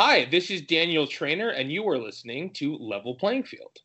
Hi, 0.00 0.26
this 0.26 0.48
is 0.48 0.62
Daniel 0.62 1.08
Trainer, 1.08 1.48
and 1.48 1.72
you 1.72 1.88
are 1.88 1.98
listening 1.98 2.52
to 2.52 2.76
Level 2.76 3.16
Playing 3.16 3.42
Field. 3.42 3.78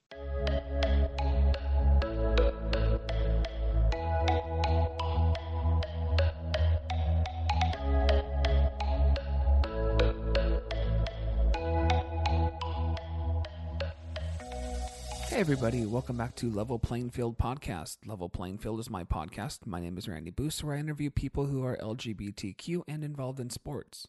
Hey, 15.30 15.40
everybody, 15.40 15.88
welcome 15.88 16.16
back 16.16 16.36
to 16.36 16.52
Level 16.52 16.78
Playing 16.78 17.10
Field 17.10 17.40
Podcast. 17.40 17.98
Level 18.06 18.30
Playing 18.30 18.60
Field 18.60 18.80
is 18.80 18.88
my 18.88 19.04
podcast. 19.04 19.66
My 19.66 19.80
name 19.80 19.98
is 19.98 20.08
Randy 20.08 20.30
Boost, 20.30 20.64
where 20.64 20.76
I 20.76 20.80
interview 20.80 21.10
people 21.10 21.48
who 21.48 21.66
are 21.66 21.76
LGBTQ 21.78 22.84
and 22.88 23.04
involved 23.04 23.40
in 23.40 23.50
sports. 23.50 24.08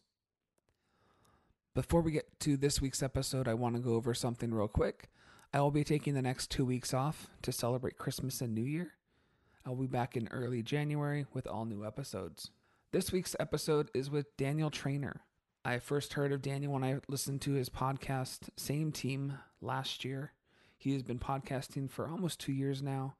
Before 1.75 1.99
we 1.99 2.13
get 2.13 2.39
to 2.39 2.55
this 2.55 2.79
week's 2.79 3.03
episode, 3.03 3.49
I 3.49 3.53
want 3.53 3.75
to 3.75 3.81
go 3.81 3.95
over 3.95 4.13
something 4.13 4.53
real 4.53 4.69
quick. 4.69 5.09
I 5.53 5.59
will 5.59 5.71
be 5.71 5.83
taking 5.83 6.13
the 6.13 6.21
next 6.21 6.49
two 6.49 6.63
weeks 6.63 6.93
off 6.93 7.27
to 7.41 7.51
celebrate 7.51 7.97
Christmas 7.97 8.39
and 8.39 8.55
New 8.55 8.63
Year. 8.63 8.93
I'll 9.65 9.75
be 9.75 9.85
back 9.85 10.15
in 10.15 10.29
early 10.29 10.63
January 10.63 11.25
with 11.33 11.45
all 11.45 11.65
new 11.65 11.85
episodes. 11.85 12.49
This 12.93 13.11
week's 13.11 13.35
episode 13.41 13.91
is 13.93 14.09
with 14.09 14.37
Daniel 14.37 14.69
Trainer. 14.69 15.23
I 15.65 15.79
first 15.79 16.13
heard 16.13 16.31
of 16.31 16.41
Daniel 16.41 16.71
when 16.71 16.85
I 16.85 17.01
listened 17.09 17.41
to 17.41 17.51
his 17.51 17.67
podcast, 17.67 18.47
Same 18.55 18.93
Team, 18.93 19.33
last 19.59 20.05
year. 20.05 20.31
He 20.77 20.93
has 20.93 21.03
been 21.03 21.19
podcasting 21.19 21.91
for 21.91 22.07
almost 22.07 22.39
two 22.39 22.53
years 22.53 22.81
now. 22.81 23.15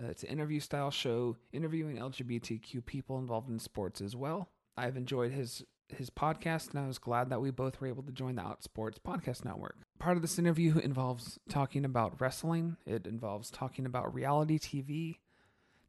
Uh, 0.00 0.06
it's 0.10 0.22
an 0.22 0.28
interview 0.28 0.60
style 0.60 0.92
show 0.92 1.38
interviewing 1.52 1.96
LGBTQ 1.96 2.86
people 2.86 3.18
involved 3.18 3.50
in 3.50 3.58
sports 3.58 4.00
as 4.00 4.14
well. 4.14 4.48
I've 4.76 4.96
enjoyed 4.96 5.32
his 5.32 5.64
his 5.88 6.10
podcast, 6.10 6.70
and 6.70 6.80
I 6.80 6.86
was 6.86 6.98
glad 6.98 7.30
that 7.30 7.40
we 7.40 7.50
both 7.50 7.80
were 7.80 7.86
able 7.86 8.02
to 8.04 8.12
join 8.12 8.36
the 8.36 8.42
Outsports 8.42 8.98
Podcast 8.98 9.44
Network. 9.44 9.76
Part 9.98 10.16
of 10.16 10.22
this 10.22 10.38
interview 10.38 10.78
involves 10.78 11.38
talking 11.48 11.84
about 11.84 12.20
wrestling. 12.20 12.76
It 12.86 13.06
involves 13.06 13.50
talking 13.50 13.86
about 13.86 14.14
reality 14.14 14.58
TV. 14.58 15.18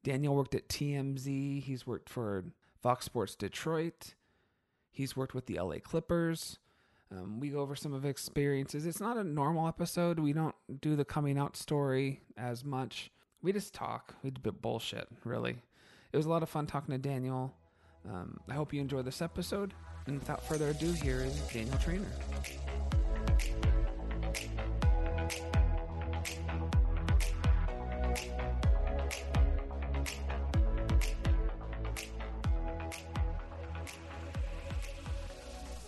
Daniel 0.03 0.35
worked 0.35 0.55
at 0.55 0.69
TMZ. 0.69 1.63
He's 1.63 1.85
worked 1.85 2.09
for 2.09 2.45
Fox 2.81 3.05
Sports 3.05 3.35
Detroit. 3.35 4.13
He's 4.91 5.15
worked 5.15 5.35
with 5.35 5.45
the 5.47 5.59
LA 5.59 5.75
Clippers. 5.83 6.59
Um, 7.11 7.39
we 7.39 7.49
go 7.49 7.59
over 7.59 7.75
some 7.75 7.93
of 7.93 8.05
experiences. 8.05 8.85
It's 8.85 8.99
not 8.99 9.17
a 9.17 9.23
normal 9.23 9.67
episode. 9.67 10.19
We 10.19 10.33
don't 10.33 10.55
do 10.81 10.95
the 10.95 11.05
coming 11.05 11.37
out 11.37 11.55
story 11.55 12.21
as 12.37 12.65
much. 12.65 13.11
We 13.41 13.53
just 13.53 13.73
talk. 13.73 14.15
We 14.23 14.31
do 14.31 14.39
a 14.39 14.51
bit 14.51 14.61
bullshit, 14.61 15.07
really. 15.23 15.57
It 16.11 16.17
was 16.17 16.25
a 16.25 16.29
lot 16.29 16.43
of 16.43 16.49
fun 16.49 16.67
talking 16.67 16.91
to 16.91 16.97
Daniel. 16.97 17.53
Um, 18.05 18.39
I 18.49 18.53
hope 18.53 18.73
you 18.73 18.81
enjoy 18.81 19.01
this 19.01 19.21
episode. 19.21 19.73
And 20.05 20.19
without 20.19 20.43
further 20.45 20.69
ado, 20.69 20.91
here 20.93 21.19
is 21.19 21.39
Daniel 21.51 21.77
Trainer. 21.77 22.05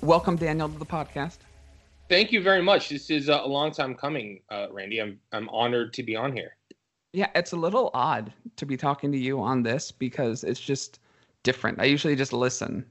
Welcome, 0.02 0.38
Daniel, 0.38 0.70
to 0.70 0.80
the 0.80 0.86
podcast. 0.86 1.40
Thank 2.10 2.32
you 2.32 2.42
very 2.42 2.64
much. 2.64 2.90
This 2.90 3.10
is 3.10 3.30
a 3.30 3.38
long 3.38 3.72
time 3.72 3.94
coming, 3.94 4.42
uh, 4.50 4.68
Randy. 4.72 5.00
I'm 5.00 5.20
I'm 5.32 5.48
honored 5.50 5.94
to 5.94 6.04
be 6.04 6.16
on 6.16 6.34
here. 6.34 6.56
Yeah, 7.14 7.28
it's 7.36 7.52
a 7.52 7.56
little 7.56 7.92
odd 7.94 8.34
to 8.56 8.66
be 8.66 8.76
talking 8.76 9.12
to 9.12 9.18
you 9.18 9.40
on 9.40 9.62
this 9.62 9.92
because 9.92 10.44
it's 10.44 10.60
just 10.60 11.00
different. 11.44 11.80
I 11.80 11.86
usually 11.86 12.16
just 12.16 12.34
listen. 12.34 12.86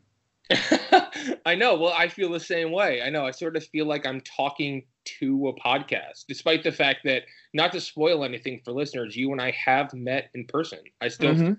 I 1.47 1.55
know. 1.55 1.77
Well, 1.77 1.95
I 1.97 2.09
feel 2.09 2.31
the 2.31 2.41
same 2.41 2.73
way. 2.73 3.03
I 3.03 3.11
know. 3.11 3.27
I 3.27 3.31
sort 3.31 3.57
of 3.57 3.65
feel 3.67 3.87
like 3.87 4.07
I'm 4.07 4.21
talking 4.23 4.85
to 5.19 5.49
a 5.49 5.55
podcast, 5.61 6.25
despite 6.29 6.63
the 6.63 6.73
fact 6.73 7.01
that, 7.05 7.23
not 7.55 7.73
to 7.73 7.81
spoil 7.81 8.25
anything 8.25 8.61
for 8.65 8.73
listeners, 8.73 9.17
you 9.17 9.33
and 9.33 9.41
I 9.41 9.51
have 9.53 9.93
met 9.95 10.31
in 10.35 10.45
person. 10.47 10.81
I 11.01 11.09
still, 11.09 11.35
mm-hmm. 11.35 11.53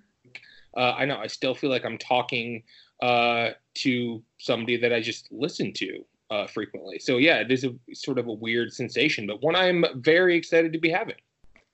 uh, 0.77 0.93
I 0.93 1.05
know, 1.05 1.17
I 1.17 1.27
still 1.27 1.55
feel 1.55 1.69
like 1.69 1.85
I'm 1.85 1.97
talking 1.97 2.63
uh, 3.01 3.51
to 3.75 4.23
somebody 4.39 4.77
that 4.77 4.93
I 4.93 5.01
just 5.01 5.27
listen 5.31 5.73
to 5.73 6.05
uh, 6.29 6.47
frequently. 6.47 6.99
So 6.99 7.17
yeah, 7.17 7.37
it 7.39 7.51
is 7.51 7.63
a 7.63 7.73
sort 7.93 8.19
of 8.19 8.27
a 8.27 8.33
weird 8.33 8.73
sensation, 8.73 9.25
but 9.25 9.41
one 9.41 9.55
I'm 9.55 9.85
very 9.95 10.35
excited 10.35 10.73
to 10.73 10.79
be 10.79 10.89
having. 10.89 11.15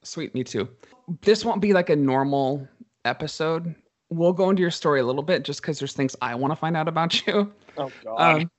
Sweet, 0.04 0.34
me 0.34 0.44
too. 0.44 0.70
This 1.22 1.44
won't 1.44 1.62
be 1.62 1.74
like 1.74 1.90
a 1.90 1.96
normal 1.96 2.68
episode. 3.06 3.76
We'll 4.16 4.34
go 4.34 4.50
into 4.50 4.62
your 4.62 4.72
story 4.72 5.02
a 5.02 5.06
little 5.06 5.24
bit 5.24 5.44
just 5.44 5.62
because 5.62 5.80
there's 5.80 5.94
things 5.94 6.16
I 6.22 6.36
want 6.36 6.52
to 6.52 6.56
find 6.56 6.78
out 6.78 6.88
about 6.88 7.26
you. 7.28 7.54
Oh 7.78 7.92
God. 8.04 8.42
Um, 8.42 8.52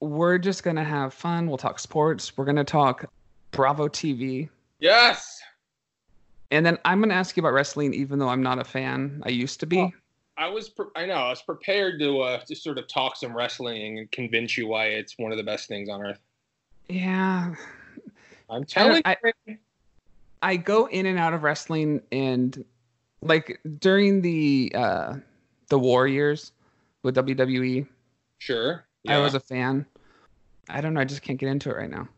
we're 0.00 0.38
just 0.38 0.62
gonna 0.62 0.84
have 0.84 1.14
fun. 1.14 1.46
We'll 1.46 1.58
talk 1.58 1.78
sports. 1.78 2.36
We're 2.36 2.44
gonna 2.44 2.64
talk 2.64 3.06
Bravo 3.50 3.88
TV. 3.88 4.48
Yes. 4.78 5.40
And 6.50 6.64
then 6.66 6.78
I'm 6.84 7.00
gonna 7.00 7.14
ask 7.14 7.36
you 7.36 7.42
about 7.42 7.52
wrestling, 7.52 7.94
even 7.94 8.18
though 8.18 8.28
I'm 8.28 8.42
not 8.42 8.58
a 8.58 8.64
fan. 8.64 9.22
I 9.24 9.30
used 9.30 9.60
to 9.60 9.66
be. 9.66 9.78
Oh 9.78 9.92
I 10.40 10.48
was, 10.48 10.70
pre- 10.70 10.86
I 10.96 11.04
know, 11.04 11.14
I 11.14 11.28
was 11.28 11.42
prepared 11.42 12.00
to 12.00 12.20
uh, 12.20 12.38
to 12.38 12.56
sort 12.56 12.78
of 12.78 12.88
talk 12.88 13.16
some 13.16 13.36
wrestling 13.36 13.98
and 13.98 14.10
convince 14.10 14.56
you 14.56 14.66
why 14.68 14.86
it's 14.86 15.18
one 15.18 15.32
of 15.32 15.36
the 15.38 15.44
best 15.44 15.68
things 15.68 15.90
on 15.90 16.02
earth. 16.02 16.18
Yeah, 16.88 17.54
I'm 18.48 18.64
telling 18.64 19.02
I, 19.04 19.16
you. 19.22 19.56
I, 20.42 20.50
I 20.52 20.56
go 20.56 20.86
in 20.86 21.04
and 21.04 21.18
out 21.18 21.34
of 21.34 21.42
wrestling, 21.42 22.00
and 22.10 22.64
like 23.22 23.60
during 23.78 24.22
the 24.22 24.72
uh 24.74 25.14
the 25.68 25.78
war 25.78 26.06
years 26.06 26.52
with 27.02 27.16
WWE. 27.16 27.86
Sure. 28.38 28.84
Yeah. 29.04 29.18
I 29.18 29.20
was 29.20 29.34
a 29.34 29.40
fan. 29.40 29.86
I 30.68 30.80
don't 30.80 30.94
know. 30.94 31.00
I 31.00 31.04
just 31.04 31.22
can't 31.22 31.38
get 31.38 31.48
into 31.48 31.70
it 31.70 31.76
right 31.76 31.90
now. 31.90 32.08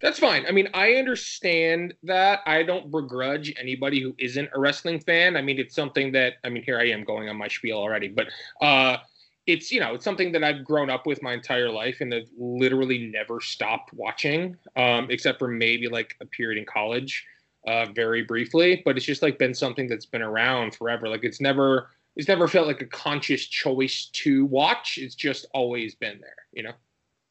That's 0.00 0.18
fine. 0.18 0.44
I 0.46 0.50
mean, 0.50 0.68
I 0.74 0.94
understand 0.94 1.94
that. 2.02 2.40
I 2.44 2.62
don't 2.62 2.90
begrudge 2.90 3.54
anybody 3.58 4.00
who 4.02 4.14
isn't 4.18 4.50
a 4.54 4.60
wrestling 4.60 5.00
fan. 5.00 5.36
I 5.36 5.42
mean, 5.42 5.58
it's 5.58 5.74
something 5.74 6.12
that 6.12 6.34
I 6.44 6.48
mean, 6.48 6.62
here 6.62 6.78
I 6.78 6.88
am 6.88 7.04
going 7.04 7.28
on 7.28 7.36
my 7.36 7.48
spiel 7.48 7.78
already, 7.78 8.08
but 8.08 8.28
uh 8.60 8.98
it's 9.46 9.70
you 9.70 9.80
know, 9.80 9.94
it's 9.94 10.04
something 10.04 10.32
that 10.32 10.42
I've 10.42 10.64
grown 10.64 10.90
up 10.90 11.06
with 11.06 11.22
my 11.22 11.32
entire 11.32 11.70
life 11.70 12.00
and 12.00 12.12
have 12.12 12.28
literally 12.36 12.98
never 12.98 13.40
stopped 13.40 13.92
watching, 13.94 14.56
um, 14.74 15.06
except 15.08 15.38
for 15.38 15.48
maybe 15.48 15.88
like 15.88 16.16
a 16.20 16.26
period 16.26 16.58
in 16.58 16.66
college, 16.66 17.24
uh, 17.66 17.86
very 17.94 18.22
briefly. 18.22 18.82
But 18.84 18.96
it's 18.96 19.06
just 19.06 19.22
like 19.22 19.38
been 19.38 19.54
something 19.54 19.88
that's 19.88 20.06
been 20.06 20.22
around 20.22 20.74
forever. 20.74 21.08
Like 21.08 21.24
it's 21.24 21.40
never 21.40 21.90
it's 22.16 22.28
never 22.28 22.48
felt 22.48 22.66
like 22.66 22.80
a 22.80 22.86
conscious 22.86 23.46
choice 23.46 24.06
to 24.12 24.46
watch. 24.46 24.98
It's 25.00 25.14
just 25.14 25.46
always 25.52 25.94
been 25.94 26.18
there, 26.20 26.46
you 26.52 26.62
know. 26.62 26.72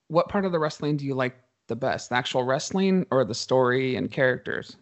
What 0.07 0.29
part 0.29 0.45
of 0.45 0.51
the 0.51 0.59
wrestling 0.59 0.97
do 0.97 1.05
you 1.05 1.15
like 1.15 1.35
the 1.67 1.75
best, 1.75 2.09
the 2.09 2.15
actual 2.15 2.43
wrestling 2.43 3.05
or 3.09 3.25
the 3.25 3.33
story 3.33 3.95
and 3.95 4.11
characters? 4.11 4.77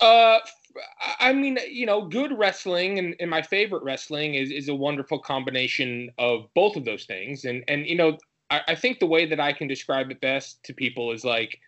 Uh, 0.00 0.40
I 1.20 1.32
mean, 1.32 1.58
you 1.70 1.86
know, 1.86 2.06
good 2.08 2.36
wrestling 2.36 2.98
and, 2.98 3.14
and 3.20 3.30
my 3.30 3.42
favorite 3.42 3.84
wrestling 3.84 4.34
is 4.34 4.50
is 4.50 4.68
a 4.68 4.74
wonderful 4.74 5.20
combination 5.20 6.10
of 6.18 6.48
both 6.54 6.76
of 6.76 6.84
those 6.84 7.04
things. 7.04 7.44
And 7.44 7.62
and 7.68 7.86
you 7.86 7.94
know, 7.94 8.18
I, 8.50 8.62
I 8.68 8.74
think 8.74 8.98
the 8.98 9.06
way 9.06 9.26
that 9.26 9.38
I 9.38 9.52
can 9.52 9.68
describe 9.68 10.10
it 10.10 10.20
best 10.20 10.62
to 10.64 10.74
people 10.74 11.12
is 11.12 11.24
like, 11.24 11.60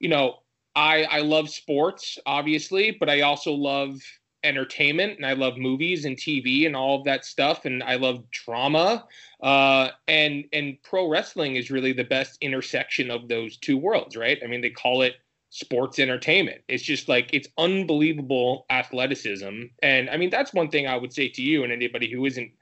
you 0.00 0.08
know, 0.08 0.38
I 0.76 1.04
I 1.04 1.20
love 1.20 1.48
sports 1.48 2.18
obviously, 2.26 2.96
but 2.98 3.08
I 3.08 3.22
also 3.22 3.52
love 3.52 4.00
entertainment 4.44 5.16
and 5.16 5.26
I 5.26 5.32
love 5.32 5.56
movies 5.56 6.04
and 6.04 6.16
TV 6.16 6.66
and 6.66 6.76
all 6.76 6.98
of 6.98 7.04
that 7.04 7.24
stuff 7.24 7.64
and 7.64 7.82
I 7.82 7.96
love 7.96 8.30
drama 8.30 9.06
uh, 9.42 9.88
and 10.06 10.44
and 10.52 10.76
pro 10.82 11.08
wrestling 11.08 11.56
is 11.56 11.70
really 11.70 11.92
the 11.92 12.04
best 12.04 12.36
intersection 12.40 13.10
of 13.10 13.26
those 13.28 13.56
two 13.56 13.78
worlds 13.78 14.16
right? 14.16 14.38
I 14.44 14.46
mean 14.46 14.60
they 14.60 14.70
call 14.70 15.02
it 15.02 15.16
sports 15.50 15.98
entertainment. 15.98 16.60
It's 16.68 16.82
just 16.82 17.08
like 17.08 17.30
it's 17.32 17.48
unbelievable 17.58 18.66
athleticism 18.70 19.62
and 19.82 20.10
I 20.10 20.16
mean 20.16 20.30
that's 20.30 20.52
one 20.52 20.68
thing 20.68 20.86
I 20.86 20.96
would 20.96 21.12
say 21.12 21.28
to 21.28 21.42
you 21.42 21.64
and 21.64 21.72
anybody 21.72 22.10
who 22.10 22.26
isn't 22.26 22.52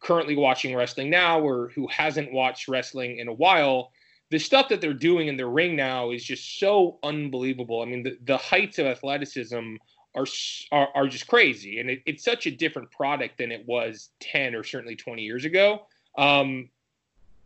currently 0.00 0.36
watching 0.36 0.76
wrestling 0.76 1.10
now 1.10 1.40
or 1.40 1.70
who 1.74 1.88
hasn't 1.88 2.32
watched 2.32 2.68
wrestling 2.68 3.18
in 3.18 3.26
a 3.26 3.32
while 3.32 3.90
the 4.30 4.38
stuff 4.38 4.68
that 4.68 4.80
they're 4.80 4.92
doing 4.92 5.28
in 5.28 5.36
the 5.36 5.46
ring 5.46 5.76
now 5.76 6.10
is 6.10 6.24
just 6.24 6.58
so 6.58 6.98
unbelievable 7.02 7.82
I 7.82 7.84
mean 7.84 8.02
the, 8.02 8.18
the 8.24 8.36
heights 8.36 8.78
of 8.78 8.86
athleticism 8.86 9.76
are 10.14 10.26
are, 10.72 10.88
are 10.94 11.08
just 11.08 11.26
crazy, 11.26 11.80
and 11.80 11.90
it, 11.90 12.02
it's 12.06 12.24
such 12.24 12.46
a 12.46 12.50
different 12.50 12.90
product 12.90 13.38
than 13.38 13.50
it 13.50 13.64
was 13.66 14.10
ten 14.20 14.54
or 14.54 14.62
certainly 14.62 14.96
twenty 14.96 15.22
years 15.22 15.44
ago. 15.44 15.86
Um, 16.16 16.68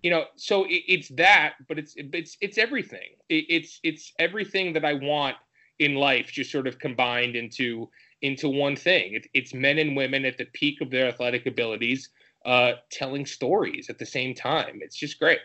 you 0.02 0.10
know, 0.10 0.24
so 0.36 0.64
it, 0.64 0.82
it's 0.86 1.08
that, 1.10 1.54
but 1.68 1.78
it's 1.78 1.94
it's 1.96 2.36
it's 2.40 2.58
everything. 2.58 3.16
It, 3.28 3.46
it's 3.48 3.80
it's 3.82 4.12
everything 4.18 4.72
that 4.74 4.84
I 4.84 4.94
want 4.94 5.36
in 5.78 5.94
life, 5.94 6.30
just 6.32 6.50
sort 6.50 6.66
of 6.66 6.78
combined 6.78 7.36
into 7.36 7.88
into 8.22 8.48
one 8.48 8.76
thing. 8.76 9.14
It, 9.14 9.26
it's 9.32 9.54
men 9.54 9.78
and 9.78 9.96
women 9.96 10.24
at 10.24 10.36
the 10.36 10.46
peak 10.52 10.80
of 10.80 10.90
their 10.90 11.08
athletic 11.08 11.46
abilities, 11.46 12.10
uh, 12.44 12.72
telling 12.90 13.24
stories 13.24 13.88
at 13.88 13.98
the 13.98 14.06
same 14.06 14.34
time. 14.34 14.80
It's 14.82 14.96
just 14.96 15.18
great. 15.18 15.40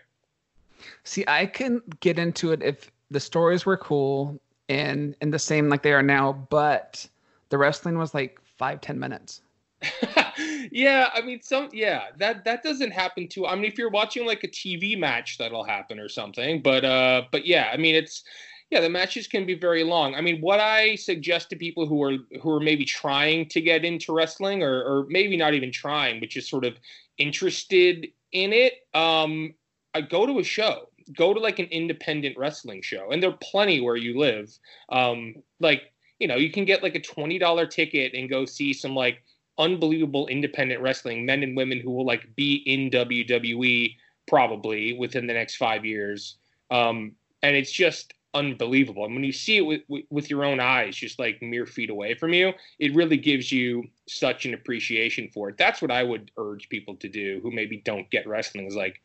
See, 1.04 1.24
I 1.28 1.46
can 1.46 1.82
get 2.00 2.20
into 2.20 2.52
it 2.52 2.62
if 2.64 2.92
the 3.12 3.20
stories 3.20 3.66
were 3.66 3.78
cool 3.78 4.40
and 4.70 5.16
and 5.22 5.34
the 5.34 5.40
same 5.40 5.70
like 5.70 5.84
they 5.84 5.94
are 5.94 6.04
now, 6.04 6.34
but 6.50 7.08
the 7.50 7.58
wrestling 7.58 7.98
was 7.98 8.14
like 8.14 8.40
five 8.58 8.82
ten 8.82 9.00
minutes. 9.00 9.42
yeah, 10.72 11.10
I 11.14 11.22
mean, 11.22 11.42
some 11.42 11.70
yeah, 11.74 12.06
that 12.18 12.46
that 12.46 12.64
doesn't 12.64 12.92
happen 12.92 13.28
too. 13.28 13.46
I 13.46 13.56
mean, 13.56 13.66
if 13.66 13.78
you're 13.78 13.90
watching 13.90 14.26
like 14.26 14.44
a 14.44 14.48
TV 14.48 14.98
match, 14.98 15.38
that'll 15.38 15.64
happen 15.64 16.00
or 16.00 16.10
something. 16.10 16.62
But 16.62 16.86
uh, 16.86 17.24
but 17.32 17.46
yeah, 17.46 17.70
I 17.74 17.78
mean, 17.78 17.96
it's 17.96 18.24
yeah, 18.70 18.80
the 18.80 18.90
matches 18.90 19.28
can 19.28 19.46
be 19.46 19.54
very 19.54 19.84
long. 19.84 20.16
I 20.16 20.22
mean, 20.22 20.42
what 20.42 20.60
I 20.60 20.96
suggest 20.96 21.50
to 21.50 21.56
people 21.56 21.86
who 21.86 22.02
are 22.02 22.18
who 22.42 22.50
are 22.50 22.60
maybe 22.60 22.86
trying 22.86 23.48
to 23.50 23.62
get 23.62 23.86
into 23.86 24.14
wrestling, 24.14 24.64
or 24.64 24.84
or 24.84 25.06
maybe 25.10 25.38
not 25.38 25.54
even 25.54 25.72
trying, 25.72 26.20
but 26.20 26.30
just 26.30 26.50
sort 26.50 26.66
of 26.66 26.78
interested 27.18 28.08
in 28.32 28.52
it, 28.52 28.88
um, 28.96 29.54
I 29.94 30.02
go 30.02 30.26
to 30.26 30.40
a 30.40 30.44
show. 30.44 30.90
Go 31.16 31.34
to 31.34 31.40
like 31.40 31.60
an 31.60 31.66
independent 31.66 32.38
wrestling 32.38 32.82
show, 32.82 33.12
and 33.12 33.22
there 33.22 33.30
are 33.30 33.38
plenty 33.42 33.82
where 33.82 33.98
you 33.98 34.18
live. 34.18 34.58
Um, 34.90 35.36
like 35.60 35.92
you 36.20 36.28
know, 36.28 36.36
you 36.38 36.52
can 36.52 36.66
get 36.66 36.82
like 36.82 36.96
a 36.96 37.02
twenty 37.02 37.38
dollar 37.38 37.68
ticket 37.68 38.14
and 38.14 38.30
go 38.30 38.46
see 38.46 38.74
some 38.74 38.96
like 38.96 39.22
unbelievable 39.58 40.28
independent 40.28 40.82
wrestling 40.82 41.26
men 41.26 41.44
and 41.44 41.56
women 41.56 41.80
who 41.80 41.92
will 41.92 42.06
like 42.06 42.36
be 42.36 42.56
in 42.66 42.90
WWE 42.90 43.96
probably 44.28 44.94
within 44.94 45.28
the 45.28 45.34
next 45.34 45.58
five 45.58 45.86
years. 45.86 46.38
Um, 46.72 47.12
and 47.44 47.56
it's 47.56 47.72
just 47.72 48.14
unbelievable. 48.34 49.06
And 49.06 49.14
when 49.14 49.24
you 49.24 49.32
see 49.32 49.58
it 49.58 49.62
with, 49.62 49.82
with 50.10 50.30
your 50.30 50.44
own 50.44 50.60
eyes, 50.60 50.96
just 50.96 51.20
like 51.20 51.42
mere 51.42 51.66
feet 51.66 51.90
away 51.90 52.16
from 52.16 52.34
you, 52.34 52.54
it 52.80 52.96
really 52.96 53.18
gives 53.18 53.52
you 53.52 53.84
such 54.08 54.46
an 54.46 54.54
appreciation 54.54 55.30
for 55.34 55.50
it. 55.50 55.58
That's 55.58 55.82
what 55.82 55.92
I 55.92 56.04
would 56.04 56.32
urge 56.38 56.70
people 56.70 56.96
to 56.96 57.10
do 57.10 57.40
who 57.44 57.52
maybe 57.52 57.78
don't 57.86 58.10
get 58.10 58.28
wrestling 58.28 58.66
is 58.66 58.76
like 58.76 59.02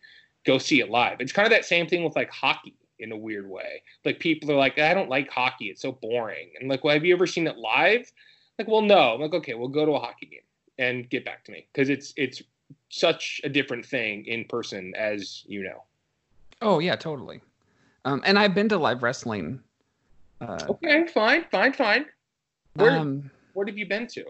go 0.47 0.59
see 0.59 0.81
it 0.81 0.91
live. 0.91 1.21
It's 1.21 1.33
kind 1.33 1.47
of 1.47 1.51
that 1.53 1.65
same 1.65 1.87
thing 1.87 2.05
with 2.05 2.17
like 2.17 2.31
hockey 2.31 2.75
in 2.99 3.13
a 3.13 3.17
weird 3.17 3.49
way. 3.49 3.83
Like 4.05 4.19
people 4.19 4.51
are 4.51 4.57
like, 4.57 4.79
I 4.79 4.95
don't 4.95 5.09
like 5.09 5.31
hockey. 5.31 5.67
It's 5.67 5.83
so 5.83 5.93
boring. 5.93 6.51
And 6.59 6.69
like, 6.69 6.85
well, 6.85 6.95
have 6.95 7.05
you 7.05 7.15
ever 7.15 7.27
seen 7.27 7.47
it 7.47 7.57
live? 7.57 8.11
Like, 8.59 8.69
well, 8.69 8.83
no. 8.83 9.15
I'm 9.15 9.21
like, 9.21 9.35
okay, 9.35 9.55
we'll 9.55 9.69
go 9.69 9.87
to 9.87 9.93
a 9.93 10.01
hockey 10.01 10.27
game 10.27 10.41
and 10.79 11.09
get 11.11 11.25
back 11.25 11.45
to 11.45 11.53
me 11.53 11.67
because 11.73 11.89
it's 11.89 12.13
it's 12.17 12.43
such 12.91 13.41
a 13.45 13.49
different 13.49 13.85
thing 13.85 14.25
in 14.27 14.45
person, 14.45 14.93
as 14.97 15.45
you 15.47 15.63
know. 15.63 15.85
Oh 16.63 16.79
yeah, 16.79 16.97
totally. 16.97 17.41
Um, 18.05 18.23
and 18.25 18.39
I've 18.39 18.55
been 18.55 18.69
to 18.71 18.79
live 18.79 19.03
wrestling. 19.03 19.61
Uh, 20.41 20.59
okay, 20.71 21.07
fine, 21.07 21.45
fine, 21.51 21.73
fine. 21.73 22.07
Where 22.75 22.93
um, 22.93 23.31
where 23.55 23.67
have 23.67 23.77
you 23.77 23.87
been 23.87 24.07
to? 24.09 24.25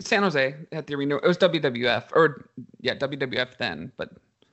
San 0.00 0.22
Jose 0.22 0.54
at 0.72 0.86
the 0.86 0.94
arena. 0.94 1.16
It 1.16 1.26
was 1.26 1.38
WWF 1.38 2.04
or 2.12 2.48
yeah, 2.80 2.94
WWF 2.94 3.56
then, 3.58 3.92
but 3.96 4.10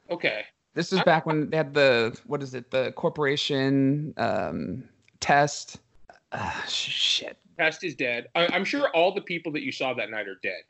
okay. 0.10 0.44
This 0.74 0.94
is 0.94 1.02
back 1.04 1.26
when 1.26 1.50
they 1.50 1.58
had 1.58 1.74
the 1.74 2.18
what 2.26 2.42
is 2.42 2.54
it? 2.54 2.72
The 2.72 2.94
corporation 2.94 4.14
um, 4.18 4.84
test. 5.20 5.80
Uh, 6.32 6.62
shit. 6.66 7.38
Test 7.58 7.84
is 7.84 7.94
dead. 7.94 8.28
I, 8.36 8.56
am 8.56 8.64
sure 8.64 8.90
all 8.90 9.14
the 9.14 9.22
people 9.22 9.52
that 9.52 9.64
you 9.64 9.72
saw 9.72 9.94
that 9.94 10.10
night 10.10 10.28
are 10.28 10.40
dead. 10.42 10.64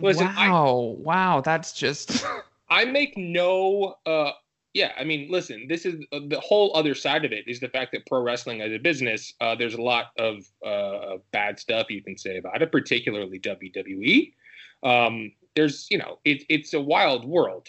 Listen, 0.00 0.26
wow, 0.26 0.96
I, 0.96 1.02
wow, 1.02 1.40
that's 1.40 1.72
just. 1.72 2.24
I 2.70 2.84
make 2.84 3.16
no. 3.16 3.96
uh 4.06 4.32
Yeah, 4.74 4.92
I 4.96 5.02
mean, 5.02 5.28
listen, 5.30 5.66
this 5.68 5.84
is 5.84 6.04
uh, 6.12 6.20
the 6.28 6.38
whole 6.40 6.76
other 6.76 6.94
side 6.94 7.24
of 7.24 7.32
it 7.32 7.48
is 7.48 7.58
the 7.58 7.68
fact 7.68 7.92
that 7.92 8.06
pro 8.06 8.22
wrestling 8.22 8.60
as 8.60 8.72
a 8.72 8.78
business, 8.78 9.34
uh, 9.40 9.56
there's 9.56 9.74
a 9.74 9.82
lot 9.82 10.12
of 10.18 10.48
uh, 10.64 11.16
bad 11.32 11.58
stuff 11.58 11.90
you 11.90 12.02
can 12.02 12.16
say 12.16 12.38
about 12.38 12.62
it, 12.62 12.70
particularly 12.70 13.40
WWE. 13.40 14.32
Um, 14.84 15.32
there's, 15.56 15.88
you 15.90 15.98
know, 15.98 16.20
it, 16.24 16.44
it's 16.48 16.74
a 16.74 16.80
wild 16.80 17.24
world, 17.24 17.68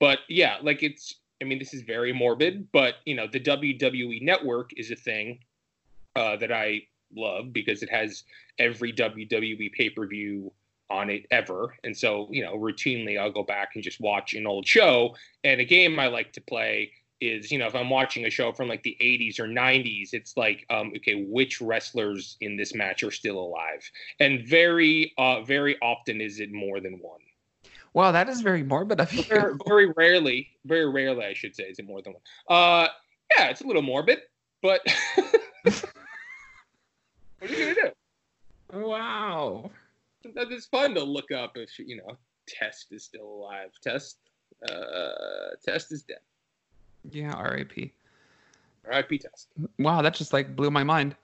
but 0.00 0.20
yeah, 0.28 0.56
like 0.62 0.82
it's. 0.82 1.16
I 1.40 1.44
mean, 1.44 1.58
this 1.58 1.74
is 1.74 1.82
very 1.82 2.12
morbid, 2.12 2.68
but 2.72 2.96
you 3.04 3.14
know, 3.14 3.26
the 3.30 3.40
WWE 3.40 4.22
network 4.22 4.70
is 4.76 4.90
a 4.90 4.96
thing 4.96 5.40
uh, 6.14 6.36
that 6.36 6.52
I 6.52 6.82
love 7.14 7.52
because 7.52 7.82
it 7.82 7.90
has 7.90 8.24
every 8.58 8.92
WWE 8.92 9.72
pay 9.72 9.90
per 9.90 10.06
view 10.06 10.52
on 10.90 11.10
it 11.10 11.26
ever. 11.30 11.74
And 11.84 11.96
so, 11.96 12.28
you 12.30 12.42
know, 12.42 12.56
routinely 12.56 13.18
I'll 13.18 13.32
go 13.32 13.42
back 13.42 13.70
and 13.74 13.82
just 13.82 14.00
watch 14.00 14.34
an 14.34 14.46
old 14.46 14.66
show. 14.66 15.14
And 15.44 15.60
a 15.60 15.64
game 15.64 15.98
I 15.98 16.06
like 16.06 16.32
to 16.34 16.40
play 16.40 16.92
is, 17.20 17.50
you 17.50 17.58
know, 17.58 17.66
if 17.66 17.74
I'm 17.74 17.90
watching 17.90 18.26
a 18.26 18.30
show 18.30 18.52
from 18.52 18.68
like 18.68 18.82
the 18.82 18.96
80s 19.00 19.40
or 19.40 19.48
90s, 19.48 20.10
it's 20.12 20.36
like, 20.36 20.64
um, 20.70 20.92
okay, 20.96 21.26
which 21.28 21.60
wrestlers 21.60 22.36
in 22.40 22.56
this 22.56 22.74
match 22.74 23.02
are 23.02 23.10
still 23.10 23.38
alive? 23.38 23.82
And 24.20 24.46
very, 24.46 25.12
uh, 25.18 25.42
very 25.42 25.76
often 25.80 26.20
is 26.20 26.40
it 26.40 26.52
more 26.52 26.80
than 26.80 26.98
one. 27.00 27.20
Wow, 27.96 28.12
that 28.12 28.28
is 28.28 28.42
very 28.42 28.62
morbid 28.62 29.00
of 29.00 29.12
you. 29.12 29.22
Very, 29.22 29.54
very 29.66 29.92
rarely, 29.96 30.48
very 30.66 30.88
rarely, 30.88 31.24
I 31.24 31.32
should 31.32 31.56
say, 31.56 31.64
is 31.64 31.78
it 31.78 31.86
more 31.86 32.02
than 32.02 32.12
one. 32.12 32.22
Uh, 32.48 32.88
yeah, 33.36 33.48
it's 33.48 33.62
a 33.62 33.66
little 33.66 33.82
morbid, 33.82 34.20
but 34.62 34.82
what 35.64 35.84
are 37.40 37.48
you 37.48 37.74
gonna 37.74 37.74
do? 37.74 37.90
Wow 38.72 39.70
it's 40.34 40.66
fun 40.66 40.94
to 40.94 41.02
look 41.02 41.30
up 41.32 41.52
if 41.56 41.78
you 41.78 41.96
know 41.96 42.16
Test 42.48 42.86
is 42.92 43.04
still 43.04 43.26
alive. 43.26 43.70
Test, 43.82 44.18
uh, 44.70 45.56
Test 45.64 45.92
is 45.92 46.02
dead. 46.02 46.18
Yeah, 47.10 47.32
R.I.P. 47.32 47.92
R.I.P. 48.86 49.18
Test. 49.18 49.48
Wow, 49.78 50.02
that 50.02 50.14
just 50.14 50.32
like 50.32 50.54
blew 50.54 50.70
my 50.70 50.84
mind. 50.84 51.16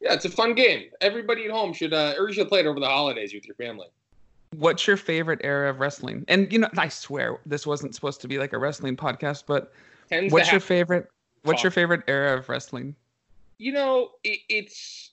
Yeah, 0.00 0.14
it's 0.14 0.24
a 0.24 0.30
fun 0.30 0.54
game. 0.54 0.90
Everybody 1.00 1.44
at 1.44 1.50
home 1.50 1.72
should, 1.72 1.92
uh, 1.92 2.14
or 2.18 2.28
you 2.28 2.34
should 2.34 2.48
play 2.48 2.60
it 2.60 2.66
over 2.66 2.80
the 2.80 2.86
holidays 2.86 3.34
with 3.34 3.46
your 3.46 3.56
family. 3.56 3.88
What's 4.58 4.86
your 4.86 4.96
favorite 4.96 5.40
era 5.44 5.70
of 5.70 5.80
wrestling? 5.80 6.24
And 6.28 6.52
you 6.52 6.58
know, 6.60 6.68
I 6.78 6.88
swear 6.88 7.38
this 7.46 7.66
wasn't 7.66 7.94
supposed 7.94 8.20
to 8.22 8.28
be 8.28 8.38
like 8.38 8.52
a 8.52 8.58
wrestling 8.58 8.96
podcast, 8.96 9.44
but 9.46 9.72
Tends 10.08 10.32
what's 10.32 10.50
your 10.50 10.60
favorite? 10.60 11.10
What's 11.42 11.62
your 11.62 11.70
favorite 11.70 12.02
era 12.08 12.36
of 12.36 12.48
wrestling? 12.48 12.94
You 13.58 13.72
know, 13.72 14.10
it, 14.24 14.40
it's 14.48 15.12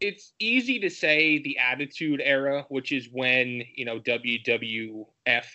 it's 0.00 0.32
easy 0.38 0.78
to 0.80 0.90
say 0.90 1.38
the 1.38 1.56
attitude 1.58 2.20
era 2.22 2.66
which 2.68 2.92
is 2.92 3.08
when 3.12 3.62
you 3.74 3.84
know 3.84 4.00
wwf 4.00 5.06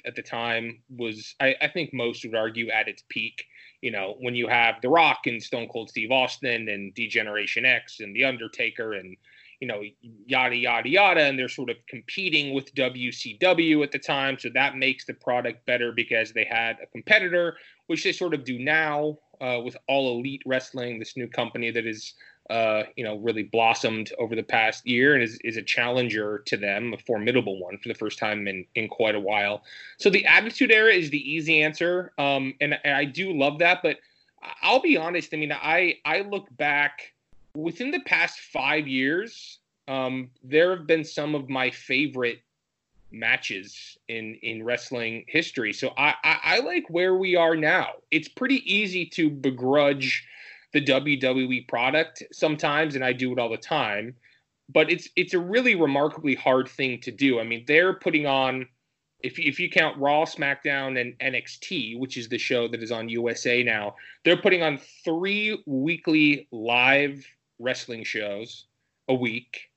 at 0.05 0.15
the 0.15 0.21
time 0.21 0.79
was 0.97 1.35
I, 1.39 1.55
I, 1.61 1.67
think 1.67 1.93
most 1.93 2.23
would 2.23 2.35
argue 2.35 2.69
at 2.69 2.87
its 2.87 3.03
peak 3.09 3.45
you 3.81 3.91
know 3.91 4.15
when 4.19 4.35
you 4.35 4.47
have 4.47 4.75
the 4.81 4.89
rock 4.89 5.19
and 5.25 5.43
stone 5.43 5.67
cold 5.67 5.89
steve 5.89 6.11
austin 6.11 6.69
and 6.69 6.93
degeneration 6.93 7.65
x 7.65 7.99
and 7.99 8.15
the 8.15 8.25
undertaker 8.25 8.93
and 8.93 9.17
you 9.59 9.67
know 9.67 9.81
yada 10.25 10.55
yada 10.55 10.89
yada 10.89 11.21
and 11.21 11.37
they're 11.37 11.49
sort 11.49 11.69
of 11.69 11.75
competing 11.87 12.53
with 12.53 12.73
wcw 12.75 13.83
at 13.83 13.91
the 13.91 13.99
time 13.99 14.37
so 14.39 14.49
that 14.53 14.77
makes 14.77 15.05
the 15.05 15.13
product 15.13 15.65
better 15.65 15.91
because 15.91 16.31
they 16.31 16.45
had 16.45 16.77
a 16.81 16.87
competitor 16.87 17.57
which 17.87 18.03
they 18.03 18.11
sort 18.11 18.33
of 18.33 18.43
do 18.43 18.57
now 18.59 19.17
uh, 19.41 19.59
with 19.63 19.75
all 19.87 20.17
elite 20.17 20.41
wrestling 20.45 20.99
this 20.99 21.17
new 21.17 21.27
company 21.27 21.71
that 21.71 21.85
is 21.85 22.13
uh, 22.49 22.83
you 22.95 23.03
know, 23.03 23.17
really 23.17 23.43
blossomed 23.43 24.11
over 24.17 24.35
the 24.35 24.41
past 24.41 24.85
year 24.87 25.13
and 25.13 25.21
is, 25.21 25.37
is 25.43 25.55
a 25.55 25.61
challenger 25.61 26.39
to 26.47 26.57
them, 26.57 26.93
a 26.93 26.97
formidable 26.97 27.59
one 27.59 27.77
for 27.77 27.89
the 27.89 27.93
first 27.93 28.17
time 28.17 28.47
in, 28.47 28.65
in 28.73 28.87
quite 28.87 29.13
a 29.13 29.19
while. 29.19 29.61
So 29.99 30.09
the 30.09 30.25
Attitude 30.25 30.71
Era 30.71 30.91
is 30.91 31.11
the 31.11 31.31
easy 31.31 31.61
answer, 31.61 32.11
um, 32.17 32.55
and, 32.59 32.79
and 32.83 32.95
I 32.95 33.05
do 33.05 33.37
love 33.37 33.59
that. 33.59 33.81
But 33.83 33.97
I'll 34.63 34.81
be 34.81 34.97
honest. 34.97 35.33
I 35.33 35.37
mean, 35.37 35.51
I 35.51 35.97
I 36.05 36.21
look 36.21 36.47
back 36.57 37.13
within 37.55 37.91
the 37.91 38.01
past 38.01 38.39
five 38.39 38.87
years. 38.87 39.59
Um, 39.87 40.29
there 40.43 40.69
have 40.75 40.85
been 40.85 41.03
some 41.03 41.33
of 41.33 41.49
my 41.49 41.71
favorite 41.71 42.41
matches 43.11 43.97
in 44.07 44.35
in 44.41 44.63
wrestling 44.63 45.25
history. 45.27 45.73
So 45.73 45.93
I, 45.97 46.13
I, 46.23 46.39
I 46.43 46.59
like 46.59 46.85
where 46.89 47.15
we 47.15 47.35
are 47.35 47.55
now. 47.55 47.93
It's 48.11 48.27
pretty 48.27 48.61
easy 48.71 49.05
to 49.07 49.29
begrudge 49.29 50.25
the 50.73 50.81
WWE 50.81 51.67
product 51.67 52.23
sometimes, 52.31 52.95
and 52.95 53.03
I 53.03 53.13
do 53.13 53.31
it 53.31 53.39
all 53.39 53.49
the 53.49 53.57
time. 53.57 54.15
But 54.71 54.91
it's 54.91 55.09
it's 55.15 55.33
a 55.33 55.39
really 55.39 55.75
remarkably 55.75 56.35
hard 56.35 56.69
thing 56.69 56.99
to 57.01 57.11
do. 57.11 57.39
I 57.39 57.43
mean, 57.43 57.63
they're 57.67 57.93
putting 57.93 58.27
on 58.27 58.67
if 59.21 59.39
if 59.39 59.59
you 59.59 59.69
count 59.69 59.97
Raw, 59.97 60.25
SmackDown, 60.25 60.99
and 60.99 61.17
NXT, 61.19 61.99
which 61.99 62.17
is 62.17 62.29
the 62.29 62.37
show 62.37 62.67
that 62.67 62.83
is 62.83 62.91
on 62.91 63.09
USA 63.09 63.63
now, 63.63 63.95
they're 64.23 64.41
putting 64.41 64.61
on 64.61 64.79
three 65.03 65.61
weekly 65.65 66.47
live 66.51 67.25
wrestling 67.59 68.03
shows 68.03 68.65
a 69.07 69.13
week, 69.13 69.69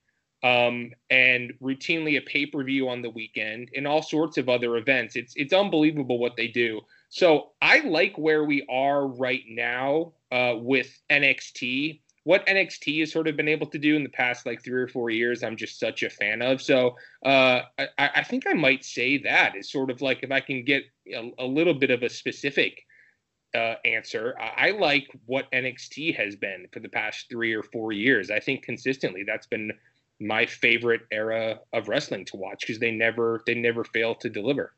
um, 0.43 0.93
and 1.11 1.53
routinely 1.63 2.19
a 2.19 2.23
pay 2.23 2.47
per 2.47 2.63
view 2.65 2.89
on 2.89 3.03
the 3.03 3.11
weekend, 3.11 3.71
and 3.77 3.87
all 3.87 4.03
sorts 4.03 4.39
of 4.39 4.49
other 4.49 4.77
events. 4.77 5.17
It's 5.17 5.35
it's 5.37 5.53
unbelievable 5.53 6.19
what 6.19 6.37
they 6.37 6.49
do. 6.49 6.81
So 7.09 7.51
I 7.61 7.81
like 7.81 8.17
where 8.17 8.45
we 8.45 8.67
are 8.71 9.07
right 9.07 9.43
now 9.47 10.15
uh, 10.31 10.55
with 10.57 10.99
NXT. 11.11 12.01
What 12.25 12.47
NXT 12.47 13.01
has 13.01 13.13
sort 13.13 13.29
of 13.29 13.37
been 13.37 13.49
able 13.49 13.67
to 13.67 13.79
do 13.79 13.97
in 13.97 14.03
the 14.03 14.09
past 14.09 14.47
like 14.47 14.63
three 14.63 14.81
or 14.81 14.89
four 14.89 15.11
years, 15.11 15.43
I'm 15.43 15.57
just 15.57 15.79
such 15.79 16.05
a 16.05 16.11
fan 16.11 16.41
of. 16.41 16.63
So 16.63 16.97
uh, 17.27 17.63
I, 17.79 17.89
I, 17.99 18.23
think 18.23 18.45
I 18.47 18.55
might 18.55 18.85
say 18.85 19.19
that 19.19 19.57
is 19.57 19.71
sort 19.71 19.91
of 19.91 20.01
like 20.01 20.21
if 20.23 20.31
I 20.31 20.41
can 20.41 20.65
get 20.65 20.85
a, 21.13 21.33
a 21.39 21.45
little 21.45 21.75
bit 21.75 21.91
of 21.91 22.03
a 22.03 22.09
specific 22.09 22.81
uh, 23.55 23.75
answer, 23.85 24.35
I, 24.41 24.69
I 24.69 24.71
like 24.71 25.09
what 25.27 25.51
NXT 25.53 26.17
has 26.17 26.37
been 26.37 26.67
for 26.73 26.81
the 26.81 26.89
past 26.89 27.27
three 27.31 27.53
or 27.53 27.63
four 27.63 27.93
years. 27.93 28.31
I 28.31 28.41
think 28.41 28.63
consistently 28.63 29.25
that's 29.27 29.47
been 29.47 29.73
my 30.21 30.47
favorite 30.47 31.03
era 31.11 31.59
of 31.73 31.89
wrestling 31.89 32.25
to 32.27 32.37
watch 32.37 32.61
because 32.61 32.79
they 32.79 32.91
never 32.91 33.43
they 33.47 33.55
never 33.55 33.85
fail 33.85 34.15
to 34.17 34.29
deliver. 34.29 34.73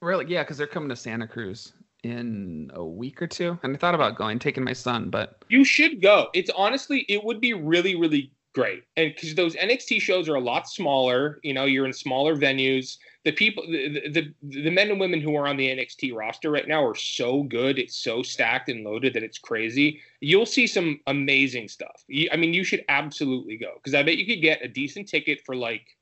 Really? 0.00 0.26
Yeah, 0.28 0.42
because 0.42 0.58
they're 0.58 0.66
coming 0.66 0.88
to 0.88 0.96
Santa 0.96 1.28
Cruz 1.28 1.72
in 2.02 2.70
a 2.74 2.84
week 2.84 3.22
or 3.22 3.28
two, 3.28 3.58
and 3.62 3.74
I 3.74 3.78
thought 3.78 3.94
about 3.94 4.16
going, 4.16 4.40
taking 4.40 4.64
my 4.64 4.72
son, 4.72 5.10
but 5.10 5.44
you 5.48 5.64
should 5.64 6.02
go. 6.02 6.28
It's 6.34 6.50
honestly, 6.56 7.06
it 7.08 7.22
would 7.22 7.40
be 7.40 7.54
really, 7.54 7.94
really 7.94 8.32
great. 8.54 8.84
And 8.96 9.14
because 9.14 9.34
those 9.34 9.56
NXT 9.56 10.00
shows 10.00 10.28
are 10.28 10.34
a 10.34 10.40
lot 10.40 10.68
smaller, 10.68 11.40
you 11.42 11.54
know, 11.54 11.64
you're 11.64 11.86
in 11.86 11.92
smaller 11.92 12.36
venues. 12.36 12.98
The 13.24 13.32
people, 13.32 13.64
the, 13.66 14.08
the 14.08 14.34
the 14.42 14.70
men 14.70 14.90
and 14.90 15.00
women 15.00 15.20
who 15.20 15.34
are 15.36 15.46
on 15.46 15.56
the 15.56 15.68
NXT 15.68 16.14
roster 16.14 16.50
right 16.50 16.66
now 16.66 16.84
are 16.84 16.94
so 16.94 17.44
good. 17.44 17.78
It's 17.78 17.96
so 17.96 18.22
stacked 18.22 18.68
and 18.68 18.84
loaded 18.84 19.14
that 19.14 19.22
it's 19.22 19.38
crazy. 19.38 20.00
You'll 20.20 20.46
see 20.46 20.66
some 20.66 21.00
amazing 21.06 21.68
stuff. 21.68 22.04
I 22.32 22.36
mean, 22.36 22.52
you 22.52 22.64
should 22.64 22.84
absolutely 22.88 23.56
go 23.56 23.74
because 23.76 23.94
I 23.94 24.02
bet 24.02 24.18
you 24.18 24.26
could 24.26 24.42
get 24.42 24.64
a 24.64 24.68
decent 24.68 25.08
ticket 25.08 25.40
for 25.44 25.56
like 25.56 25.96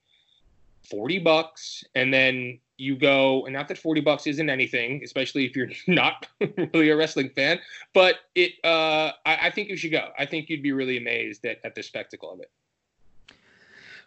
40 0.89 1.19
bucks 1.21 1.85
and 1.95 2.13
then 2.13 2.59
you 2.77 2.97
go 2.97 3.45
and 3.45 3.55
not 3.55 3.69
that 3.69 3.77
40 3.79 4.01
bucks 4.01 4.27
isn't 4.27 4.49
anything 4.49 5.03
especially 5.05 5.45
if 5.45 5.55
you're 5.55 5.69
not 5.87 6.27
really 6.73 6.91
a 6.91 6.97
wrestling 6.97 7.29
fan 7.31 7.59
but 7.93 8.17
it 8.35 8.53
uh 8.65 9.13
I, 9.27 9.39
I, 9.43 9.51
think 9.51 9.69
you 9.69 9.77
should 9.77 9.93
go. 9.93 10.09
I 10.19 10.27
think 10.27 10.49
you'd 10.49 10.63
be 10.63 10.73
really 10.73 10.97
amazed 10.97 11.45
at, 11.45 11.59
at 11.65 11.75
the 11.75 11.83
spectacle 11.83 12.33
of 12.33 12.41
it. 12.41 12.51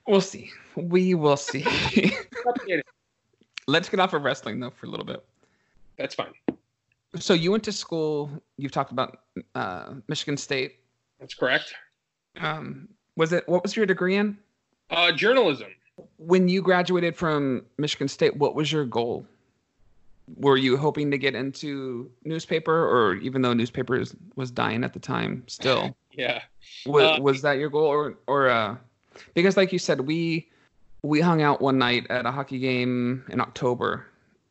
We'll 0.08 0.22
see. 0.22 0.52
We 0.76 1.14
will 1.14 1.38
see. 1.38 1.66
Let's 3.68 3.90
get 3.90 4.00
off 4.00 4.14
of 4.14 4.24
wrestling 4.24 4.60
though 4.60 4.72
for 4.72 4.86
a 4.86 4.90
little 4.90 5.06
bit. 5.06 5.24
That's 5.98 6.16
fine. 6.16 6.34
So 7.16 7.34
you 7.34 7.52
went 7.52 7.64
to 7.66 7.72
school 7.72 8.30
you've 8.58 8.72
talked 8.72 8.92
about 8.92 9.20
uh, 9.56 9.94
michigan 10.08 10.38
state. 10.38 10.80
That's 11.20 11.34
correct. 11.34 11.74
Um 12.40 12.90
was 13.16 13.32
it 13.32 13.48
what 13.48 13.64
was 13.64 13.76
your 13.76 13.86
degree 13.86 14.16
in? 14.16 14.38
Uh 14.90 15.12
journalism 15.12 15.70
when 16.18 16.48
you 16.48 16.62
graduated 16.62 17.16
from 17.16 17.66
Michigan 17.78 18.08
State, 18.08 18.38
what 18.38 18.56
was 18.56 18.72
your 18.72 18.86
goal? 18.86 19.26
Were 20.38 20.58
you 20.58 20.78
hoping 20.78 21.12
to 21.12 21.18
get 21.18 21.36
into 21.36 22.10
newspaper, 22.24 22.88
or 22.88 23.16
even 23.16 23.42
though 23.42 23.54
newspapers 23.54 24.16
was 24.36 24.52
dying 24.52 24.84
at 24.84 24.94
the 24.94 25.00
time, 25.00 25.44
still? 25.48 25.96
yeah. 26.14 26.42
Was, 26.86 27.20
uh, 27.20 27.22
was 27.22 27.42
that 27.42 27.58
your 27.58 27.70
goal, 27.70 27.86
or 27.86 28.18
or 28.28 28.50
uh, 28.50 28.78
because 29.34 29.58
like 29.58 29.74
you 29.74 29.80
said, 29.80 30.02
we 30.02 30.50
we 31.02 31.20
hung 31.20 31.42
out 31.42 31.62
one 31.62 31.78
night 31.78 32.08
at 32.10 32.26
a 32.26 32.32
hockey 32.32 32.60
game 32.60 33.26
in 33.30 33.42
October, 33.42 34.08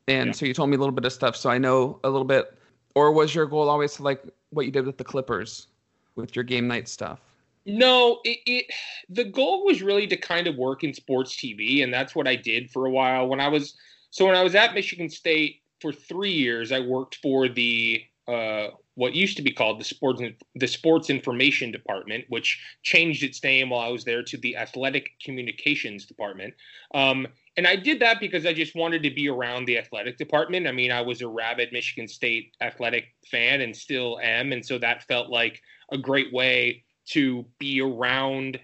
and 0.09 0.27
yeah. 0.27 0.33
so 0.33 0.47
you 0.47 0.53
told 0.53 0.69
me 0.69 0.77
a 0.77 0.79
little 0.79 0.95
bit 0.95 1.07
of 1.07 1.13
stuff, 1.13 1.35
so 1.37 1.49
I 1.49 1.59
know 1.59 1.99
a 2.05 2.11
little 2.11 2.27
bit. 2.27 2.55
Or 2.95 3.11
was 3.11 3.35
your 3.35 3.47
goal 3.47 3.71
always 3.71 3.95
to 3.95 4.03
like 4.03 4.23
what 4.51 4.67
you 4.67 4.73
did 4.73 4.85
with 4.85 4.99
the 4.99 5.05
Clippers, 5.05 5.69
with 6.17 6.37
your 6.37 6.43
game 6.45 6.69
night 6.69 6.87
stuff? 6.87 7.21
No, 7.65 8.21
it, 8.25 8.39
it 8.47 8.67
the 9.09 9.25
goal 9.25 9.65
was 9.65 9.83
really 9.83 10.07
to 10.09 10.17
kind 10.17 10.47
of 10.47 10.57
work 10.57 10.83
in 10.83 10.93
sports 10.95 11.37
TV, 11.37 11.85
and 11.85 11.95
that's 11.95 12.15
what 12.15 12.27
I 12.27 12.35
did 12.37 12.71
for 12.71 12.87
a 12.87 12.91
while. 12.91 13.29
When 13.29 13.41
I 13.41 13.49
was 13.49 13.75
so 14.11 14.27
when 14.27 14.35
I 14.35 14.43
was 14.43 14.55
at 14.55 14.75
Michigan 14.75 15.09
State 15.09 15.63
for 15.81 15.93
three 15.93 16.33
years, 16.33 16.73
I 16.73 16.81
worked 16.81 17.17
for 17.17 17.49
the 17.49 18.03
uh, 18.27 18.69
what 18.95 19.15
used 19.15 19.37
to 19.37 19.43
be 19.43 19.53
called 19.53 19.81
the 19.81 19.85
sports 19.85 20.21
the 20.57 20.67
sports 20.67 21.09
information 21.09 21.71
department, 21.71 22.25
which 22.29 22.61
changed 22.83 23.23
its 23.23 23.43
name 23.45 23.71
while 23.71 23.89
I 23.89 23.93
was 23.93 24.05
there 24.05 24.25
to 24.25 24.37
the 24.39 24.57
athletic 24.57 25.11
communications 25.25 26.05
department. 26.05 26.55
Um, 26.95 27.29
and 27.57 27.67
I 27.67 27.77
did 27.77 28.01
that 28.01 28.19
because 28.19 28.45
I 28.45 28.55
just 28.55 28.75
wanted 28.75 29.03
to 29.05 29.11
be 29.11 29.29
around 29.29 29.67
the 29.67 29.79
athletic 29.79 30.19
department. 30.19 30.67
I 30.67 30.73
mean, 30.73 30.91
I 30.91 31.01
was 31.01 31.21
a 31.21 31.29
rabid 31.29 31.69
Michigan 31.73 32.09
State 32.09 32.55
athletic 32.61 33.05
fan 33.31 33.61
and 33.61 33.77
still 33.77 34.19
am, 34.21 34.53
and 34.53 34.65
so 34.65 34.79
that 34.79 35.05
felt 35.05 35.31
like 35.31 35.61
a 35.93 35.99
great 35.99 36.33
way 36.33 36.83
to 37.07 37.45
be 37.59 37.81
around 37.81 38.59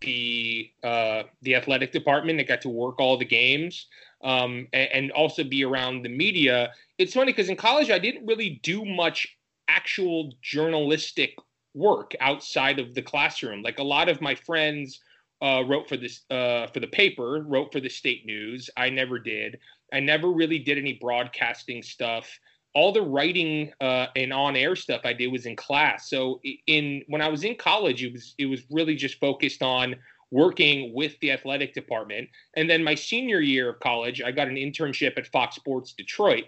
the 0.00 0.70
uh, 0.82 1.24
the 1.42 1.54
athletic 1.54 1.92
department. 1.92 2.40
I 2.40 2.44
got 2.44 2.62
to 2.62 2.68
work 2.68 3.00
all 3.00 3.16
the 3.16 3.24
games 3.24 3.86
um, 4.22 4.66
and, 4.72 4.88
and, 4.92 5.12
also 5.12 5.44
be 5.44 5.64
around 5.64 6.02
the 6.02 6.08
media. 6.08 6.72
It's 6.98 7.14
funny 7.14 7.32
because 7.32 7.48
in 7.48 7.56
college 7.56 7.90
I 7.90 7.98
didn't 7.98 8.26
really 8.26 8.60
do 8.62 8.84
much 8.84 9.36
actual 9.68 10.32
journalistic 10.42 11.36
work 11.74 12.12
outside 12.20 12.78
of 12.78 12.94
the 12.94 13.02
classroom. 13.02 13.62
Like 13.62 13.78
a 13.78 13.84
lot 13.84 14.08
of 14.08 14.20
my 14.20 14.34
friends 14.34 15.00
uh, 15.42 15.62
wrote 15.66 15.88
for 15.88 15.96
this 15.96 16.22
uh, 16.30 16.66
for 16.68 16.80
the 16.80 16.86
paper, 16.86 17.44
wrote 17.46 17.72
for 17.72 17.80
the 17.80 17.88
state 17.88 18.24
news. 18.24 18.70
I 18.76 18.90
never 18.90 19.18
did. 19.18 19.58
I 19.92 20.00
never 20.00 20.30
really 20.30 20.58
did 20.58 20.78
any 20.78 20.94
broadcasting 20.94 21.82
stuff 21.82 22.26
all 22.74 22.92
the 22.92 23.02
writing 23.02 23.72
uh, 23.80 24.06
and 24.16 24.32
on-air 24.32 24.74
stuff 24.74 25.02
I 25.04 25.12
did 25.12 25.28
was 25.28 25.46
in 25.46 25.54
class. 25.54 26.10
So 26.10 26.40
in 26.66 27.02
when 27.06 27.22
I 27.22 27.28
was 27.28 27.44
in 27.44 27.54
college, 27.56 28.02
it 28.02 28.12
was 28.12 28.34
it 28.38 28.46
was 28.46 28.62
really 28.70 28.96
just 28.96 29.18
focused 29.20 29.62
on 29.62 29.96
working 30.30 30.92
with 30.92 31.18
the 31.20 31.30
athletic 31.30 31.72
department. 31.74 32.28
And 32.56 32.68
then 32.68 32.82
my 32.82 32.96
senior 32.96 33.40
year 33.40 33.70
of 33.70 33.80
college, 33.80 34.20
I 34.20 34.32
got 34.32 34.48
an 34.48 34.56
internship 34.56 35.16
at 35.16 35.28
Fox 35.28 35.54
Sports 35.54 35.92
Detroit, 35.92 36.46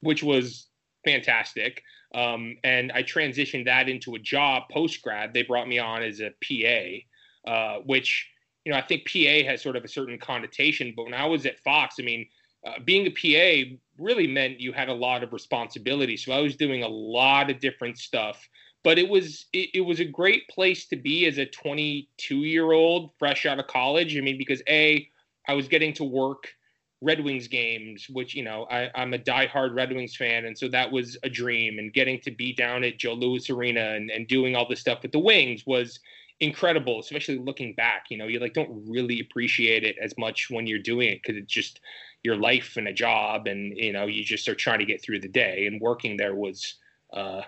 which 0.00 0.22
was 0.22 0.68
fantastic. 1.04 1.82
Um, 2.14 2.56
and 2.64 2.90
I 2.92 3.02
transitioned 3.02 3.66
that 3.66 3.88
into 3.88 4.14
a 4.14 4.18
job 4.18 4.64
post 4.70 5.02
grad. 5.02 5.34
They 5.34 5.42
brought 5.42 5.68
me 5.68 5.78
on 5.78 6.02
as 6.02 6.20
a 6.20 6.30
PA, 6.42 7.50
uh, 7.50 7.78
which 7.80 8.30
you 8.64 8.72
know 8.72 8.78
I 8.78 8.82
think 8.82 9.06
PA 9.06 9.46
has 9.50 9.60
sort 9.60 9.76
of 9.76 9.84
a 9.84 9.88
certain 9.88 10.18
connotation. 10.18 10.94
But 10.96 11.04
when 11.04 11.14
I 11.14 11.26
was 11.26 11.44
at 11.44 11.58
Fox, 11.58 11.96
I 12.00 12.02
mean 12.02 12.26
uh, 12.64 12.80
being 12.84 13.06
a 13.06 13.10
PA 13.10 13.76
really 13.98 14.26
meant 14.26 14.60
you 14.60 14.72
had 14.72 14.88
a 14.88 14.94
lot 14.94 15.22
of 15.22 15.32
responsibility. 15.32 16.16
So 16.16 16.32
I 16.32 16.40
was 16.40 16.56
doing 16.56 16.82
a 16.82 16.88
lot 16.88 17.50
of 17.50 17.60
different 17.60 17.98
stuff. 17.98 18.48
But 18.82 18.98
it 18.98 19.08
was 19.08 19.46
it, 19.52 19.70
it 19.74 19.80
was 19.80 20.00
a 20.00 20.04
great 20.04 20.46
place 20.48 20.86
to 20.88 20.96
be 20.96 21.26
as 21.26 21.38
a 21.38 21.46
22 21.46 22.36
year 22.36 22.72
old 22.72 23.10
fresh 23.18 23.46
out 23.46 23.58
of 23.58 23.66
college. 23.66 24.16
I 24.16 24.20
mean, 24.20 24.36
because 24.36 24.62
a 24.68 25.08
I 25.48 25.54
was 25.54 25.68
getting 25.68 25.92
to 25.94 26.04
work 26.04 26.48
Red 27.00 27.22
Wings 27.22 27.48
games, 27.48 28.06
which 28.10 28.34
you 28.34 28.42
know 28.42 28.66
I, 28.70 28.90
I'm 28.94 29.14
a 29.14 29.18
diehard 29.18 29.74
Red 29.74 29.92
Wings 29.92 30.16
fan, 30.16 30.44
and 30.44 30.56
so 30.56 30.68
that 30.68 30.90
was 30.90 31.16
a 31.22 31.30
dream. 31.30 31.78
And 31.78 31.92
getting 31.92 32.20
to 32.20 32.30
be 32.30 32.52
down 32.52 32.84
at 32.84 32.98
Joe 32.98 33.14
Louis 33.14 33.48
Arena 33.50 33.94
and, 33.94 34.10
and 34.10 34.28
doing 34.28 34.54
all 34.54 34.68
this 34.68 34.80
stuff 34.80 35.02
with 35.02 35.12
the 35.12 35.18
Wings 35.18 35.64
was 35.66 36.00
incredible, 36.44 37.00
especially 37.00 37.38
looking 37.38 37.74
back. 37.74 38.06
You 38.10 38.18
know, 38.18 38.26
you 38.26 38.38
like 38.38 38.54
don't 38.54 38.70
really 38.86 39.20
appreciate 39.20 39.84
it 39.84 39.96
as 40.02 40.16
much 40.18 40.48
when 40.50 40.66
you're 40.66 40.78
doing 40.78 41.08
it 41.08 41.22
because 41.22 41.36
it's 41.36 41.52
just 41.52 41.80
your 42.22 42.36
life 42.36 42.76
and 42.76 42.88
a 42.88 42.92
job 42.92 43.46
and 43.46 43.76
you 43.76 43.92
know 43.92 44.06
you 44.06 44.24
just 44.24 44.48
are 44.48 44.54
trying 44.54 44.78
to 44.78 44.84
get 44.84 45.02
through 45.02 45.20
the 45.20 45.28
day. 45.28 45.66
And 45.66 45.80
working 45.80 46.16
there 46.16 46.34
was 46.34 46.74
uh, 47.12 47.42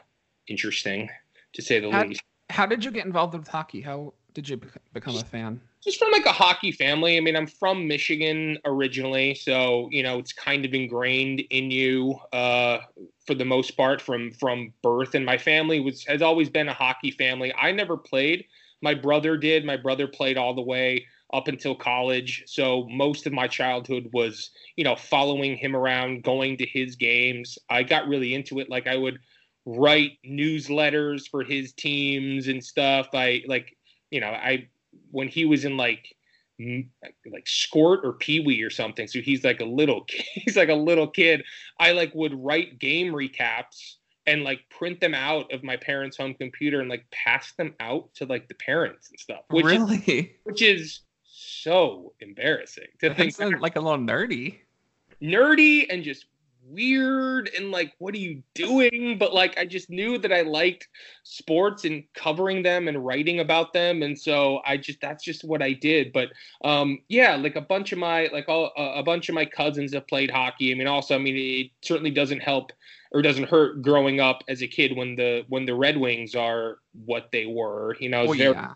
interesting 0.48 1.08
to 1.52 1.62
say 1.62 1.80
the 1.80 1.90
how, 1.90 2.04
least. 2.04 2.22
how 2.50 2.66
did 2.66 2.84
you 2.84 2.90
get 2.90 3.06
involved 3.06 3.34
with 3.34 3.48
hockey? 3.48 3.80
How 3.80 4.12
did 4.34 4.48
you 4.48 4.60
become 4.92 5.16
a 5.16 5.24
fan? 5.24 5.60
just 5.82 6.00
from 6.00 6.10
like 6.10 6.26
a 6.26 6.32
hockey 6.32 6.72
family. 6.72 7.16
I 7.16 7.20
mean 7.20 7.36
i'm 7.36 7.46
from 7.46 7.86
michigan 7.86 8.58
originally 8.64 9.36
so 9.36 9.88
you 9.92 10.02
know 10.02 10.18
it's 10.18 10.32
kind 10.32 10.64
of 10.64 10.74
ingrained 10.74 11.40
in 11.50 11.70
you 11.70 12.18
uh, 12.32 12.78
for 13.26 13.34
the 13.34 13.44
most 13.44 13.76
part 13.76 14.00
from 14.00 14.30
from 14.32 14.72
birth. 14.82 15.14
And 15.14 15.26
my 15.26 15.36
family 15.36 15.80
was 15.80 16.04
has 16.04 16.22
always 16.22 16.48
been 16.48 16.68
a 16.68 16.74
hockey 16.74 17.10
family. 17.10 17.52
I 17.54 17.72
never 17.72 17.96
played 17.96 18.46
my 18.82 18.94
brother 18.94 19.36
did 19.36 19.64
my 19.64 19.76
brother 19.76 20.06
played 20.06 20.36
all 20.36 20.54
the 20.54 20.62
way 20.62 21.06
up 21.32 21.48
until 21.48 21.74
college. 21.74 22.44
So 22.46 22.86
most 22.88 23.26
of 23.26 23.32
my 23.32 23.48
childhood 23.48 24.10
was, 24.12 24.50
you 24.76 24.84
know, 24.84 24.94
following 24.94 25.56
him 25.56 25.74
around, 25.74 26.22
going 26.22 26.56
to 26.58 26.66
his 26.66 26.96
games. 26.96 27.58
I 27.68 27.82
got 27.82 28.06
really 28.06 28.34
into 28.34 28.60
it. 28.60 28.70
Like 28.70 28.86
I 28.86 28.96
would 28.96 29.18
write 29.64 30.18
newsletters 30.24 31.28
for 31.28 31.42
his 31.42 31.72
teams 31.72 32.46
and 32.46 32.64
stuff. 32.64 33.08
I 33.12 33.42
like, 33.48 33.76
you 34.10 34.20
know, 34.20 34.28
I 34.28 34.68
when 35.10 35.28
he 35.28 35.44
was 35.44 35.64
in 35.64 35.76
like 35.76 36.14
like 36.58 37.46
Squirt 37.46 38.00
or 38.02 38.14
Pee 38.14 38.40
Wee 38.40 38.62
or 38.62 38.70
something. 38.70 39.06
So 39.08 39.20
he's 39.20 39.44
like 39.44 39.60
a 39.60 39.64
little 39.64 40.06
he's 40.34 40.56
like 40.56 40.68
a 40.68 40.74
little 40.74 41.08
kid. 41.08 41.44
I 41.78 41.92
like 41.92 42.14
would 42.14 42.34
write 42.34 42.78
game 42.78 43.12
recaps 43.12 43.96
and 44.26 44.42
like 44.42 44.60
print 44.70 45.00
them 45.00 45.14
out 45.14 45.52
of 45.52 45.62
my 45.62 45.76
parents' 45.76 46.16
home 46.16 46.34
computer 46.34 46.80
and 46.80 46.88
like 46.88 47.04
pass 47.10 47.52
them 47.52 47.74
out 47.80 48.12
to 48.14 48.26
like 48.26 48.48
the 48.48 48.54
parents 48.54 49.10
and 49.10 49.18
stuff. 49.18 49.40
Which 49.48 49.64
really? 49.64 49.96
Is, 50.06 50.26
which 50.44 50.62
is 50.62 51.00
so 51.24 52.14
embarrassing 52.20 52.88
to 53.00 53.14
think 53.14 53.38
like 53.60 53.76
a 53.76 53.80
little 53.80 53.98
nerdy 53.98 54.60
nerdy 55.22 55.86
and 55.90 56.02
just 56.02 56.26
weird 56.68 57.50
and 57.56 57.70
like 57.70 57.92
what 57.98 58.14
are 58.14 58.18
you 58.18 58.42
doing? 58.54 59.18
But 59.18 59.34
like 59.34 59.58
i 59.58 59.64
just 59.64 59.90
knew 59.90 60.18
that 60.18 60.32
i 60.32 60.42
liked 60.42 60.88
sports 61.22 61.84
and 61.84 62.04
covering 62.14 62.62
them 62.62 62.88
and 62.88 63.04
writing 63.04 63.40
about 63.40 63.72
them. 63.72 64.02
And 64.02 64.18
so 64.18 64.60
i 64.66 64.76
just 64.76 65.00
that's 65.00 65.24
just 65.24 65.44
what 65.44 65.62
i 65.62 65.72
did. 65.72 66.12
But 66.12 66.30
um 66.64 66.98
yeah 67.08 67.36
like 67.36 67.56
a 67.56 67.60
bunch 67.60 67.92
of 67.92 67.98
my 67.98 68.28
like 68.32 68.48
all 68.48 68.72
a 68.76 69.02
bunch 69.02 69.28
of 69.28 69.34
my 69.34 69.44
cousins 69.44 69.94
have 69.94 70.06
played 70.06 70.30
hockey. 70.30 70.72
I 70.72 70.74
mean 70.74 70.86
also 70.86 71.14
i 71.14 71.18
mean 71.18 71.36
it 71.36 71.70
certainly 71.82 72.10
doesn't 72.10 72.40
help 72.40 72.72
or 73.12 73.22
doesn't 73.22 73.48
hurt 73.48 73.82
growing 73.82 74.20
up 74.20 74.42
as 74.48 74.62
a 74.62 74.66
kid 74.66 74.96
when 74.96 75.16
the 75.16 75.44
when 75.48 75.64
the 75.64 75.74
red 75.74 75.96
wings 75.96 76.34
are 76.34 76.78
what 77.04 77.30
they 77.32 77.46
were 77.46 77.96
you 78.00 78.08
know? 78.08 78.22
Oh, 78.22 78.32
very, 78.32 78.54
yeah. 78.54 78.74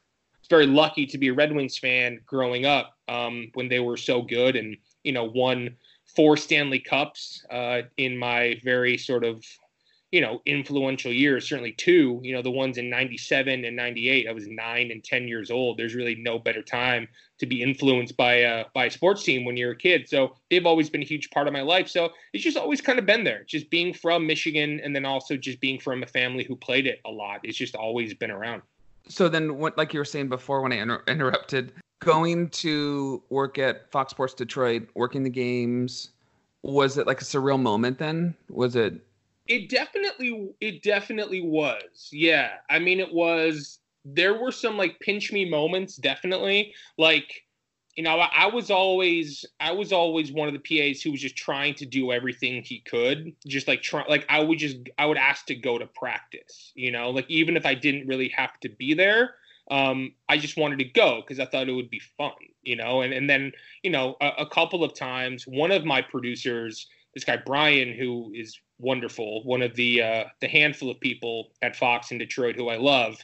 very 0.49 0.66
lucky 0.66 1.06
to 1.06 1.18
be 1.18 1.28
a 1.28 1.35
Red 1.35 1.54
Wings 1.54 1.78
fan 1.78 2.20
growing 2.26 2.66
up 2.66 2.97
um, 3.09 3.50
when 3.54 3.68
they 3.68 3.80
were 3.80 3.97
so 3.97 4.23
good 4.23 4.56
and 4.56 4.76
you 5.04 5.12
know 5.12 5.25
won 5.25 5.76
four 6.14 6.36
Stanley 6.36 6.80
Cups 6.80 7.44
uh, 7.50 7.82
in 7.96 8.16
my 8.16 8.60
very 8.64 8.96
sort 8.96 9.24
of 9.24 9.44
you 10.10 10.20
know 10.20 10.42
influential 10.46 11.12
years. 11.12 11.48
Certainly 11.48 11.72
two. 11.72 12.20
You 12.22 12.34
know 12.34 12.42
the 12.42 12.50
ones 12.50 12.78
in 12.78 12.90
'97 12.90 13.64
and 13.64 13.76
'98. 13.76 14.28
I 14.28 14.32
was 14.32 14.46
nine 14.48 14.90
and 14.90 15.02
ten 15.02 15.28
years 15.28 15.50
old. 15.50 15.78
There's 15.78 15.94
really 15.94 16.16
no 16.16 16.38
better 16.38 16.62
time 16.62 17.08
to 17.38 17.46
be 17.46 17.62
influenced 17.62 18.16
by 18.16 18.34
a 18.34 18.64
by 18.74 18.86
a 18.86 18.90
sports 18.90 19.22
team 19.22 19.44
when 19.44 19.56
you're 19.56 19.72
a 19.72 19.76
kid. 19.76 20.08
So 20.08 20.36
they've 20.50 20.66
always 20.66 20.90
been 20.90 21.02
a 21.02 21.06
huge 21.06 21.30
part 21.30 21.46
of 21.46 21.52
my 21.52 21.62
life. 21.62 21.88
So 21.88 22.10
it's 22.32 22.44
just 22.44 22.56
always 22.56 22.80
kind 22.80 22.98
of 22.98 23.06
been 23.06 23.24
there. 23.24 23.44
Just 23.44 23.70
being 23.70 23.92
from 23.94 24.26
Michigan 24.26 24.80
and 24.82 24.94
then 24.94 25.04
also 25.04 25.36
just 25.36 25.60
being 25.60 25.78
from 25.78 26.02
a 26.02 26.06
family 26.06 26.44
who 26.44 26.56
played 26.56 26.86
it 26.86 27.00
a 27.04 27.10
lot. 27.10 27.40
It's 27.44 27.56
just 27.56 27.74
always 27.74 28.14
been 28.14 28.30
around. 28.30 28.62
So 29.08 29.28
then, 29.28 29.58
what, 29.58 29.76
like 29.76 29.92
you 29.92 29.98
were 29.98 30.04
saying 30.04 30.28
before 30.28 30.60
when 30.60 30.72
I 30.72 30.76
inter- 30.76 31.02
interrupted, 31.08 31.72
going 32.00 32.49
to 32.49 33.23
work 33.30 33.59
at 33.59 33.90
Fox 33.90 34.11
Sports 34.11 34.35
Detroit, 34.35 34.88
working 34.95 35.23
the 35.23 35.30
games, 35.30 36.11
was 36.62 36.99
it 36.99 37.07
like 37.07 37.21
a 37.21 37.25
surreal 37.25 37.61
moment 37.61 37.99
then? 37.99 38.35
Was 38.49 38.76
it? 38.76 38.95
It 39.47 39.69
definitely, 39.69 40.52
it 40.61 40.83
definitely 40.83 41.42
was. 41.42 42.09
Yeah. 42.12 42.52
I 42.69 42.78
mean, 42.78 43.00
it 43.00 43.12
was, 43.12 43.78
there 44.04 44.40
were 44.40 44.52
some 44.52 44.76
like 44.76 44.99
pinch 45.00 45.33
me 45.33 45.49
moments, 45.49 45.97
definitely. 45.97 46.75
Like, 46.99 47.45
you 47.97 48.04
know, 48.04 48.21
I, 48.21 48.30
I, 48.35 48.47
was 48.47 48.71
always 48.71 49.45
I 49.59 49.73
was 49.73 49.92
always 49.92 50.33
one 50.33 50.49
of 50.49 50.54
the 50.54 50.61
PAs 50.61 51.02
who 51.02 51.11
was 51.11 51.21
just 51.21 51.37
trying 51.37 51.75
to 51.75 51.87
do 51.87 52.12
everything 52.12 52.62
he 52.62 52.80
could. 52.80 53.35
Just 53.47 53.69
like 53.69 53.83
try 53.83 54.04
like 54.09 54.25
I 54.28 54.40
would 54.40 54.59
just 54.59 54.76
I 54.97 55.07
would 55.07 55.19
ask 55.19 55.45
to 55.47 55.54
go 55.54 55.76
to 55.76 55.87
practice, 55.87 56.73
you 56.75 56.92
know, 56.92 57.11
like 57.11 57.28
even 57.28 57.57
if 57.57 57.66
I 57.66 57.75
didn't 57.75 58.07
really 58.07 58.28
have 58.28 58.59
to 58.61 58.69
be 58.69 58.95
there, 58.95 59.35
um, 59.70 60.12
I 60.28 60.36
just 60.36 60.56
wanted 60.56 60.78
to 60.80 60.84
go 60.84 61.20
because 61.20 61.40
I 61.40 61.46
thought 61.46 61.68
it 61.68 61.72
would 61.72 61.90
be 61.90 62.02
fun, 62.18 62.32
you 62.62 62.76
know. 62.76 63.02
And 63.02 63.12
and 63.12 63.28
then, 63.28 63.52
you 63.82 63.90
know, 63.90 64.16
a, 64.20 64.28
a 64.38 64.46
couple 64.46 64.84
of 64.84 64.94
times, 64.94 65.46
one 65.46 65.70
of 65.70 65.84
my 65.84 66.02
producers, 66.02 66.86
this 67.14 67.24
guy 67.24 67.38
Brian, 67.44 67.92
who 67.94 68.32
is 68.34 68.58
wonderful, 68.78 69.42
one 69.44 69.62
of 69.62 69.74
the 69.74 70.02
uh, 70.02 70.24
the 70.40 70.48
handful 70.48 70.90
of 70.90 71.00
people 71.00 71.52
at 71.62 71.76
Fox 71.76 72.10
in 72.10 72.18
Detroit 72.18 72.56
who 72.56 72.68
I 72.68 72.76
love 72.76 73.16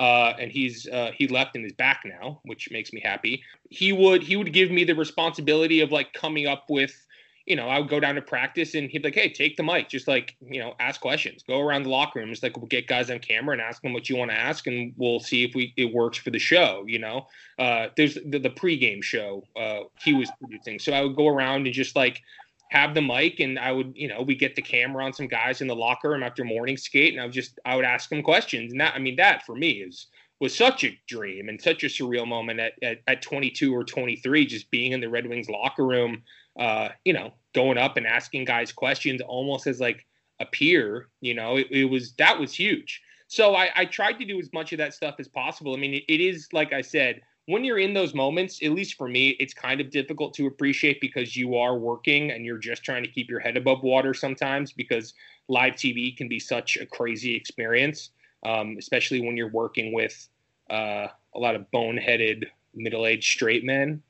uh, 0.00 0.32
and 0.40 0.50
he's 0.50 0.88
uh, 0.88 1.10
he 1.14 1.28
left 1.28 1.54
and 1.54 1.66
is 1.66 1.74
back 1.74 2.00
now, 2.06 2.40
which 2.44 2.70
makes 2.70 2.90
me 2.90 3.02
happy. 3.04 3.42
He 3.68 3.92
would 3.92 4.22
he 4.22 4.34
would 4.34 4.50
give 4.50 4.70
me 4.70 4.82
the 4.82 4.94
responsibility 4.94 5.82
of 5.82 5.92
like 5.92 6.14
coming 6.14 6.46
up 6.46 6.64
with, 6.70 7.06
you 7.50 7.56
know, 7.56 7.66
I 7.66 7.80
would 7.80 7.88
go 7.88 7.98
down 7.98 8.14
to 8.14 8.22
practice 8.22 8.76
and 8.76 8.88
he'd 8.88 9.02
be 9.02 9.08
like, 9.08 9.16
hey, 9.16 9.28
take 9.28 9.56
the 9.56 9.64
mic, 9.64 9.88
just 9.88 10.06
like 10.06 10.36
you 10.40 10.60
know, 10.60 10.74
ask 10.78 11.00
questions, 11.00 11.42
go 11.42 11.60
around 11.60 11.82
the 11.82 11.88
locker 11.88 12.20
room, 12.20 12.28
just 12.28 12.44
like 12.44 12.56
we'll 12.56 12.68
get 12.68 12.86
guys 12.86 13.10
on 13.10 13.18
camera 13.18 13.54
and 13.54 13.60
ask 13.60 13.82
them 13.82 13.92
what 13.92 14.08
you 14.08 14.16
want 14.16 14.30
to 14.30 14.36
ask, 14.36 14.68
and 14.68 14.94
we'll 14.96 15.18
see 15.18 15.42
if 15.42 15.52
we 15.56 15.74
it 15.76 15.92
works 15.92 16.16
for 16.16 16.30
the 16.30 16.38
show. 16.38 16.84
You 16.86 17.00
know, 17.00 17.26
uh, 17.58 17.88
there's 17.96 18.14
the, 18.14 18.38
the 18.38 18.50
pregame 18.50 19.02
show 19.02 19.42
uh, 19.56 19.80
he 20.00 20.14
was 20.14 20.30
producing, 20.38 20.78
so 20.78 20.92
I 20.92 21.02
would 21.02 21.16
go 21.16 21.26
around 21.26 21.66
and 21.66 21.74
just 21.74 21.96
like 21.96 22.22
have 22.70 22.94
the 22.94 23.02
mic 23.02 23.40
and 23.40 23.58
I 23.58 23.72
would, 23.72 23.94
you 23.96 24.06
know, 24.06 24.22
we 24.22 24.36
get 24.36 24.54
the 24.54 24.62
camera 24.62 25.04
on 25.04 25.12
some 25.12 25.26
guys 25.26 25.60
in 25.60 25.66
the 25.66 25.74
locker 25.74 26.10
room 26.10 26.22
after 26.22 26.44
morning 26.44 26.76
skate 26.76 27.12
and 27.12 27.20
I 27.20 27.24
would 27.24 27.34
just 27.34 27.58
I 27.64 27.74
would 27.74 27.84
ask 27.84 28.08
them 28.08 28.22
questions. 28.22 28.70
And 28.70 28.80
that 28.80 28.94
I 28.94 29.00
mean 29.00 29.16
that 29.16 29.44
for 29.44 29.56
me 29.56 29.70
is 29.82 30.06
was 30.40 30.56
such 30.56 30.84
a 30.84 30.98
dream 31.06 31.48
and 31.48 31.60
such 31.60 31.82
a 31.82 31.86
surreal 31.86 32.26
moment 32.26 32.60
at, 32.60 32.72
at, 32.82 32.98
at 33.08 33.22
22 33.22 33.74
or 33.74 33.84
23, 33.84 34.46
just 34.46 34.70
being 34.70 34.92
in 34.92 35.00
the 35.00 35.08
Red 35.08 35.26
Wings 35.26 35.50
locker 35.50 35.84
room, 35.84 36.22
uh, 36.58 36.88
you 37.04 37.12
know, 37.12 37.32
going 37.54 37.78
up 37.78 37.96
and 37.96 38.06
asking 38.06 38.44
guys 38.44 38.72
questions 38.72 39.20
almost 39.20 39.66
as 39.66 39.80
like 39.80 40.06
a 40.40 40.46
peer, 40.46 41.08
you 41.20 41.34
know, 41.34 41.56
it, 41.56 41.66
it 41.70 41.84
was 41.84 42.12
that 42.14 42.38
was 42.38 42.54
huge. 42.54 43.02
So 43.28 43.54
I, 43.54 43.70
I 43.76 43.84
tried 43.84 44.14
to 44.14 44.24
do 44.24 44.40
as 44.40 44.52
much 44.52 44.72
of 44.72 44.78
that 44.78 44.94
stuff 44.94 45.16
as 45.18 45.28
possible. 45.28 45.74
I 45.74 45.78
mean, 45.78 45.94
it, 45.94 46.04
it 46.08 46.20
is 46.20 46.48
like 46.52 46.72
I 46.72 46.80
said, 46.80 47.20
when 47.46 47.64
you're 47.64 47.78
in 47.78 47.94
those 47.94 48.14
moments, 48.14 48.62
at 48.62 48.70
least 48.70 48.96
for 48.96 49.08
me, 49.08 49.30
it's 49.40 49.54
kind 49.54 49.80
of 49.80 49.90
difficult 49.90 50.34
to 50.34 50.46
appreciate 50.46 51.00
because 51.00 51.36
you 51.36 51.56
are 51.56 51.76
working 51.76 52.30
and 52.30 52.44
you're 52.44 52.58
just 52.58 52.84
trying 52.84 53.02
to 53.02 53.10
keep 53.10 53.28
your 53.28 53.40
head 53.40 53.56
above 53.56 53.82
water 53.82 54.14
sometimes 54.14 54.72
because 54.72 55.14
live 55.48 55.74
TV 55.74 56.16
can 56.16 56.28
be 56.28 56.38
such 56.38 56.76
a 56.76 56.86
crazy 56.86 57.34
experience, 57.34 58.10
um, 58.46 58.76
especially 58.78 59.20
when 59.20 59.36
you're 59.36 59.50
working 59.50 59.92
with 59.92 60.28
uh, 60.70 61.08
a 61.34 61.38
lot 61.38 61.56
of 61.56 61.66
boneheaded 61.72 62.44
middle-aged 62.74 63.28
straight 63.28 63.64
men. 63.64 64.00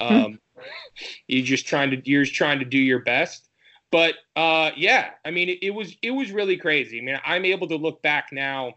Hmm. 0.00 0.14
Um, 0.14 0.40
you're 1.26 1.44
just 1.44 1.66
trying 1.66 1.90
to 1.90 2.10
you're 2.10 2.24
just 2.24 2.36
trying 2.36 2.58
to 2.58 2.64
do 2.64 2.78
your 2.78 3.00
best. 3.00 3.48
But 3.90 4.14
uh, 4.36 4.70
yeah, 4.76 5.10
I 5.24 5.30
mean, 5.30 5.48
it, 5.48 5.58
it 5.62 5.70
was 5.70 5.96
it 6.02 6.12
was 6.12 6.30
really 6.30 6.56
crazy. 6.56 6.98
I 6.98 7.02
mean, 7.02 7.18
I'm 7.24 7.44
able 7.44 7.66
to 7.68 7.76
look 7.76 8.02
back 8.02 8.28
now 8.32 8.74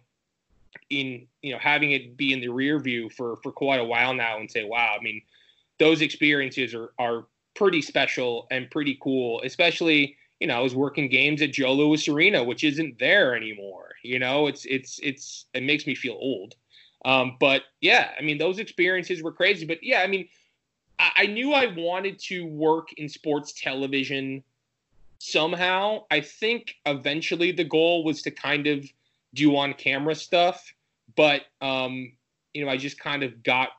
in 0.89 1.27
you 1.42 1.51
know 1.51 1.60
having 1.60 1.92
it 1.92 2.18
be 2.18 2.34
in 2.34 2.42
the 2.42 2.48
rear 2.48 2.80
view 2.80 3.10
for 3.10 3.38
for 3.38 3.51
quite 3.51 3.80
a 3.80 3.84
while 3.84 4.13
now 4.13 4.39
and 4.39 4.50
say 4.50 4.63
wow 4.63 4.96
i 5.00 5.01
mean 5.03 5.22
those 5.80 6.01
experiences 6.01 6.74
are 6.74 6.94
are 7.00 7.25
pretty 7.56 7.82
special 7.82 8.48
and 8.51 8.70
pretty 8.72 8.98
cool 9.01 9.42
especially 9.44 10.15
you 10.39 10.48
know 10.48 10.58
i 10.58 10.60
was 10.60 10.75
working 10.75 11.10
games 11.10 11.42
at 11.42 11.51
joe 11.51 11.74
louis 11.74 12.08
arena 12.08 12.44
which 12.44 12.63
isn't 12.63 12.98
there 13.00 13.36
anymore 13.36 13.92
you 14.03 14.20
know 14.20 14.48
it's 14.48 14.65
it's 14.65 15.00
it's 15.03 15.46
it 15.53 15.63
makes 15.63 15.86
me 15.88 15.96
feel 15.96 16.18
old 16.20 16.56
um, 17.06 17.36
but 17.39 17.63
yeah 17.82 18.12
i 18.18 18.22
mean 18.22 18.38
those 18.38 18.60
experiences 18.60 19.22
were 19.22 19.32
crazy 19.32 19.65
but 19.65 19.84
yeah 19.84 20.01
i 20.01 20.08
mean 20.08 20.27
I, 20.99 21.25
knew 21.25 21.53
i 21.53 21.67
wanted 21.67 22.19
to 22.19 22.45
work 22.45 22.93
in 22.93 23.08
sports 23.10 23.53
television 23.53 24.43
somehow 25.19 26.03
i 26.12 26.19
think 26.19 26.75
eventually 26.86 27.51
the 27.51 27.63
goal 27.63 28.03
was 28.03 28.21
to 28.23 28.32
kind 28.32 28.67
of 28.67 28.86
do 29.34 29.56
on 29.56 29.73
camera 29.73 30.15
stuff 30.15 30.73
but 31.15 31.43
um, 31.62 32.13
you 32.53 32.63
know, 32.63 32.71
I 32.71 32.77
just 32.77 32.99
kind 32.99 33.23
of 33.23 33.43
got 33.43 33.69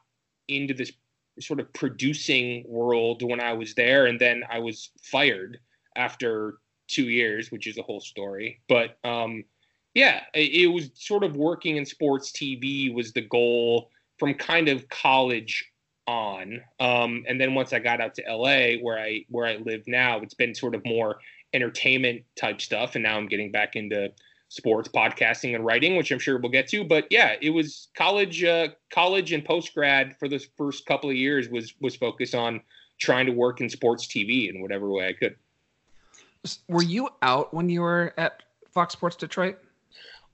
into 0.48 0.74
this 0.74 0.92
sort 1.40 1.60
of 1.60 1.72
producing 1.72 2.64
world 2.66 3.22
when 3.22 3.40
I 3.40 3.52
was 3.52 3.74
there, 3.74 4.06
and 4.06 4.20
then 4.20 4.42
I 4.48 4.58
was 4.58 4.90
fired 5.02 5.58
after 5.96 6.58
two 6.88 7.08
years, 7.08 7.50
which 7.50 7.66
is 7.66 7.78
a 7.78 7.82
whole 7.82 8.00
story. 8.00 8.60
But 8.68 8.98
um, 9.04 9.44
yeah, 9.94 10.22
it, 10.34 10.62
it 10.62 10.66
was 10.66 10.90
sort 10.94 11.24
of 11.24 11.36
working 11.36 11.76
in 11.76 11.86
sports 11.86 12.30
TV 12.32 12.92
was 12.92 13.12
the 13.12 13.22
goal 13.22 13.90
from 14.18 14.34
kind 14.34 14.68
of 14.68 14.88
college 14.88 15.72
on. 16.06 16.60
Um, 16.80 17.24
and 17.26 17.40
then 17.40 17.54
once 17.54 17.72
I 17.72 17.78
got 17.78 18.00
out 18.00 18.14
to 18.16 18.22
LA, 18.28 18.78
where 18.80 18.98
I 18.98 19.24
where 19.28 19.46
I 19.46 19.56
live 19.56 19.82
now, 19.86 20.18
it's 20.20 20.34
been 20.34 20.54
sort 20.54 20.74
of 20.74 20.84
more 20.84 21.18
entertainment 21.52 22.22
type 22.36 22.60
stuff, 22.60 22.94
and 22.94 23.04
now 23.04 23.16
I'm 23.16 23.26
getting 23.26 23.52
back 23.52 23.76
into 23.76 24.12
sports 24.48 24.88
podcasting 24.88 25.54
and 25.54 25.64
writing, 25.64 25.96
which 25.96 26.12
I'm 26.12 26.18
sure 26.18 26.38
we'll 26.38 26.50
get 26.50 26.68
to. 26.68 26.84
But 26.84 27.06
yeah, 27.10 27.34
it 27.40 27.50
was 27.50 27.88
college, 27.96 28.44
uh, 28.44 28.68
college 28.90 29.32
and 29.32 29.44
post 29.44 29.74
grad 29.74 30.16
for 30.18 30.28
the 30.28 30.44
first 30.56 30.86
couple 30.86 31.10
of 31.10 31.16
years 31.16 31.48
was 31.48 31.74
was 31.80 31.96
focused 31.96 32.34
on 32.34 32.60
trying 32.98 33.26
to 33.26 33.32
work 33.32 33.60
in 33.60 33.68
sports 33.68 34.06
TV 34.06 34.54
in 34.54 34.60
whatever 34.60 34.88
way 34.90 35.08
I 35.08 35.12
could. 35.12 35.36
Were 36.68 36.82
you 36.82 37.08
out 37.22 37.52
when 37.54 37.68
you 37.68 37.80
were 37.80 38.12
at 38.18 38.42
Fox 38.72 38.92
Sports 38.92 39.16
Detroit? 39.16 39.58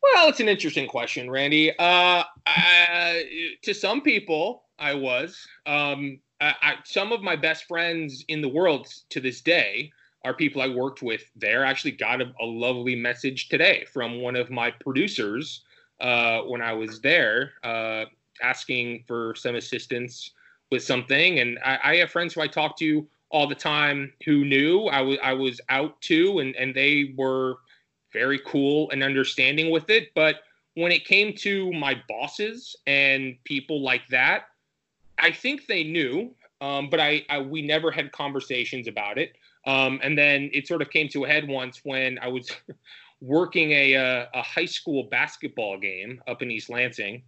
Well, 0.02 0.28
it's 0.28 0.40
an 0.40 0.48
interesting 0.48 0.88
question, 0.88 1.30
Randy. 1.30 1.70
Uh, 1.78 2.24
I, 2.46 3.24
to 3.62 3.74
some 3.74 4.00
people, 4.00 4.64
I 4.80 4.94
was. 4.94 5.46
Um, 5.66 6.18
I, 6.40 6.54
I, 6.62 6.74
some 6.84 7.12
of 7.12 7.22
my 7.22 7.36
best 7.36 7.64
friends 7.68 8.24
in 8.28 8.40
the 8.40 8.48
world 8.48 8.88
to 9.10 9.20
this 9.20 9.40
day 9.42 9.92
are 10.24 10.34
people 10.34 10.60
I 10.62 10.68
worked 10.68 11.02
with 11.02 11.22
there. 11.36 11.64
I 11.64 11.70
actually 11.70 11.92
got 11.92 12.20
a, 12.20 12.32
a 12.40 12.44
lovely 12.44 12.96
message 12.96 13.48
today 13.48 13.84
from 13.92 14.20
one 14.20 14.36
of 14.36 14.50
my 14.50 14.70
producers 14.70 15.62
uh, 16.00 16.40
when 16.40 16.62
I 16.62 16.72
was 16.72 17.00
there, 17.00 17.52
uh, 17.62 18.04
asking 18.42 19.04
for 19.06 19.34
some 19.36 19.54
assistance 19.54 20.32
with 20.70 20.82
something. 20.82 21.40
And 21.40 21.58
I, 21.64 21.78
I, 21.82 21.96
have 21.96 22.10
friends 22.10 22.34
who 22.34 22.40
I 22.40 22.46
talk 22.46 22.78
to 22.78 23.06
all 23.30 23.46
the 23.46 23.54
time 23.54 24.12
who 24.24 24.44
knew 24.44 24.86
I 24.86 25.02
was 25.02 25.18
I 25.22 25.32
was 25.34 25.60
out 25.68 26.00
too, 26.00 26.38
and 26.38 26.54
and 26.56 26.74
they 26.74 27.14
were 27.16 27.56
very 28.12 28.40
cool 28.46 28.90
and 28.90 29.02
understanding 29.02 29.70
with 29.70 29.90
it. 29.90 30.08
But 30.14 30.36
when 30.74 30.92
it 30.92 31.04
came 31.04 31.34
to 31.38 31.72
my 31.72 32.00
bosses 32.08 32.76
and 32.86 33.36
people 33.44 33.82
like 33.82 34.06
that, 34.08 34.44
I 35.20 35.32
think 35.32 35.66
they 35.66 35.84
knew, 35.84 36.34
um, 36.60 36.90
but 36.90 37.00
I, 37.00 37.24
I 37.28 37.40
we 37.40 37.62
never 37.62 37.90
had 37.90 38.12
conversations 38.12 38.88
about 38.88 39.18
it. 39.18 39.36
Um, 39.66 40.00
and 40.02 40.16
then 40.16 40.50
it 40.52 40.66
sort 40.66 40.82
of 40.82 40.90
came 40.90 41.08
to 41.10 41.24
a 41.24 41.28
head 41.28 41.46
once 41.46 41.80
when 41.84 42.18
I 42.18 42.28
was 42.28 42.50
working 43.20 43.72
a, 43.72 43.92
a, 43.92 44.02
uh, 44.02 44.26
a 44.34 44.42
high 44.42 44.66
school 44.66 45.04
basketball 45.04 45.78
game 45.78 46.22
up 46.26 46.42
in 46.42 46.50
East 46.50 46.70
Lansing. 46.70 47.22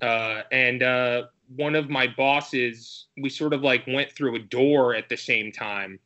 Uh, 0.00 0.42
and 0.50 0.82
uh, 0.82 1.22
one 1.56 1.74
of 1.74 1.88
my 1.88 2.06
bosses, 2.06 3.06
we 3.16 3.28
sort 3.28 3.52
of 3.52 3.62
like 3.62 3.86
went 3.86 4.10
through 4.10 4.34
a 4.36 4.40
door 4.40 4.94
at 4.94 5.08
the 5.08 5.16
same 5.16 5.52
time. 5.52 5.98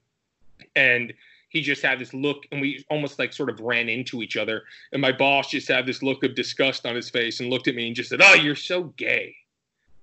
And 0.75 1.13
he 1.49 1.63
just 1.63 1.83
had 1.83 1.99
this 1.99 2.13
look, 2.13 2.45
and 2.53 2.61
we 2.61 2.85
almost 2.91 3.19
like 3.19 3.33
sort 3.33 3.49
of 3.49 3.61
ran 3.61 3.89
into 3.89 4.23
each 4.23 4.37
other. 4.37 4.65
And 4.93 5.01
my 5.01 5.13
boss 5.13 5.51
just 5.51 5.69
had 5.69 5.87
this 5.87 6.03
look 6.03 6.23
of 6.23 6.35
disgust 6.35 6.85
on 6.85 6.95
his 6.95 7.09
face 7.09 7.41
and 7.41 7.49
looked 7.49 7.69
at 7.69 7.75
me 7.75 7.87
and 7.87 7.97
just 7.97 8.11
said, 8.11 8.21
Oh, 8.23 8.35
you're 8.35 8.55
so 8.55 8.85
gay. 8.97 9.35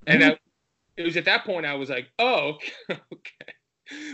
And 0.08 0.22
mm-hmm. 0.22 0.32
I, 0.32 0.38
it 0.98 1.04
was 1.04 1.18
at 1.18 1.26
that 1.26 1.46
point 1.46 1.66
I 1.66 1.76
was 1.76 1.90
like, 1.90 2.08
Oh, 2.20 2.58
okay 2.92 3.54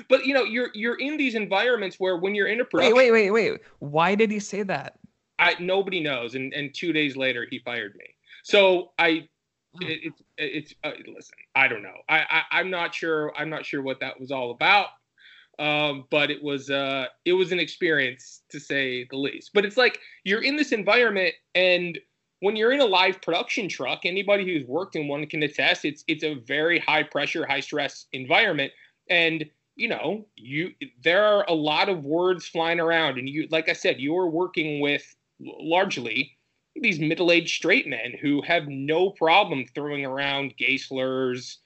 but 0.08 0.26
you 0.26 0.34
know, 0.34 0.44
you're 0.44 0.70
you're 0.74 1.00
in 1.00 1.18
these 1.18 1.36
environments 1.36 1.98
where 2.00 2.18
when 2.18 2.36
you're 2.36 2.48
in 2.48 2.62
a 2.62 2.66
production. 2.66 2.96
Wait, 2.96 3.12
wait, 3.12 3.32
wait, 3.32 3.52
wait. 3.52 3.62
Why 3.80 4.16
did 4.16 4.32
he 4.32 4.40
say 4.40 4.64
that? 4.64 5.00
I 5.38 5.56
nobody 5.60 6.02
knows, 6.02 6.36
and 6.36 6.54
and 6.54 6.74
two 6.74 6.94
days 6.94 7.16
later 7.16 7.46
he 7.50 7.60
fired 7.60 7.96
me. 7.96 8.06
So 8.44 8.92
I, 8.98 9.28
oh. 9.76 9.88
it, 9.88 10.00
it's 10.04 10.22
it's 10.38 10.74
uh, 10.84 10.92
listen. 11.08 11.36
I 11.56 11.68
don't 11.68 11.84
know. 11.84 11.96
I, 12.08 12.20
I 12.30 12.60
I'm 12.60 12.70
not 12.70 12.94
sure. 12.94 13.34
I'm 13.38 13.50
not 13.50 13.66
sure 13.66 13.82
what 13.82 14.00
that 14.00 14.20
was 14.20 14.32
all 14.32 14.52
about. 14.52 14.88
Um, 15.60 16.06
but 16.10 16.32
it 16.32 16.42
was 16.42 16.70
uh 16.70 17.08
it 17.26 17.34
was 17.34 17.52
an 17.52 17.60
experience 17.60 18.44
to 18.50 18.60
say 18.60 19.06
the 19.12 19.18
least. 19.18 19.52
But 19.54 19.66
it's 19.66 19.78
like 19.78 20.00
you're 20.24 20.42
in 20.42 20.56
this 20.56 20.72
environment 20.72 21.36
and 21.54 22.00
when 22.42 22.56
you're 22.56 22.72
in 22.72 22.82
a 22.82 22.86
live 22.86 23.22
production 23.22 23.68
truck, 23.68 24.02
anybody 24.06 24.46
who's 24.46 24.66
worked 24.68 24.96
in 24.96 25.08
one 25.08 25.26
can 25.28 25.44
attest 25.44 25.86
it's 25.86 26.04
it's 26.08 26.24
a 26.24 26.36
very 26.36 26.80
high 26.80 27.04
pressure, 27.04 27.46
high 27.46 27.60
stress 27.60 28.06
environment. 28.14 28.72
And 29.10 29.46
you 29.76 29.88
know, 29.88 30.26
you 30.36 30.72
there 31.04 31.24
are 31.24 31.46
a 31.48 31.54
lot 31.54 31.90
of 31.90 32.04
words 32.04 32.48
flying 32.48 32.80
around, 32.80 33.18
and 33.18 33.30
you, 33.30 33.48
like 33.50 33.70
I 33.70 33.74
said, 33.74 34.00
you 34.00 34.18
are 34.18 34.30
working 34.30 34.82
with 34.82 35.16
largely 35.40 36.38
these 36.76 37.00
middle-aged 37.00 37.54
straight 37.54 37.88
men 37.88 38.14
who 38.22 38.42
have 38.42 38.68
no 38.68 39.10
problem 39.10 39.66
throwing 39.74 40.06
around 40.06 40.56
gay 40.58 40.78
slurs 40.78 41.60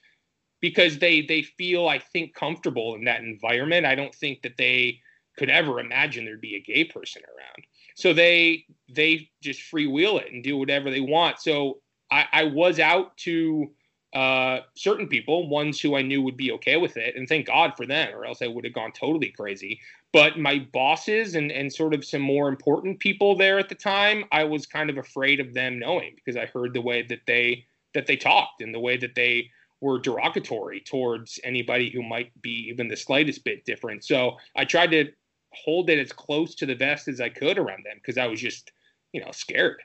because 0.60 0.98
they 0.98 1.22
they 1.22 1.42
feel 1.42 1.88
I 1.88 1.98
think 1.98 2.34
comfortable 2.34 2.94
in 2.94 3.04
that 3.04 3.20
environment. 3.20 3.86
I 3.86 3.94
don't 3.94 4.14
think 4.14 4.42
that 4.42 4.56
they 4.56 5.00
could 5.36 5.50
ever 5.50 5.80
imagine 5.80 6.24
there'd 6.24 6.40
be 6.40 6.56
a 6.56 6.60
gay 6.60 6.84
person 6.84 7.22
around. 7.22 7.66
So 7.96 8.12
they 8.12 8.64
they 8.94 9.30
just 9.40 9.60
freewheel 9.60 10.20
it 10.20 10.32
and 10.32 10.42
do 10.42 10.56
whatever 10.56 10.90
they 10.90 11.00
want. 11.00 11.40
So 11.40 11.78
I, 12.10 12.26
I 12.32 12.44
was 12.44 12.78
out 12.78 13.16
to 13.18 13.70
uh, 14.14 14.60
certain 14.76 15.08
people, 15.08 15.48
ones 15.48 15.80
who 15.80 15.96
I 15.96 16.02
knew 16.02 16.22
would 16.22 16.36
be 16.36 16.52
okay 16.52 16.76
with 16.76 16.96
it, 16.96 17.16
and 17.16 17.28
thank 17.28 17.46
God 17.46 17.72
for 17.76 17.84
them, 17.84 18.14
or 18.14 18.24
else 18.24 18.42
I 18.42 18.46
would 18.46 18.64
have 18.64 18.72
gone 18.72 18.92
totally 18.92 19.30
crazy. 19.30 19.80
But 20.12 20.38
my 20.38 20.60
bosses 20.72 21.34
and 21.34 21.50
and 21.50 21.72
sort 21.72 21.94
of 21.94 22.04
some 22.04 22.22
more 22.22 22.48
important 22.48 23.00
people 23.00 23.36
there 23.36 23.58
at 23.58 23.68
the 23.68 23.74
time, 23.74 24.24
I 24.30 24.44
was 24.44 24.66
kind 24.66 24.88
of 24.88 24.98
afraid 24.98 25.40
of 25.40 25.52
them 25.54 25.80
knowing 25.80 26.14
because 26.14 26.36
I 26.36 26.46
heard 26.46 26.74
the 26.74 26.80
way 26.80 27.02
that 27.02 27.22
they 27.26 27.66
that 27.94 28.06
they 28.06 28.16
talked 28.16 28.60
and 28.60 28.72
the 28.72 28.80
way 28.80 28.96
that 28.96 29.16
they 29.16 29.50
were 29.80 29.98
derogatory 29.98 30.80
towards 30.80 31.38
anybody 31.44 31.90
who 31.90 32.02
might 32.02 32.30
be 32.40 32.68
even 32.70 32.88
the 32.88 32.96
slightest 32.96 33.44
bit 33.44 33.64
different. 33.64 34.04
So 34.04 34.38
I 34.56 34.64
tried 34.64 34.90
to 34.92 35.10
hold 35.52 35.90
it 35.90 35.98
as 35.98 36.12
close 36.12 36.54
to 36.56 36.66
the 36.66 36.74
vest 36.74 37.08
as 37.08 37.20
I 37.20 37.28
could 37.28 37.58
around 37.58 37.84
them 37.84 37.96
because 37.96 38.18
I 38.18 38.26
was 38.26 38.40
just, 38.40 38.72
you 39.14 39.20
know, 39.20 39.30
scared. 39.30 39.80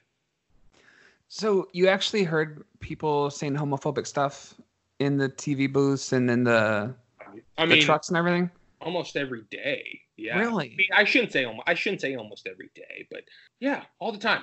So 1.30 1.70
you 1.72 1.88
actually 1.88 2.24
heard 2.24 2.66
people 2.80 3.30
saying 3.30 3.56
homophobic 3.56 4.08
stuff 4.08 4.56
in 4.98 5.18
the 5.18 5.30
TV 5.30 5.72
booths 5.72 6.12
and 6.12 6.30
in 6.30 6.44
the, 6.44 6.94
I 7.58 7.66
mean, 7.66 7.80
the 7.80 7.86
trucks 7.86 8.10
and 8.10 8.18
everything. 8.18 8.50
Almost 8.82 9.16
every 9.16 9.44
day. 9.52 10.02
Yeah. 10.18 10.40
Really? 10.40 10.72
I, 10.74 10.76
mean, 10.76 10.88
I 10.94 11.04
shouldn't 11.04 11.32
say 11.32 11.46
almost. 11.46 11.70
I 11.70 11.76
shouldn't 11.76 12.02
say 12.02 12.16
almost 12.16 12.48
every 12.48 12.72
day, 12.74 13.08
but 13.12 13.22
yeah, 13.60 13.84
all 14.00 14.12
the 14.12 14.18
time. 14.18 14.42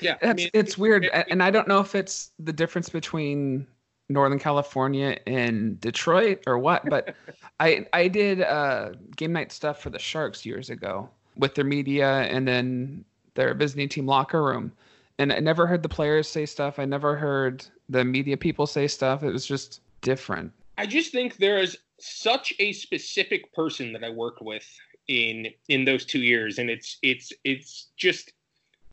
Yeah. 0.00 0.16
That's, 0.22 0.30
I 0.30 0.34
mean, 0.34 0.50
it's 0.54 0.74
it, 0.74 0.78
weird, 0.78 1.04
it, 1.06 1.26
and 1.28 1.42
I 1.42 1.50
don't 1.50 1.66
know 1.66 1.80
if 1.80 1.96
it's 1.96 2.30
the 2.38 2.52
difference 2.52 2.88
between 2.88 3.66
Northern 4.08 4.38
California 4.38 5.18
and 5.26 5.80
Detroit 5.80 6.44
or 6.46 6.58
what, 6.58 6.88
but 6.88 7.16
I 7.60 7.86
I 7.92 8.06
did 8.06 8.42
uh, 8.42 8.90
game 9.16 9.32
night 9.32 9.50
stuff 9.50 9.82
for 9.82 9.90
the 9.90 9.98
Sharks 9.98 10.46
years 10.46 10.70
ago 10.70 11.10
with 11.36 11.54
their 11.54 11.64
media 11.64 12.22
and 12.22 12.46
then 12.46 13.04
their 13.38 13.54
visiting 13.54 13.88
team 13.88 14.04
locker 14.04 14.42
room, 14.42 14.72
and 15.18 15.32
I 15.32 15.38
never 15.38 15.66
heard 15.66 15.84
the 15.84 15.88
players 15.88 16.28
say 16.28 16.44
stuff. 16.44 16.80
I 16.80 16.84
never 16.84 17.16
heard 17.16 17.64
the 17.88 18.04
media 18.04 18.36
people 18.36 18.66
say 18.66 18.88
stuff. 18.88 19.22
It 19.22 19.32
was 19.32 19.46
just 19.46 19.80
different. 20.02 20.52
I 20.76 20.86
just 20.86 21.12
think 21.12 21.36
there 21.36 21.58
is 21.58 21.78
such 22.00 22.52
a 22.58 22.72
specific 22.72 23.52
person 23.54 23.92
that 23.92 24.02
I 24.02 24.10
worked 24.10 24.42
with 24.42 24.66
in 25.06 25.46
in 25.68 25.84
those 25.84 26.04
two 26.04 26.18
years, 26.18 26.58
and 26.58 26.68
it's 26.68 26.98
it's 27.02 27.32
it's 27.44 27.88
just 27.96 28.32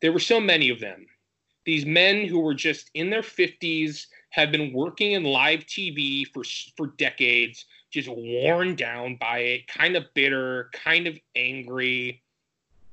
there 0.00 0.12
were 0.12 0.20
so 0.20 0.40
many 0.40 0.70
of 0.70 0.78
them. 0.78 1.06
These 1.64 1.84
men 1.84 2.28
who 2.28 2.38
were 2.38 2.54
just 2.54 2.88
in 2.94 3.10
their 3.10 3.24
fifties 3.24 4.06
have 4.30 4.52
been 4.52 4.72
working 4.72 5.12
in 5.12 5.24
live 5.24 5.66
TV 5.66 6.24
for 6.32 6.44
for 6.76 6.94
decades, 6.98 7.66
just 7.90 8.08
worn 8.08 8.76
down 8.76 9.16
by 9.16 9.38
it, 9.38 9.66
kind 9.66 9.96
of 9.96 10.04
bitter, 10.14 10.70
kind 10.72 11.08
of 11.08 11.18
angry. 11.34 12.22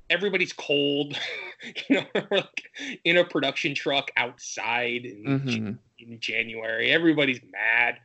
Everybody's 0.10 0.54
cold, 0.54 1.18
you 1.90 1.96
know, 1.96 2.06
like 2.32 2.70
in 3.04 3.18
a 3.18 3.24
production 3.24 3.74
truck 3.74 4.12
outside 4.18 5.06
in, 5.06 5.24
mm-hmm. 5.24 5.72
in 6.00 6.20
January. 6.20 6.92
Everybody's 6.92 7.42
mad, 7.52 7.98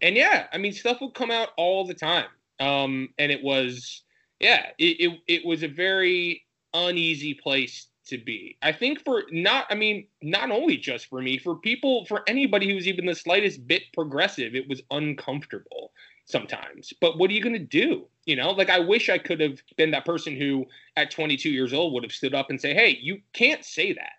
and 0.00 0.16
yeah, 0.16 0.46
I 0.52 0.58
mean, 0.58 0.72
stuff 0.72 1.00
will 1.00 1.10
come 1.10 1.30
out 1.30 1.50
all 1.56 1.86
the 1.86 1.94
time. 1.94 2.26
Um, 2.60 3.10
and 3.18 3.30
it 3.30 3.42
was, 3.42 4.02
yeah, 4.40 4.66
it, 4.78 5.00
it, 5.00 5.20
it 5.28 5.46
was 5.46 5.62
a 5.62 5.68
very 5.68 6.44
uneasy 6.74 7.34
place 7.34 7.86
to 8.06 8.18
be. 8.18 8.56
I 8.62 8.72
think 8.72 9.04
for 9.04 9.24
not, 9.30 9.66
I 9.70 9.74
mean, 9.74 10.06
not 10.22 10.50
only 10.50 10.76
just 10.76 11.06
for 11.06 11.20
me, 11.20 11.38
for 11.38 11.56
people, 11.56 12.04
for 12.06 12.22
anybody 12.26 12.72
who's 12.72 12.88
even 12.88 13.06
the 13.06 13.14
slightest 13.14 13.66
bit 13.66 13.82
progressive, 13.92 14.54
it 14.54 14.68
was 14.68 14.82
uncomfortable 14.90 15.92
sometimes. 16.28 16.92
But 17.00 17.18
what 17.18 17.30
are 17.30 17.32
you 17.32 17.42
going 17.42 17.54
to 17.54 17.58
do? 17.58 18.06
You 18.26 18.36
know, 18.36 18.50
like 18.50 18.70
I 18.70 18.78
wish 18.78 19.08
I 19.08 19.18
could 19.18 19.40
have 19.40 19.60
been 19.76 19.90
that 19.92 20.04
person 20.04 20.36
who 20.36 20.66
at 20.96 21.10
22 21.10 21.48
years 21.50 21.72
old 21.72 21.94
would 21.94 22.04
have 22.04 22.12
stood 22.12 22.34
up 22.34 22.50
and 22.50 22.60
say, 22.60 22.74
hey, 22.74 22.98
you 23.00 23.20
can't 23.32 23.64
say 23.64 23.94
that. 23.94 24.12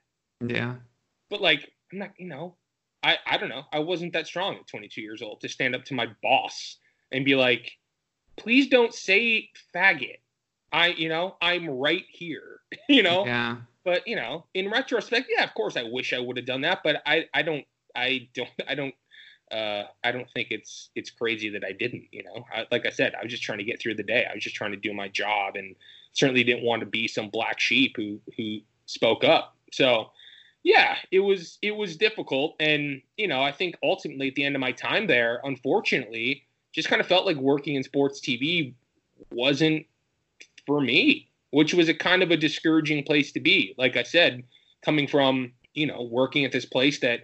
Yeah. 0.54 0.76
But 1.30 1.41
like, 1.41 1.72
I'm 1.91 2.00
not, 2.00 2.12
you 2.17 2.28
know, 2.28 2.56
I, 3.04 3.17
I 3.26 3.38
don't 3.38 3.50
know. 3.50 3.63
I 3.72 3.80
wasn't 3.80 4.13
that 4.13 4.28
strong 4.28 4.56
at 4.56 4.67
22 4.67 5.02
years 5.02 5.22
old 5.22 5.41
to 5.41 5.50
stand 5.50 5.76
up 5.76 5.86
to 5.86 5.93
my 5.93 6.08
boss 6.24 6.78
and 7.12 7.24
be 7.24 7.36
like, 7.36 7.72
please 8.36 8.67
don't 8.67 8.93
say 8.93 9.50
faggot. 9.74 10.17
I, 10.72 10.88
you 10.88 11.10
know, 11.10 11.36
I'm 11.41 11.69
right 11.69 12.06
here, 12.10 12.62
you 12.89 13.04
know? 13.04 13.26
Yeah. 13.26 13.58
But 13.86 14.08
you 14.08 14.15
know, 14.15 14.45
in 14.54 14.69
retrospect, 14.69 15.28
yeah, 15.36 15.43
of 15.43 15.54
course, 15.54 15.78
I 15.78 15.84
wish 15.84 16.13
I 16.13 16.19
would 16.19 16.38
have 16.38 16.45
done 16.45 16.62
that, 16.62 16.82
but 16.84 17.02
I, 17.06 17.28
I 17.34 17.41
don't, 17.41 17.65
I 17.95 18.28
don't, 18.36 18.50
I 18.67 18.76
don't, 18.76 18.93
uh, 19.51 19.83
I 20.03 20.12
don't 20.12 20.29
think 20.31 20.49
it's 20.51 20.89
it's 20.95 21.09
crazy 21.09 21.49
that 21.49 21.63
I 21.63 21.71
didn't. 21.71 22.05
You 22.12 22.23
know, 22.23 22.45
I, 22.53 22.65
like 22.71 22.85
I 22.85 22.89
said, 22.89 23.13
I 23.15 23.23
was 23.23 23.31
just 23.31 23.43
trying 23.43 23.57
to 23.59 23.63
get 23.63 23.79
through 23.79 23.95
the 23.95 24.03
day. 24.03 24.25
I 24.29 24.33
was 24.33 24.43
just 24.43 24.55
trying 24.55 24.71
to 24.71 24.77
do 24.77 24.93
my 24.93 25.07
job, 25.07 25.55
and 25.55 25.75
certainly 26.13 26.43
didn't 26.43 26.63
want 26.63 26.81
to 26.81 26.85
be 26.85 27.07
some 27.07 27.29
black 27.29 27.59
sheep 27.59 27.93
who 27.95 28.19
who 28.38 28.59
spoke 28.85 29.23
up. 29.23 29.55
So, 29.71 30.12
yeah, 30.63 30.95
it 31.12 31.19
was 31.19 31.57
it 31.62 31.75
was 31.75 31.97
difficult, 31.97 32.55
and 32.59 33.01
you 33.17 33.27
know, 33.27 33.41
I 33.41 33.51
think 33.51 33.75
ultimately 33.83 34.29
at 34.29 34.35
the 34.35 34.43
end 34.43 34.55
of 34.55 34.62
my 34.62 34.71
time 34.71 35.07
there, 35.07 35.41
unfortunately, 35.43 36.43
just 36.71 36.89
kind 36.89 37.01
of 37.01 37.07
felt 37.07 37.25
like 37.25 37.38
working 37.38 37.75
in 37.75 37.83
sports 37.83 38.19
TV 38.19 38.73
wasn't 39.31 39.85
for 40.65 40.81
me 40.81 41.29
which 41.51 41.73
was 41.73 41.89
a 41.89 41.93
kind 41.93 42.21
of 42.21 42.31
a 42.31 42.38
discouraging 42.38 43.03
place 43.03 43.31
to 43.31 43.39
be. 43.39 43.73
Like 43.77 43.97
I 43.97 44.03
said, 44.03 44.43
coming 44.83 45.07
from 45.07 45.51
you 45.73 45.85
know 45.85 46.03
working 46.03 46.45
at 46.45 46.51
this 46.51 46.65
place 46.65 46.99
that 46.99 47.21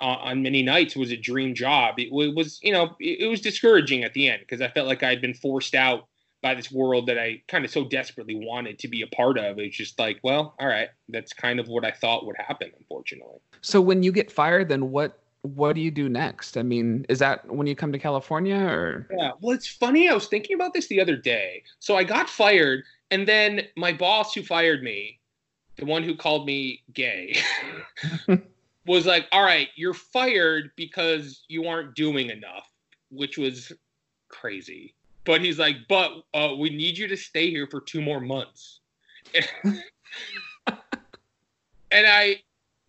uh, 0.00 0.04
on 0.04 0.42
many 0.42 0.62
nights 0.62 0.96
was 0.96 1.10
a 1.10 1.16
dream 1.16 1.54
job. 1.54 1.98
It, 1.98 2.08
it 2.12 2.34
was 2.34 2.58
you 2.62 2.72
know 2.72 2.96
it, 3.00 3.20
it, 3.20 3.26
was 3.26 3.40
discouraging 3.40 4.04
at 4.04 4.12
the 4.14 4.28
end 4.28 4.40
because 4.40 4.60
I 4.60 4.68
felt 4.68 4.86
like 4.86 5.02
I 5.02 5.10
had 5.10 5.20
been 5.20 5.34
forced 5.34 5.74
out 5.74 6.06
by 6.42 6.54
this 6.54 6.70
world 6.70 7.06
that 7.06 7.18
I 7.18 7.42
kind 7.48 7.64
of 7.64 7.70
so 7.70 7.84
desperately 7.84 8.36
wanted 8.36 8.78
to 8.80 8.88
be 8.88 9.02
a 9.02 9.06
part 9.08 9.38
of. 9.38 9.58
It's 9.58 9.76
just 9.76 9.98
like, 9.98 10.20
well, 10.22 10.54
all 10.60 10.68
right, 10.68 10.88
that's 11.08 11.32
kind 11.32 11.58
of 11.58 11.68
what 11.68 11.84
I 11.84 11.90
thought 11.90 12.26
would 12.26 12.36
happen, 12.36 12.70
unfortunately. 12.78 13.38
So 13.62 13.80
when 13.80 14.02
you 14.02 14.12
get 14.12 14.30
fired, 14.30 14.68
then 14.68 14.90
what 14.90 15.18
what 15.42 15.74
do 15.74 15.80
you 15.80 15.90
do 15.90 16.08
next? 16.08 16.56
I 16.56 16.62
mean, 16.62 17.06
is 17.08 17.18
that 17.20 17.48
when 17.48 17.66
you 17.66 17.76
come 17.76 17.92
to 17.92 17.98
California 17.98 18.58
or? 18.58 19.06
Yeah, 19.16 19.32
well, 19.40 19.54
it's 19.54 19.68
funny. 19.68 20.08
I 20.08 20.14
was 20.14 20.26
thinking 20.26 20.54
about 20.54 20.74
this 20.74 20.88
the 20.88 21.00
other 21.00 21.16
day. 21.16 21.62
So 21.78 21.96
I 21.96 22.04
got 22.04 22.28
fired, 22.28 22.82
and 23.10 23.28
then 23.28 23.62
my 23.76 23.92
boss 23.92 24.34
who 24.34 24.42
fired 24.42 24.82
me, 24.82 25.20
the 25.76 25.84
one 25.84 26.02
who 26.02 26.16
called 26.16 26.46
me 26.46 26.82
gay, 26.92 27.36
was 28.86 29.06
like, 29.06 29.26
"All 29.32 29.42
right, 29.42 29.68
you're 29.76 29.94
fired 29.94 30.70
because 30.76 31.44
you 31.48 31.66
aren't 31.66 31.94
doing 31.94 32.30
enough," 32.30 32.70
which 33.10 33.38
was 33.38 33.72
crazy. 34.28 34.94
But 35.24 35.40
he's 35.40 35.58
like, 35.58 35.76
"But 35.88 36.22
uh, 36.34 36.54
we 36.58 36.70
need 36.70 36.96
you 36.98 37.08
to 37.08 37.16
stay 37.16 37.50
here 37.50 37.66
for 37.66 37.80
two 37.80 38.00
more 38.00 38.20
months." 38.20 38.80
and 41.90 42.06
I 42.06 42.42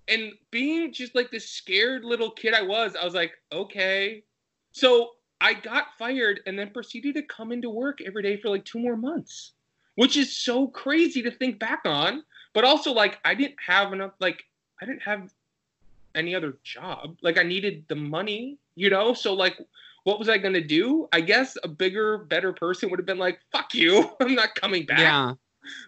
and 0.08 0.34
being 0.52 0.92
just 0.94 1.16
like 1.16 1.32
the 1.32 1.40
scared 1.40 2.04
little 2.04 2.32
kid 2.32 2.54
I 2.54 2.62
was, 2.62 2.96
I 2.96 3.04
was 3.04 3.14
like, 3.14 3.34
okay. 3.52 4.24
So 4.72 5.12
I 5.42 5.54
got 5.54 5.88
fired 5.98 6.42
and 6.46 6.58
then 6.58 6.72
proceeded 6.72 7.16
to 7.16 7.24
come 7.24 7.52
into 7.52 7.70
work 7.70 8.00
every 8.02 8.24
day 8.24 8.38
for 8.38 8.50
like 8.50 8.66
two 8.66 8.80
more 8.80 8.96
months, 8.96 9.54
which 9.96 10.18
is 10.18 10.36
so 10.36 10.68
crazy 10.68 11.22
to 11.24 11.32
think 11.32 11.60
back 11.60 11.82
on. 11.86 12.24
But 12.54 12.64
also, 12.64 12.92
like, 12.92 13.20
I 13.24 13.36
didn't 13.36 13.58
have 13.66 13.94
enough, 13.94 14.14
like, 14.20 14.42
I 14.82 14.86
didn't 14.86 15.04
have 15.04 15.32
any 16.18 16.36
other 16.36 16.58
job. 16.64 17.18
Like, 17.22 17.38
I 17.38 17.44
needed 17.44 17.86
the 17.88 17.96
money, 17.96 18.58
you 18.76 18.90
know? 18.90 19.14
So, 19.14 19.34
like, 19.34 19.58
what 20.04 20.20
was 20.20 20.28
I 20.28 20.38
going 20.38 20.54
to 20.54 20.62
do? 20.62 21.08
I 21.14 21.22
guess 21.22 21.58
a 21.64 21.68
bigger, 21.68 22.18
better 22.18 22.52
person 22.52 22.90
would 22.90 23.00
have 23.00 23.06
been 23.06 23.18
like, 23.18 23.40
fuck 23.52 23.74
you. 23.74 24.12
I'm 24.20 24.36
not 24.36 24.56
coming 24.56 24.86
back. 24.86 25.00
Yeah 25.00 25.34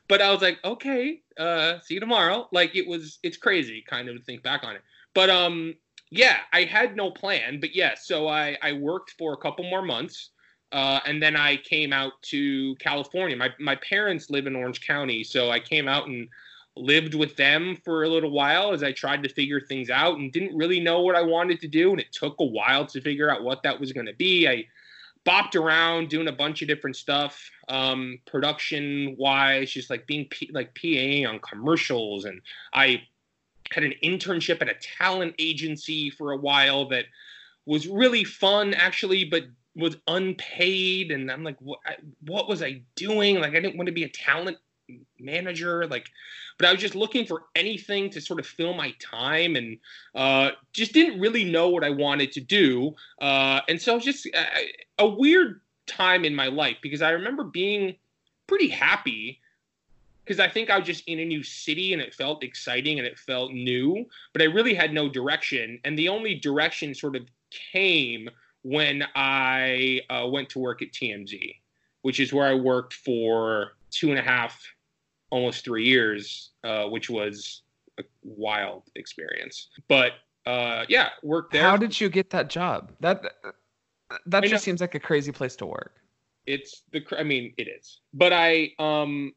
but 0.08 0.22
I 0.22 0.32
was 0.32 0.42
like, 0.42 0.60
okay, 0.66 1.22
uh, 1.38 1.80
see 1.82 1.94
you 1.96 2.00
tomorrow. 2.00 2.48
Like 2.52 2.76
it 2.76 2.88
was, 2.88 3.20
it's 3.24 3.38
crazy 3.38 3.84
kind 3.88 4.10
of 4.10 4.18
to 4.18 4.24
think 4.24 4.44
back 4.44 4.64
on 4.64 4.76
it. 4.76 4.82
But 5.14 5.30
um, 5.30 5.76
yeah, 6.12 6.38
I 6.54 6.64
had 6.64 6.96
no 6.96 7.12
plan. 7.12 7.60
But 7.60 7.76
yeah, 7.76 7.96
so 7.96 8.28
I 8.28 8.58
I 8.62 8.74
worked 8.74 9.16
for 9.18 9.34
a 9.34 9.38
couple 9.38 9.70
more 9.70 9.82
months. 9.82 10.32
Uh, 10.72 11.00
and 11.08 11.22
then 11.22 11.36
I 11.36 11.58
came 11.58 11.92
out 11.92 12.14
to 12.24 12.76
California. 12.76 13.36
My 13.36 13.50
my 13.60 13.76
parents 13.76 14.30
live 14.30 14.46
in 14.48 14.56
Orange 14.56 14.82
County, 14.82 15.24
so 15.24 15.50
I 15.50 15.60
came 15.60 15.88
out 15.88 16.08
and 16.08 16.28
lived 16.80 17.14
with 17.14 17.36
them 17.36 17.78
for 17.84 18.04
a 18.04 18.10
little 18.10 18.32
while 18.32 18.74
as 18.74 18.84
I 18.84 18.92
tried 18.92 19.24
to 19.24 19.30
figure 19.30 19.60
things 19.60 19.90
out 19.90 20.18
and 20.18 20.32
didn't 20.32 20.58
really 20.58 20.80
know 20.80 21.02
what 21.02 21.16
I 21.16 21.22
wanted 21.22 21.60
to 21.62 21.68
do. 21.68 21.92
And 21.92 22.00
it 22.00 22.12
took 22.12 22.36
a 22.40 22.46
while 22.46 22.86
to 22.88 23.02
figure 23.02 23.30
out 23.30 23.44
what 23.44 23.64
that 23.64 23.80
was 23.80 23.92
going 23.92 24.08
to 24.08 24.14
be. 24.14 24.48
I 24.48 24.66
bopped 25.26 25.56
around 25.56 26.10
doing 26.10 26.28
a 26.28 26.34
bunch 26.34 26.62
of 26.62 26.68
different 26.68 26.96
stuff 26.96 27.50
um, 27.68 28.20
production 28.26 29.16
wise 29.18 29.72
just 29.72 29.90
like 29.90 30.08
being 30.08 30.26
P- 30.26 30.50
like 30.54 30.74
pa 30.76 31.30
on 31.30 31.40
commercials 31.40 32.26
and 32.26 32.42
i 32.74 33.02
had 33.72 33.84
an 33.84 33.94
internship 34.04 34.62
at 34.62 34.70
a 34.70 34.76
talent 34.98 35.36
agency 35.38 36.10
for 36.10 36.32
a 36.32 36.38
while 36.38 36.88
that 36.90 37.06
was 37.66 37.88
really 37.88 38.24
fun 38.24 38.74
actually 38.74 39.26
but 39.26 39.44
was 39.76 39.98
unpaid 40.08 41.12
and 41.12 41.32
i'm 41.32 41.44
like 41.44 41.58
what, 41.60 41.80
what 42.26 42.50
was 42.50 42.64
i 42.64 42.82
doing 42.96 43.40
like 43.40 43.52
i 43.52 43.60
didn't 43.60 43.78
want 43.78 43.88
to 43.88 43.94
be 43.94 44.04
a 44.04 44.10
talent 44.10 44.58
manager, 45.20 45.88
like, 45.88 46.10
but 46.58 46.68
I 46.68 46.72
was 46.72 46.82
just 46.82 46.96
looking 46.96 47.26
for 47.26 47.44
anything 47.56 48.10
to 48.12 48.22
sort 48.22 48.40
of 48.40 48.46
fill 48.46 48.74
my 48.74 48.94
time 49.00 49.56
and 49.56 49.78
uh, 50.16 50.52
just 50.74 50.94
didn't 50.94 51.20
really 51.20 51.44
know 51.44 51.70
what 51.70 51.84
I 51.84 51.90
wanted 51.90 52.32
to 52.34 52.42
do. 52.42 52.96
Uh, 53.22 53.62
and 53.68 53.82
so 53.82 54.00
just 54.00 54.26
a, 54.28 54.46
a 55.00 55.08
weird 55.08 55.62
time 55.88 56.26
in 56.26 56.36
my 56.36 56.48
life 56.48 56.78
because 56.82 57.02
I 57.02 57.12
remember 57.12 57.44
being 57.44 57.96
pretty 58.48 58.70
happy 58.70 59.40
because 60.24 60.40
I 60.40 60.48
think 60.48 60.70
I 60.70 60.78
was 60.78 60.86
just 60.86 61.04
in 61.08 61.20
a 61.20 61.26
new 61.26 61.42
city 61.42 61.94
and 61.94 62.02
it 62.02 62.14
felt 62.14 62.44
exciting 62.44 63.00
and 63.00 63.08
it 63.08 63.18
felt 63.18 63.52
new, 63.52 64.06
but 64.32 64.44
I 64.44 64.46
really 64.46 64.76
had 64.76 64.94
no 64.94 65.10
direction. 65.10 65.80
And 65.84 65.98
the 65.98 66.08
only 66.08 66.36
direction 66.36 66.94
sort 66.94 67.16
of 67.16 67.24
came 67.50 68.30
when 68.62 69.04
I 69.16 70.02
uh, 70.10 70.28
went 70.28 70.50
to 70.50 70.60
work 70.60 70.84
at 70.84 70.92
TMZ, 70.92 71.56
which 72.04 72.20
is 72.20 72.32
where 72.32 72.48
I 72.48 72.54
worked 72.54 72.94
for 72.94 73.72
two 73.90 74.12
and 74.12 74.20
a 74.20 74.22
half, 74.22 74.62
almost 75.30 75.64
three 75.64 75.86
years, 75.86 76.52
uh, 76.64 76.86
which 76.86 77.10
was 77.10 77.64
a 78.00 78.04
wild 78.24 78.84
experience. 78.96 79.70
But 79.88 80.14
uh, 80.46 80.86
yeah, 80.90 81.10
worked 81.24 81.54
there. 81.54 81.64
How 81.64 81.78
did 81.78 82.00
you 82.00 82.10
get 82.10 82.30
that 82.32 82.50
job? 82.50 82.92
That 83.00 83.24
that 84.26 84.44
just 84.46 84.64
seems 84.64 84.82
like 84.82 84.96
a 84.96 85.00
crazy 85.00 85.32
place 85.32 85.56
to 85.58 85.66
work. 85.66 85.96
It's 86.46 86.84
the 86.92 87.04
I 87.18 87.24
mean 87.24 87.54
it 87.58 87.68
is, 87.68 88.00
but 88.14 88.34
I 88.34 88.72
um 88.80 89.34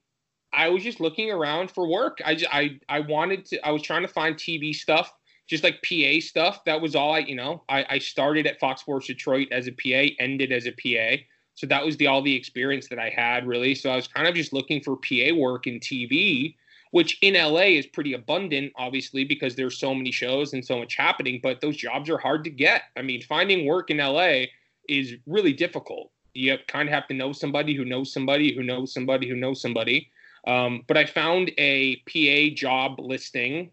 I 0.53 0.69
was 0.69 0.83
just 0.83 1.01
looking 1.01 1.31
around 1.31 1.71
for 1.71 1.89
work. 1.89 2.19
I 2.25 2.35
just, 2.35 2.55
I 2.55 2.79
I 2.89 3.01
wanted 3.01 3.45
to. 3.47 3.67
I 3.67 3.71
was 3.71 3.83
trying 3.83 4.03
to 4.03 4.09
find 4.09 4.37
TV 4.37 4.75
stuff 4.75 5.13
just 5.53 5.65
like 5.65 5.83
PA 5.83 6.21
stuff. 6.21 6.65
That 6.65 6.81
was 6.81 6.95
all 6.95 7.13
I, 7.13 7.19
you 7.19 7.35
know, 7.35 7.63
I, 7.69 7.85
I 7.91 7.99
started 7.99 8.47
at 8.47 8.59
Fox 8.59 8.81
Sports 8.81 9.07
Detroit 9.07 9.49
as 9.51 9.67
a 9.67 9.73
PA, 9.73 10.15
ended 10.19 10.53
as 10.53 10.67
a 10.67 10.73
PA. 10.73 11.23
So 11.55 11.67
that 11.67 11.85
was 11.85 11.97
the 11.97 12.07
all 12.07 12.23
the 12.23 12.35
experience 12.35 12.89
that 12.89 12.99
I 12.99 13.11
had 13.11 13.47
really. 13.47 13.75
So 13.75 13.91
I 13.91 13.97
was 13.97 14.09
kind 14.09 14.27
of 14.27 14.35
just 14.35 14.53
looking 14.53 14.83
for 14.83 14.97
PA 14.97 15.35
work 15.35 15.67
in 15.67 15.81
TV, 15.81 16.55
which 16.93 17.19
in 17.23 17.35
LA 17.35 17.77
is 17.79 17.87
pretty 17.87 18.15
abundant, 18.15 18.73
obviously, 18.77 19.25
because 19.25 19.55
there's 19.55 19.79
so 19.79 19.95
many 19.95 20.11
shows 20.11 20.53
and 20.53 20.65
so 20.65 20.79
much 20.79 20.97
happening, 20.97 21.41
but 21.43 21.61
those 21.61 21.77
jobs 21.77 22.09
are 22.09 22.19
hard 22.19 22.45
to 22.45 22.51
get. 22.51 22.83
I 22.97 23.03
mean, 23.03 23.23
finding 23.23 23.67
work 23.67 23.91
in 23.91 23.99
LA 23.99 24.45
is 24.89 25.15
really 25.27 25.53
difficult. 25.53 26.11
You 26.35 26.57
kind 26.67 26.89
of 26.89 26.95
have 26.95 27.07
to 27.09 27.15
know 27.15 27.33
somebody 27.33 27.75
who 27.75 27.85
knows 27.85 28.13
somebody 28.13 28.55
who 28.55 28.63
knows 28.63 28.95
somebody 28.95 29.29
who 29.29 29.37
knows 29.37 29.61
somebody. 29.61 30.11
Um, 30.47 30.83
but 30.89 30.97
I 30.97 31.05
found 31.07 31.53
a 31.59 31.97
PA 32.07 32.55
job 32.55 32.99
listing 32.99 33.71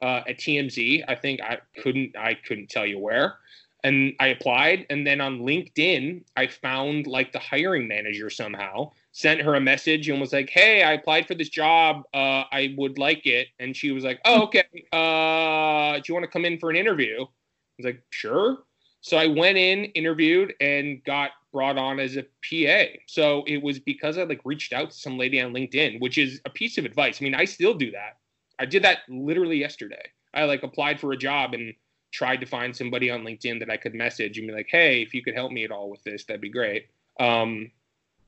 uh, 0.00 0.22
at 0.28 0.38
TMZ. 0.38 1.04
I 1.08 1.14
think 1.14 1.40
I 1.40 1.58
couldn't 1.82 2.16
I 2.16 2.34
couldn't 2.34 2.70
tell 2.70 2.86
you 2.86 2.98
where. 2.98 3.36
And 3.84 4.14
I 4.18 4.28
applied, 4.28 4.86
and 4.90 5.06
then 5.06 5.20
on 5.20 5.40
LinkedIn, 5.40 6.24
I 6.36 6.46
found 6.48 7.06
like 7.06 7.32
the 7.32 7.38
hiring 7.38 7.86
manager 7.86 8.30
somehow. 8.30 8.92
Sent 9.12 9.40
her 9.40 9.54
a 9.54 9.60
message 9.60 10.08
and 10.08 10.20
was 10.20 10.32
like, 10.32 10.50
"Hey, 10.50 10.82
I 10.82 10.92
applied 10.92 11.26
for 11.26 11.34
this 11.34 11.48
job. 11.48 12.02
Uh, 12.12 12.44
I 12.50 12.74
would 12.76 12.98
like 12.98 13.26
it." 13.26 13.48
And 13.58 13.76
she 13.76 13.92
was 13.92 14.04
like, 14.04 14.20
"Oh, 14.24 14.42
okay. 14.44 14.64
Uh, 14.92 15.98
do 15.98 16.04
you 16.08 16.14
want 16.14 16.24
to 16.24 16.30
come 16.30 16.44
in 16.44 16.58
for 16.58 16.70
an 16.70 16.76
interview?" 16.76 17.22
I 17.22 17.74
was 17.78 17.86
like, 17.86 18.02
"Sure." 18.10 18.64
So 19.00 19.16
I 19.16 19.28
went 19.28 19.56
in, 19.56 19.84
interviewed, 19.86 20.54
and 20.60 21.02
got 21.04 21.30
brought 21.52 21.78
on 21.78 22.00
as 22.00 22.16
a 22.16 22.24
PA. 22.42 22.98
So 23.06 23.44
it 23.46 23.62
was 23.62 23.78
because 23.78 24.18
I 24.18 24.24
like 24.24 24.40
reached 24.44 24.72
out 24.72 24.90
to 24.90 24.96
some 24.96 25.16
lady 25.16 25.40
on 25.40 25.54
LinkedIn, 25.54 26.00
which 26.00 26.18
is 26.18 26.40
a 26.44 26.50
piece 26.50 26.76
of 26.76 26.84
advice. 26.84 27.22
I 27.22 27.24
mean, 27.24 27.34
I 27.34 27.44
still 27.44 27.72
do 27.72 27.90
that. 27.92 28.18
I 28.58 28.66
did 28.66 28.82
that 28.82 28.98
literally 29.08 29.58
yesterday. 29.58 30.10
I 30.34 30.44
like 30.44 30.64
applied 30.64 31.00
for 31.00 31.12
a 31.12 31.16
job 31.16 31.54
and 31.54 31.72
tried 32.16 32.40
to 32.40 32.46
find 32.46 32.74
somebody 32.74 33.10
on 33.10 33.22
LinkedIn 33.22 33.58
that 33.60 33.68
I 33.68 33.76
could 33.76 33.94
message 33.94 34.38
and 34.38 34.46
be 34.46 34.54
like, 34.54 34.68
"Hey, 34.70 35.02
if 35.02 35.12
you 35.12 35.22
could 35.22 35.34
help 35.34 35.52
me 35.52 35.64
at 35.64 35.70
all 35.70 35.90
with 35.90 36.02
this, 36.02 36.24
that'd 36.24 36.40
be 36.40 36.48
great." 36.48 36.86
Um, 37.20 37.70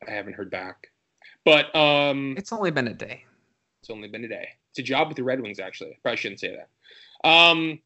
I 0.07 0.11
haven't 0.11 0.35
heard 0.35 0.51
back, 0.51 0.89
but 1.43 1.75
um, 1.75 2.35
it's 2.37 2.53
only 2.53 2.71
been 2.71 2.89
a 2.89 2.93
day. 2.93 3.25
It's 3.81 3.89
only 3.89 4.09
been 4.09 4.25
a 4.25 4.29
day. 4.29 4.51
It's 4.71 4.79
a 4.81 4.83
job 4.83 5.09
with 5.09 5.17
the 5.17 5.25
Red 5.25 5.41
Wings, 5.41 5.59
actually. 5.59 5.99
Probably 6.03 6.19
shouldn't 6.19 6.41
say 6.41 6.55
that. 6.55 7.29
Um, 7.29 7.81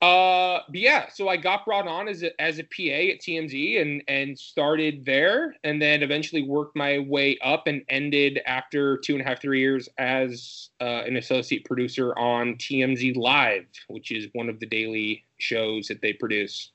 uh, 0.00 0.60
but 0.66 0.80
yeah, 0.80 1.10
so 1.10 1.28
I 1.28 1.36
got 1.36 1.66
brought 1.66 1.86
on 1.86 2.08
as 2.08 2.22
a 2.22 2.40
as 2.40 2.58
a 2.58 2.62
PA 2.62 3.12
at 3.12 3.20
TMZ 3.20 3.82
and 3.82 4.02
and 4.08 4.38
started 4.38 5.04
there, 5.04 5.56
and 5.62 5.80
then 5.80 6.02
eventually 6.02 6.42
worked 6.42 6.74
my 6.74 7.00
way 7.00 7.36
up 7.44 7.66
and 7.66 7.82
ended 7.90 8.40
after 8.46 8.96
two 8.96 9.12
and 9.12 9.20
a 9.20 9.28
half 9.28 9.42
three 9.42 9.60
years 9.60 9.90
as 9.98 10.70
uh, 10.80 11.02
an 11.06 11.16
associate 11.16 11.66
producer 11.66 12.18
on 12.18 12.54
TMZ 12.54 13.14
Live, 13.14 13.66
which 13.88 14.10
is 14.10 14.28
one 14.32 14.48
of 14.48 14.58
the 14.58 14.66
daily 14.66 15.22
shows 15.36 15.88
that 15.88 16.00
they 16.00 16.14
produce, 16.14 16.70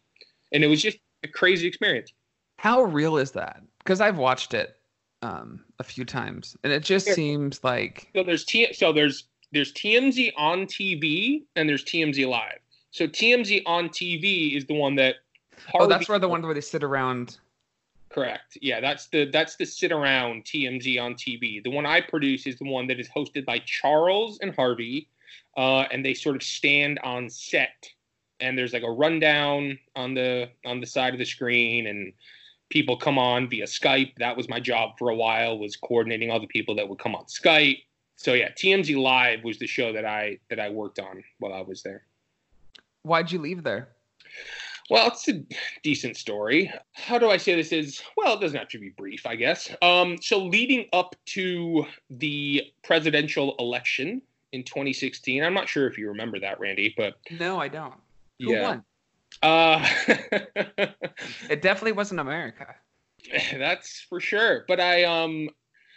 and 0.52 0.64
it 0.64 0.68
was 0.68 0.82
just 0.82 1.00
a 1.24 1.28
crazy 1.28 1.66
experience. 1.66 2.14
How 2.60 2.84
real 2.84 3.18
is 3.18 3.32
that? 3.32 3.62
Because 3.80 4.02
I've 4.02 4.20
watched 4.20 4.54
it 4.54 4.76
um, 5.24 5.64
a 5.80 5.84
few 5.84 6.06
times, 6.06 6.56
and 6.64 6.72
it 6.72 6.84
just 6.84 7.08
seems 7.08 7.64
like 7.64 8.08
so. 8.16 8.22
There's 8.22 8.46
T. 8.46 8.72
So 8.72 8.94
there's 8.94 9.24
there's 9.52 9.74
TMZ 9.74 10.34
on 10.38 10.66
TV 10.66 11.44
and 11.56 11.68
there's 11.68 11.84
TMZ 11.86 12.28
Live. 12.28 12.60
So 12.96 13.06
TMZ 13.08 13.64
on 13.66 13.90
TV 13.90 14.56
is 14.56 14.66
the 14.68 14.74
one 14.74 14.96
that. 14.96 15.16
Harvey, 15.68 15.84
oh, 15.84 15.88
that's 15.88 16.08
where 16.08 16.18
the 16.18 16.30
one 16.30 16.42
where 16.42 16.54
they 16.54 16.62
sit 16.62 16.82
around. 16.82 17.40
Correct. 18.08 18.58
Yeah, 18.62 18.80
that's 18.80 19.08
the 19.08 19.26
that's 19.26 19.58
the 19.58 19.66
sit 19.66 19.92
around 19.92 20.46
TMZ 20.46 21.02
on 21.02 21.16
TV. 21.16 21.62
The 21.62 21.72
one 21.72 21.86
I 21.86 22.00
produce 22.00 22.48
is 22.48 22.58
the 22.58 22.72
one 22.72 22.88
that 22.88 22.98
is 22.98 23.10
hosted 23.10 23.44
by 23.44 23.60
Charles 23.66 24.40
and 24.40 24.56
Harvey, 24.56 25.10
uh, 25.58 25.82
and 25.92 26.06
they 26.06 26.14
sort 26.14 26.38
of 26.38 26.44
stand 26.44 26.98
on 27.04 27.30
set, 27.30 27.86
and 28.40 28.58
there's 28.58 28.72
like 28.72 28.84
a 28.84 28.92
rundown 28.92 29.78
on 29.98 30.14
the 30.14 30.48
on 30.66 30.80
the 30.80 30.88
side 30.88 31.12
of 31.12 31.20
the 31.20 31.26
screen, 31.26 31.88
and 31.88 32.14
people 32.70 32.96
come 32.96 33.20
on 33.20 33.50
via 33.50 33.66
Skype. 33.66 34.14
That 34.20 34.38
was 34.38 34.48
my 34.48 34.62
job 34.62 34.98
for 34.98 35.10
a 35.10 35.16
while 35.16 35.60
was 35.60 35.76
coordinating 35.76 36.32
all 36.32 36.40
the 36.40 36.48
people 36.48 36.76
that 36.76 36.88
would 36.88 37.00
come 37.00 37.14
on 37.14 37.26
Skype. 37.26 37.82
So 38.16 38.32
yeah, 38.32 38.52
TMZ 38.52 38.96
Live 38.96 39.44
was 39.44 39.60
the 39.60 39.68
show 39.68 39.92
that 39.92 40.06
I 40.06 40.40
that 40.50 40.62
I 40.62 40.70
worked 40.70 41.00
on 41.00 41.22
while 41.40 41.52
I 41.52 41.62
was 41.62 41.84
there. 41.84 42.06
Why'd 43.06 43.32
you 43.32 43.38
leave 43.40 43.62
there? 43.62 43.90
Well, 44.90 45.08
it's 45.08 45.28
a 45.30 45.44
decent 45.84 46.18
story. 46.18 46.72
How 46.94 47.20
do 47.20 47.30
I 47.30 47.38
say 47.38 47.56
this 47.56 47.72
is 47.72 48.02
well, 48.18 48.36
it 48.36 48.42
doesn't 48.42 48.58
have 48.58 48.68
to 48.70 48.80
be 48.80 48.90
brief, 48.90 49.26
I 49.28 49.36
guess. 49.36 49.70
Um, 49.82 50.18
so 50.22 50.44
leading 50.44 50.88
up 50.92 51.16
to 51.28 51.86
the 52.10 52.64
presidential 52.84 53.56
election 53.60 54.22
in 54.54 54.64
2016, 54.64 55.44
I'm 55.44 55.54
not 55.54 55.70
sure 55.70 55.88
if 55.88 55.98
you 55.98 56.08
remember 56.08 56.40
that, 56.40 56.60
Randy, 56.60 56.94
but 56.98 57.16
no, 57.40 57.60
I 57.60 57.68
don't. 57.68 57.96
Who 58.40 58.54
yeah. 58.54 58.62
won? 58.64 58.84
Uh, 59.44 59.88
it 61.50 61.62
definitely 61.62 61.92
wasn't 61.92 62.20
America. 62.20 62.76
That's 63.58 64.02
for 64.02 64.20
sure. 64.20 64.66
But 64.68 64.80
I 64.80 65.04
um, 65.04 65.50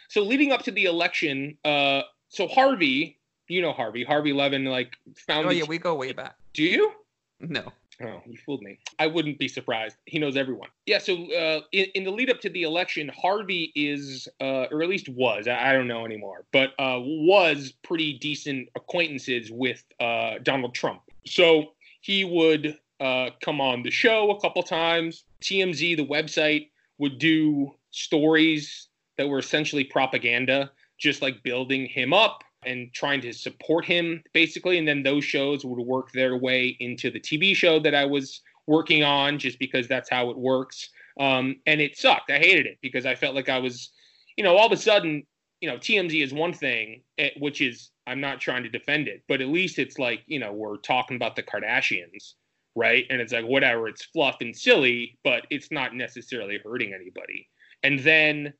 so 0.09 0.21
leading 0.21 0.51
up 0.51 0.63
to 0.63 0.71
the 0.71 0.85
election, 0.85 1.57
uh, 1.65 2.01
so 2.29 2.47
Harvey, 2.47 3.18
you 3.49 3.61
know 3.61 3.73
Harvey, 3.73 4.03
Harvey 4.03 4.31
Levin, 4.31 4.65
like 4.65 4.95
found. 5.17 5.47
Oh 5.47 5.51
yeah, 5.51 5.65
we 5.67 5.77
go 5.77 5.95
way 5.95 6.13
back. 6.13 6.35
Do 6.53 6.63
you? 6.63 6.91
No. 7.39 7.71
Oh, 8.01 8.21
you 8.25 8.37
fooled 8.37 8.61
me. 8.61 8.79
I 8.97 9.07
wouldn't 9.07 9.39
be 9.39 9.49
surprised. 9.49 9.97
He 10.05 10.19
knows 10.19 10.37
everyone. 10.37 10.69
Yeah. 10.85 10.99
So 10.99 11.15
uh, 11.33 11.61
in, 11.73 11.87
in, 11.95 12.05
the 12.05 12.11
lead 12.11 12.29
up 12.29 12.39
to 12.41 12.49
the 12.49 12.63
election, 12.63 13.09
Harvey 13.09 13.73
is, 13.75 14.25
uh, 14.39 14.67
or 14.71 14.81
at 14.81 14.87
least 14.87 15.09
was, 15.09 15.49
I, 15.49 15.71
I 15.71 15.73
don't 15.73 15.87
know 15.87 16.05
anymore, 16.05 16.45
but 16.53 16.69
uh, 16.79 16.99
was 17.01 17.73
pretty 17.83 18.13
decent 18.13 18.69
acquaintances 18.75 19.51
with 19.51 19.83
uh, 19.99 20.35
Donald 20.43 20.73
Trump. 20.73 21.01
So 21.25 21.73
he 21.99 22.23
would 22.23 22.77
uh, 23.01 23.31
come 23.41 23.59
on 23.59 23.83
the 23.83 23.91
show 23.91 24.31
a 24.31 24.39
couple 24.39 24.63
times. 24.63 25.25
TMZ, 25.41 25.97
the 25.97 26.05
website, 26.05 26.69
would 26.99 27.19
do 27.19 27.73
stories 27.91 28.87
that 29.17 29.27
were 29.27 29.39
essentially 29.39 29.83
propaganda, 29.83 30.71
just 30.97 31.21
like 31.21 31.43
building 31.43 31.85
him 31.85 32.13
up 32.13 32.43
and 32.65 32.91
trying 32.93 33.21
to 33.21 33.31
support 33.31 33.85
him 33.85 34.21
basically 34.33 34.77
and 34.77 34.87
then 34.87 35.01
those 35.01 35.23
shows 35.23 35.63
would 35.63 35.79
work 35.79 36.11
their 36.11 36.37
way 36.37 36.75
into 36.79 37.09
the 37.09 37.19
tv 37.19 37.55
show 37.55 37.79
that 37.79 37.95
i 37.95 38.05
was 38.05 38.41
working 38.69 39.03
on 39.03 39.39
just 39.39 39.57
because 39.57 39.87
that's 39.87 40.09
how 40.09 40.29
it 40.29 40.37
works. 40.37 40.89
Um, 41.19 41.55
and 41.65 41.81
it 41.81 41.97
sucked. 41.97 42.29
I 42.29 42.37
hated 42.37 42.67
it 42.67 42.77
because 42.81 43.05
i 43.05 43.15
felt 43.15 43.35
like 43.35 43.49
i 43.49 43.57
was 43.57 43.89
you 44.37 44.43
know 44.43 44.55
all 44.55 44.67
of 44.67 44.71
a 44.71 44.77
sudden 44.77 45.23
you 45.59 45.69
know 45.69 45.77
tmz 45.77 46.23
is 46.23 46.31
one 46.31 46.53
thing 46.53 47.01
eh, 47.17 47.31
which 47.39 47.59
is 47.59 47.89
i'm 48.07 48.21
not 48.21 48.39
trying 48.39 48.63
to 48.63 48.69
defend 48.69 49.09
it 49.09 49.23
but 49.27 49.41
at 49.41 49.49
least 49.49 49.79
it's 49.79 49.99
like 49.99 50.21
you 50.27 50.39
know 50.39 50.53
we're 50.53 50.77
talking 50.77 51.17
about 51.17 51.35
the 51.35 51.43
kardashians 51.43 52.35
right? 52.75 53.05
And 53.09 53.19
it's 53.19 53.33
like 53.33 53.45
whatever 53.45 53.87
it's 53.89 54.05
fluff 54.05 54.37
and 54.41 54.55
silly 54.55 55.17
but 55.23 55.47
it's 55.49 55.71
not 55.71 55.95
necessarily 55.95 56.59
hurting 56.63 56.93
anybody. 56.93 57.49
And 57.83 57.99
then 57.99 58.53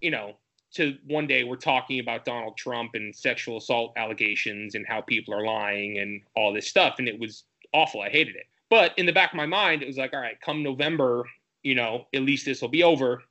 you 0.00 0.10
know 0.10 0.38
to 0.72 0.96
one 1.06 1.26
day 1.26 1.44
we're 1.44 1.56
talking 1.56 2.00
about 2.00 2.24
Donald 2.24 2.56
Trump 2.56 2.94
and 2.94 3.14
sexual 3.14 3.58
assault 3.58 3.92
allegations 3.96 4.74
and 4.74 4.86
how 4.86 5.00
people 5.00 5.34
are 5.34 5.44
lying 5.44 5.98
and 5.98 6.22
all 6.36 6.52
this 6.52 6.68
stuff. 6.68 6.96
And 6.98 7.08
it 7.08 7.18
was 7.18 7.44
awful. 7.72 8.00
I 8.00 8.08
hated 8.08 8.36
it. 8.36 8.46
But 8.68 8.92
in 8.96 9.06
the 9.06 9.12
back 9.12 9.32
of 9.32 9.36
my 9.36 9.46
mind, 9.46 9.82
it 9.82 9.86
was 9.86 9.96
like, 9.96 10.14
all 10.14 10.20
right, 10.20 10.40
come 10.40 10.62
November, 10.62 11.26
you 11.62 11.74
know, 11.74 12.06
at 12.14 12.22
least 12.22 12.44
this 12.44 12.62
will 12.62 12.68
be 12.68 12.84
over 12.84 13.22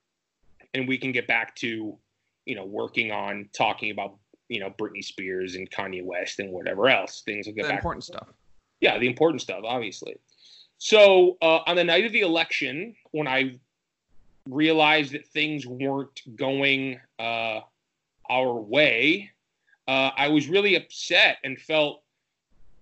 and 0.74 0.88
we 0.88 0.98
can 0.98 1.12
get 1.12 1.28
back 1.28 1.56
to, 1.58 1.98
you 2.46 2.56
know, 2.56 2.66
working 2.66 3.12
on 3.12 3.50
talking 3.54 3.92
about, 3.92 4.18
you 4.50 4.60
know, 4.60 4.70
Britney 4.72 5.04
Spears 5.04 5.56
and 5.56 5.70
Kanye 5.72 6.04
West 6.04 6.40
and 6.40 6.52
whatever 6.52 6.90
else. 6.90 7.22
Things 7.22 7.48
will 7.48 7.54
get 7.54 7.64
the 7.64 7.70
back. 7.70 7.78
important 7.78 8.04
stuff. 8.04 8.28
Yeah, 8.82 8.98
the 8.98 9.08
important 9.08 9.42
stuff, 9.42 9.62
obviously. 9.64 10.16
So 10.78 11.38
uh, 11.42 11.60
on 11.68 11.76
the 11.76 11.84
night 11.84 12.06
of 12.06 12.12
the 12.12 12.22
election, 12.22 12.96
when 13.12 13.28
I 13.28 13.60
realized 14.48 15.14
that 15.14 15.28
things 15.28 15.66
weren't 15.66 16.22
going 16.36 17.00
uh, 17.20 17.62
our 18.30 18.54
way, 18.54 19.32
uh, 19.88 20.12
I 20.16 20.28
was 20.28 20.48
really 20.48 20.76
upset 20.76 21.38
and 21.44 21.60
felt, 21.60 22.04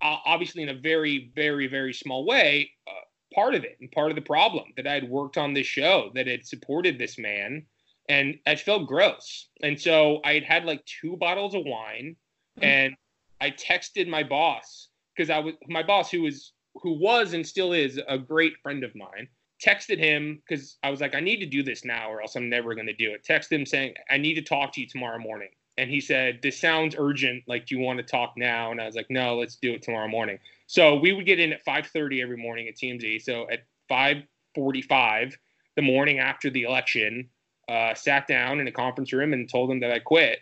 uh, 0.00 0.16
obviously, 0.24 0.62
in 0.62 0.68
a 0.68 0.74
very, 0.74 1.30
very, 1.34 1.66
very 1.66 1.92
small 1.92 2.24
way, 2.26 2.70
uh, 2.86 3.04
part 3.34 3.54
of 3.54 3.64
it 3.64 3.76
and 3.80 3.90
part 3.92 4.10
of 4.10 4.14
the 4.14 4.22
problem 4.22 4.72
that 4.76 4.86
I 4.86 4.94
had 4.94 5.08
worked 5.08 5.36
on 5.36 5.54
this 5.54 5.66
show, 5.66 6.10
that 6.14 6.26
had 6.26 6.46
supported 6.46 6.98
this 6.98 7.18
man, 7.18 7.64
and 8.08 8.38
I 8.46 8.56
felt 8.56 8.86
gross. 8.86 9.48
And 9.62 9.80
so 9.80 10.20
I 10.24 10.34
had 10.34 10.44
had 10.44 10.64
like 10.64 10.84
two 10.84 11.16
bottles 11.16 11.54
of 11.54 11.64
wine, 11.64 12.16
mm-hmm. 12.58 12.64
and 12.64 12.96
I 13.40 13.50
texted 13.50 14.08
my 14.08 14.22
boss 14.22 14.88
because 15.16 15.30
I 15.30 15.38
was 15.38 15.54
my 15.68 15.82
boss, 15.82 16.10
who 16.10 16.22
was 16.22 16.52
who 16.82 16.92
was 16.92 17.32
and 17.32 17.46
still 17.46 17.72
is 17.72 18.00
a 18.08 18.18
great 18.18 18.54
friend 18.62 18.84
of 18.84 18.94
mine 18.94 19.28
texted 19.64 19.98
him 19.98 20.40
because 20.46 20.78
I 20.82 20.90
was 20.90 21.00
like, 21.00 21.14
I 21.14 21.20
need 21.20 21.38
to 21.38 21.46
do 21.46 21.62
this 21.62 21.84
now 21.84 22.10
or 22.10 22.20
else 22.20 22.36
I'm 22.36 22.48
never 22.48 22.74
going 22.74 22.86
to 22.86 22.92
do 22.92 23.12
it. 23.12 23.24
Text 23.24 23.50
him 23.50 23.66
saying, 23.66 23.94
I 24.10 24.16
need 24.16 24.34
to 24.34 24.42
talk 24.42 24.72
to 24.74 24.80
you 24.80 24.86
tomorrow 24.86 25.18
morning. 25.18 25.48
And 25.78 25.90
he 25.90 26.00
said, 26.00 26.40
This 26.42 26.60
sounds 26.60 26.96
urgent. 26.98 27.44
Like, 27.46 27.66
do 27.66 27.76
you 27.76 27.80
want 27.80 27.98
to 27.98 28.02
talk 28.02 28.34
now? 28.36 28.72
And 28.72 28.80
I 28.80 28.86
was 28.86 28.96
like, 28.96 29.10
No, 29.10 29.36
let's 29.36 29.56
do 29.56 29.72
it 29.72 29.82
tomorrow 29.82 30.08
morning. 30.08 30.38
So 30.66 30.96
we 30.96 31.12
would 31.12 31.24
get 31.24 31.38
in 31.38 31.52
at 31.52 31.64
5:30 31.64 32.20
every 32.20 32.36
morning 32.36 32.68
at 32.68 32.76
TMZ. 32.76 33.22
So 33.22 33.48
at 33.50 33.60
5:45, 33.88 35.34
the 35.76 35.82
morning 35.82 36.18
after 36.18 36.50
the 36.50 36.64
election, 36.64 37.28
uh, 37.68 37.94
sat 37.94 38.26
down 38.26 38.60
in 38.60 38.66
a 38.66 38.72
conference 38.72 39.12
room 39.12 39.32
and 39.32 39.48
told 39.48 39.70
him 39.70 39.80
that 39.80 39.92
I 39.92 40.00
quit. 40.00 40.40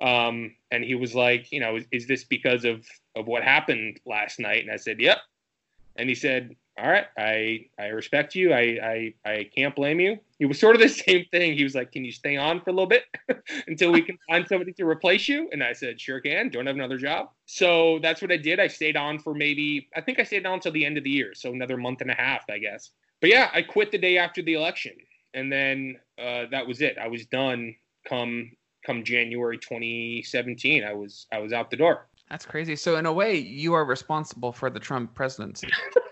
Um, 0.00 0.56
and 0.70 0.82
he 0.82 0.94
was 0.94 1.14
like, 1.14 1.52
you 1.52 1.60
know, 1.60 1.76
is, 1.76 1.84
is 1.92 2.06
this 2.06 2.24
because 2.24 2.64
of 2.64 2.86
of 3.16 3.26
what 3.26 3.42
happened 3.42 4.00
last 4.06 4.40
night? 4.40 4.62
And 4.62 4.72
I 4.72 4.76
said, 4.76 4.98
Yep. 4.98 5.18
And 5.96 6.08
he 6.08 6.14
said, 6.14 6.56
all 6.78 6.88
right, 6.88 7.06
I 7.18 7.66
I 7.78 7.88
respect 7.88 8.34
you. 8.34 8.52
I 8.52 9.12
I 9.24 9.30
I 9.30 9.50
can't 9.54 9.74
blame 9.74 10.00
you. 10.00 10.18
It 10.38 10.46
was 10.46 10.58
sort 10.58 10.76
of 10.76 10.82
the 10.82 10.88
same 11.06 11.26
thing. 11.30 11.54
He 11.54 11.64
was 11.64 11.74
like, 11.74 11.92
"Can 11.92 12.04
you 12.04 12.12
stay 12.12 12.36
on 12.36 12.60
for 12.60 12.70
a 12.70 12.72
little 12.72 12.86
bit 12.86 13.04
until 13.66 13.92
we 13.92 14.02
can 14.02 14.18
find 14.28 14.46
somebody 14.48 14.72
to 14.74 14.86
replace 14.86 15.28
you?" 15.28 15.48
And 15.52 15.62
I 15.62 15.72
said, 15.72 16.00
"Sure 16.00 16.20
can. 16.20 16.48
Don't 16.48 16.66
have 16.66 16.76
another 16.76 16.98
job." 16.98 17.30
So 17.46 17.98
that's 18.02 18.22
what 18.22 18.32
I 18.32 18.36
did. 18.36 18.60
I 18.60 18.66
stayed 18.66 18.96
on 18.96 19.18
for 19.18 19.34
maybe 19.34 19.88
I 19.94 20.00
think 20.00 20.18
I 20.18 20.24
stayed 20.24 20.46
on 20.46 20.54
until 20.54 20.72
the 20.72 20.84
end 20.84 20.96
of 20.96 21.04
the 21.04 21.10
year, 21.10 21.32
so 21.34 21.52
another 21.52 21.76
month 21.76 22.00
and 22.00 22.10
a 22.10 22.14
half, 22.14 22.44
I 22.50 22.58
guess. 22.58 22.90
But 23.20 23.30
yeah, 23.30 23.50
I 23.52 23.62
quit 23.62 23.90
the 23.92 23.98
day 23.98 24.16
after 24.16 24.42
the 24.42 24.54
election, 24.54 24.92
and 25.34 25.52
then 25.52 25.96
uh, 26.18 26.44
that 26.50 26.66
was 26.66 26.80
it. 26.80 26.96
I 26.98 27.08
was 27.08 27.26
done. 27.26 27.74
Come 28.08 28.52
come 28.84 29.04
January 29.04 29.58
2017, 29.58 30.84
I 30.84 30.92
was 30.92 31.26
I 31.32 31.38
was 31.38 31.52
out 31.52 31.70
the 31.70 31.76
door. 31.76 32.06
That's 32.28 32.46
crazy. 32.46 32.76
So 32.76 32.96
in 32.96 33.06
a 33.06 33.12
way, 33.12 33.36
you 33.36 33.74
are 33.74 33.84
responsible 33.84 34.52
for 34.52 34.70
the 34.70 34.78
Trump 34.78 35.14
presidency. 35.14 35.68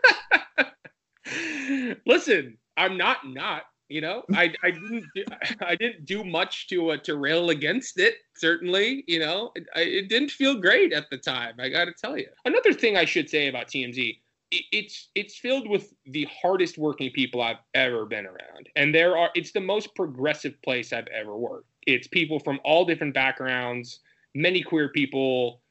Listen, 2.06 2.56
I'm 2.76 2.96
not 2.96 3.26
not. 3.26 3.62
You 3.88 4.02
know, 4.02 4.22
I, 4.34 4.52
I 4.62 4.70
didn't 4.70 5.06
do, 5.14 5.24
I 5.62 5.74
didn't 5.74 6.04
do 6.04 6.22
much 6.22 6.68
to 6.68 6.90
uh, 6.90 6.96
to 6.98 7.16
rail 7.16 7.50
against 7.50 7.98
it. 7.98 8.16
Certainly, 8.36 9.04
you 9.06 9.18
know, 9.18 9.50
it, 9.54 9.66
it 9.76 10.08
didn't 10.10 10.30
feel 10.30 10.60
great 10.60 10.92
at 10.92 11.08
the 11.10 11.16
time. 11.16 11.54
I 11.58 11.70
got 11.70 11.86
to 11.86 11.92
tell 11.92 12.18
you. 12.18 12.28
Another 12.44 12.74
thing 12.74 12.98
I 12.98 13.06
should 13.06 13.30
say 13.30 13.48
about 13.48 13.68
TMZ, 13.68 14.18
it, 14.50 14.64
it's 14.72 15.08
it's 15.14 15.38
filled 15.38 15.68
with 15.68 15.94
the 16.04 16.28
hardest 16.30 16.76
working 16.76 17.10
people 17.12 17.40
I've 17.40 17.62
ever 17.72 18.04
been 18.04 18.26
around, 18.26 18.68
and 18.76 18.94
there 18.94 19.16
are 19.16 19.30
it's 19.34 19.52
the 19.52 19.60
most 19.60 19.94
progressive 19.94 20.60
place 20.60 20.92
I've 20.92 21.08
ever 21.08 21.34
worked. 21.36 21.70
It's 21.86 22.06
people 22.06 22.38
from 22.38 22.60
all 22.64 22.84
different 22.84 23.14
backgrounds, 23.14 24.00
many 24.34 24.62
queer 24.62 24.90
people, 24.90 25.62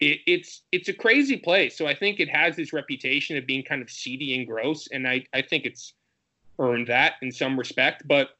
it, 0.00 0.20
it's 0.26 0.62
it's 0.72 0.88
a 0.88 0.92
crazy 0.92 1.36
place. 1.36 1.76
So 1.76 1.86
I 1.86 1.94
think 1.94 2.20
it 2.20 2.28
has 2.28 2.56
this 2.56 2.72
reputation 2.72 3.36
of 3.36 3.46
being 3.46 3.62
kind 3.62 3.82
of 3.82 3.90
seedy 3.90 4.36
and 4.36 4.46
gross, 4.46 4.88
and 4.92 5.06
I 5.06 5.24
I 5.32 5.42
think 5.42 5.64
it's 5.64 5.94
earned 6.58 6.88
that 6.88 7.14
in 7.22 7.32
some 7.32 7.58
respect. 7.58 8.06
But 8.06 8.30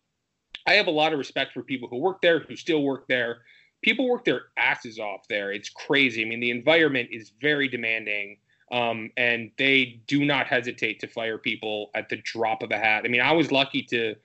I 0.66 0.74
have 0.74 0.86
a 0.86 0.92
lot 0.92 1.12
of 1.12 1.18
respect 1.18 1.52
for 1.52 1.62
people 1.62 1.88
who 1.88 1.98
work 1.98 2.20
there, 2.22 2.40
who 2.40 2.56
still 2.56 2.82
work 2.82 3.06
there. 3.08 3.38
People 3.82 4.08
work 4.08 4.24
their 4.24 4.46
asses 4.56 4.98
off 4.98 5.28
there. 5.28 5.52
It's 5.52 5.68
crazy. 5.68 6.24
I 6.24 6.28
mean, 6.28 6.40
the 6.40 6.50
environment 6.50 7.10
is 7.12 7.32
very 7.40 7.68
demanding. 7.68 8.38
Um, 8.72 9.10
and 9.16 9.52
they 9.58 10.00
do 10.08 10.24
not 10.24 10.48
hesitate 10.48 10.98
to 11.00 11.06
fire 11.06 11.38
people 11.38 11.90
at 11.94 12.08
the 12.08 12.16
drop 12.16 12.64
of 12.64 12.72
a 12.72 12.78
hat. 12.78 13.04
I 13.04 13.08
mean, 13.08 13.20
I 13.20 13.30
was 13.30 13.52
lucky 13.52 13.82
to, 13.82 14.16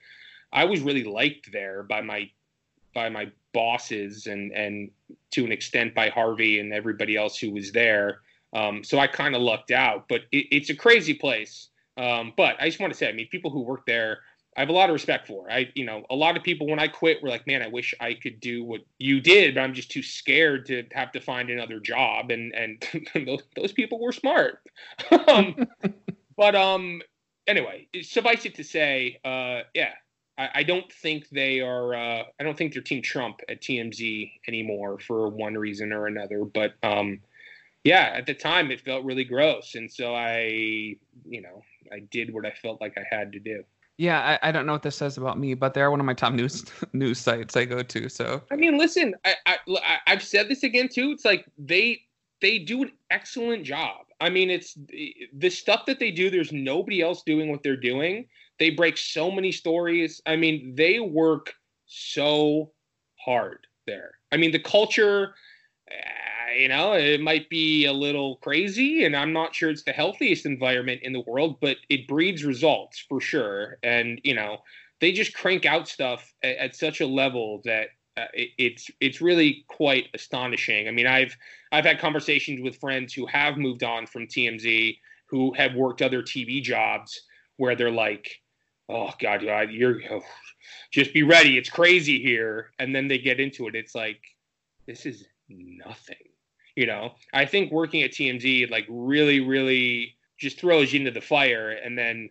I 0.52 0.64
was 0.64 0.80
really 0.80 1.04
liked 1.04 1.52
there 1.52 1.84
by 1.84 2.00
my 2.00 2.28
by 2.92 3.08
my 3.08 3.30
bosses 3.52 4.26
and 4.26 4.52
and 4.52 4.90
to 5.32 5.44
an 5.44 5.52
extent 5.52 5.94
by 5.94 6.08
Harvey 6.08 6.58
and 6.58 6.72
everybody 6.72 7.16
else 7.16 7.38
who 7.38 7.50
was 7.50 7.72
there. 7.72 8.20
Um, 8.54 8.84
so 8.84 8.98
I 8.98 9.06
kind 9.06 9.34
of 9.34 9.42
lucked 9.42 9.70
out, 9.70 10.08
but 10.08 10.22
it, 10.30 10.46
it's 10.50 10.70
a 10.70 10.74
crazy 10.74 11.14
place. 11.14 11.68
Um, 11.96 12.32
but 12.36 12.56
I 12.60 12.66
just 12.66 12.80
want 12.80 12.92
to 12.92 12.98
say, 12.98 13.08
I 13.08 13.12
mean, 13.12 13.28
people 13.28 13.50
who 13.50 13.60
work 13.60 13.86
there, 13.86 14.20
I 14.56 14.60
have 14.60 14.68
a 14.68 14.72
lot 14.72 14.90
of 14.90 14.94
respect 14.94 15.26
for. 15.26 15.50
I, 15.50 15.70
you 15.74 15.86
know, 15.86 16.04
a 16.10 16.14
lot 16.14 16.36
of 16.36 16.42
people 16.42 16.66
when 16.66 16.78
I 16.78 16.88
quit 16.88 17.22
were 17.22 17.30
like, 17.30 17.46
"Man, 17.46 17.62
I 17.62 17.68
wish 17.68 17.94
I 18.00 18.12
could 18.12 18.38
do 18.40 18.62
what 18.64 18.82
you 18.98 19.20
did, 19.20 19.54
but 19.54 19.62
I'm 19.62 19.72
just 19.72 19.90
too 19.90 20.02
scared 20.02 20.66
to 20.66 20.84
have 20.92 21.12
to 21.12 21.20
find 21.20 21.48
another 21.48 21.80
job." 21.80 22.30
And 22.30 22.54
and 22.54 22.84
those, 23.26 23.42
those 23.56 23.72
people 23.72 23.98
were 23.98 24.12
smart. 24.12 24.58
um, 25.28 25.66
but 26.36 26.54
um, 26.54 27.00
anyway, 27.46 27.88
suffice 28.02 28.44
it 28.44 28.54
to 28.56 28.64
say, 28.64 29.18
uh, 29.24 29.62
yeah, 29.74 29.92
I, 30.42 30.50
I 30.56 30.62
don't 30.62 30.90
think 30.92 31.28
they 31.30 31.60
are. 31.60 31.94
Uh, 31.94 32.24
I 32.38 32.42
don't 32.42 32.56
think 32.56 32.72
they're 32.72 32.82
Team 32.82 33.02
Trump 33.02 33.40
at 33.48 33.60
TMZ 33.60 34.32
anymore 34.48 34.98
for 34.98 35.28
one 35.28 35.54
reason 35.54 35.92
or 35.92 36.06
another. 36.06 36.44
But 36.44 36.74
um, 36.82 37.20
yeah, 37.84 38.12
at 38.14 38.26
the 38.26 38.34
time 38.34 38.70
it 38.70 38.80
felt 38.80 39.04
really 39.04 39.24
gross, 39.24 39.74
and 39.74 39.90
so 39.90 40.14
I, 40.14 40.96
you 41.24 41.42
know, 41.42 41.62
I 41.92 42.00
did 42.10 42.32
what 42.32 42.44
I 42.44 42.50
felt 42.50 42.80
like 42.80 42.98
I 42.98 43.04
had 43.08 43.32
to 43.32 43.38
do. 43.38 43.62
Yeah, 43.98 44.38
I, 44.42 44.48
I 44.48 44.52
don't 44.52 44.66
know 44.66 44.72
what 44.72 44.82
this 44.82 44.96
says 44.96 45.18
about 45.18 45.38
me, 45.38 45.54
but 45.54 45.74
they're 45.74 45.90
one 45.90 46.00
of 46.00 46.06
my 46.06 46.14
top 46.14 46.32
news 46.32 46.64
news 46.92 47.18
sites 47.18 47.56
I 47.56 47.64
go 47.64 47.82
to. 47.82 48.08
So 48.08 48.42
I 48.50 48.56
mean, 48.56 48.78
listen, 48.78 49.14
I, 49.24 49.34
I 49.46 49.98
I've 50.06 50.22
said 50.22 50.48
this 50.48 50.64
again 50.64 50.88
too. 50.88 51.10
It's 51.12 51.24
like 51.24 51.46
they 51.58 52.02
they 52.40 52.58
do 52.58 52.82
an 52.82 52.92
excellent 53.10 53.64
job. 53.64 54.06
I 54.20 54.30
mean, 54.30 54.50
it's 54.50 54.76
the 55.32 55.50
stuff 55.50 55.86
that 55.86 55.98
they 55.98 56.10
do. 56.10 56.30
There's 56.30 56.52
nobody 56.52 57.00
else 57.00 57.22
doing 57.22 57.50
what 57.50 57.62
they're 57.62 57.76
doing. 57.76 58.26
They 58.58 58.70
break 58.70 58.96
so 58.96 59.30
many 59.30 59.52
stories. 59.52 60.20
I 60.26 60.36
mean, 60.36 60.74
they 60.74 61.00
work 61.00 61.54
so 61.86 62.72
hard 63.16 63.66
there. 63.86 64.12
I 64.30 64.36
mean, 64.36 64.52
the 64.52 64.58
culture, 64.58 65.34
uh, 65.90 66.52
you 66.58 66.68
know, 66.68 66.92
it 66.92 67.20
might 67.20 67.48
be 67.48 67.86
a 67.86 67.92
little 67.92 68.36
crazy, 68.36 69.04
and 69.04 69.16
I'm 69.16 69.32
not 69.32 69.54
sure 69.54 69.70
it's 69.70 69.84
the 69.84 69.92
healthiest 69.92 70.46
environment 70.46 71.00
in 71.02 71.12
the 71.12 71.20
world, 71.20 71.58
but 71.60 71.76
it 71.88 72.06
breeds 72.06 72.44
results 72.44 73.04
for 73.08 73.20
sure. 73.20 73.78
And, 73.82 74.20
you 74.24 74.34
know, 74.34 74.58
they 75.00 75.12
just 75.12 75.34
crank 75.34 75.66
out 75.66 75.88
stuff 75.88 76.32
at, 76.42 76.56
at 76.56 76.76
such 76.76 77.00
a 77.00 77.06
level 77.06 77.60
that 77.64 77.88
uh, 78.16 78.26
it, 78.34 78.50
it's 78.58 78.90
it's 79.00 79.20
really 79.20 79.64
quite 79.68 80.08
astonishing. 80.14 80.86
I 80.86 80.90
mean, 80.90 81.06
I've 81.06 81.36
I've 81.72 81.84
had 81.84 81.98
conversations 81.98 82.60
with 82.62 82.76
friends 82.76 83.14
who 83.14 83.26
have 83.26 83.56
moved 83.56 83.82
on 83.82 84.06
from 84.06 84.26
TMZ, 84.26 84.98
who 85.26 85.52
have 85.54 85.74
worked 85.74 86.02
other 86.02 86.22
TV 86.22 86.62
jobs, 86.62 87.22
where 87.56 87.74
they're 87.74 87.90
like, 87.90 88.41
oh 88.88 89.10
god, 89.20 89.42
you're 89.42 90.00
oh, 90.10 90.22
just 90.90 91.12
be 91.12 91.22
ready. 91.22 91.58
It's 91.58 91.70
crazy 91.70 92.20
here, 92.20 92.70
and 92.78 92.94
then 92.94 93.08
they 93.08 93.18
get 93.18 93.40
into 93.40 93.66
it. 93.68 93.74
It's 93.74 93.94
like 93.94 94.20
this 94.86 95.06
is 95.06 95.24
nothing. 95.48 96.16
You 96.76 96.86
know, 96.86 97.12
I 97.34 97.44
think 97.44 97.70
working 97.70 98.02
at 98.02 98.12
TMZ 98.12 98.70
like 98.70 98.86
really, 98.88 99.40
really 99.40 100.16
just 100.38 100.58
throws 100.58 100.92
you 100.92 101.00
into 101.00 101.10
the 101.10 101.20
fire, 101.20 101.70
and 101.70 101.96
then 101.96 102.30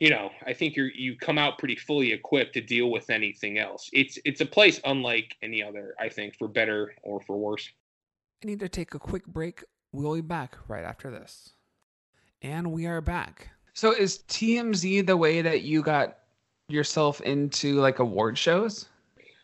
you 0.00 0.10
know, 0.10 0.30
I 0.46 0.52
think 0.52 0.76
you 0.76 0.90
you 0.94 1.16
come 1.16 1.38
out 1.38 1.58
pretty 1.58 1.76
fully 1.76 2.12
equipped 2.12 2.54
to 2.54 2.60
deal 2.60 2.90
with 2.90 3.10
anything 3.10 3.58
else. 3.58 3.88
It's 3.92 4.18
it's 4.24 4.40
a 4.40 4.46
place 4.46 4.80
unlike 4.84 5.36
any 5.42 5.62
other, 5.62 5.94
I 6.00 6.08
think, 6.08 6.36
for 6.36 6.48
better 6.48 6.94
or 7.02 7.20
for 7.20 7.36
worse. 7.36 7.68
I 8.42 8.46
need 8.46 8.60
to 8.60 8.68
take 8.68 8.94
a 8.94 8.98
quick 8.98 9.26
break. 9.26 9.64
We'll 9.92 10.14
be 10.14 10.20
back 10.20 10.56
right 10.68 10.84
after 10.84 11.10
this. 11.10 11.54
And 12.42 12.72
we 12.72 12.84
are 12.86 13.00
back. 13.00 13.53
So 13.74 13.92
is 13.92 14.20
TMZ 14.28 15.04
the 15.06 15.16
way 15.16 15.42
that 15.42 15.62
you 15.62 15.82
got 15.82 16.18
yourself 16.68 17.20
into 17.22 17.74
like 17.80 17.98
award 17.98 18.38
shows? 18.38 18.86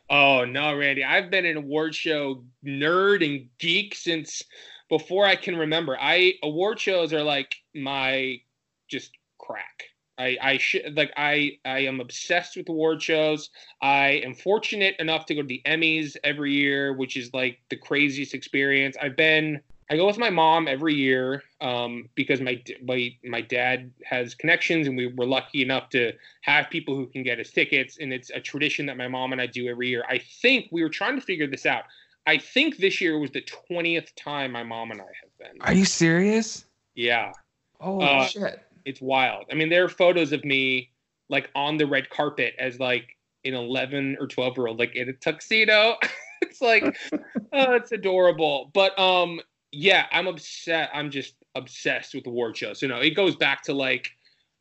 Oh 0.08 0.44
no, 0.44 0.76
Randy. 0.76 1.04
I've 1.04 1.30
been 1.30 1.46
an 1.46 1.56
award 1.56 1.94
show 1.94 2.42
nerd 2.64 3.24
and 3.24 3.48
geek 3.58 3.94
since 3.94 4.42
before 4.88 5.26
I 5.26 5.36
can 5.36 5.56
remember. 5.56 5.96
I 6.00 6.34
award 6.42 6.78
shows 6.80 7.12
are 7.12 7.22
like 7.22 7.56
my 7.74 8.40
just 8.88 9.12
crack. 9.38 9.84
I 10.16 10.36
I 10.40 10.58
sh- 10.58 10.86
like 10.94 11.12
I 11.16 11.58
I 11.64 11.80
am 11.80 12.00
obsessed 12.00 12.56
with 12.56 12.68
award 12.68 13.02
shows. 13.02 13.50
I 13.82 14.22
am 14.24 14.34
fortunate 14.34 14.94
enough 15.00 15.26
to 15.26 15.34
go 15.34 15.42
to 15.42 15.48
the 15.48 15.62
Emmys 15.66 16.16
every 16.22 16.52
year, 16.54 16.92
which 16.92 17.16
is 17.16 17.32
like 17.34 17.58
the 17.68 17.76
craziest 17.76 18.34
experience. 18.34 18.96
I've 19.00 19.16
been 19.16 19.60
I 19.90 19.96
go 19.96 20.06
with 20.06 20.18
my 20.18 20.30
mom 20.30 20.68
every 20.68 20.94
year 20.94 21.42
um, 21.60 22.08
because 22.14 22.40
my, 22.40 22.62
my 22.84 23.12
my 23.24 23.40
dad 23.40 23.90
has 24.04 24.36
connections, 24.36 24.86
and 24.86 24.96
we 24.96 25.08
were 25.08 25.26
lucky 25.26 25.62
enough 25.62 25.88
to 25.90 26.12
have 26.42 26.70
people 26.70 26.94
who 26.94 27.06
can 27.06 27.24
get 27.24 27.40
us 27.40 27.50
tickets. 27.50 27.98
And 28.00 28.12
it's 28.12 28.30
a 28.30 28.38
tradition 28.38 28.86
that 28.86 28.96
my 28.96 29.08
mom 29.08 29.32
and 29.32 29.40
I 29.40 29.46
do 29.46 29.66
every 29.66 29.88
year. 29.88 30.04
I 30.08 30.18
think 30.18 30.68
we 30.70 30.84
were 30.84 30.88
trying 30.88 31.16
to 31.16 31.20
figure 31.20 31.48
this 31.48 31.66
out. 31.66 31.84
I 32.24 32.38
think 32.38 32.76
this 32.76 33.00
year 33.00 33.18
was 33.18 33.32
the 33.32 33.40
twentieth 33.40 34.14
time 34.14 34.52
my 34.52 34.62
mom 34.62 34.92
and 34.92 35.00
I 35.00 35.04
have 35.04 35.38
been. 35.38 35.60
Are 35.60 35.72
you 35.72 35.84
serious? 35.84 36.66
Yeah. 36.94 37.32
Oh 37.80 38.00
uh, 38.00 38.26
shit! 38.26 38.62
It's 38.84 39.00
wild. 39.00 39.46
I 39.50 39.56
mean, 39.56 39.70
there 39.70 39.82
are 39.82 39.88
photos 39.88 40.30
of 40.32 40.44
me 40.44 40.90
like 41.28 41.50
on 41.56 41.78
the 41.78 41.86
red 41.86 42.10
carpet 42.10 42.54
as 42.60 42.78
like 42.78 43.16
an 43.44 43.54
eleven 43.54 44.16
or 44.20 44.28
twelve 44.28 44.56
year 44.56 44.68
old, 44.68 44.78
like 44.78 44.94
in 44.94 45.08
a 45.08 45.14
tuxedo. 45.14 45.96
it's 46.42 46.60
like, 46.60 46.96
oh, 47.52 47.74
it's 47.74 47.90
adorable. 47.90 48.70
But 48.72 48.96
um, 48.96 49.40
yeah, 49.72 50.06
I'm 50.12 50.26
upset. 50.26 50.90
I'm 50.92 51.10
just 51.10 51.34
obsessed 51.54 52.14
with 52.14 52.26
award 52.26 52.56
shows. 52.56 52.82
You 52.82 52.88
know, 52.88 52.98
it 52.98 53.10
goes 53.10 53.36
back 53.36 53.62
to 53.64 53.72
like, 53.72 54.10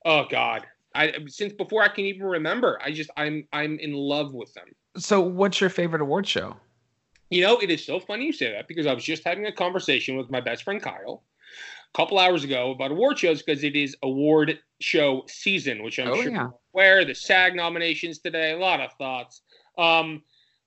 oh 0.05 0.25
god, 0.29 0.65
I 0.95 1.13
since 1.27 1.53
before 1.53 1.83
I 1.83 1.87
can 1.87 2.05
even 2.05 2.23
remember. 2.23 2.79
I 2.83 2.91
just 2.91 3.09
I'm 3.17 3.47
I'm 3.53 3.79
in 3.79 3.93
love 3.93 4.33
with 4.33 4.53
them. 4.53 4.67
So, 4.97 5.21
what's 5.21 5.61
your 5.61 5.69
favorite 5.69 6.01
award 6.01 6.27
show? 6.27 6.55
You 7.29 7.41
know, 7.43 7.59
it 7.59 7.69
is 7.69 7.85
so 7.85 7.99
funny 7.99 8.25
you 8.25 8.33
say 8.33 8.51
that 8.51 8.67
because 8.67 8.87
I 8.87 8.93
was 8.93 9.03
just 9.03 9.23
having 9.23 9.45
a 9.45 9.51
conversation 9.51 10.17
with 10.17 10.31
my 10.31 10.41
best 10.41 10.63
friend 10.63 10.81
Kyle 10.81 11.23
a 11.93 11.97
couple 11.97 12.17
hours 12.17 12.43
ago 12.43 12.71
about 12.71 12.91
award 12.91 13.19
shows 13.19 13.41
because 13.43 13.63
it 13.63 13.75
is 13.75 13.95
award 14.01 14.59
show 14.81 15.23
season, 15.27 15.83
which 15.83 15.99
I'm 15.99 16.09
Oh, 16.09 16.21
sure 16.21 16.31
yeah. 16.31 16.47
where 16.71 17.05
the 17.05 17.13
SAG 17.13 17.55
nominations 17.55 18.17
today. 18.19 18.53
A 18.53 18.57
lot 18.57 18.79
of 18.79 18.91
thoughts. 18.93 19.41
Um, 19.77 20.23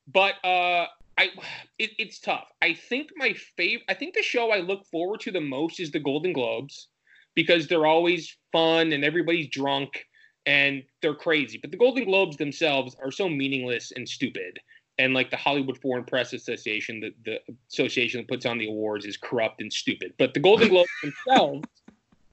but 0.06 0.34
uh, 0.44 0.86
I 1.18 1.30
it, 1.78 1.90
it's 1.98 2.20
tough. 2.20 2.48
I 2.62 2.74
think 2.74 3.10
my 3.16 3.34
favorite. 3.56 3.84
I 3.88 3.94
think 3.94 4.14
the 4.14 4.22
show 4.22 4.50
I 4.50 4.60
look 4.60 4.86
forward 4.86 5.20
to 5.20 5.30
the 5.30 5.40
most 5.40 5.80
is 5.80 5.90
the 5.90 6.00
Golden 6.00 6.32
Globes 6.32 6.88
because 7.34 7.66
they're 7.66 7.86
always 7.86 8.36
fun 8.50 8.92
and 8.92 9.04
everybody's 9.04 9.48
drunk 9.48 10.06
and 10.46 10.82
they're 11.00 11.14
crazy. 11.14 11.58
But 11.58 11.70
the 11.70 11.76
Golden 11.76 12.04
Globes 12.04 12.36
themselves 12.36 12.96
are 13.02 13.10
so 13.10 13.28
meaningless 13.28 13.92
and 13.94 14.08
stupid. 14.08 14.58
And 14.98 15.14
like 15.14 15.30
the 15.30 15.36
Hollywood 15.36 15.78
Foreign 15.78 16.04
Press 16.04 16.32
Association, 16.32 17.00
the, 17.00 17.14
the 17.24 17.40
association 17.72 18.20
that 18.20 18.28
puts 18.28 18.44
on 18.44 18.58
the 18.58 18.68
awards 18.68 19.06
is 19.06 19.16
corrupt 19.16 19.60
and 19.60 19.72
stupid. 19.72 20.12
But 20.18 20.34
the 20.34 20.40
Golden 20.40 20.68
Globes 20.70 20.90
themselves, 21.02 21.66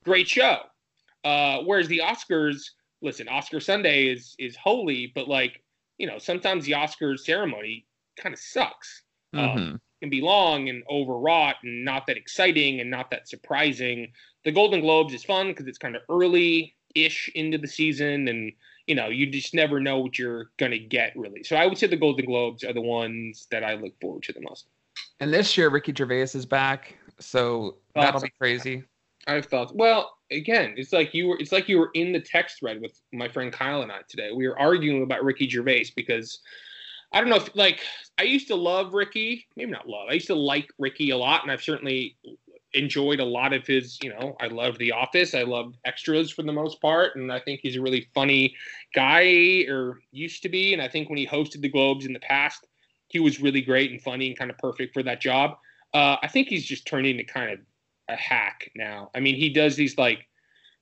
great 0.03 0.27
show. 0.27 0.59
Uh, 1.23 1.59
whereas 1.59 1.87
the 1.87 2.01
Oscars, 2.03 2.61
listen, 3.01 3.27
Oscar 3.27 3.59
Sunday 3.59 4.07
is 4.07 4.35
is 4.39 4.55
holy, 4.55 5.11
but 5.13 5.27
like 5.27 5.61
you 5.97 6.07
know, 6.07 6.17
sometimes 6.17 6.65
the 6.65 6.71
Oscars 6.71 7.19
ceremony 7.19 7.85
kind 8.19 8.33
of 8.33 8.39
sucks. 8.39 9.03
Um, 9.33 9.41
Mhm. 9.41 9.81
can 10.01 10.09
be 10.09 10.21
long 10.21 10.69
and 10.69 10.83
overwrought 10.89 11.57
and 11.63 11.83
not 11.83 12.07
that 12.07 12.17
exciting 12.17 12.79
and 12.79 12.89
not 12.89 13.11
that 13.11 13.27
surprising. 13.27 14.11
The 14.45 14.51
Golden 14.51 14.81
Globes 14.81 15.13
is 15.13 15.23
fun 15.23 15.47
because 15.47 15.67
it's 15.67 15.77
kind 15.77 15.95
of 15.95 16.03
early 16.09 16.75
ish 16.95 17.29
into 17.35 17.57
the 17.57 17.67
season 17.67 18.27
and 18.27 18.51
you 18.87 18.95
know 18.95 19.09
you 19.09 19.27
just 19.27 19.53
never 19.53 19.79
know 19.79 19.99
what 19.99 20.17
you're 20.17 20.49
going 20.57 20.71
to 20.71 20.79
get 20.79 21.15
really. 21.15 21.43
So 21.43 21.55
I 21.55 21.65
would 21.65 21.77
say 21.77 21.87
the 21.87 21.97
Golden 21.97 22.25
Globes 22.25 22.63
are 22.63 22.73
the 22.73 22.81
ones 22.81 23.47
that 23.51 23.63
I 23.63 23.75
look 23.75 23.93
forward 23.99 24.23
to 24.23 24.33
the 24.33 24.41
most. 24.41 24.67
And 25.19 25.33
this 25.33 25.57
year, 25.57 25.69
Ricky 25.69 25.93
Gervais 25.93 26.31
is 26.33 26.45
back, 26.45 26.95
so 27.19 27.77
that'll 27.93 28.21
be 28.21 28.31
crazy. 28.39 28.83
I 29.27 29.41
felt 29.41 29.75
well 29.75 30.17
again. 30.31 30.75
It's 30.77 30.93
like 30.93 31.13
you 31.13 31.27
were. 31.27 31.37
It's 31.39 31.51
like 31.51 31.67
you 31.67 31.77
were 31.77 31.91
in 31.93 32.13
the 32.13 32.21
text 32.21 32.59
thread 32.59 32.81
with 32.81 32.99
my 33.11 33.27
friend 33.27 33.51
Kyle 33.51 33.81
and 33.81 33.91
I 33.91 33.99
today. 34.07 34.31
We 34.31 34.47
were 34.47 34.57
arguing 34.57 35.03
about 35.03 35.23
Ricky 35.23 35.47
Gervais 35.47 35.87
because 35.95 36.39
I 37.11 37.19
don't 37.19 37.29
know 37.29 37.37
if 37.37 37.55
like 37.55 37.81
I 38.17 38.23
used 38.23 38.47
to 38.49 38.55
love 38.55 38.93
Ricky. 38.93 39.47
Maybe 39.55 39.71
not 39.71 39.87
love. 39.87 40.07
I 40.09 40.13
used 40.13 40.27
to 40.27 40.35
like 40.35 40.69
Ricky 40.77 41.09
a 41.09 41.17
lot, 41.17 41.43
and 41.43 41.51
I've 41.51 41.63
certainly 41.63 42.15
enjoyed 42.73 43.19
a 43.19 43.25
lot 43.25 43.51
of 43.53 43.65
his. 43.65 43.97
You 44.03 44.11
know, 44.11 44.35
I 44.39 44.47
love 44.47 44.77
The 44.77 44.91
Office. 44.91 45.33
I 45.33 45.41
love 45.43 45.73
Extras 45.85 46.29
for 46.31 46.43
the 46.43 46.53
most 46.53 46.79
part, 46.81 47.15
and 47.15 47.31
I 47.31 47.39
think 47.39 47.61
he's 47.63 47.77
a 47.77 47.81
really 47.81 48.07
funny 48.13 48.55
guy, 48.93 49.65
or 49.67 49.99
used 50.11 50.43
to 50.43 50.49
be. 50.49 50.73
And 50.73 50.81
I 50.81 50.87
think 50.87 51.09
when 51.09 51.17
he 51.17 51.25
hosted 51.25 51.61
the 51.61 51.69
Globes 51.69 52.05
in 52.05 52.13
the 52.13 52.19
past, 52.19 52.67
he 53.07 53.19
was 53.19 53.41
really 53.41 53.61
great 53.61 53.91
and 53.91 54.01
funny 54.01 54.27
and 54.27 54.37
kind 54.37 54.51
of 54.51 54.57
perfect 54.59 54.93
for 54.93 55.01
that 55.03 55.19
job. 55.19 55.57
Uh, 55.93 56.17
I 56.21 56.27
think 56.27 56.47
he's 56.47 56.65
just 56.65 56.85
turning 56.85 57.17
into 57.17 57.23
kind 57.31 57.51
of 57.51 57.59
a 58.07 58.15
hack 58.15 58.69
now. 58.75 59.09
I 59.15 59.19
mean, 59.19 59.35
he 59.35 59.49
does 59.49 59.75
these 59.75 59.97
like 59.97 60.27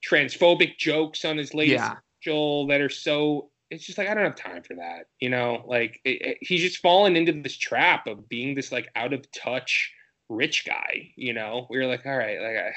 transphobic 0.05 0.77
jokes 0.77 1.23
on 1.23 1.37
his 1.37 1.53
latest 1.53 1.83
Yeah. 2.25 2.65
that 2.67 2.81
are 2.81 2.89
so. 2.89 3.49
It's 3.69 3.85
just 3.85 3.97
like 3.97 4.07
I 4.07 4.13
don't 4.13 4.23
have 4.23 4.35
time 4.35 4.63
for 4.63 4.75
that. 4.75 5.07
You 5.19 5.29
know, 5.29 5.63
like 5.67 5.99
it, 6.05 6.21
it- 6.21 6.37
he's 6.41 6.61
just 6.61 6.77
fallen 6.79 7.15
into 7.15 7.33
this 7.33 7.57
trap 7.57 8.07
of 8.07 8.29
being 8.29 8.55
this 8.55 8.71
like 8.71 8.89
out 8.95 9.13
of 9.13 9.29
touch 9.31 9.91
rich 10.29 10.65
guy. 10.65 11.11
You 11.15 11.33
know, 11.33 11.67
we 11.69 11.77
are 11.77 11.87
like, 11.87 12.05
all 12.05 12.17
right, 12.17 12.39
like 12.41 12.57
I, 12.57 12.73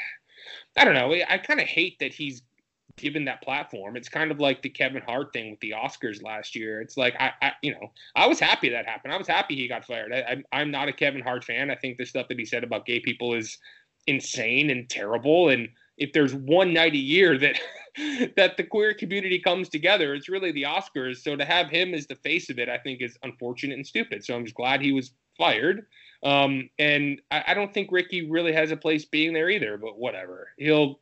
I 0.76 0.84
don't 0.84 0.94
know. 0.94 1.12
I 1.28 1.38
kind 1.38 1.60
of 1.60 1.66
hate 1.66 1.98
that 2.00 2.12
he's 2.14 2.42
given 2.96 3.24
that 3.26 3.42
platform. 3.42 3.96
It's 3.96 4.08
kind 4.08 4.30
of 4.30 4.40
like 4.40 4.62
the 4.62 4.68
Kevin 4.68 5.02
Hart 5.02 5.32
thing 5.32 5.50
with 5.50 5.60
the 5.60 5.72
Oscars 5.72 6.22
last 6.22 6.54
year. 6.56 6.80
It's 6.80 6.96
like 6.96 7.14
I, 7.18 7.32
I 7.42 7.52
you 7.62 7.72
know, 7.72 7.92
I 8.16 8.26
was 8.26 8.40
happy 8.40 8.68
that 8.70 8.86
happened. 8.86 9.12
I 9.12 9.18
was 9.18 9.28
happy 9.28 9.56
he 9.56 9.68
got 9.68 9.84
fired. 9.84 10.12
I, 10.12 10.22
I'm 10.22 10.44
I'm 10.52 10.70
not 10.70 10.88
a 10.88 10.92
Kevin 10.92 11.22
Hart 11.22 11.44
fan. 11.44 11.70
I 11.70 11.76
think 11.76 11.98
the 11.98 12.04
stuff 12.06 12.28
that 12.28 12.38
he 12.38 12.44
said 12.44 12.64
about 12.64 12.86
gay 12.86 13.00
people 13.00 13.34
is 13.34 13.58
insane 14.06 14.70
and 14.70 14.88
terrible. 14.88 15.48
And 15.50 15.68
if 16.00 16.12
there's 16.12 16.34
one 16.34 16.72
night 16.72 16.94
a 16.94 16.98
year 16.98 17.38
that 17.38 17.60
that 18.36 18.56
the 18.56 18.64
queer 18.64 18.94
community 18.94 19.38
comes 19.38 19.68
together, 19.68 20.14
it's 20.14 20.28
really 20.28 20.50
the 20.50 20.62
Oscars. 20.62 21.18
So 21.18 21.36
to 21.36 21.44
have 21.44 21.68
him 21.68 21.94
as 21.94 22.06
the 22.06 22.16
face 22.16 22.50
of 22.50 22.58
it, 22.58 22.68
I 22.68 22.78
think 22.78 23.00
is 23.00 23.16
unfortunate 23.22 23.74
and 23.74 23.86
stupid. 23.86 24.24
So 24.24 24.34
I'm 24.34 24.44
just 24.44 24.56
glad 24.56 24.80
he 24.80 24.92
was 24.92 25.12
fired. 25.36 25.86
Um, 26.22 26.68
and 26.78 27.20
I, 27.30 27.44
I 27.48 27.54
don't 27.54 27.72
think 27.72 27.92
Ricky 27.92 28.28
really 28.28 28.52
has 28.52 28.70
a 28.70 28.76
place 28.76 29.04
being 29.04 29.32
there 29.32 29.50
either. 29.50 29.76
But 29.76 29.98
whatever, 29.98 30.48
he'll 30.56 30.98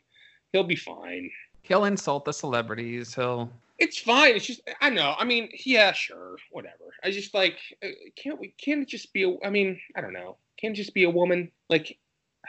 he'll 0.53 0.65
be 0.65 0.77
fine. 0.77 1.31
He'll 1.63 1.85
insult 1.85 2.25
the 2.25 2.33
celebrities. 2.33 3.15
He'll. 3.15 3.51
It's 3.79 3.99
fine. 3.99 4.35
It's 4.35 4.47
just 4.47 4.61
I 4.81 4.91
know. 4.91 5.15
I 5.17 5.25
mean, 5.25 5.49
yeah, 5.65 5.93
sure, 5.93 6.37
whatever. 6.51 6.75
I 7.05 7.13
just 7.13 7.33
like 7.33 7.59
uh, 7.85 7.89
can't 8.17 8.41
we 8.41 8.55
can't 8.59 8.83
it 8.83 8.89
just 8.89 9.13
be 9.13 9.23
a 9.23 9.47
I 9.47 9.51
mean, 9.51 9.81
I 9.97 10.01
don't 10.01 10.13
know. 10.13 10.37
Can't 10.57 10.75
it 10.75 10.77
just 10.77 10.95
be 10.95 11.05
a 11.05 11.11
woman? 11.11 11.51
Like 11.71 11.97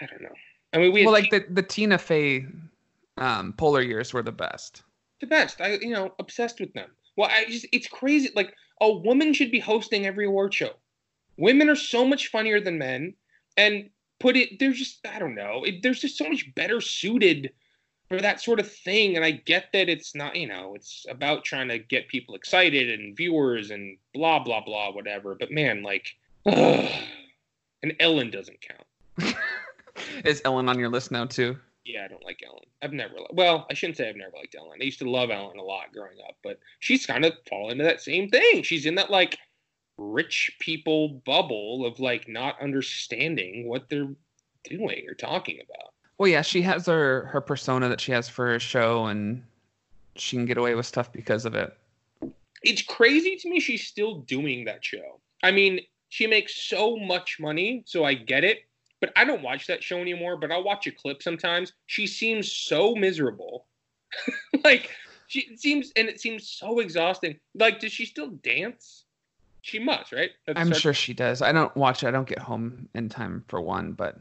I 0.01 0.07
don't 0.07 0.21
know. 0.21 0.33
I 0.73 0.77
mean, 0.77 0.93
we 0.93 1.03
Well, 1.03 1.13
like 1.13 1.31
the 1.31 1.45
the 1.49 1.63
Tina 1.63 1.97
Fey 1.97 2.45
um, 3.17 3.53
Poehler 3.53 3.85
years 3.85 4.13
were 4.13 4.23
the 4.23 4.31
best. 4.31 4.83
the 5.19 5.27
best. 5.27 5.61
I 5.61 5.73
you 5.75 5.89
know, 5.89 6.13
obsessed 6.19 6.59
with 6.59 6.73
them. 6.73 6.89
Well, 7.17 7.29
I 7.29 7.45
just 7.45 7.65
it's 7.71 7.87
crazy. 7.87 8.29
Like 8.35 8.55
a 8.81 8.91
woman 8.91 9.33
should 9.33 9.51
be 9.51 9.59
hosting 9.59 10.05
every 10.05 10.25
award 10.25 10.53
show. 10.53 10.71
Women 11.37 11.69
are 11.69 11.75
so 11.75 12.05
much 12.05 12.27
funnier 12.27 12.59
than 12.61 12.77
men, 12.77 13.13
and 13.57 13.89
put 14.19 14.37
it. 14.37 14.59
They're 14.59 14.73
just 14.73 15.05
I 15.07 15.19
don't 15.19 15.35
know. 15.35 15.63
It, 15.65 15.81
there's 15.83 16.01
just 16.01 16.17
so 16.17 16.29
much 16.29 16.53
better 16.55 16.81
suited 16.81 17.51
for 18.07 18.19
that 18.21 18.41
sort 18.41 18.59
of 18.59 18.71
thing. 18.71 19.15
And 19.15 19.23
I 19.25 19.31
get 19.31 19.69
that 19.73 19.89
it's 19.89 20.15
not 20.15 20.35
you 20.35 20.47
know 20.47 20.75
it's 20.75 21.05
about 21.09 21.43
trying 21.43 21.67
to 21.69 21.79
get 21.79 22.07
people 22.07 22.35
excited 22.35 22.99
and 22.99 23.15
viewers 23.17 23.71
and 23.71 23.97
blah 24.13 24.39
blah 24.39 24.63
blah 24.63 24.91
whatever. 24.91 25.35
But 25.35 25.51
man, 25.51 25.83
like, 25.83 26.15
ugh. 26.45 26.89
and 27.83 27.95
Ellen 27.99 28.29
doesn't 28.29 28.59
count. 28.61 29.35
Is 30.25 30.41
Ellen 30.45 30.69
on 30.69 30.79
your 30.79 30.89
list 30.89 31.11
now 31.11 31.25
too? 31.25 31.57
Yeah, 31.85 32.05
I 32.05 32.07
don't 32.07 32.23
like 32.23 32.39
Ellen. 32.45 32.65
I've 32.81 32.93
never, 32.93 33.15
well, 33.31 33.65
I 33.69 33.73
shouldn't 33.73 33.97
say 33.97 34.09
I've 34.09 34.15
never 34.15 34.35
liked 34.35 34.55
Ellen. 34.57 34.77
I 34.79 34.83
used 34.83 34.99
to 34.99 35.09
love 35.09 35.31
Ellen 35.31 35.57
a 35.57 35.63
lot 35.63 35.91
growing 35.93 36.17
up, 36.27 36.35
but 36.43 36.59
she's 36.79 37.05
kind 37.05 37.25
of 37.25 37.33
fallen 37.49 37.73
into 37.73 37.83
that 37.83 38.01
same 38.01 38.29
thing. 38.29 38.63
She's 38.63 38.85
in 38.85 38.95
that 38.95 39.09
like 39.09 39.37
rich 39.97 40.55
people 40.59 41.21
bubble 41.25 41.85
of 41.85 41.99
like 41.99 42.27
not 42.27 42.61
understanding 42.61 43.67
what 43.67 43.89
they're 43.89 44.13
doing 44.63 45.05
or 45.07 45.13
talking 45.13 45.59
about. 45.63 45.93
Well, 46.17 46.29
yeah, 46.29 46.41
she 46.41 46.61
has 46.63 46.85
her 46.85 47.25
her 47.27 47.41
persona 47.41 47.89
that 47.89 48.01
she 48.01 48.11
has 48.11 48.27
for 48.27 48.47
her 48.47 48.59
show, 48.59 49.05
and 49.05 49.43
she 50.15 50.35
can 50.35 50.45
get 50.45 50.57
away 50.57 50.75
with 50.75 50.85
stuff 50.85 51.11
because 51.11 51.45
of 51.45 51.55
it. 51.55 51.75
It's 52.61 52.81
crazy 52.81 53.37
to 53.37 53.49
me 53.49 53.59
she's 53.59 53.87
still 53.87 54.19
doing 54.19 54.65
that 54.65 54.83
show. 54.83 55.21
I 55.43 55.51
mean, 55.51 55.79
she 56.09 56.27
makes 56.27 56.67
so 56.67 56.97
much 56.97 57.37
money, 57.39 57.83
so 57.85 58.03
I 58.03 58.15
get 58.15 58.43
it, 58.43 58.59
but 59.01 59.11
I 59.15 59.25
don't 59.25 59.41
watch 59.41 59.67
that 59.67 59.83
show 59.83 59.99
anymore, 59.99 60.37
but 60.37 60.51
I'll 60.51 60.63
watch 60.63 60.87
a 60.87 60.91
clip 60.91 61.21
sometimes. 61.23 61.73
She 61.87 62.07
seems 62.07 62.51
so 62.51 62.95
miserable. 62.95 63.65
like 64.63 64.89
she 65.27 65.55
seems 65.55 65.91
and 65.95 66.07
it 66.09 66.19
seems 66.19 66.49
so 66.49 66.79
exhausting. 66.79 67.39
Like 67.55 67.79
does 67.79 67.91
she 67.91 68.05
still 68.05 68.29
dance? 68.29 69.05
She 69.61 69.77
must, 69.79 70.11
right? 70.11 70.31
That's 70.47 70.59
I'm 70.59 70.69
her- 70.69 70.75
sure 70.75 70.93
she 70.93 71.13
does. 71.13 71.41
I 71.41 71.51
don't 71.51 71.75
watch 71.75 72.03
it. 72.03 72.07
I 72.07 72.11
don't 72.11 72.27
get 72.27 72.39
home 72.39 72.89
in 72.95 73.09
time 73.09 73.43
for 73.47 73.61
one. 73.61 73.93
But 73.93 74.17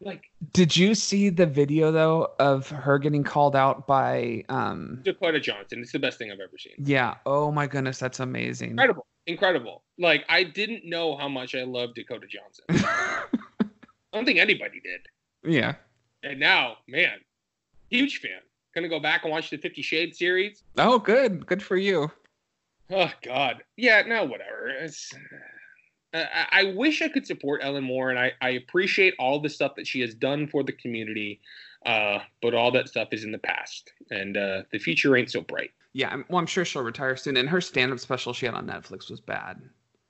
like 0.00 0.30
did 0.52 0.76
you 0.76 0.94
see 0.94 1.28
the 1.28 1.46
video 1.46 1.90
though 1.90 2.28
of 2.38 2.68
her 2.68 2.98
getting 2.98 3.24
called 3.24 3.56
out 3.56 3.86
by? 3.86 4.44
um 4.48 5.00
Dakota 5.04 5.40
Johnson. 5.40 5.80
It's 5.80 5.92
the 5.92 5.98
best 5.98 6.18
thing 6.18 6.30
I've 6.30 6.40
ever 6.40 6.58
seen. 6.58 6.74
Yeah. 6.78 7.14
Oh 7.26 7.50
my 7.52 7.66
goodness, 7.66 7.98
that's 7.98 8.20
amazing. 8.20 8.70
Incredible. 8.70 9.06
Incredible. 9.26 9.84
Like 9.98 10.24
I 10.28 10.42
didn't 10.42 10.84
know 10.84 11.16
how 11.16 11.28
much 11.28 11.54
I 11.54 11.62
love 11.62 11.94
Dakota 11.94 12.26
Johnson. 12.26 12.88
I 14.12 14.16
don't 14.16 14.24
think 14.24 14.38
anybody 14.38 14.80
did. 14.80 15.00
yeah. 15.44 15.74
And 16.22 16.40
now, 16.40 16.78
man, 16.88 17.18
huge 17.90 18.18
fan. 18.20 18.40
Gonna 18.74 18.88
go 18.88 19.00
back 19.00 19.22
and 19.24 19.30
watch 19.30 19.50
the 19.50 19.56
Fifty 19.56 19.82
Shades 19.82 20.18
series. 20.18 20.62
Oh, 20.76 20.98
good. 20.98 21.46
Good 21.46 21.62
for 21.62 21.76
you. 21.76 22.10
Oh 22.90 23.10
God, 23.22 23.62
yeah, 23.76 24.02
no, 24.06 24.24
whatever. 24.24 24.68
It's, 24.68 25.12
I, 26.14 26.22
I 26.22 26.46
I 26.52 26.64
wish 26.74 27.02
I 27.02 27.08
could 27.08 27.26
support 27.26 27.60
Ellen 27.62 27.84
more, 27.84 28.10
and 28.10 28.18
I, 28.18 28.32
I 28.40 28.50
appreciate 28.50 29.14
all 29.18 29.40
the 29.40 29.48
stuff 29.48 29.72
that 29.76 29.86
she 29.86 30.00
has 30.00 30.14
done 30.14 30.46
for 30.48 30.62
the 30.62 30.72
community. 30.72 31.40
Uh, 31.86 32.18
but 32.42 32.54
all 32.54 32.72
that 32.72 32.88
stuff 32.88 33.08
is 33.12 33.24
in 33.24 33.30
the 33.30 33.38
past, 33.38 33.92
and 34.10 34.36
uh, 34.36 34.62
the 34.72 34.78
future 34.78 35.16
ain't 35.16 35.30
so 35.30 35.40
bright. 35.40 35.70
Yeah. 35.92 36.10
I'm, 36.10 36.24
well, 36.28 36.38
I'm 36.38 36.46
sure 36.46 36.64
she'll 36.64 36.82
retire 36.82 37.16
soon. 37.16 37.36
And 37.36 37.48
her 37.48 37.60
stand-up 37.60 38.00
special 38.00 38.32
she 38.32 38.46
had 38.46 38.54
on 38.54 38.66
Netflix 38.66 39.10
was 39.10 39.20
bad. 39.20 39.60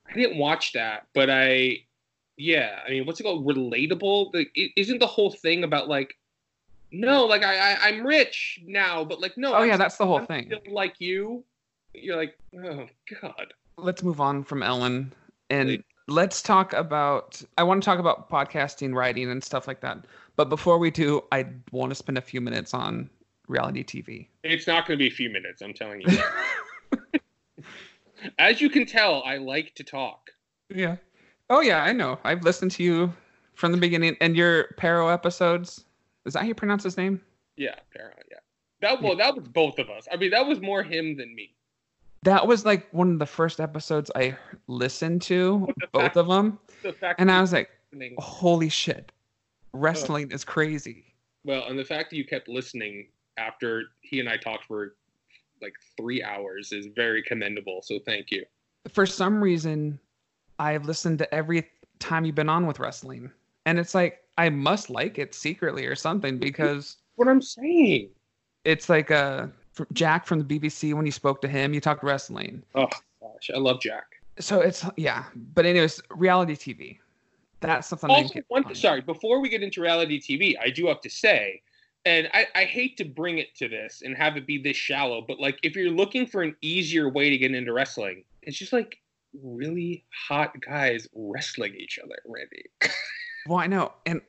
I 0.09 0.15
didn't 0.15 0.39
watch 0.39 0.73
that, 0.73 1.07
but 1.15 1.29
I, 1.31 1.77
yeah, 2.39 2.79
I 2.87 2.91
mean, 2.91 3.07
what's 3.07 3.21
it 3.21 3.25
called? 3.25 3.45
Relatable. 3.47 4.33
Like, 4.33 4.51
i- 4.57 4.71
isn't 4.77 4.99
the 5.01 5.07
whole 5.07 5.31
thing 5.31 5.65
about 5.65 5.89
like, 5.89 6.15
no, 6.93 7.27
like 7.27 7.43
I, 7.43 7.59
I 7.75 7.89
I'm 7.89 8.07
rich 8.07 8.61
now, 8.65 9.05
but 9.05 9.21
like 9.21 9.37
no. 9.37 9.53
Oh 9.53 9.59
I'm 9.59 9.69
yeah, 9.69 9.77
that's 9.77 9.97
the 9.99 10.07
whole 10.07 10.21
I'm 10.21 10.27
thing. 10.27 10.47
Still 10.47 10.73
like 10.73 10.95
you. 11.01 11.45
You're 11.93 12.17
like, 12.17 12.39
oh 12.65 12.87
God. 13.21 13.53
Let's 13.77 14.03
move 14.03 14.21
on 14.21 14.43
from 14.45 14.63
Ellen. 14.63 15.13
And 15.51 15.69
Please. 15.69 15.83
let's 16.09 16.41
talk 16.43 16.73
about. 16.73 17.43
I 17.59 17.63
want 17.63 17.83
to 17.83 17.85
talk 17.85 17.99
about 17.99 18.31
podcasting, 18.31 18.95
writing, 18.95 19.31
and 19.31 19.43
stuff 19.43 19.67
like 19.69 19.81
that. 19.81 20.05
But 20.37 20.49
before 20.49 20.79
we 20.79 20.91
do, 20.91 21.23
I 21.33 21.47
want 21.73 21.91
to 21.91 21.95
spend 21.95 22.17
a 22.19 22.23
few 22.23 22.41
minutes 22.41 22.73
on 22.73 23.11
reality 23.49 23.83
TV. 23.85 24.29
It's 24.45 24.67
not 24.67 24.87
going 24.87 24.99
to 24.99 25.03
be 25.03 25.09
a 25.09 25.15
few 25.15 25.31
minutes. 25.31 25.61
I'm 25.63 25.75
telling 25.75 26.03
you. 26.03 26.19
As 28.39 28.61
you 28.61 28.69
can 28.71 28.85
tell, 28.87 29.23
I 29.25 29.37
like 29.37 29.75
to 29.77 29.85
talk. 29.85 30.31
Yeah. 30.75 30.97
Oh 31.51 31.61
yeah, 31.61 31.83
I 31.83 31.93
know. 31.93 32.19
I've 32.25 32.43
listened 32.43 32.71
to 32.73 32.83
you 32.83 33.13
from 33.55 33.73
the 33.73 33.79
beginning, 33.79 34.17
and 34.21 34.37
your 34.37 34.69
Pero 34.77 35.09
episodes. 35.09 35.85
Is 36.27 36.35
that 36.35 36.41
how 36.41 36.47
you 36.47 36.55
pronounce 36.55 36.83
his 36.85 36.97
name? 36.97 37.21
Yeah, 37.57 37.75
Pero. 37.95 38.11
Yeah. 38.31 38.37
That 38.81 39.03
well, 39.03 39.17
that 39.17 39.35
was 39.35 39.49
both 39.49 39.79
of 39.79 39.89
us. 39.91 40.07
I 40.13 40.17
mean, 40.17 40.31
that 40.31 40.47
was 40.47 40.61
more 40.61 40.83
him 40.83 41.17
than 41.17 41.35
me. 41.35 41.55
That 42.25 42.47
was 42.47 42.65
like 42.65 42.87
one 42.93 43.13
of 43.13 43.19
the 43.19 43.27
first 43.27 43.61
episodes 43.61 44.11
I 44.15 44.37
listened 44.67 45.23
to, 45.23 45.69
both 45.93 46.03
fact- 46.03 46.17
of 46.17 46.29
them, 46.29 46.59
The 46.83 46.93
fact 46.93 47.21
and 47.21 47.31
I 47.31 47.41
was 47.41 47.53
like, 47.53 47.71
listening- 47.93 48.15
"Holy 48.19 48.69
shit, 48.69 49.11
wrestling 49.73 50.31
is 50.31 50.45
crazy." 50.45 51.05
well, 51.45 51.65
and 51.69 51.79
the 51.79 51.85
fact 51.85 52.11
that 52.11 52.17
you 52.17 52.25
kept 52.27 52.49
listening 52.49 53.09
after 53.39 53.85
he 54.03 54.21
and 54.21 54.29
I 54.29 54.37
talked 54.37 54.65
for 54.65 54.97
like 55.63 55.73
three 55.97 56.23
hours 56.23 56.73
is 56.73 56.89
very 56.95 57.23
commendable. 57.23 57.81
So 57.83 57.99
thank 58.05 58.31
you. 58.31 58.45
For 58.93 59.07
some 59.07 59.43
reason, 59.43 59.99
I've 60.59 60.85
listened 60.87 61.19
to 61.19 61.35
every 61.35 61.69
time 61.99 62.25
you've 62.25 62.35
been 62.35 62.49
on 62.49 62.67
with 62.67 62.79
wrestling, 62.79 63.31
and 63.67 63.79
it's 63.79 63.95
like 63.95 64.23
I 64.37 64.49
must 64.51 64.91
like 64.91 65.19
it 65.19 65.35
secretly 65.35 65.87
or 65.87 65.95
something 65.97 66.39
because 66.39 66.97
What 67.17 67.29
I'm 67.29 67.43
saying. 67.43 68.11
it's 68.65 68.89
like 68.89 69.11
uh 69.11 69.49
Jack 69.93 70.27
from 70.27 70.43
the 70.43 70.59
BBC 70.59 70.93
when 70.95 71.07
you 71.07 71.13
spoke 71.13 71.41
to 71.43 71.49
him, 71.49 71.73
you 71.73 71.81
talked 71.81 72.03
wrestling. 72.03 72.63
Oh 72.75 72.89
gosh, 73.21 73.51
I 73.55 73.59
love 73.59 73.81
Jack. 73.81 74.05
So 74.41 74.61
it's 74.61 74.85
yeah, 74.97 75.25
but 75.55 75.67
anyways, 75.67 76.01
reality 76.11 76.55
TV. 76.55 76.99
That's 77.61 77.89
something. 77.89 78.11
I 78.11 78.23
Also, 78.23 78.41
one 78.49 78.75
sorry, 78.75 79.01
before 79.01 79.41
we 79.41 79.49
get 79.49 79.63
into 79.63 79.81
reality 79.81 80.21
TV, 80.21 80.55
I 80.61 80.71
do 80.71 80.87
have 80.87 81.01
to 81.01 81.11
say, 81.11 81.61
and 82.05 82.29
I, 82.33 82.47
I 82.55 82.65
hate 82.65 82.97
to 82.99 83.05
bring 83.05 83.39
it 83.39 83.55
to 83.57 83.69
this 83.69 84.03
and 84.05 84.17
have 84.17 84.37
it 84.37 84.47
be 84.47 84.59
this 84.59 84.77
shallow, 84.77 85.21
but 85.27 85.41
like 85.41 85.59
if 85.65 85.75
you're 85.75 85.91
looking 85.91 86.25
for 86.27 86.43
an 86.43 86.55
easier 86.61 87.09
way 87.09 87.31
to 87.31 87.39
get 87.39 87.53
into 87.53 87.73
wrestling, 87.73 88.23
it's 88.43 88.57
just 88.57 88.73
like 88.73 88.99
really 89.43 90.05
hot 90.29 90.53
guys 90.61 91.09
wrestling 91.15 91.75
each 91.75 91.99
other, 92.03 92.17
Randy. 92.27 92.65
Well, 93.47 93.59
I 93.59 93.67
know, 93.67 93.93
and 94.05 94.21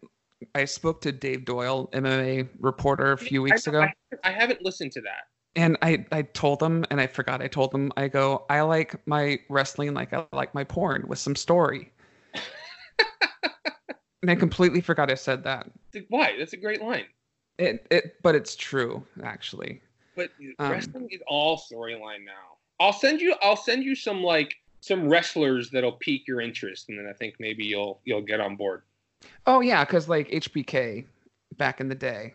I 0.56 0.64
spoke 0.64 1.02
to 1.02 1.12
Dave 1.12 1.43
Doyle, 1.43 1.89
MMA 1.91 2.47
reporter, 2.62 3.12
a 3.12 3.18
few 3.18 3.41
weeks 3.41 3.68
I, 3.68 3.72
ago, 3.72 3.82
I, 3.82 4.30
I 4.30 4.32
haven't 4.32 4.62
listened 4.62 4.93
to 4.93 5.02
that. 5.02 5.24
and 5.58 5.76
I 5.82 6.06
I 6.14 6.22
told 6.22 6.60
them, 6.60 6.86
and 6.89 7.02
I 7.02 7.08
forgot 7.08 7.41
I 7.41 7.47
told 7.47 7.72
them, 7.74 7.91
I 7.97 8.08
go, 8.08 8.45
I 8.50 8.62
like 8.62 8.95
my 9.08 9.39
wrestling 9.50 9.93
like 9.93 10.14
I 10.14 10.26
like 10.32 10.54
my 10.54 10.64
porn 10.64 11.04
with 11.08 11.20
some 11.20 11.36
story. 11.36 11.91
and 14.22 14.32
I 14.32 14.36
completely 14.36 14.80
forgot 14.80 15.12
I 15.12 15.16
said 15.16 15.43
that. 15.43 15.70
Why? 16.08 16.36
That's 16.38 16.54
a 16.54 16.58
great 16.58 16.82
line. 16.82 17.06
It 17.58 17.86
it, 17.91 18.22
but 18.24 18.36
it's 18.36 18.56
true 18.56 19.04
actually. 19.22 19.82
But 20.16 20.32
Um, 20.60 20.72
wrestling 20.72 21.10
is 21.12 21.22
all 21.28 21.58
storyline 21.58 22.24
now. 22.26 22.58
I'll 22.80 22.93
send 22.93 23.20
you. 23.20 23.36
I'll 23.41 23.58
send 23.58 23.84
you 23.84 23.95
some 23.95 24.24
like 24.24 24.56
some 24.82 25.08
wrestlers 25.10 25.70
that'll 25.72 25.94
pique 25.94 26.28
your 26.28 26.42
interest, 26.42 26.90
and 26.90 26.98
then 26.98 27.08
I 27.08 27.14
think 27.14 27.36
maybe 27.40 27.64
you'll 27.66 28.00
you'll 28.06 28.22
get 28.22 28.40
on 28.40 28.56
board. 28.56 28.84
Oh 29.46 29.62
yeah, 29.62 29.84
because 29.86 30.08
like 30.10 30.30
HBK 30.30 31.06
back 31.58 31.82
in 31.82 31.90
the 31.90 31.96
day. 31.96 32.34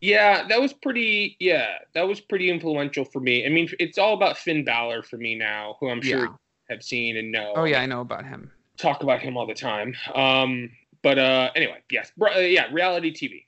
Yeah, 0.00 0.46
that 0.48 0.60
was 0.60 0.72
pretty. 0.72 1.36
Yeah, 1.40 1.78
that 1.94 2.06
was 2.08 2.20
pretty 2.20 2.50
influential 2.50 3.04
for 3.04 3.20
me. 3.20 3.44
I 3.44 3.48
mean, 3.50 3.68
it's 3.78 3.98
all 3.98 4.14
about 4.14 4.38
Finn 4.38 4.64
Balor 4.64 5.02
for 5.02 5.16
me 5.18 5.34
now, 5.34 5.76
who 5.80 5.90
I'm 5.90 6.00
sure 6.00 6.20
Yeah. 6.20 6.28
have 6.70 6.82
seen 6.82 7.16
and 7.16 7.30
know. 7.30 7.52
Oh 7.56 7.64
yeah, 7.64 7.80
I 7.80 7.86
know 7.86 8.00
about 8.00 8.24
him. 8.24 8.50
talk 8.78 9.02
about 9.02 9.20
him 9.20 9.36
all 9.36 9.46
the 9.46 9.52
time. 9.54 9.94
Um, 10.14 10.70
but 11.02 11.18
uh, 11.18 11.50
anyway, 11.54 11.78
yes, 11.90 12.12
uh, 12.22 12.38
yeah, 12.38 12.66
reality 12.72 13.12
TV. 13.12 13.44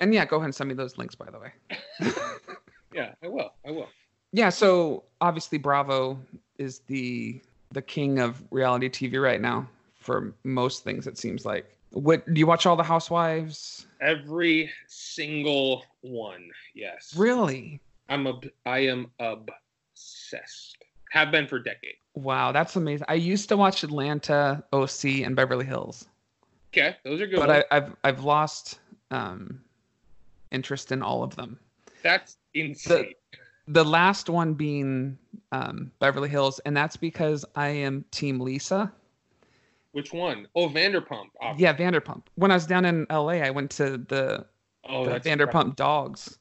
And 0.00 0.14
yeah, 0.14 0.24
go 0.24 0.36
ahead 0.36 0.46
and 0.46 0.54
send 0.54 0.68
me 0.68 0.74
those 0.74 0.96
links 0.96 1.14
by 1.14 1.26
the 1.30 1.38
way. 1.38 1.52
Yeah, 2.92 3.12
I 3.22 3.28
will. 3.28 3.52
I 3.64 3.70
will. 3.70 3.86
Yeah, 4.32 4.48
so 4.48 5.04
obviously 5.20 5.58
Bravo 5.58 6.18
is 6.60 6.80
the 6.86 7.40
the 7.72 7.82
king 7.82 8.18
of 8.18 8.42
reality 8.50 8.88
TV 8.88 9.20
right 9.22 9.40
now 9.40 9.68
for 9.98 10.34
most 10.44 10.84
things 10.84 11.06
it 11.06 11.16
seems 11.18 11.44
like. 11.44 11.74
What 11.90 12.24
do 12.32 12.38
you 12.38 12.46
watch 12.46 12.66
all 12.66 12.76
the 12.76 12.82
housewives? 12.84 13.86
Every 14.00 14.70
single 14.86 15.84
one. 16.02 16.48
Yes. 16.74 17.14
Really? 17.16 17.80
I'm 18.08 18.26
ob- 18.26 18.46
I 18.66 18.80
am 18.80 19.10
obsessed. 19.18 20.76
Have 21.10 21.30
been 21.32 21.46
for 21.48 21.58
decades. 21.58 21.98
Wow, 22.14 22.52
that's 22.52 22.76
amazing. 22.76 23.06
I 23.08 23.14
used 23.14 23.48
to 23.48 23.56
watch 23.56 23.82
Atlanta, 23.82 24.62
OC, 24.72 25.04
and 25.24 25.34
Beverly 25.34 25.64
Hills, 25.64 26.06
Okay, 26.72 26.96
those 27.04 27.20
are 27.20 27.26
good. 27.26 27.40
but 27.40 27.48
ones. 27.48 27.64
I, 27.70 27.76
I've 27.76 27.96
I've 28.04 28.24
lost 28.24 28.78
um, 29.10 29.60
interest 30.52 30.92
in 30.92 31.02
all 31.02 31.22
of 31.24 31.34
them. 31.34 31.58
That's 32.02 32.36
insane. 32.54 33.14
The 33.32 33.38
last 33.72 34.28
one 34.28 34.54
being 34.54 35.18
um, 35.52 35.90
Beverly 35.98 36.28
Hills, 36.28 36.58
and 36.60 36.76
that's 36.76 36.96
because 36.96 37.44
I 37.54 37.68
am 37.68 38.04
Team 38.10 38.40
Lisa. 38.40 38.92
Which 39.92 40.12
one? 40.12 40.46
Oh, 40.54 40.68
Vanderpump. 40.68 41.26
Yeah, 41.56 41.74
Vanderpump. 41.74 42.22
When 42.36 42.50
I 42.50 42.54
was 42.54 42.66
down 42.66 42.84
in 42.84 43.06
LA, 43.10 43.40
I 43.40 43.50
went 43.50 43.70
to 43.72 43.98
the, 43.98 44.46
Oh, 44.88 45.04
the 45.04 45.20
Vanderpump 45.20 45.76
Dogs. 45.76 46.38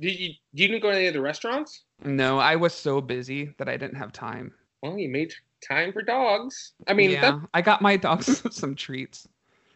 Did 0.00 0.18
you, 0.18 0.34
you 0.52 0.68
didn't 0.68 0.80
go 0.80 0.90
to 0.90 0.96
any 0.96 1.06
of 1.06 1.14
the 1.14 1.20
restaurants? 1.20 1.82
No, 2.04 2.38
I 2.38 2.56
was 2.56 2.72
so 2.72 3.00
busy 3.00 3.52
that 3.58 3.68
I 3.68 3.76
didn't 3.76 3.96
have 3.96 4.12
time. 4.12 4.52
Well, 4.82 4.96
you 4.96 5.08
made 5.08 5.32
time 5.66 5.92
for 5.92 6.02
dogs. 6.02 6.74
I 6.86 6.92
mean, 6.92 7.10
yeah, 7.10 7.40
I 7.52 7.62
got 7.62 7.82
my 7.82 7.96
dogs 7.96 8.42
some 8.54 8.76
treats. 8.76 9.26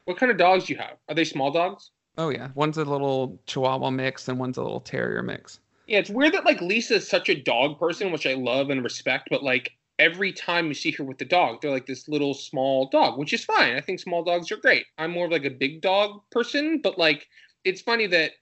what 0.05 0.17
kind 0.17 0.31
of 0.31 0.39
dogs 0.39 0.67
do 0.67 0.75
you 0.75 0.79
have? 0.79 0.99
Are 1.09 1.15
they 1.15 1.25
small 1.25 1.51
dogs? 1.51 1.91
Oh 2.19 2.29
yeah, 2.29 2.51
one's 2.55 2.79
a 2.79 2.85
little 2.85 3.41
Chihuahua 3.47 3.91
mix 3.91 4.29
and 4.29 4.39
one's 4.39 4.59
a 4.59 4.63
little 4.63 4.81
Terrier 4.81 5.23
mix. 5.23 5.59
Yeah, 5.87 5.99
it's 5.99 6.11
weird 6.11 6.35
that 6.35 6.45
like 6.45 6.61
Lisa 6.61 6.97
is 6.97 7.09
such 7.09 7.29
a 7.29 7.35
dog 7.35 7.79
person, 7.79 8.13
which 8.13 8.27
I 8.27 8.35
love 8.35 8.71
and 8.71 8.85
respect, 8.85 9.29
but 9.31 9.43
like 9.43 9.73
every 9.99 10.33
time 10.33 10.69
you 10.69 10.75
see 10.75 10.91
her 10.93 11.05
with 11.05 11.19
the 11.19 11.25
dog, 11.25 11.61
they're 11.61 11.71
like 11.71 11.87
this 11.87 12.09
little 12.09 12.35
small 12.35 12.89
dog, 12.89 13.19
which 13.19 13.33
is 13.33 13.45
fine. 13.45 13.77
I 13.77 13.81
think 13.81 14.01
small 14.01 14.25
dogs 14.25 14.51
are 14.51 14.57
great. 14.57 14.87
I'm 14.99 15.11
more 15.11 15.27
of 15.27 15.33
like 15.33 15.45
a 15.45 15.51
big 15.51 15.81
dog 15.81 16.23
person, 16.31 16.81
but 16.83 16.99
like 16.99 17.29
it's 17.65 17.81
funny 17.81 18.07
that 18.09 18.33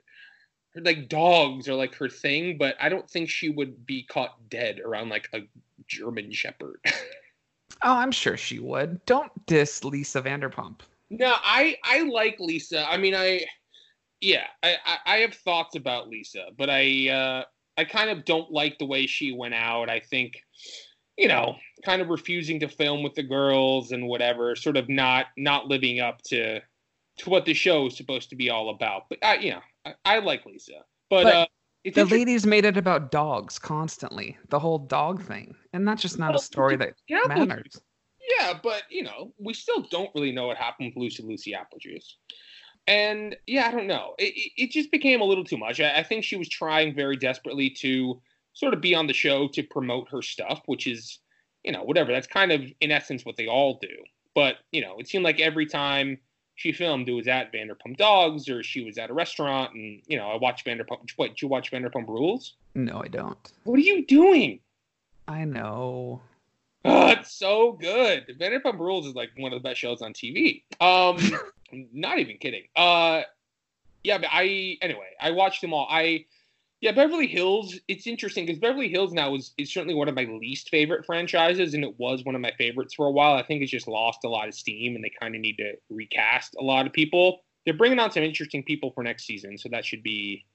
like 0.77 1.09
dogs 1.09 1.69
are 1.69 1.75
like 1.75 1.95
her 1.97 2.09
thing, 2.09 2.57
but 2.59 2.77
I 2.81 2.89
don't 2.89 3.09
think 3.09 3.29
she 3.29 3.49
would 3.49 3.87
be 3.87 4.05
caught 4.05 4.49
dead 4.49 4.81
around 4.81 5.09
like 5.09 5.29
a 5.35 5.41
German 5.87 6.33
shepherd. 6.33 6.81
Oh, 7.83 7.95
I'm 7.95 8.13
sure 8.13 8.37
she 8.37 8.59
would. 8.59 9.05
Don't 9.07 9.33
diss 9.47 9.85
Lisa 9.85 10.21
Vanderpump. 10.21 10.81
No, 11.09 11.35
I 11.43 11.79
I 11.83 12.03
like 12.03 12.39
Lisa. 12.39 12.87
I 12.87 12.99
mean, 12.99 13.15
I 13.15 13.47
yeah, 14.21 14.47
I 14.63 14.77
I, 14.87 14.97
I 15.07 15.17
have 15.19 15.35
thoughts 15.35 15.77
about 15.77 16.09
Lisa, 16.09 16.47
but 16.57 16.71
I 16.71 17.09
uh, 17.09 17.45
I 17.77 17.85
kind 17.85 18.11
of 18.11 18.25
don't 18.25 18.51
like 18.51 18.79
the 18.79 18.87
way 18.87 19.07
she 19.07 19.33
went 19.33 19.55
out. 19.55 19.89
I 19.89 20.01
think 20.01 20.43
you 21.21 21.29
know, 21.29 21.57
kind 21.85 22.01
of 22.01 22.09
refusing 22.09 22.59
to 22.61 22.69
film 22.69 23.03
with 23.03 23.15
the 23.15 23.23
girls 23.23 23.93
and 23.93 24.07
whatever, 24.07 24.57
sort 24.57 24.79
of 24.79 24.89
not 24.89 25.27
not 25.37 25.67
living 25.67 26.01
up 26.01 26.23
to 26.23 26.61
to 27.19 27.31
what 27.31 27.45
the 27.45 27.53
show 27.53 27.87
is 27.87 27.97
supposed 27.97 28.31
to 28.31 28.37
be 28.37 28.49
all 28.49 28.71
about. 28.71 29.03
But 29.11 29.19
I, 29.23 29.35
you 29.37 29.51
know, 29.51 29.61
I, 29.85 29.95
I 30.05 30.19
like 30.21 30.47
Lisa, 30.47 30.85
but, 31.11 31.25
But 31.25 31.35
uh, 31.35 31.47
The 31.95 32.07
ladies 32.07 32.47
made 32.47 32.65
it 32.65 32.79
about 32.79 33.11
dogs 33.11 33.59
constantly. 33.59 34.39
The 34.49 34.59
whole 34.59 34.79
dog 34.79 35.23
thing, 35.23 35.55
and 35.75 35.87
that's 35.87 36.01
just 36.01 36.19
not 36.19 36.35
a 36.35 36.39
story 36.39 36.77
that 36.77 36.95
yeah, 37.07 37.21
matters. 37.27 37.81
Yeah, 38.39 38.55
but 38.63 38.85
you 38.91 39.03
know, 39.03 39.35
we 39.39 39.53
still 39.53 39.83
don't 39.91 40.11
really 40.15 40.33
know 40.33 40.47
what 40.47 40.57
happened 40.57 40.93
with 40.95 41.03
Lucy 41.03 41.23
Lucy 41.23 41.55
Apple 41.55 41.79
Juice. 41.79 42.17
And 42.91 43.37
yeah, 43.47 43.69
I 43.69 43.71
don't 43.71 43.87
know. 43.87 44.15
It, 44.19 44.35
it, 44.37 44.65
it 44.65 44.71
just 44.73 44.91
became 44.91 45.21
a 45.21 45.25
little 45.25 45.45
too 45.45 45.57
much. 45.57 45.81
I, 45.81 45.99
I 45.99 46.03
think 46.03 46.25
she 46.25 46.37
was 46.37 46.49
trying 46.49 46.93
very 46.93 47.17
desperately 47.17 47.71
to 47.79 48.21
sort 48.53 48.75
of 48.75 48.81
be 48.81 48.97
on 48.97 49.07
the 49.07 49.13
show 49.13 49.47
to 49.47 49.63
promote 49.63 50.11
her 50.11 50.23
stuff, 50.23 50.63
which 50.67 50.89
is, 50.89 51.21
you 51.63 51.71
know, 51.71 51.85
whatever. 51.85 52.11
That's 52.11 52.27
kind 52.27 52.51
of 52.51 52.63
in 52.81 52.91
essence 52.91 53.25
what 53.25 53.37
they 53.37 53.47
all 53.47 53.79
do. 53.81 53.97
But 54.35 54.57
you 54.73 54.81
know, 54.81 54.99
it 54.99 55.07
seemed 55.07 55.25
like 55.25 55.39
every 55.39 55.67
time 55.67 56.19
she 56.57 56.73
filmed, 56.73 57.09
it 57.09 57.13
was 57.13 57.29
at 57.29 57.53
Vanderpump 57.53 57.97
Dogs 57.97 58.49
or 58.49 58.65
she 58.65 58.83
was 58.85 58.99
at 58.99 59.09
a 59.09 59.15
restaurant, 59.15 59.73
and 59.75 60.03
you 60.09 60.17
know, 60.17 60.27
I 60.27 60.37
watched 60.37 60.67
Vanderpump. 60.67 61.11
What? 61.15 61.29
Did 61.29 61.43
you 61.43 61.49
watch 61.49 61.71
Vanderpump 61.71 62.09
Rules? 62.09 62.57
No, 62.75 63.01
I 63.05 63.09
don't. 63.09 63.53
What 63.63 63.79
are 63.79 63.83
you 63.83 64.05
doing? 64.05 64.59
I 65.29 65.45
know. 65.45 66.23
Oh, 66.85 67.09
it's 67.09 67.33
so 67.33 67.73
good. 67.73 68.27
Vanderpump 68.41 68.79
Rules 68.79 69.07
is 69.07 69.15
like 69.15 69.31
one 69.37 69.53
of 69.53 69.63
the 69.63 69.69
best 69.69 69.81
shows 69.81 70.01
on 70.01 70.13
TV. 70.13 70.63
Um, 70.81 71.19
not 71.93 72.19
even 72.19 72.39
kidding. 72.39 72.65
Uh, 72.75 73.23
yeah, 74.03 74.19
but 74.19 74.29
I 74.33 74.79
anyway, 74.81 75.11
I 75.21 75.31
watched 75.33 75.61
them 75.61 75.75
all. 75.75 75.87
I 75.91 76.25
yeah, 76.81 76.93
Beverly 76.93 77.27
Hills. 77.27 77.79
It's 77.89 78.07
interesting 78.07 78.47
because 78.47 78.59
Beverly 78.59 78.89
Hills 78.89 79.13
now 79.13 79.35
is 79.35 79.53
is 79.59 79.73
certainly 79.73 79.95
one 79.95 80.09
of 80.09 80.15
my 80.15 80.25
least 80.25 80.71
favorite 80.71 81.05
franchises, 81.05 81.75
and 81.75 81.85
it 81.85 81.99
was 81.99 82.25
one 82.25 82.35
of 82.35 82.41
my 82.41 82.53
favorites 82.57 82.95
for 82.95 83.07
a 83.07 83.11
while. 83.11 83.35
I 83.35 83.43
think 83.43 83.63
it's 83.63 83.71
just 83.71 83.87
lost 83.87 84.25
a 84.25 84.29
lot 84.29 84.49
of 84.49 84.55
steam, 84.55 84.95
and 84.95 85.05
they 85.05 85.13
kind 85.21 85.35
of 85.35 85.43
need 85.43 85.57
to 85.59 85.75
recast 85.91 86.57
a 86.59 86.65
lot 86.65 86.87
of 86.87 86.93
people. 86.93 87.41
They're 87.65 87.75
bringing 87.75 87.99
on 87.99 88.11
some 88.11 88.23
interesting 88.23 88.63
people 88.63 88.91
for 88.93 89.05
next 89.05 89.27
season, 89.27 89.59
so 89.59 89.69
that 89.69 89.85
should 89.85 90.03
be 90.03 90.47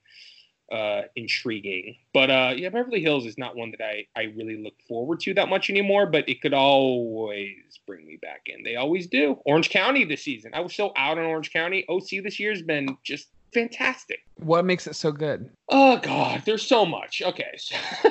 uh, 0.72 1.02
intriguing. 1.14 1.96
But 2.12 2.30
uh, 2.30 2.54
yeah, 2.56 2.68
Beverly 2.70 3.00
Hills 3.00 3.26
is 3.26 3.38
not 3.38 3.56
one 3.56 3.70
that 3.72 3.84
I, 3.84 4.06
I 4.16 4.24
really 4.36 4.56
look 4.56 4.74
forward 4.88 5.20
to 5.20 5.34
that 5.34 5.48
much 5.48 5.70
anymore, 5.70 6.06
but 6.06 6.28
it 6.28 6.40
could 6.40 6.54
always 6.54 7.56
bring 7.86 8.06
me 8.06 8.18
back 8.20 8.42
in. 8.46 8.62
They 8.62 8.76
always 8.76 9.06
do. 9.06 9.38
Orange 9.44 9.70
County 9.70 10.04
this 10.04 10.22
season. 10.22 10.52
I 10.54 10.60
was 10.60 10.74
so 10.74 10.92
out 10.96 11.18
on 11.18 11.24
Orange 11.24 11.52
County. 11.52 11.84
OC 11.88 12.22
this 12.24 12.40
year 12.40 12.50
has 12.50 12.62
been 12.62 12.96
just 13.04 13.28
fantastic. 13.52 14.20
What 14.36 14.64
makes 14.64 14.86
it 14.86 14.94
so 14.94 15.12
good? 15.12 15.50
Oh 15.68 15.98
God, 15.98 16.42
there's 16.44 16.66
so 16.66 16.84
much. 16.84 17.22
Okay. 17.24 17.52
So 17.56 17.76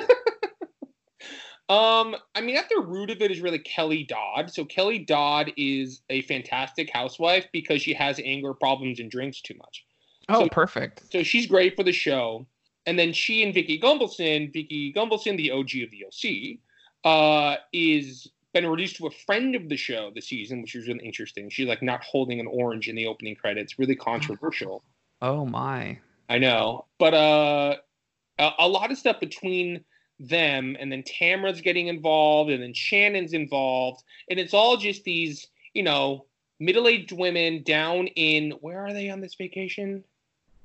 um, 1.68 2.16
I 2.34 2.40
mean, 2.40 2.56
at 2.56 2.68
the 2.68 2.80
root 2.80 3.10
of 3.10 3.22
it 3.22 3.30
is 3.30 3.40
really 3.40 3.60
Kelly 3.60 4.04
Dodd. 4.04 4.52
So 4.52 4.64
Kelly 4.64 4.98
Dodd 4.98 5.52
is 5.56 6.00
a 6.10 6.22
fantastic 6.22 6.90
housewife 6.92 7.46
because 7.52 7.82
she 7.82 7.94
has 7.94 8.20
anger 8.24 8.54
problems 8.54 8.98
and 8.98 9.10
drinks 9.10 9.40
too 9.40 9.54
much. 9.58 9.85
Oh, 10.28 10.44
So- 10.44 10.48
perfect. 10.48 11.10
So 11.12 11.22
she's 11.22 11.46
great 11.46 11.76
for 11.76 11.82
the 11.82 11.92
show. 11.92 12.46
And 12.86 12.98
then 12.98 13.12
she 13.12 13.42
and 13.42 13.52
Vicki 13.52 13.80
Gunvalson, 13.80 14.52
Vicki 14.52 14.92
Gunvalson, 14.92 15.36
the 15.36 15.50
OG 15.50 15.82
of 15.82 15.90
the 15.90 16.04
OC, 16.06 16.60
uh, 17.04 17.56
is 17.72 18.28
been 18.52 18.66
reduced 18.66 18.96
to 18.96 19.06
a 19.06 19.10
friend 19.10 19.54
of 19.54 19.68
the 19.68 19.76
show 19.76 20.10
this 20.14 20.28
season, 20.28 20.62
which 20.62 20.74
is 20.74 20.88
really 20.88 21.04
interesting. 21.04 21.50
She's 21.50 21.68
like 21.68 21.82
not 21.82 22.02
holding 22.02 22.40
an 22.40 22.46
orange 22.46 22.88
in 22.88 22.96
the 22.96 23.06
opening 23.06 23.34
credits, 23.34 23.78
really 23.78 23.96
controversial. 23.96 24.82
Oh 25.20 25.44
my. 25.44 25.98
I 26.30 26.38
know, 26.38 26.86
but 26.98 27.12
uh, 27.12 27.76
a, 28.38 28.50
a 28.60 28.68
lot 28.68 28.90
of 28.90 28.96
stuff 28.98 29.20
between 29.20 29.84
them, 30.18 30.76
and 30.80 30.90
then 30.90 31.02
Tamara's 31.02 31.60
getting 31.60 31.88
involved, 31.88 32.50
and 32.50 32.62
then 32.62 32.72
Shannon's 32.72 33.32
involved, 33.34 34.02
and 34.30 34.40
it's 34.40 34.54
all 34.54 34.76
just 34.78 35.04
these, 35.04 35.48
you 35.74 35.82
know, 35.82 36.24
middle-aged 36.58 37.12
women 37.12 37.62
down 37.62 38.06
in 38.08 38.52
where 38.62 38.84
are 38.86 38.92
they 38.94 39.10
on 39.10 39.20
this 39.20 39.34
vacation? 39.34 40.02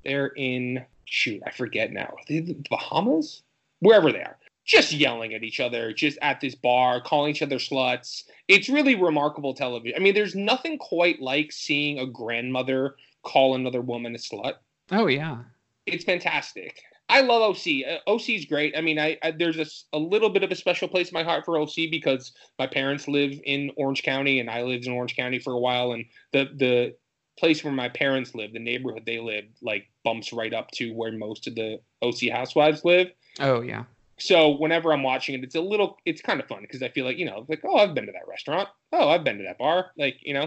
They're 0.04 0.32
in 0.36 0.86
shoot, 1.06 1.42
I 1.46 1.52
forget 1.52 1.92
now. 1.92 2.16
The 2.28 2.56
Bahamas? 2.70 3.44
Wherever 3.80 4.12
they 4.12 4.22
are. 4.22 4.38
Just 4.66 4.94
yelling 4.94 5.34
at 5.34 5.44
each 5.44 5.60
other, 5.60 5.92
just 5.92 6.18
at 6.22 6.40
this 6.40 6.56
bar, 6.56 7.02
calling 7.02 7.32
each 7.32 7.42
other 7.42 7.58
sluts. 7.58 8.24
It's 8.48 8.70
really 8.70 8.96
remarkable 8.96 9.54
television. 9.54 10.00
I 10.00 10.04
mean, 10.04 10.14
there's 10.14 10.36
nothing 10.36 10.78
quite 10.78 11.20
like 11.20 11.52
seeing 11.52 12.00
a 12.00 12.06
grandmother 12.06 12.96
call 13.24 13.56
another 13.56 13.82
woman 13.82 14.16
a 14.16 14.18
slut 14.18 14.54
Oh 14.92 15.08
yeah. 15.08 15.38
it's 15.86 16.04
fantastic. 16.04 16.82
I 17.10 17.22
love 17.22 17.42
OC. 17.42 17.84
Uh, 17.86 17.98
OC 18.10 18.30
is 18.30 18.46
great. 18.46 18.74
I 18.78 18.82
mean, 18.82 18.98
I, 18.98 19.18
I 19.22 19.32
there's 19.32 19.86
a 19.92 19.98
little 19.98 20.30
bit 20.30 20.44
of 20.44 20.52
a 20.52 20.56
special 20.56 20.88
place 20.88 21.10
in 21.10 21.14
my 21.14 21.24
heart 21.24 21.44
for 21.44 21.58
OC 21.60 21.90
because 21.92 22.32
my 22.58 22.68
parents 22.68 23.08
live 23.08 23.38
in 23.46 23.72
Orange 23.76 24.04
County 24.04 24.40
and 24.40 24.50
I 24.50 24.64
lived 24.64 24.86
in 24.86 24.94
Orange 24.94 25.16
County 25.16 25.38
for 25.38 25.52
a 25.52 25.60
while, 25.60 25.92
and 25.92 26.06
the 26.32 26.50
the 26.56 26.96
place 27.42 27.64
where 27.64 27.74
my 27.74 27.90
parents 27.90 28.36
live, 28.36 28.54
the 28.54 28.60
neighborhood 28.60 29.02
they 29.04 29.20
live, 29.20 29.46
like 29.64 29.88
bumps 30.06 30.32
right 30.32 30.54
up 30.54 30.70
to 30.72 30.94
where 30.94 31.12
most 31.12 31.48
of 31.48 31.56
the 31.56 31.80
OC 32.04 32.32
housewives 32.32 32.86
live. 32.86 33.08
Oh 33.40 33.62
yeah. 33.62 33.86
So 34.20 34.52
whenever 34.58 34.94
I'm 34.94 35.02
watching 35.02 35.34
it, 35.34 35.44
it's 35.44 35.56
a 35.56 35.62
little, 35.62 35.98
it's 36.06 36.22
kind 36.22 36.40
of 36.40 36.48
fun 36.48 36.62
because 36.62 36.84
I 36.84 36.90
feel 36.90 37.04
like 37.04 37.18
you 37.18 37.26
know, 37.26 37.44
like 37.50 37.62
oh, 37.66 37.78
I've 37.78 37.96
been 37.96 38.06
to 38.06 38.12
that 38.12 38.28
restaurant. 38.30 38.70
Oh, 38.94 39.10
I've 39.10 39.24
been 39.24 39.40
to 39.40 39.44
that 39.46 39.58
bar. 39.58 39.88
Like 39.98 40.18
you 40.22 40.36
know, 40.36 40.46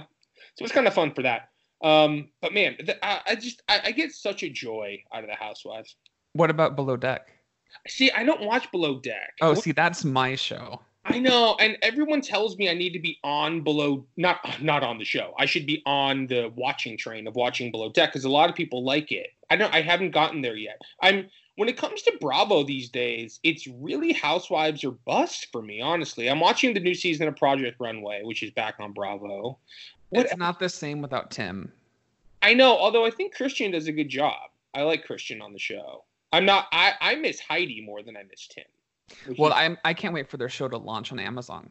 so 0.55 0.65
it's 0.65 0.73
kind 0.73 0.87
of 0.87 0.95
fun 0.95 1.13
for 1.13 1.23
that. 1.23 1.49
Um, 1.83 2.29
but 2.41 2.55
man, 2.55 2.77
the, 2.79 3.05
I, 3.05 3.21
I 3.27 3.35
just 3.35 3.61
I, 3.69 3.81
I 3.87 3.91
get 3.91 4.13
such 4.13 4.45
a 4.45 4.49
joy 4.49 5.03
out 5.13 5.25
of 5.25 5.29
the 5.29 5.35
housewives. 5.35 5.97
What 6.35 6.49
about 6.49 6.77
Below 6.77 6.97
Deck? 6.97 7.27
See, 7.89 8.13
I 8.13 8.23
don't 8.23 8.43
watch 8.43 8.71
Below 8.71 9.01
Deck. 9.01 9.33
Oh, 9.41 9.55
see, 9.55 9.73
that's 9.73 10.05
my 10.05 10.37
show. 10.37 10.81
I 11.07 11.19
know, 11.19 11.57
and 11.61 11.77
everyone 11.83 12.23
tells 12.23 12.57
me 12.57 12.71
I 12.71 12.75
need 12.75 12.93
to 12.95 12.99
be 12.99 13.19
on 13.23 13.61
Below, 13.61 14.07
not 14.17 14.63
not 14.63 14.83
on 14.83 14.99
the 14.99 15.05
show. 15.05 15.35
I 15.39 15.47
should 15.47 15.67
be 15.67 15.83
on 15.85 16.27
the 16.27 16.51
watching 16.57 16.97
train 16.97 17.27
of 17.27 17.37
watching 17.37 17.71
Below 17.71 17.91
Deck 17.91 18.11
because 18.11 18.25
a 18.25 18.31
lot 18.31 18.49
of 18.49 18.57
people 18.57 18.85
like 18.85 19.13
it. 19.13 19.29
I 19.51 19.57
don't. 19.57 19.73
I 19.75 19.83
haven't 19.83 20.13
gotten 20.13 20.41
there 20.41 20.57
yet. 20.57 20.81
I'm. 21.03 21.29
When 21.57 21.69
it 21.69 21.77
comes 21.77 22.03
to 22.03 22.17
Bravo 22.21 22.65
these 22.65 22.89
days, 22.89 23.39
it's 23.45 23.69
really 23.69 24.13
Housewives 24.13 24.83
or 24.83 24.93
bust 25.07 25.49
for 25.53 25.63
me. 25.63 25.81
Honestly, 25.81 26.29
I'm 26.29 26.41
watching 26.41 26.75
the 26.75 26.81
new 26.81 26.95
season 26.95 27.29
of 27.29 27.37
Project 27.37 27.77
Runway, 27.79 28.23
which 28.25 28.43
is 28.43 28.51
back 28.51 28.77
on 28.81 28.93
Bravo. 28.93 29.59
What 30.09 30.27
It's 30.27 30.37
not 30.37 30.59
the 30.59 30.69
same 30.69 31.01
without 31.01 31.31
Tim. 31.31 31.71
I 32.43 32.55
know, 32.55 32.77
although 32.77 33.07
I 33.07 33.11
think 33.11 33.35
Christian 33.35 33.71
does 33.71 33.87
a 33.87 33.93
good 33.93 34.09
job. 34.09 34.51
I 34.75 34.83
like 34.83 35.05
Christian 35.05 35.41
on 35.41 35.53
the 35.53 35.59
show. 35.59 36.03
I'm 36.33 36.45
not. 36.45 36.67
I 36.73 36.95
I 37.01 37.15
miss 37.15 37.39
Heidi 37.39 37.81
more 37.83 38.03
than 38.03 38.17
I 38.17 38.23
miss 38.29 38.49
Tim. 38.49 38.65
Well, 39.39 39.53
I'm 39.53 39.79
I 39.85 39.95
can't 39.95 40.15
wait 40.15 40.29
for 40.29 40.37
their 40.37 40.49
show 40.49 40.69
to 40.69 40.77
launch 40.77 41.13
on 41.13 41.19
Amazon. 41.19 41.71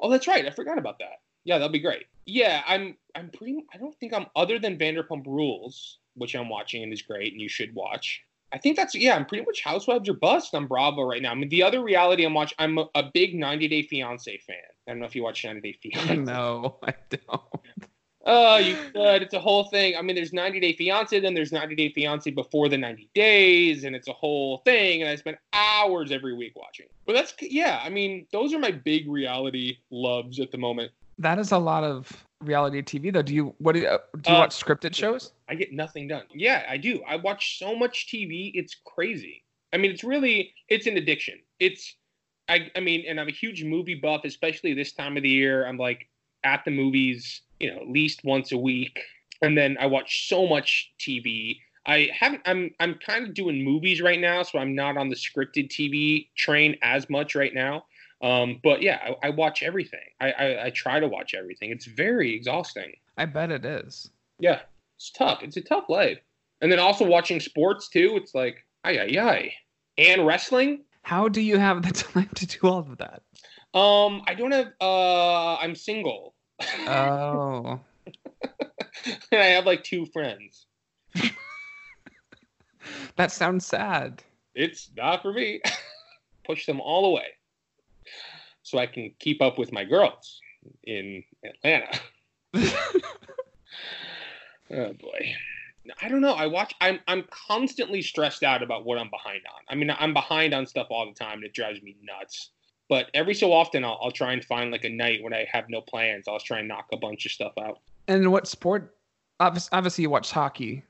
Oh, 0.00 0.10
that's 0.10 0.28
right. 0.28 0.46
I 0.46 0.50
forgot 0.50 0.78
about 0.78 0.98
that. 0.98 1.20
Yeah, 1.44 1.58
that'll 1.58 1.72
be 1.72 1.78
great. 1.78 2.06
Yeah, 2.26 2.62
I'm. 2.66 2.96
I'm 3.14 3.30
pretty. 3.30 3.64
I 3.72 3.76
don't 3.78 3.94
think 3.96 4.12
I'm 4.12 4.26
other 4.34 4.58
than 4.58 4.78
Vanderpump 4.78 5.26
Rules, 5.26 5.98
which 6.14 6.34
I'm 6.34 6.48
watching 6.48 6.82
and 6.82 6.92
is 6.92 7.02
great, 7.02 7.32
and 7.32 7.40
you 7.40 7.48
should 7.48 7.74
watch. 7.74 8.22
I 8.52 8.58
think 8.58 8.76
that's 8.76 8.94
yeah. 8.94 9.14
I'm 9.14 9.26
pretty 9.26 9.44
much 9.44 9.62
Housewives 9.62 10.08
or 10.08 10.14
bust 10.14 10.54
on 10.54 10.66
Bravo 10.66 11.02
right 11.02 11.20
now. 11.20 11.32
I 11.32 11.34
mean, 11.34 11.48
the 11.48 11.62
other 11.62 11.82
reality 11.82 12.24
I'm 12.24 12.34
watching. 12.34 12.56
I'm 12.58 12.78
a, 12.78 12.88
a 12.94 13.10
big 13.12 13.34
90 13.34 13.68
Day 13.68 13.82
Fiance 13.82 14.38
fan. 14.46 14.56
I 14.86 14.92
don't 14.92 15.00
know 15.00 15.06
if 15.06 15.14
you 15.14 15.22
watch 15.22 15.44
90 15.44 15.60
Day 15.60 15.78
Fiance. 15.82 16.16
no, 16.16 16.76
I 16.82 16.94
don't. 17.10 17.86
Oh, 18.26 18.56
you 18.56 18.74
could. 18.92 19.22
It's 19.22 19.34
a 19.34 19.40
whole 19.40 19.64
thing. 19.64 19.96
I 19.96 20.02
mean, 20.02 20.16
there's 20.16 20.32
90 20.32 20.58
Day 20.60 20.72
Fiance, 20.72 21.18
then 21.20 21.34
there's 21.34 21.52
90 21.52 21.74
Day 21.74 21.90
Fiance 21.92 22.30
before 22.30 22.68
the 22.68 22.78
90 22.78 23.10
days, 23.14 23.84
and 23.84 23.94
it's 23.94 24.08
a 24.08 24.12
whole 24.12 24.58
thing. 24.58 25.02
And 25.02 25.10
I 25.10 25.16
spend 25.16 25.36
hours 25.52 26.10
every 26.10 26.34
week 26.34 26.52
watching. 26.56 26.86
But 27.06 27.14
that's 27.14 27.34
yeah. 27.40 27.80
I 27.84 27.90
mean, 27.90 28.26
those 28.32 28.54
are 28.54 28.58
my 28.58 28.70
big 28.70 29.08
reality 29.08 29.76
loves 29.90 30.40
at 30.40 30.50
the 30.50 30.58
moment. 30.58 30.90
That 31.18 31.38
is 31.38 31.52
a 31.52 31.58
lot 31.58 31.84
of 31.84 32.26
reality 32.40 32.82
TV, 32.82 33.12
though. 33.12 33.22
Do 33.22 33.34
you 33.34 33.54
what 33.58 33.74
do 33.74 33.80
you, 33.82 33.88
uh, 33.88 33.98
do 34.22 34.30
you 34.30 34.36
Uh, 34.36 34.40
watch 34.40 34.58
scripted 34.58 34.94
shows? 34.94 35.32
I 35.48 35.54
get 35.54 35.72
nothing 35.72 36.08
done. 36.08 36.24
Yeah, 36.32 36.64
I 36.68 36.76
do. 36.78 37.02
I 37.06 37.16
watch 37.16 37.58
so 37.58 37.76
much 37.76 38.06
TV. 38.08 38.52
It's 38.54 38.76
crazy. 38.84 39.42
I 39.72 39.76
mean, 39.76 39.90
it's 39.90 40.04
really 40.04 40.54
it's 40.68 40.86
an 40.86 40.96
addiction. 40.96 41.40
It's 41.60 41.94
I 42.48 42.70
I 42.74 42.80
mean, 42.80 43.04
and 43.06 43.20
I'm 43.20 43.28
a 43.28 43.32
huge 43.32 43.64
movie 43.64 43.94
buff, 43.96 44.22
especially 44.24 44.72
this 44.72 44.92
time 44.92 45.16
of 45.16 45.22
the 45.22 45.28
year. 45.28 45.66
I'm 45.66 45.76
like 45.76 46.08
at 46.42 46.64
the 46.64 46.70
movies, 46.70 47.42
you 47.64 47.74
know, 47.74 47.80
at 47.80 47.88
least 47.88 48.24
once 48.24 48.52
a 48.52 48.58
week. 48.58 49.00
And 49.40 49.56
then 49.56 49.78
I 49.80 49.86
watch 49.86 50.28
so 50.28 50.46
much 50.46 50.92
TV. 51.00 51.58
I 51.86 52.10
haven't 52.18 52.42
I'm 52.44 52.70
I'm 52.78 52.94
kind 52.94 53.26
of 53.26 53.32
doing 53.32 53.64
movies 53.64 54.02
right 54.02 54.20
now, 54.20 54.42
so 54.42 54.58
I'm 54.58 54.74
not 54.74 54.98
on 54.98 55.08
the 55.08 55.16
scripted 55.16 55.70
TV 55.70 56.28
train 56.36 56.76
as 56.82 57.08
much 57.08 57.34
right 57.34 57.54
now. 57.54 57.86
Um, 58.22 58.60
but 58.62 58.82
yeah, 58.82 59.00
I, 59.22 59.28
I 59.28 59.30
watch 59.30 59.62
everything. 59.62 60.04
I, 60.20 60.32
I 60.32 60.64
I 60.66 60.70
try 60.70 61.00
to 61.00 61.08
watch 61.08 61.32
everything. 61.34 61.70
It's 61.70 61.86
very 61.86 62.34
exhausting. 62.34 62.92
I 63.16 63.24
bet 63.24 63.50
it 63.50 63.64
is. 63.64 64.10
Yeah, 64.38 64.60
it's 64.96 65.10
tough. 65.10 65.42
It's 65.42 65.56
a 65.56 65.62
tough 65.62 65.88
life. 65.88 66.18
And 66.60 66.70
then 66.70 66.78
also 66.78 67.06
watching 67.06 67.40
sports 67.40 67.88
too. 67.88 68.12
It's 68.16 68.34
like, 68.34 68.56
ay, 68.84 68.98
ay, 68.98 69.18
ay. 69.20 69.52
And 69.96 70.26
wrestling. 70.26 70.84
How 71.02 71.28
do 71.28 71.40
you 71.40 71.58
have 71.58 71.82
the 71.82 71.92
time 72.12 72.30
to 72.34 72.46
do 72.46 72.58
all 72.66 72.80
of 72.80 72.98
that? 72.98 73.22
Um, 73.74 74.22
I 74.26 74.34
don't 74.34 74.52
have, 74.52 74.72
uh, 74.80 75.56
I'm 75.56 75.74
single. 75.74 76.33
Oh, 76.60 77.80
and 79.32 79.40
I 79.40 79.46
have 79.46 79.66
like 79.66 79.84
two 79.84 80.06
friends. 80.06 80.66
that 83.16 83.32
sounds 83.32 83.66
sad. 83.66 84.22
It's 84.54 84.90
not 84.96 85.22
for 85.22 85.32
me. 85.32 85.60
Push 86.46 86.66
them 86.66 86.80
all 86.80 87.06
away 87.06 87.26
so 88.62 88.78
I 88.78 88.86
can 88.86 89.12
keep 89.18 89.40
up 89.40 89.58
with 89.58 89.72
my 89.72 89.84
girls 89.84 90.40
in 90.84 91.22
Atlanta. 91.44 92.00
Oh 94.70 94.92
boy. 94.94 95.34
I 96.00 96.08
don't 96.08 96.22
know. 96.22 96.32
I 96.32 96.46
watch. 96.46 96.74
I'm 96.80 96.98
I'm 97.06 97.24
constantly 97.30 98.00
stressed 98.00 98.42
out 98.42 98.62
about 98.62 98.84
what 98.84 98.98
I'm 98.98 99.10
behind 99.10 99.42
on. 99.46 99.60
I 99.68 99.74
mean, 99.74 99.94
I'm 99.98 100.14
behind 100.14 100.54
on 100.54 100.66
stuff 100.66 100.86
all 100.90 101.06
the 101.06 101.14
time, 101.14 101.38
and 101.38 101.44
it 101.44 101.52
drives 101.52 101.82
me 101.82 101.96
nuts. 102.02 102.50
But 102.88 103.10
every 103.14 103.34
so 103.34 103.52
often, 103.52 103.84
I'll, 103.84 103.98
I'll 104.02 104.10
try 104.10 104.32
and 104.32 104.44
find 104.44 104.70
like 104.70 104.84
a 104.84 104.90
night 104.90 105.22
when 105.22 105.32
I 105.32 105.46
have 105.50 105.68
no 105.68 105.80
plans. 105.80 106.28
I'll 106.28 106.38
try 106.38 106.58
and 106.58 106.68
knock 106.68 106.86
a 106.92 106.96
bunch 106.96 107.24
of 107.26 107.32
stuff 107.32 107.52
out. 107.58 107.80
And 108.08 108.30
what 108.30 108.46
sport? 108.46 108.96
Obviously, 109.40 110.02
you 110.02 110.10
watch 110.10 110.30
hockey. 110.30 110.82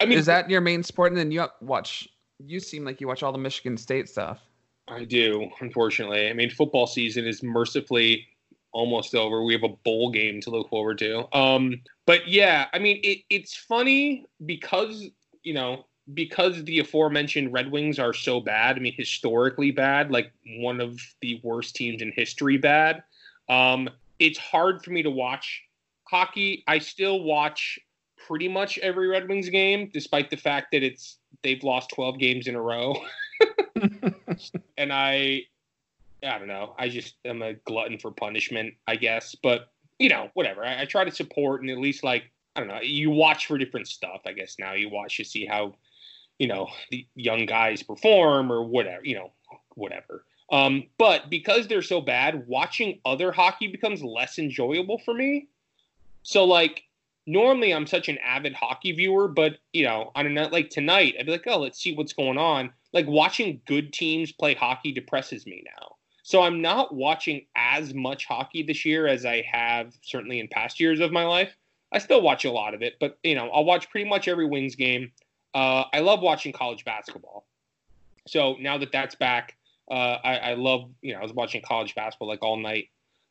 I 0.00 0.06
mean, 0.06 0.18
is 0.18 0.26
that 0.26 0.48
your 0.48 0.60
main 0.60 0.82
sport? 0.82 1.12
And 1.12 1.18
then 1.18 1.30
you 1.30 1.46
watch. 1.60 2.08
You 2.38 2.60
seem 2.60 2.84
like 2.84 3.00
you 3.00 3.08
watch 3.08 3.22
all 3.22 3.32
the 3.32 3.38
Michigan 3.38 3.76
State 3.76 4.08
stuff. 4.08 4.40
I 4.88 5.04
do. 5.04 5.48
Unfortunately, 5.60 6.28
I 6.28 6.32
mean, 6.32 6.50
football 6.50 6.86
season 6.86 7.26
is 7.26 7.42
mercifully 7.42 8.26
almost 8.72 9.14
over. 9.14 9.42
We 9.42 9.52
have 9.52 9.62
a 9.62 9.76
bowl 9.84 10.10
game 10.10 10.40
to 10.42 10.50
look 10.50 10.68
forward 10.68 10.98
to. 10.98 11.36
Um, 11.36 11.80
but 12.06 12.28
yeah, 12.28 12.66
I 12.72 12.78
mean, 12.78 13.00
it, 13.02 13.18
it's 13.30 13.54
funny 13.54 14.26
because 14.46 15.08
you 15.42 15.54
know 15.54 15.86
because 16.14 16.62
the 16.64 16.78
aforementioned 16.78 17.52
Red 17.52 17.70
Wings 17.70 17.98
are 17.98 18.12
so 18.12 18.40
bad. 18.40 18.76
I 18.76 18.80
mean, 18.80 18.94
historically 18.96 19.70
bad, 19.70 20.10
like 20.10 20.32
one 20.58 20.80
of 20.80 21.00
the 21.20 21.40
worst 21.42 21.76
teams 21.76 22.02
in 22.02 22.12
history 22.12 22.56
bad. 22.56 23.02
Um, 23.48 23.88
it's 24.18 24.38
hard 24.38 24.82
for 24.84 24.90
me 24.90 25.02
to 25.02 25.10
watch 25.10 25.62
hockey. 26.04 26.64
I 26.66 26.78
still 26.78 27.22
watch 27.22 27.78
pretty 28.26 28.48
much 28.48 28.78
every 28.78 29.08
Red 29.08 29.28
Wings 29.28 29.48
game, 29.48 29.90
despite 29.92 30.30
the 30.30 30.36
fact 30.36 30.72
that 30.72 30.82
it's 30.82 31.18
they've 31.42 31.62
lost 31.62 31.90
12 31.90 32.18
games 32.18 32.46
in 32.46 32.54
a 32.54 32.60
row. 32.60 32.96
and 34.78 34.92
I 34.92 35.42
I 36.22 36.38
don't 36.38 36.48
know. 36.48 36.74
I 36.78 36.88
just 36.88 37.14
am 37.24 37.42
a 37.42 37.54
glutton 37.54 37.98
for 37.98 38.10
punishment, 38.10 38.74
I 38.86 38.96
guess. 38.96 39.34
But 39.34 39.72
you 39.98 40.08
know, 40.08 40.30
whatever. 40.34 40.64
I, 40.64 40.82
I 40.82 40.84
try 40.84 41.04
to 41.04 41.10
support 41.10 41.62
and 41.62 41.70
at 41.70 41.78
least 41.78 42.04
like 42.04 42.24
I 42.56 42.60
don't 42.60 42.68
know. 42.68 42.80
You 42.80 43.10
watch 43.10 43.46
for 43.46 43.58
different 43.58 43.88
stuff, 43.88 44.22
I 44.26 44.32
guess. 44.32 44.56
Now 44.58 44.74
you 44.74 44.88
watch 44.88 45.16
to 45.16 45.24
see 45.24 45.46
how 45.46 45.74
you 46.40 46.48
know 46.48 46.66
the 46.90 47.06
young 47.14 47.46
guys 47.46 47.82
perform 47.84 48.50
or 48.50 48.64
whatever 48.64 49.04
you 49.04 49.14
know 49.14 49.30
whatever. 49.74 50.24
Um, 50.50 50.88
but 50.98 51.30
because 51.30 51.68
they're 51.68 51.80
so 51.80 52.00
bad 52.00 52.48
watching 52.48 52.98
other 53.04 53.30
hockey 53.30 53.68
becomes 53.68 54.02
less 54.02 54.36
enjoyable 54.38 54.98
for 54.98 55.14
me. 55.14 55.46
So 56.24 56.44
like 56.44 56.82
normally 57.26 57.72
i'm 57.72 57.86
such 57.86 58.08
an 58.08 58.16
avid 58.24 58.54
hockey 58.54 58.92
viewer 58.92 59.28
but 59.28 59.58
you 59.74 59.84
know 59.84 60.10
on 60.14 60.26
a 60.26 60.28
night 60.28 60.50
like 60.50 60.70
tonight 60.70 61.14
i'd 61.20 61.26
be 61.26 61.30
like 61.30 61.46
oh 61.46 61.58
let's 61.58 61.80
see 61.80 61.94
what's 61.94 62.14
going 62.14 62.38
on. 62.38 62.72
Like 62.92 63.06
watching 63.06 63.60
good 63.66 63.92
teams 63.92 64.32
play 64.32 64.54
hockey 64.54 64.90
depresses 64.90 65.46
me 65.46 65.62
now. 65.64 65.96
So 66.22 66.42
i'm 66.42 66.62
not 66.62 66.94
watching 66.94 67.46
as 67.54 67.92
much 67.92 68.24
hockey 68.24 68.62
this 68.62 68.84
year 68.86 69.06
as 69.06 69.26
i 69.26 69.42
have 69.42 69.92
certainly 70.02 70.40
in 70.40 70.48
past 70.48 70.80
years 70.80 71.00
of 71.00 71.12
my 71.12 71.24
life. 71.24 71.54
I 71.92 71.98
still 71.98 72.22
watch 72.22 72.44
a 72.44 72.50
lot 72.50 72.72
of 72.72 72.82
it 72.82 72.94
but 72.98 73.18
you 73.22 73.34
know 73.34 73.50
i'll 73.50 73.64
watch 73.64 73.90
pretty 73.90 74.08
much 74.08 74.26
every 74.26 74.46
wings 74.46 74.74
game 74.74 75.12
uh, 75.54 75.84
I 75.92 76.00
love 76.00 76.20
watching 76.20 76.52
college 76.52 76.84
basketball. 76.84 77.46
So 78.26 78.56
now 78.60 78.78
that 78.78 78.92
that's 78.92 79.14
back, 79.14 79.56
uh, 79.90 80.18
I, 80.22 80.36
I, 80.36 80.54
love, 80.54 80.90
you 81.02 81.12
know, 81.12 81.20
I 81.20 81.22
was 81.22 81.32
watching 81.32 81.62
college 81.62 81.94
basketball 81.94 82.28
like 82.28 82.42
all 82.42 82.56
night 82.56 82.88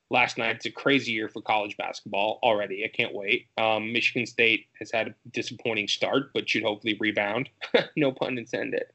last 0.10 0.38
night. 0.38 0.58
It's 0.58 0.66
a 0.66 0.72
crazy 0.72 1.12
year 1.12 1.30
for 1.30 1.42
college 1.42 1.78
basketball 1.78 2.40
already. 2.44 2.84
I 2.84 2.90
can't 2.90 3.14
wait. 3.14 3.48
Um, 3.58 3.94
Michigan 3.94 4.26
State 4.26 4.66
has 4.80 4.92
had 4.92 5.08
a 5.08 5.16
disappointing 5.32 5.88
start, 5.88 6.32
but 6.34 6.50
should 6.50 6.64
hopefully 6.64 6.98
rebound. 7.00 7.50
no 7.96 8.12
pun 8.12 8.38
intended. 8.38 8.86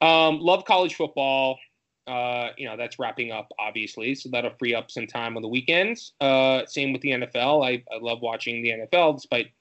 um, 0.00 0.38
love 0.40 0.64
college 0.64 0.94
football. 0.94 1.58
Uh, 2.06 2.50
you 2.56 2.66
know, 2.68 2.76
that's 2.76 2.98
wrapping 2.98 3.30
up, 3.30 3.48
obviously. 3.58 4.14
So 4.14 4.28
that'll 4.30 4.54
free 4.58 4.74
up 4.74 4.90
some 4.90 5.06
time 5.06 5.36
on 5.36 5.42
the 5.42 5.48
weekends. 5.48 6.12
Uh, 6.20 6.66
same 6.66 6.92
with 6.92 7.02
the 7.02 7.10
NFL. 7.10 7.64
I, 7.64 7.82
I 7.92 7.98
love 8.00 8.20
watching 8.20 8.62
the 8.62 8.70
NFL, 8.70 9.16
despite 9.16 9.52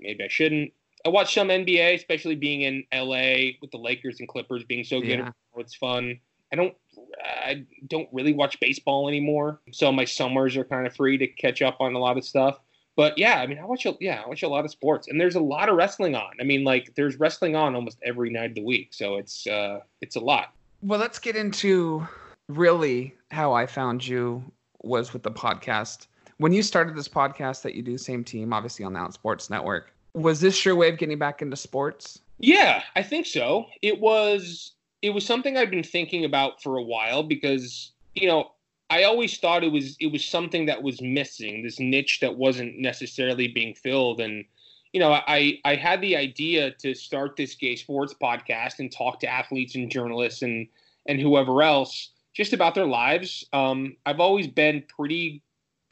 maybe 0.00 0.24
I 0.24 0.28
shouldn't. 0.28 0.72
I 1.04 1.10
watch 1.10 1.34
some 1.34 1.48
NBA, 1.48 1.94
especially 1.94 2.34
being 2.34 2.62
in 2.62 2.84
LA 2.92 3.52
with 3.60 3.70
the 3.70 3.78
Lakers 3.78 4.20
and 4.20 4.28
Clippers 4.28 4.64
being 4.64 4.84
so 4.84 5.00
good. 5.00 5.18
Yeah. 5.18 5.30
It's 5.56 5.74
fun. 5.74 6.18
I 6.52 6.56
don't 6.56 6.74
I 7.22 7.64
don't 7.88 8.08
really 8.12 8.32
watch 8.32 8.58
baseball 8.60 9.08
anymore, 9.08 9.60
so 9.72 9.92
my 9.92 10.04
summers 10.04 10.56
are 10.56 10.64
kind 10.64 10.86
of 10.86 10.94
free 10.94 11.18
to 11.18 11.26
catch 11.26 11.62
up 11.62 11.76
on 11.80 11.94
a 11.94 11.98
lot 11.98 12.16
of 12.16 12.24
stuff. 12.24 12.58
But 12.96 13.18
yeah, 13.18 13.40
I 13.40 13.46
mean, 13.46 13.58
I 13.58 13.64
watch 13.64 13.86
a, 13.86 13.96
yeah, 14.00 14.22
I 14.24 14.28
watch 14.28 14.42
a 14.44 14.48
lot 14.48 14.64
of 14.64 14.70
sports, 14.70 15.08
and 15.08 15.20
there's 15.20 15.34
a 15.34 15.40
lot 15.40 15.68
of 15.68 15.76
wrestling 15.76 16.14
on. 16.14 16.32
I 16.40 16.44
mean, 16.44 16.64
like 16.64 16.94
there's 16.94 17.16
wrestling 17.16 17.56
on 17.56 17.74
almost 17.74 17.98
every 18.02 18.30
night 18.30 18.50
of 18.50 18.54
the 18.54 18.62
week, 18.62 18.94
so 18.94 19.16
it's 19.16 19.46
uh, 19.46 19.80
it's 20.00 20.16
a 20.16 20.20
lot. 20.20 20.54
Well, 20.82 21.00
let's 21.00 21.18
get 21.18 21.34
into 21.34 22.06
really 22.48 23.14
how 23.30 23.52
I 23.52 23.66
found 23.66 24.06
you 24.06 24.44
was 24.82 25.12
with 25.12 25.22
the 25.22 25.30
podcast. 25.30 26.06
When 26.38 26.52
you 26.52 26.62
started 26.62 26.96
this 26.96 27.08
podcast 27.08 27.62
that 27.62 27.74
you 27.74 27.82
do, 27.82 27.96
same 27.96 28.22
team, 28.22 28.52
obviously 28.52 28.84
on 28.84 28.92
the 28.92 28.98
Outsports 28.98 29.50
Network 29.50 29.93
was 30.14 30.40
this 30.40 30.64
your 30.64 30.76
way 30.76 30.88
of 30.88 30.98
getting 30.98 31.18
back 31.18 31.42
into 31.42 31.56
sports? 31.56 32.20
Yeah, 32.38 32.82
I 32.96 33.02
think 33.02 33.26
so. 33.26 33.66
It 33.82 34.00
was 34.00 34.72
it 35.02 35.10
was 35.10 35.26
something 35.26 35.56
I'd 35.56 35.70
been 35.70 35.82
thinking 35.82 36.24
about 36.24 36.62
for 36.62 36.78
a 36.78 36.82
while 36.82 37.22
because, 37.22 37.92
you 38.14 38.26
know, 38.26 38.52
I 38.88 39.04
always 39.04 39.38
thought 39.38 39.64
it 39.64 39.72
was 39.72 39.96
it 40.00 40.12
was 40.12 40.24
something 40.24 40.66
that 40.66 40.82
was 40.82 41.02
missing, 41.02 41.62
this 41.62 41.78
niche 41.78 42.20
that 42.20 42.36
wasn't 42.36 42.78
necessarily 42.78 43.48
being 43.48 43.74
filled 43.74 44.20
and 44.20 44.44
you 44.92 45.00
know, 45.00 45.12
I 45.12 45.58
I 45.64 45.74
had 45.74 46.00
the 46.00 46.16
idea 46.16 46.70
to 46.70 46.94
start 46.94 47.34
this 47.36 47.56
gay 47.56 47.74
sports 47.74 48.14
podcast 48.14 48.78
and 48.78 48.92
talk 48.92 49.18
to 49.20 49.26
athletes 49.26 49.74
and 49.74 49.90
journalists 49.90 50.42
and 50.42 50.68
and 51.06 51.20
whoever 51.20 51.62
else 51.62 52.10
just 52.32 52.52
about 52.52 52.74
their 52.74 52.86
lives. 52.86 53.44
Um, 53.52 53.96
I've 54.06 54.20
always 54.20 54.46
been 54.46 54.84
pretty 54.88 55.42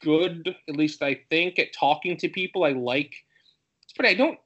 good, 0.01 0.55
at 0.69 0.75
least 0.75 1.01
I 1.03 1.19
think, 1.29 1.59
at 1.59 1.73
talking 1.73 2.15
to 2.17 2.29
people. 2.29 2.63
I 2.63 2.71
like 2.71 3.13
but 3.95 4.05
I 4.05 4.13
don't 4.13 4.39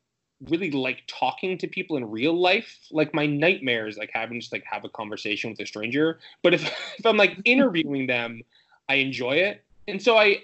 really 0.49 0.71
like 0.71 1.03
talking 1.07 1.57
to 1.57 1.67
people 1.67 1.97
in 1.97 2.09
real 2.09 2.39
life. 2.39 2.77
Like 2.91 3.13
my 3.13 3.25
nightmare 3.25 3.87
is 3.87 3.97
like 3.97 4.11
having 4.13 4.39
just 4.39 4.51
like 4.51 4.63
have 4.69 4.85
a 4.85 4.89
conversation 4.89 5.49
with 5.49 5.59
a 5.59 5.65
stranger. 5.65 6.19
But 6.43 6.53
if 6.53 6.63
if 6.99 7.05
I'm 7.05 7.17
like 7.17 7.37
interviewing 7.45 8.07
them, 8.07 8.41
I 8.89 8.95
enjoy 8.95 9.37
it. 9.37 9.63
And 9.87 10.01
so 10.01 10.17
I 10.17 10.43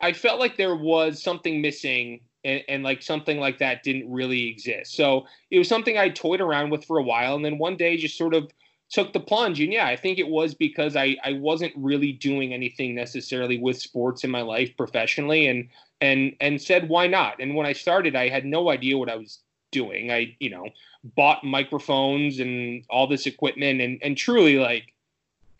I 0.00 0.12
felt 0.12 0.40
like 0.40 0.56
there 0.56 0.76
was 0.76 1.22
something 1.22 1.60
missing 1.60 2.20
and, 2.44 2.62
and, 2.68 2.82
like 2.84 3.02
something 3.02 3.40
like 3.40 3.58
that 3.58 3.82
didn't 3.82 4.12
really 4.12 4.46
exist. 4.46 4.94
So 4.94 5.26
it 5.50 5.58
was 5.58 5.68
something 5.68 5.96
I 5.96 6.10
toyed 6.10 6.40
around 6.40 6.70
with 6.70 6.84
for 6.84 6.98
a 6.98 7.02
while 7.02 7.34
and 7.34 7.44
then 7.44 7.58
one 7.58 7.76
day 7.76 7.96
just 7.96 8.18
sort 8.18 8.34
of 8.34 8.52
took 8.90 9.12
the 9.12 9.20
plunge. 9.20 9.60
And 9.60 9.72
yeah, 9.72 9.86
I 9.86 9.96
think 9.96 10.18
it 10.18 10.28
was 10.28 10.54
because 10.54 10.96
I, 10.96 11.16
I 11.24 11.32
wasn't 11.32 11.72
really 11.76 12.12
doing 12.12 12.52
anything 12.52 12.94
necessarily 12.94 13.58
with 13.58 13.80
sports 13.80 14.22
in 14.22 14.30
my 14.30 14.42
life 14.42 14.76
professionally. 14.76 15.48
And 15.48 15.68
and 16.00 16.34
and 16.40 16.60
said 16.60 16.88
why 16.88 17.06
not? 17.06 17.40
And 17.40 17.54
when 17.54 17.66
i 17.66 17.72
started 17.72 18.16
i 18.16 18.28
had 18.28 18.44
no 18.44 18.70
idea 18.70 18.98
what 18.98 19.10
i 19.10 19.16
was 19.16 19.40
doing. 19.72 20.10
I 20.10 20.36
you 20.40 20.50
know 20.50 20.68
bought 21.04 21.44
microphones 21.44 22.38
and 22.38 22.84
all 22.90 23.06
this 23.06 23.26
equipment 23.26 23.80
and 23.80 23.98
and 24.02 24.16
truly 24.16 24.58
like 24.58 24.92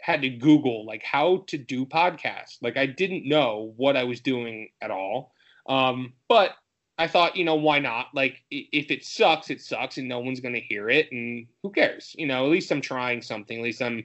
had 0.00 0.22
to 0.22 0.28
google 0.28 0.86
like 0.86 1.02
how 1.02 1.44
to 1.48 1.58
do 1.58 1.84
podcasts. 1.86 2.58
Like 2.62 2.76
i 2.76 2.86
didn't 2.86 3.28
know 3.28 3.72
what 3.76 3.96
i 3.96 4.04
was 4.04 4.20
doing 4.20 4.68
at 4.80 4.90
all. 4.90 5.32
Um 5.68 6.12
but 6.28 6.52
i 6.98 7.06
thought 7.06 7.36
you 7.36 7.44
know 7.44 7.56
why 7.56 7.78
not? 7.78 8.06
Like 8.14 8.42
if 8.50 8.90
it 8.90 9.04
sucks 9.04 9.50
it 9.50 9.60
sucks 9.60 9.98
and 9.98 10.08
no 10.08 10.20
one's 10.20 10.40
going 10.40 10.54
to 10.54 10.60
hear 10.60 10.88
it 10.88 11.10
and 11.12 11.46
who 11.62 11.70
cares? 11.70 12.14
You 12.18 12.26
know 12.26 12.44
at 12.44 12.50
least 12.50 12.70
i'm 12.70 12.80
trying 12.80 13.22
something 13.22 13.58
at 13.58 13.64
least 13.64 13.82
i'm 13.82 14.04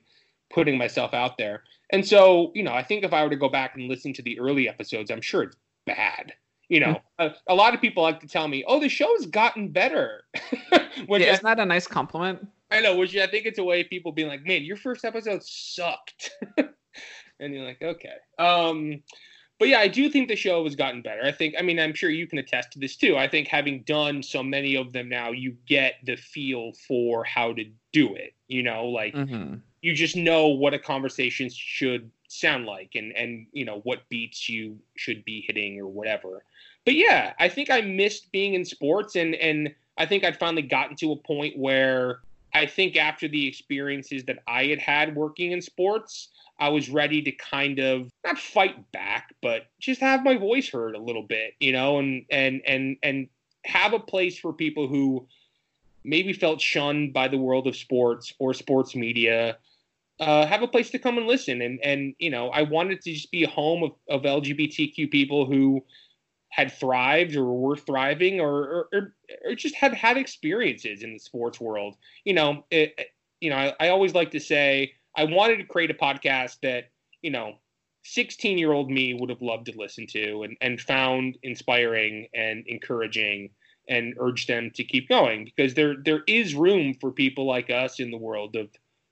putting 0.54 0.78
myself 0.78 1.14
out 1.14 1.38
there. 1.38 1.64
And 1.92 2.06
so 2.06 2.52
you 2.56 2.64
know 2.64 2.74
i 2.74 2.84
think 2.84 3.04
if 3.04 3.14
i 3.14 3.24
were 3.24 3.30
to 3.30 3.36
go 3.36 3.50
back 3.50 3.76
and 3.76 3.88
listen 3.88 4.14
to 4.14 4.22
the 4.22 4.40
early 4.40 4.68
episodes 4.68 5.12
i'm 5.12 5.22
sure 5.22 5.44
it's 5.44 5.58
bad. 5.86 6.34
You 6.70 6.80
know, 6.80 7.02
a, 7.20 7.32
a, 7.48 7.54
lot 7.54 7.74
of 7.74 7.82
people 7.82 8.02
like 8.02 8.22
to 8.22 8.28
tell 8.28 8.48
me, 8.48 8.64
"Oh, 8.66 8.80
the 8.80 8.88
show's 8.88 9.26
gotten 9.26 9.70
better." 9.70 10.24
which 11.08 11.22
yeah, 11.22 11.34
isn't 11.34 11.44
that 11.44 11.60
a 11.60 11.66
nice 11.66 11.86
compliment? 11.86 12.48
I 12.72 12.80
know, 12.80 12.96
which 12.96 13.14
I 13.18 13.28
think 13.28 13.46
it's 13.46 13.60
a 13.60 13.64
way 13.64 13.82
of 13.82 13.90
people 13.90 14.14
being 14.14 14.30
like, 14.30 14.46
"Man, 14.46 14.64
your 14.64 14.78
first 14.78 15.04
episode 15.04 15.44
sucked," 15.44 16.32
and 16.58 17.54
you're 17.54 17.66
like, 17.66 17.82
"Okay." 17.82 18.16
Um, 18.40 19.04
but 19.62 19.70
yeah, 19.70 19.78
I 19.78 19.90
do 19.90 20.10
think 20.10 20.28
the 20.28 20.36
show 20.36 20.64
has 20.64 20.76
gotten 20.76 21.04
better. 21.04 21.22
I 21.24 21.32
think, 21.32 21.54
I 21.56 21.62
mean, 21.62 21.80
I'm 21.80 21.94
sure 21.94 22.10
you 22.10 22.26
can 22.26 22.40
attest 22.40 22.72
to 22.72 22.80
this 22.80 22.96
too. 22.96 23.16
I 23.16 23.28
think 23.28 23.48
having 23.48 23.84
done 23.84 24.24
so 24.24 24.42
many 24.42 24.76
of 24.76 24.92
them 24.92 25.08
now, 25.08 25.30
you 25.30 25.56
get 25.68 25.98
the 26.04 26.16
feel 26.16 26.72
for 26.88 27.24
how 27.26 27.54
to 27.54 27.66
do 27.94 28.16
it. 28.16 28.34
You 28.48 28.64
know, 28.64 28.88
like 28.88 29.14
mm-hmm. 29.14 29.58
you 29.82 29.94
just 29.94 30.16
know 30.16 30.48
what 30.48 30.74
a 30.74 30.80
conversation 30.80 31.48
should 31.54 32.10
sound 32.32 32.66
like 32.66 32.92
and 32.96 33.12
and 33.16 33.46
you 33.52 33.66
know 33.66 33.82
what 33.84 34.08
beats 34.10 34.48
you 34.48 34.78
should 34.96 35.24
be 35.26 35.44
hitting 35.46 35.80
or 35.80 35.88
whatever. 35.88 36.44
But 36.86 36.96
yeah 36.96 37.34
i 37.40 37.48
think 37.48 37.70
i 37.70 37.82
missed 37.82 38.32
being 38.32 38.54
in 38.54 38.66
sports 38.66 39.16
and 39.16 39.36
and 39.36 39.74
i 39.98 40.06
think 40.06 40.24
i'd 40.24 40.40
finally 40.40 40.64
gotten 40.64 40.96
to 40.98 41.12
a 41.12 41.16
point 41.16 41.58
where 41.58 42.22
i 42.54 42.66
think 42.66 42.98
after 42.98 43.28
the 43.28 43.48
experiences 43.48 44.24
that 44.26 44.40
i 44.48 44.66
had 44.66 44.80
had 44.80 45.16
working 45.16 45.52
in 45.52 45.62
sports 45.62 46.30
i 46.60 46.70
was 46.70 46.90
ready 46.90 47.22
to 47.22 47.32
kind 47.34 47.80
of 47.80 48.10
not 48.26 48.38
fight 48.40 48.92
back 48.92 49.36
but 49.42 49.68
just 49.80 50.02
have 50.02 50.24
my 50.24 50.36
voice 50.36 50.70
heard 50.70 50.96
a 50.96 51.00
little 51.00 51.24
bit 51.24 51.54
you 51.60 51.72
know 51.72 52.00
and 52.00 52.26
and 52.32 52.62
and 52.66 52.98
and 53.04 53.28
have 53.64 53.94
a 53.94 54.00
place 54.00 54.40
for 54.40 54.52
people 54.52 54.88
who 54.88 55.28
maybe 56.04 56.34
felt 56.34 56.60
shunned 56.60 57.14
by 57.14 57.28
the 57.28 57.38
world 57.38 57.68
of 57.68 57.76
sports 57.76 58.34
or 58.40 58.56
sports 58.56 58.96
media 58.96 59.58
uh, 60.22 60.46
have 60.46 60.62
a 60.62 60.68
place 60.68 60.92
to 60.92 61.00
come 61.00 61.18
and 61.18 61.28
listen. 61.28 61.62
And 61.62 61.80
and 61.84 62.14
you 62.20 62.30
know, 62.30 62.50
I 62.50 62.62
wanted 62.62 63.02
to 63.02 63.14
just 63.14 63.32
be 63.32 63.44
a 63.44 63.50
home 63.50 63.84
of, 63.84 63.92
of 64.08 64.22
LGBTQ 64.22 65.12
people 65.12 65.46
who 65.46 65.84
had 66.50 66.72
thrived 66.72 67.36
or 67.36 67.46
were 67.46 67.78
thriving 67.78 68.42
or, 68.42 68.88
or, 68.94 69.16
or 69.46 69.56
just 69.56 69.74
had 69.74 69.94
had 69.94 70.18
experiences 70.18 71.02
in 71.02 71.14
the 71.14 71.20
sports 71.20 71.62
world. 71.62 71.96
You 72.26 72.34
know, 72.34 72.66
it, 72.70 72.94
you 73.40 73.50
know, 73.50 73.56
I, 73.56 73.74
I 73.80 73.90
always 73.90 74.14
like 74.14 74.32
to 74.32 74.40
say 74.40 74.94
I 75.16 75.24
wanted 75.24 75.58
to 75.58 75.64
create 75.64 75.90
a 75.90 75.96
podcast 75.96 76.58
that 76.62 76.92
you 77.24 77.32
know 77.32 77.56
16 78.04 78.60
year 78.60 78.74
old 78.74 78.92
me 78.92 79.16
would 79.16 79.30
have 79.30 79.42
loved 79.42 79.66
to 79.68 79.78
listen 79.78 80.06
to 80.08 80.44
and, 80.44 80.56
and 80.62 80.80
found 80.80 81.38
inspiring 81.42 82.28
and 82.36 82.64
encouraging 82.68 83.50
and 83.90 84.14
urged 84.20 84.48
them 84.48 84.70
to 84.76 84.84
keep 84.84 85.10
going 85.10 85.46
because 85.46 85.74
there 85.74 85.96
there 86.06 86.22
is 86.28 86.54
room 86.54 86.94
for 87.02 87.12
people 87.12 87.48
like 87.48 87.72
us 87.72 88.00
in 88.00 88.12
the 88.12 88.18
world 88.18 88.56
of 88.56 88.70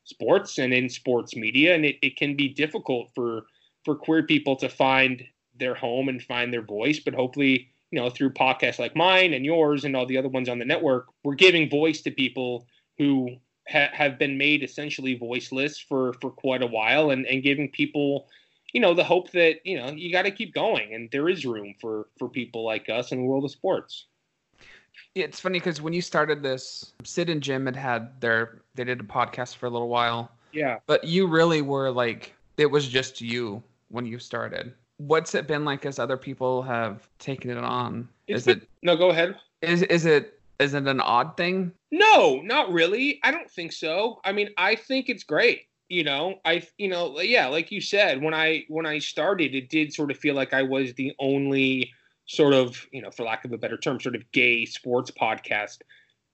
sports 0.09 0.57
and 0.57 0.73
in 0.73 0.89
sports 0.89 1.35
media, 1.35 1.75
and 1.75 1.85
it, 1.85 1.97
it 2.01 2.17
can 2.17 2.35
be 2.35 2.49
difficult 2.49 3.11
for 3.15 3.43
for 3.85 3.95
queer 3.95 4.23
people 4.23 4.55
to 4.57 4.67
find 4.67 5.23
their 5.57 5.75
home 5.75 6.09
and 6.09 6.21
find 6.23 6.51
their 6.51 6.61
voice. 6.61 6.99
But 6.99 7.13
hopefully, 7.13 7.69
you 7.91 7.99
know, 7.99 8.09
through 8.09 8.31
podcasts 8.31 8.79
like 8.79 8.95
mine 8.95 9.33
and 9.33 9.45
yours 9.45 9.85
and 9.85 9.95
all 9.95 10.05
the 10.05 10.17
other 10.17 10.29
ones 10.29 10.49
on 10.49 10.59
the 10.59 10.65
network, 10.65 11.07
we're 11.23 11.35
giving 11.35 11.69
voice 11.69 12.01
to 12.01 12.11
people 12.11 12.67
who 12.97 13.37
ha- 13.69 13.91
have 13.93 14.19
been 14.19 14.37
made 14.37 14.63
essentially 14.63 15.15
voiceless 15.15 15.79
for 15.79 16.13
for 16.21 16.31
quite 16.31 16.63
a 16.63 16.67
while, 16.67 17.11
and 17.11 17.25
and 17.25 17.43
giving 17.43 17.69
people 17.69 18.27
you 18.73 18.81
know 18.81 18.93
the 18.93 19.03
hope 19.03 19.31
that 19.31 19.65
you 19.65 19.77
know 19.77 19.89
you 19.91 20.11
got 20.11 20.23
to 20.23 20.31
keep 20.31 20.53
going 20.53 20.93
and 20.93 21.09
there 21.11 21.29
is 21.29 21.45
room 21.45 21.73
for 21.81 22.07
for 22.17 22.29
people 22.29 22.63
like 22.63 22.89
us 22.89 23.11
in 23.11 23.19
the 23.19 23.23
world 23.23 23.43
of 23.43 23.51
sports 23.51 24.05
it's 25.15 25.39
funny 25.39 25.59
because 25.59 25.81
when 25.81 25.93
you 25.93 26.01
started 26.01 26.41
this, 26.41 26.93
Sid 27.03 27.29
and 27.29 27.41
Jim 27.41 27.65
had 27.65 27.75
had 27.75 28.21
their 28.21 28.61
they 28.75 28.83
did 28.83 28.99
a 28.99 29.03
podcast 29.03 29.55
for 29.55 29.65
a 29.65 29.69
little 29.69 29.89
while. 29.89 30.31
Yeah. 30.51 30.79
But 30.87 31.03
you 31.03 31.27
really 31.27 31.61
were 31.61 31.91
like 31.91 32.33
it 32.57 32.65
was 32.65 32.87
just 32.87 33.21
you 33.21 33.63
when 33.89 34.05
you 34.05 34.19
started. 34.19 34.73
What's 34.97 35.33
it 35.33 35.47
been 35.47 35.63
like 35.63 35.85
as 35.85 35.97
other 35.97 36.17
people 36.17 36.61
have 36.63 37.07
taken 37.19 37.49
it 37.49 37.57
on? 37.57 38.07
It's 38.27 38.39
is 38.39 38.45
been, 38.45 38.57
it 38.59 38.69
no? 38.83 38.95
Go 38.95 39.09
ahead. 39.09 39.35
Is 39.61 39.83
is 39.83 40.05
it 40.05 40.39
is 40.59 40.73
it 40.73 40.87
an 40.87 40.99
odd 40.99 41.37
thing? 41.37 41.71
No, 41.91 42.41
not 42.41 42.71
really. 42.71 43.19
I 43.23 43.31
don't 43.31 43.49
think 43.49 43.71
so. 43.71 44.19
I 44.25 44.31
mean, 44.31 44.49
I 44.57 44.75
think 44.75 45.09
it's 45.09 45.23
great. 45.23 45.63
You 45.87 46.03
know, 46.03 46.39
I 46.45 46.61
you 46.77 46.87
know, 46.87 47.19
yeah, 47.19 47.47
like 47.47 47.71
you 47.71 47.81
said, 47.81 48.21
when 48.21 48.33
I 48.33 48.65
when 48.67 48.85
I 48.85 48.99
started, 48.99 49.55
it 49.55 49.69
did 49.69 49.93
sort 49.93 50.11
of 50.11 50.17
feel 50.17 50.35
like 50.35 50.53
I 50.53 50.61
was 50.61 50.93
the 50.93 51.15
only 51.17 51.91
sort 52.29 52.53
of, 52.53 52.85
you 52.91 53.01
know, 53.01 53.09
for 53.09 53.23
lack 53.23 53.43
of 53.43 53.51
a 53.51 53.57
better 53.57 53.75
term, 53.75 53.99
sort 53.99 54.15
of 54.15 54.31
gay 54.31 54.63
sports 54.63 55.09
podcast 55.09 55.79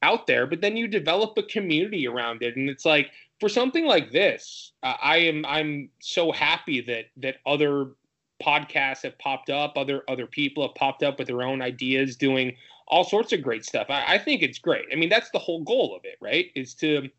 out 0.04 0.28
there. 0.28 0.46
But 0.46 0.60
then 0.60 0.76
you 0.76 0.90
develop 0.90 1.38
a 1.38 1.44
community 1.44 2.06
around 2.06 2.44
it, 2.44 2.58
and 2.58 2.70
it's 2.70 2.84
like 2.86 3.12
for 3.40 3.48
something 3.48 3.86
like 3.86 4.12
this, 4.12 4.74
uh, 4.84 4.96
I 5.02 5.18
am 5.18 5.46
I'm 5.46 5.90
so 6.00 6.34
happy 6.34 6.82
that 6.82 7.06
that 7.18 7.38
other 7.46 7.92
podcasts 8.44 9.04
have 9.04 9.18
popped 9.20 9.50
up, 9.50 9.78
other 9.78 10.04
other 10.10 10.28
people 10.28 10.68
have 10.68 10.76
popped 10.76 11.02
up 11.02 11.18
with 11.18 11.30
their 11.30 11.44
own 11.44 11.62
ideas, 11.62 12.18
doing 12.18 12.58
all 12.90 13.06
sorts 13.06 13.32
of 13.32 13.42
great 13.42 13.64
stuff. 13.64 13.88
I, 13.90 14.16
I 14.16 14.18
think 14.18 14.44
it's 14.44 14.60
great. 14.60 14.86
I 14.92 14.96
mean, 14.96 15.10
that's 15.10 15.32
the 15.32 15.40
whole 15.40 15.64
goal 15.64 15.96
of 15.96 16.04
it, 16.04 16.18
right? 16.20 16.52
Is 16.56 16.74
to 16.76 17.10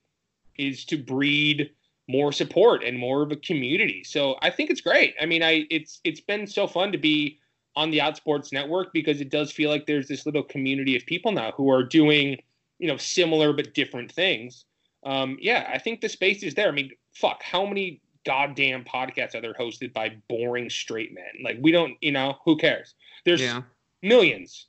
is 0.58 0.84
to 0.84 0.98
breed 0.98 1.70
more 2.08 2.30
support 2.30 2.84
and 2.84 2.98
more 2.98 3.22
of 3.22 3.32
a 3.32 3.36
community. 3.36 4.04
So 4.04 4.36
I 4.42 4.50
think 4.50 4.68
it's 4.68 4.82
great. 4.82 5.14
I 5.18 5.24
mean, 5.24 5.42
I 5.42 5.66
it's 5.70 6.02
it's 6.04 6.20
been 6.20 6.46
so 6.46 6.66
fun 6.66 6.92
to 6.92 6.98
be 6.98 7.38
on 7.76 7.90
the 7.90 7.98
Outsports 7.98 8.52
Network 8.52 8.92
because 8.92 9.20
it 9.20 9.30
does 9.30 9.52
feel 9.52 9.70
like 9.70 9.86
there's 9.86 10.08
this 10.08 10.26
little 10.26 10.42
community 10.42 10.96
of 10.96 11.04
people 11.06 11.30
now 11.30 11.52
who 11.52 11.70
are 11.70 11.82
doing 11.82 12.38
you 12.78 12.88
know 12.88 12.96
similar 12.96 13.52
but 13.52 13.74
different 13.74 14.10
things. 14.10 14.64
Um, 15.04 15.38
yeah, 15.40 15.70
I 15.72 15.78
think 15.78 16.00
the 16.00 16.08
space 16.08 16.42
is 16.42 16.54
there. 16.54 16.68
I 16.68 16.72
mean, 16.72 16.90
fuck, 17.14 17.42
how 17.42 17.64
many 17.64 18.00
goddamn 18.24 18.84
podcasts 18.84 19.36
are 19.36 19.40
there 19.40 19.54
hosted 19.54 19.92
by 19.92 20.16
boring 20.28 20.68
straight 20.68 21.14
men? 21.14 21.44
Like 21.44 21.58
we 21.60 21.70
don't, 21.70 21.94
you 22.00 22.10
know, 22.10 22.38
who 22.44 22.56
cares? 22.56 22.94
There's 23.24 23.40
yeah. 23.40 23.62
millions 24.02 24.66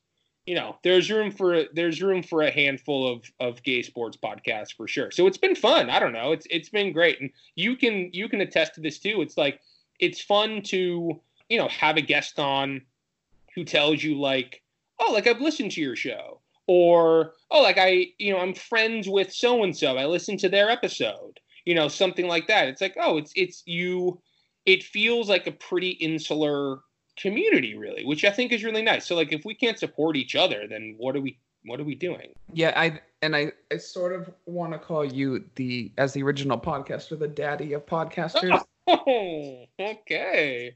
you 0.47 0.55
know, 0.55 0.77
there's 0.81 1.11
room 1.11 1.29
for 1.29 1.65
there's 1.73 2.01
room 2.01 2.23
for 2.23 2.41
a 2.41 2.49
handful 2.49 3.11
of 3.11 3.29
of 3.41 3.61
gay 3.63 3.81
sports 3.81 4.17
podcasts 4.17 4.73
for 4.73 4.87
sure. 4.87 5.11
So 5.11 5.27
it's 5.27 5.37
been 5.37 5.55
fun. 5.55 5.89
I 5.89 5.99
don't 5.99 6.13
know. 6.13 6.31
It's 6.31 6.47
it's 6.49 6.69
been 6.69 6.93
great, 6.93 7.19
and 7.19 7.29
you 7.55 7.75
can 7.75 8.09
you 8.13 8.29
can 8.29 8.39
attest 8.39 8.73
to 8.75 8.81
this 8.81 8.97
too. 8.97 9.21
It's 9.21 9.37
like 9.37 9.59
it's 9.99 10.21
fun 10.21 10.61
to 10.63 11.19
you 11.49 11.57
know 11.57 11.67
have 11.67 11.97
a 11.97 12.01
guest 12.01 12.39
on 12.39 12.81
who 13.57 13.65
tells 13.65 14.03
you 14.03 14.19
like, 14.19 14.61
oh, 14.99 15.11
like 15.11 15.25
I've 15.25 15.41
listened 15.41 15.71
to 15.71 15.81
your 15.81 15.95
show, 15.95 16.41
or 16.67 17.33
oh, 17.49 17.63
like 17.63 17.79
I 17.79 18.05
you 18.19 18.31
know 18.31 18.39
I'm 18.39 18.53
friends 18.53 19.09
with 19.09 19.33
so 19.33 19.63
and 19.63 19.75
so. 19.75 19.97
I 19.97 20.05
listened 20.05 20.39
to 20.41 20.49
their 20.49 20.69
episode. 20.69 21.39
You 21.65 21.73
know, 21.73 21.87
something 21.87 22.27
like 22.27 22.47
that. 22.47 22.67
It's 22.67 22.81
like 22.81 22.95
oh, 23.01 23.17
it's 23.17 23.33
it's 23.35 23.63
you. 23.65 24.21
It 24.67 24.83
feels 24.83 25.27
like 25.27 25.47
a 25.47 25.51
pretty 25.51 25.89
insular 25.89 26.81
community 27.17 27.75
really 27.75 28.05
which 28.05 28.23
i 28.23 28.29
think 28.29 28.51
is 28.51 28.63
really 28.63 28.83
nice 28.83 29.07
so 29.07 29.15
like 29.15 29.33
if 29.33 29.43
we 29.43 29.55
can't 29.55 29.79
support 29.79 30.15
each 30.15 30.35
other 30.35 30.67
then 30.69 30.93
what 30.99 31.15
are 31.15 31.19
we 31.19 31.35
what 31.65 31.79
are 31.79 31.83
we 31.83 31.95
doing 31.95 32.31
yeah 32.53 32.71
i 32.75 32.99
and 33.23 33.35
i 33.35 33.51
i 33.71 33.77
sort 33.77 34.13
of 34.13 34.29
want 34.45 34.71
to 34.71 34.77
call 34.77 35.03
you 35.03 35.43
the 35.55 35.91
as 35.97 36.13
the 36.13 36.21
original 36.21 36.59
podcaster 36.59 37.17
the 37.17 37.27
daddy 37.27 37.73
of 37.73 37.83
podcasters 37.87 38.61
oh 38.87 39.65
okay 39.79 40.75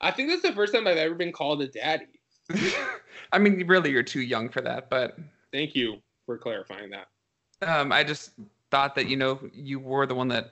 i 0.00 0.10
think 0.10 0.28
that's 0.28 0.42
the 0.42 0.52
first 0.52 0.72
time 0.72 0.86
i've 0.86 0.96
ever 0.96 1.14
been 1.14 1.32
called 1.32 1.62
a 1.62 1.68
daddy 1.68 2.06
i 3.32 3.38
mean 3.38 3.66
really 3.66 3.90
you're 3.90 4.02
too 4.02 4.20
young 4.20 4.48
for 4.48 4.60
that 4.60 4.88
but 4.90 5.18
thank 5.52 5.74
you 5.74 5.96
for 6.26 6.38
clarifying 6.38 6.90
that 6.90 7.08
um 7.62 7.92
i 7.92 8.02
just 8.02 8.32
thought 8.70 8.94
that 8.94 9.06
you 9.08 9.16
know 9.16 9.38
you 9.52 9.78
were 9.78 10.06
the 10.06 10.14
one 10.14 10.28
that 10.28 10.50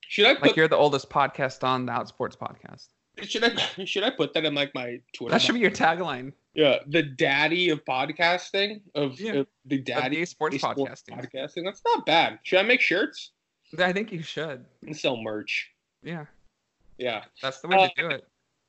should 0.00 0.26
i 0.26 0.34
put, 0.34 0.42
like 0.42 0.56
you're 0.56 0.68
the 0.68 0.76
oldest 0.76 1.10
podcast 1.10 1.64
on 1.64 1.86
the 1.86 1.92
outsports 1.92 2.36
podcast 2.36 2.88
should 3.22 3.44
I 3.44 3.56
should 3.84 4.02
I 4.02 4.10
put 4.10 4.34
that 4.34 4.44
in 4.44 4.54
like 4.54 4.74
my 4.74 5.00
Twitter? 5.14 5.32
That 5.32 5.42
should 5.42 5.54
be 5.54 5.60
your 5.60 5.70
tagline. 5.70 6.32
Yeah, 6.54 6.78
the 6.86 7.02
daddy 7.02 7.70
of 7.70 7.84
podcasting 7.84 8.80
of, 8.94 9.20
yeah. 9.20 9.42
the 9.66 9.78
daddy 9.78 10.22
of 10.22 10.28
sports, 10.28 10.56
sports 10.56 10.80
podcasting. 10.80 11.20
podcasting. 11.20 11.64
That's 11.64 11.82
not 11.84 12.06
bad. 12.06 12.38
Should 12.44 12.58
I 12.58 12.62
make 12.62 12.80
shirts? 12.80 13.32
I 13.78 13.92
think 13.92 14.10
you 14.10 14.22
should. 14.22 14.64
And 14.86 14.96
sell 14.96 15.18
merch. 15.18 15.70
Yeah. 16.02 16.24
Yeah. 16.98 17.24
That's 17.42 17.60
the 17.60 17.68
way 17.68 17.76
uh, 17.76 17.88
to 17.88 17.92
do 17.98 18.08
it. 18.08 18.26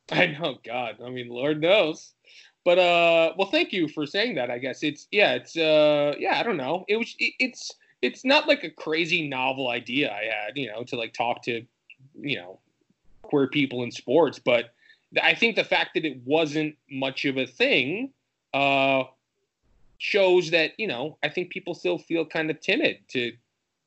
I 0.12 0.28
know, 0.28 0.58
God. 0.64 0.98
I 1.04 1.10
mean, 1.10 1.30
Lord 1.30 1.62
knows. 1.62 2.14
But 2.64 2.80
uh, 2.80 3.34
well, 3.38 3.50
thank 3.50 3.72
you 3.72 3.88
for 3.88 4.06
saying 4.06 4.36
that. 4.36 4.52
I 4.52 4.58
guess 4.58 4.84
it's 4.84 5.08
yeah, 5.12 5.34
it's 5.36 5.56
uh, 5.56 6.16
yeah. 6.20 6.38
I 6.38 6.44
don't 6.44 6.58
know. 6.58 6.84
It 6.90 6.98
was 6.98 7.16
it, 7.18 7.34
it's 7.40 7.72
it's 8.02 8.26
not 8.26 8.48
like 8.48 8.64
a 8.64 8.70
crazy 8.70 9.28
novel 9.28 9.70
idea 9.70 10.12
I 10.12 10.26
had, 10.26 10.58
you 10.58 10.68
know, 10.68 10.84
to 10.84 10.98
like 10.98 11.14
talk 11.14 11.42
to, 11.44 11.66
you 12.20 12.38
know, 12.38 12.60
queer 13.22 13.48
people 13.48 13.84
in 13.84 13.92
sports, 13.92 14.38
but 14.38 14.74
I 15.22 15.34
think 15.34 15.56
the 15.56 15.64
fact 15.64 15.92
that 15.94 16.06
it 16.06 16.18
wasn't 16.26 16.76
much 16.92 17.26
of 17.26 17.38
a 17.38 17.46
thing 17.46 18.12
uh, 18.54 19.04
shows 19.98 20.52
that 20.52 20.72
you 20.78 20.88
know 20.88 21.18
I 21.24 21.30
think 21.30 21.50
people 21.50 21.74
still 21.74 21.98
feel 21.98 22.26
kind 22.26 22.50
of 22.50 22.60
timid 22.60 23.00
to 23.10 23.32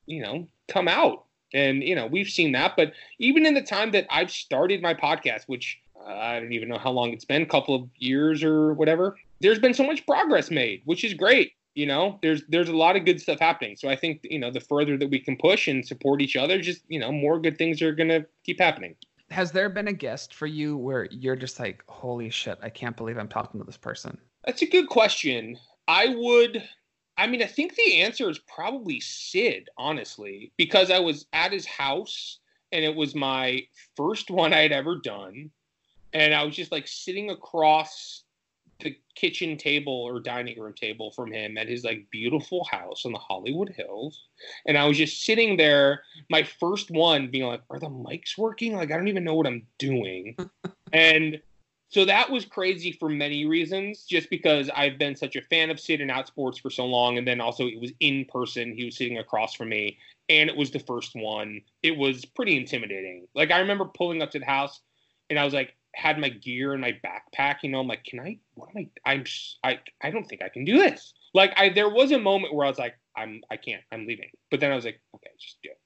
you 0.07 0.23
know 0.23 0.49
come 0.69 0.89
out, 0.89 1.25
and 1.53 1.83
you 1.83 1.95
know 1.95 2.07
we've 2.07 2.29
seen 2.29 2.53
that. 2.53 2.77
But 2.77 2.93
even 3.19 3.47
in 3.47 3.55
the 3.55 3.63
time 3.63 3.91
that 3.93 4.07
I've 4.11 4.31
started 4.31 4.81
my 4.81 4.95
podcast, 4.95 5.45
which 5.47 5.81
I 6.07 6.41
don't 6.41 6.53
even 6.53 6.69
know 6.69 6.79
how 6.79 6.91
long 6.91 7.11
it's 7.11 7.25
been, 7.25 7.43
a 7.43 7.47
couple 7.47 7.75
of 7.75 7.89
years 7.97 8.43
or 8.43 8.73
whatever, 8.75 9.17
there's 9.41 9.59
been 9.59 9.75
so 9.75 9.85
much 9.85 10.05
progress 10.07 10.51
made, 10.51 10.83
which 10.85 11.05
is 11.05 11.15
great. 11.15 11.53
You 11.75 11.87
know, 11.87 12.19
there's 12.21 12.43
there's 12.49 12.69
a 12.69 12.77
lot 12.77 12.97
of 12.97 13.05
good 13.05 13.21
stuff 13.21 13.39
happening. 13.39 13.77
So 13.77 13.89
I 13.89 13.95
think 13.95 14.21
you 14.25 14.41
know 14.41 14.51
the 14.51 14.61
further 14.61 14.97
that 14.97 15.09
we 15.09 15.21
can 15.21 15.37
push 15.37 15.69
and 15.69 15.87
support 15.87 16.21
each 16.21 16.37
other, 16.37 16.61
just 16.61 16.83
you 16.89 16.99
know 16.99 17.13
more 17.13 17.39
good 17.39 17.57
things 17.59 17.81
are 17.81 17.93
gonna 17.95 18.27
keep 18.45 18.59
happening 18.59 18.97
has 19.31 19.53
there 19.53 19.69
been 19.69 19.89
a 19.89 19.93
guest 19.93 20.35
for 20.35 20.47
you 20.47 20.77
where 20.77 21.07
you're 21.11 21.37
just 21.37 21.61
like, 21.61 21.85
holy 21.89 22.31
shit, 22.31 22.59
I 22.63 22.69
can't 22.69 22.97
believe 22.97 23.17
I'm 23.17 23.29
talking 23.29 23.61
to 23.61 23.67
this 23.67 23.77
person? 23.77 24.19
That's 24.45 24.63
a 24.63 24.67
good 24.67 24.89
question. 24.89 25.59
I 25.87 26.15
would, 26.17 26.63
I 27.17 27.27
mean, 27.27 27.43
I 27.43 27.47
think 27.47 27.75
the 27.75 28.01
answer 28.01 28.29
is 28.29 28.39
probably 28.39 29.01
Sid, 29.01 29.69
honestly, 29.79 30.53
because 30.57 30.91
I 30.91 30.99
was 30.99 31.27
at 31.33 31.53
his 31.53 31.67
house 31.67 32.39
and 32.73 32.85
it 32.85 32.95
was 32.95 33.15
my 33.15 33.67
first 33.97 34.31
one 34.31 34.53
I'd 34.53 34.73
ever 34.73 34.97
done. 34.97 35.51
And 36.13 36.35
I 36.35 36.45
was 36.45 36.57
just 36.57 36.73
like 36.73 36.89
sitting 36.89 37.31
across 37.31 38.25
the 38.81 38.97
kitchen 39.15 39.57
table 39.57 39.93
or 39.93 40.21
dining 40.21 40.59
room 40.59 40.73
table 40.75 41.13
from 41.13 41.33
him 41.33 41.59
at 41.59 41.69
his 41.69 41.85
like 41.85 42.07
beautiful 42.11 42.65
house 42.65 43.05
in 43.05 43.13
the 43.13 43.19
Hollywood 43.19 43.75
Hills. 43.77 44.29
And 44.67 44.77
I 44.77 44.87
was 44.87 44.97
just 44.97 45.23
sitting 45.23 45.57
there, 45.57 46.03
my 46.31 46.43
first 46.43 46.91
one 46.91 47.31
being 47.31 47.45
like, 47.45 47.63
Are 47.71 47.79
the 47.79 47.89
mics 47.89 48.39
working? 48.39 48.75
Like, 48.75 48.91
I 48.91 48.97
don't 48.97 49.09
even 49.09 49.25
know 49.25 49.35
what 49.35 49.47
I'm 49.47 49.67
doing. 49.79 50.37
and 50.93 51.41
so 51.91 52.05
that 52.05 52.31
was 52.31 52.45
crazy 52.45 52.93
for 52.93 53.09
many 53.09 53.47
reasons, 53.47 54.05
just 54.05 54.31
because 54.31 54.71
I've 54.77 54.97
been 54.97 55.17
such 55.17 55.35
a 55.35 55.43
fan 55.43 55.71
of 55.71 55.81
Sid 55.81 56.01
and 56.01 56.11
Outsports 56.11 56.61
for 56.61 56.71
so 56.71 56.87
long. 56.87 57.19
And 57.19 57.27
then 57.27 57.41
also, 57.41 57.67
it 57.67 57.81
was 57.81 57.91
in 57.99 58.25
person. 58.27 58.73
He 58.77 58.85
was 58.85 58.97
sitting 58.97 59.19
across 59.19 59.55
from 59.55 59.71
me, 59.71 59.99
and 60.29 60.49
it 60.49 60.57
was 60.57 60.71
the 60.71 60.79
first 60.79 61.17
one. 61.17 61.61
It 61.83 61.97
was 61.97 62.25
pretty 62.25 62.57
intimidating. 62.57 63.27
Like, 63.35 63.51
I 63.51 63.59
remember 63.59 63.87
pulling 63.87 64.23
up 64.23 64.31
to 64.31 64.39
the 64.39 64.47
house, 64.47 64.81
and 65.31 65.39
I 65.39 65.45
was 65.45 65.53
like, 65.53 65.75
had 65.95 66.19
my 66.19 66.29
gear 66.29 66.75
in 66.75 66.81
my 66.81 66.99
backpack, 67.05 67.57
you 67.63 67.71
know, 67.71 67.81
I'm 67.81 67.89
like, 67.89 68.05
can 68.05 68.21
I? 68.21 68.39
What 68.55 68.71
am 68.75 68.89
I? 69.05 69.11
I'm 69.11 69.25
I 69.65 69.79
I 70.03 70.11
don't 70.11 70.25
think 70.25 70.43
I 70.43 70.49
can 70.49 70.65
do 70.65 70.79
this. 70.79 71.15
Like 71.35 71.53
I 71.57 71.69
there 71.69 71.89
was 71.89 72.13
a 72.13 72.19
moment 72.19 72.55
where 72.55 72.67
I 72.67 72.69
was 72.69 72.79
like, 72.79 72.95
I'm 73.17 73.43
I 73.51 73.57
can't. 73.57 73.83
I'm 73.93 74.07
leaving. 74.07 74.31
But 74.51 74.61
then 74.61 74.73
I 74.73 74.77
was 74.77 74.85
like, 74.85 75.01
okay, 75.15 75.31
just 75.39 75.59
do 75.63 75.71
it. 75.71 75.79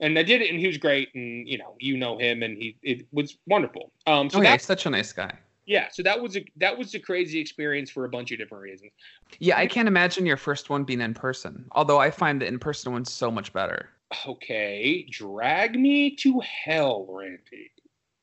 And 0.00 0.18
I 0.18 0.24
did 0.24 0.42
it, 0.42 0.50
and 0.50 0.58
he 0.58 0.66
was 0.66 0.78
great, 0.78 1.14
and 1.14 1.46
you 1.46 1.58
know, 1.58 1.76
you 1.78 1.96
know 1.96 2.18
him, 2.18 2.42
and 2.42 2.56
he 2.56 2.76
it 2.82 3.06
was 3.12 3.38
wonderful. 3.46 3.92
Um, 4.06 4.28
so 4.28 4.38
oh, 4.38 4.42
yeah, 4.42 4.56
such 4.56 4.86
a 4.86 4.90
nice 4.90 5.12
guy. 5.12 5.32
Yeah, 5.64 5.88
so 5.92 6.02
that 6.02 6.20
was 6.20 6.36
a 6.36 6.44
that 6.56 6.76
was 6.76 6.94
a 6.94 6.98
crazy 6.98 7.38
experience 7.38 7.88
for 7.88 8.04
a 8.04 8.08
bunch 8.08 8.32
of 8.32 8.38
different 8.38 8.62
reasons. 8.62 8.90
Yeah, 9.38 9.58
I 9.58 9.66
can't 9.66 9.86
imagine 9.86 10.26
your 10.26 10.36
first 10.36 10.70
one 10.70 10.82
being 10.82 11.00
in 11.00 11.14
person. 11.14 11.66
Although 11.72 12.00
I 12.00 12.10
find 12.10 12.42
the 12.42 12.46
in 12.46 12.58
person 12.58 12.92
one 12.92 13.04
so 13.04 13.30
much 13.30 13.52
better. 13.52 13.90
Okay, 14.26 15.06
drag 15.08 15.78
me 15.78 16.16
to 16.16 16.40
hell, 16.40 17.06
Randy. 17.08 17.70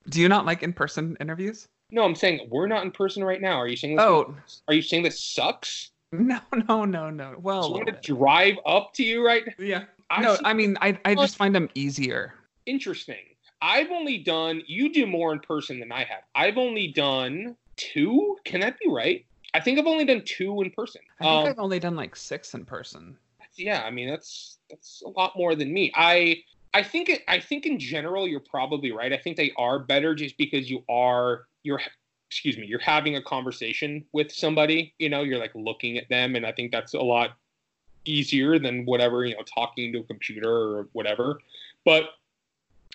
Do 0.07 0.21
you 0.21 0.29
not 0.29 0.45
like 0.45 0.63
in-person 0.63 1.17
interviews? 1.19 1.67
No, 1.91 2.03
I'm 2.03 2.15
saying 2.15 2.47
we're 2.49 2.67
not 2.67 2.83
in 2.83 2.91
person 2.91 3.23
right 3.23 3.41
now. 3.41 3.59
Are 3.59 3.67
you 3.67 3.75
saying? 3.75 3.95
This 3.95 4.05
oh, 4.05 4.35
are 4.67 4.73
you 4.73 4.81
saying 4.81 5.03
this 5.03 5.19
sucks? 5.19 5.91
No, 6.11 6.39
no, 6.67 6.85
no, 6.85 7.09
no. 7.09 7.35
Well, 7.39 7.63
so 7.63 7.79
I'm 7.79 7.85
to 7.85 7.91
drive 8.03 8.55
up 8.65 8.93
to 8.95 9.03
you 9.03 9.25
right 9.25 9.43
now. 9.45 9.53
Yeah. 9.59 9.83
I 10.09 10.21
no, 10.21 10.37
I 10.43 10.53
mean, 10.53 10.77
I 10.81 10.97
I 11.05 11.15
just 11.15 11.35
find 11.35 11.53
them 11.53 11.69
easier. 11.75 12.33
Interesting. 12.65 13.17
I've 13.61 13.91
only 13.91 14.17
done. 14.17 14.61
You 14.67 14.91
do 14.91 15.05
more 15.05 15.33
in 15.33 15.39
person 15.39 15.79
than 15.79 15.91
I 15.91 16.03
have. 16.03 16.23
I've 16.33 16.57
only 16.57 16.87
done 16.87 17.55
two. 17.75 18.37
Can 18.45 18.61
that 18.61 18.79
be 18.79 18.89
right? 18.89 19.25
I 19.53 19.59
think 19.59 19.79
I've 19.79 19.87
only 19.87 20.05
done 20.05 20.23
two 20.25 20.61
in 20.61 20.71
person. 20.71 21.01
I 21.19 21.23
think 21.23 21.33
um, 21.33 21.47
I've 21.47 21.59
only 21.59 21.79
done 21.79 21.95
like 21.95 22.15
six 22.15 22.53
in 22.53 22.65
person. 22.65 23.17
Yeah, 23.55 23.83
I 23.83 23.91
mean 23.91 24.07
that's 24.07 24.57
that's 24.69 25.03
a 25.05 25.09
lot 25.09 25.35
more 25.35 25.55
than 25.55 25.73
me. 25.73 25.91
I 25.95 26.43
I 26.73 26.83
think 26.83 27.23
I 27.27 27.39
think 27.39 27.65
in 27.65 27.79
general 27.79 28.27
you're 28.27 28.39
probably 28.39 28.91
right. 28.91 29.11
I 29.11 29.17
think 29.17 29.37
they 29.37 29.51
are 29.57 29.79
better 29.79 30.13
just 30.13 30.37
because 30.37 30.69
you 30.69 30.83
are 30.89 31.47
you're 31.63 31.81
excuse 32.29 32.57
me 32.57 32.67
you're 32.67 32.79
having 32.79 33.15
a 33.15 33.21
conversation 33.21 34.05
with 34.13 34.31
somebody. 34.31 34.93
You 34.99 35.09
know, 35.09 35.23
you're 35.23 35.39
like 35.39 35.53
looking 35.55 35.97
at 35.97 36.09
them, 36.09 36.35
and 36.35 36.45
I 36.45 36.51
think 36.51 36.71
that's 36.71 36.93
a 36.93 36.99
lot 36.99 37.31
easier 38.05 38.59
than 38.59 38.85
whatever 38.85 39.25
you 39.25 39.35
know 39.35 39.43
talking 39.43 39.91
to 39.93 39.99
a 39.99 40.03
computer 40.03 40.51
or 40.51 40.87
whatever. 40.93 41.39
But 41.85 42.09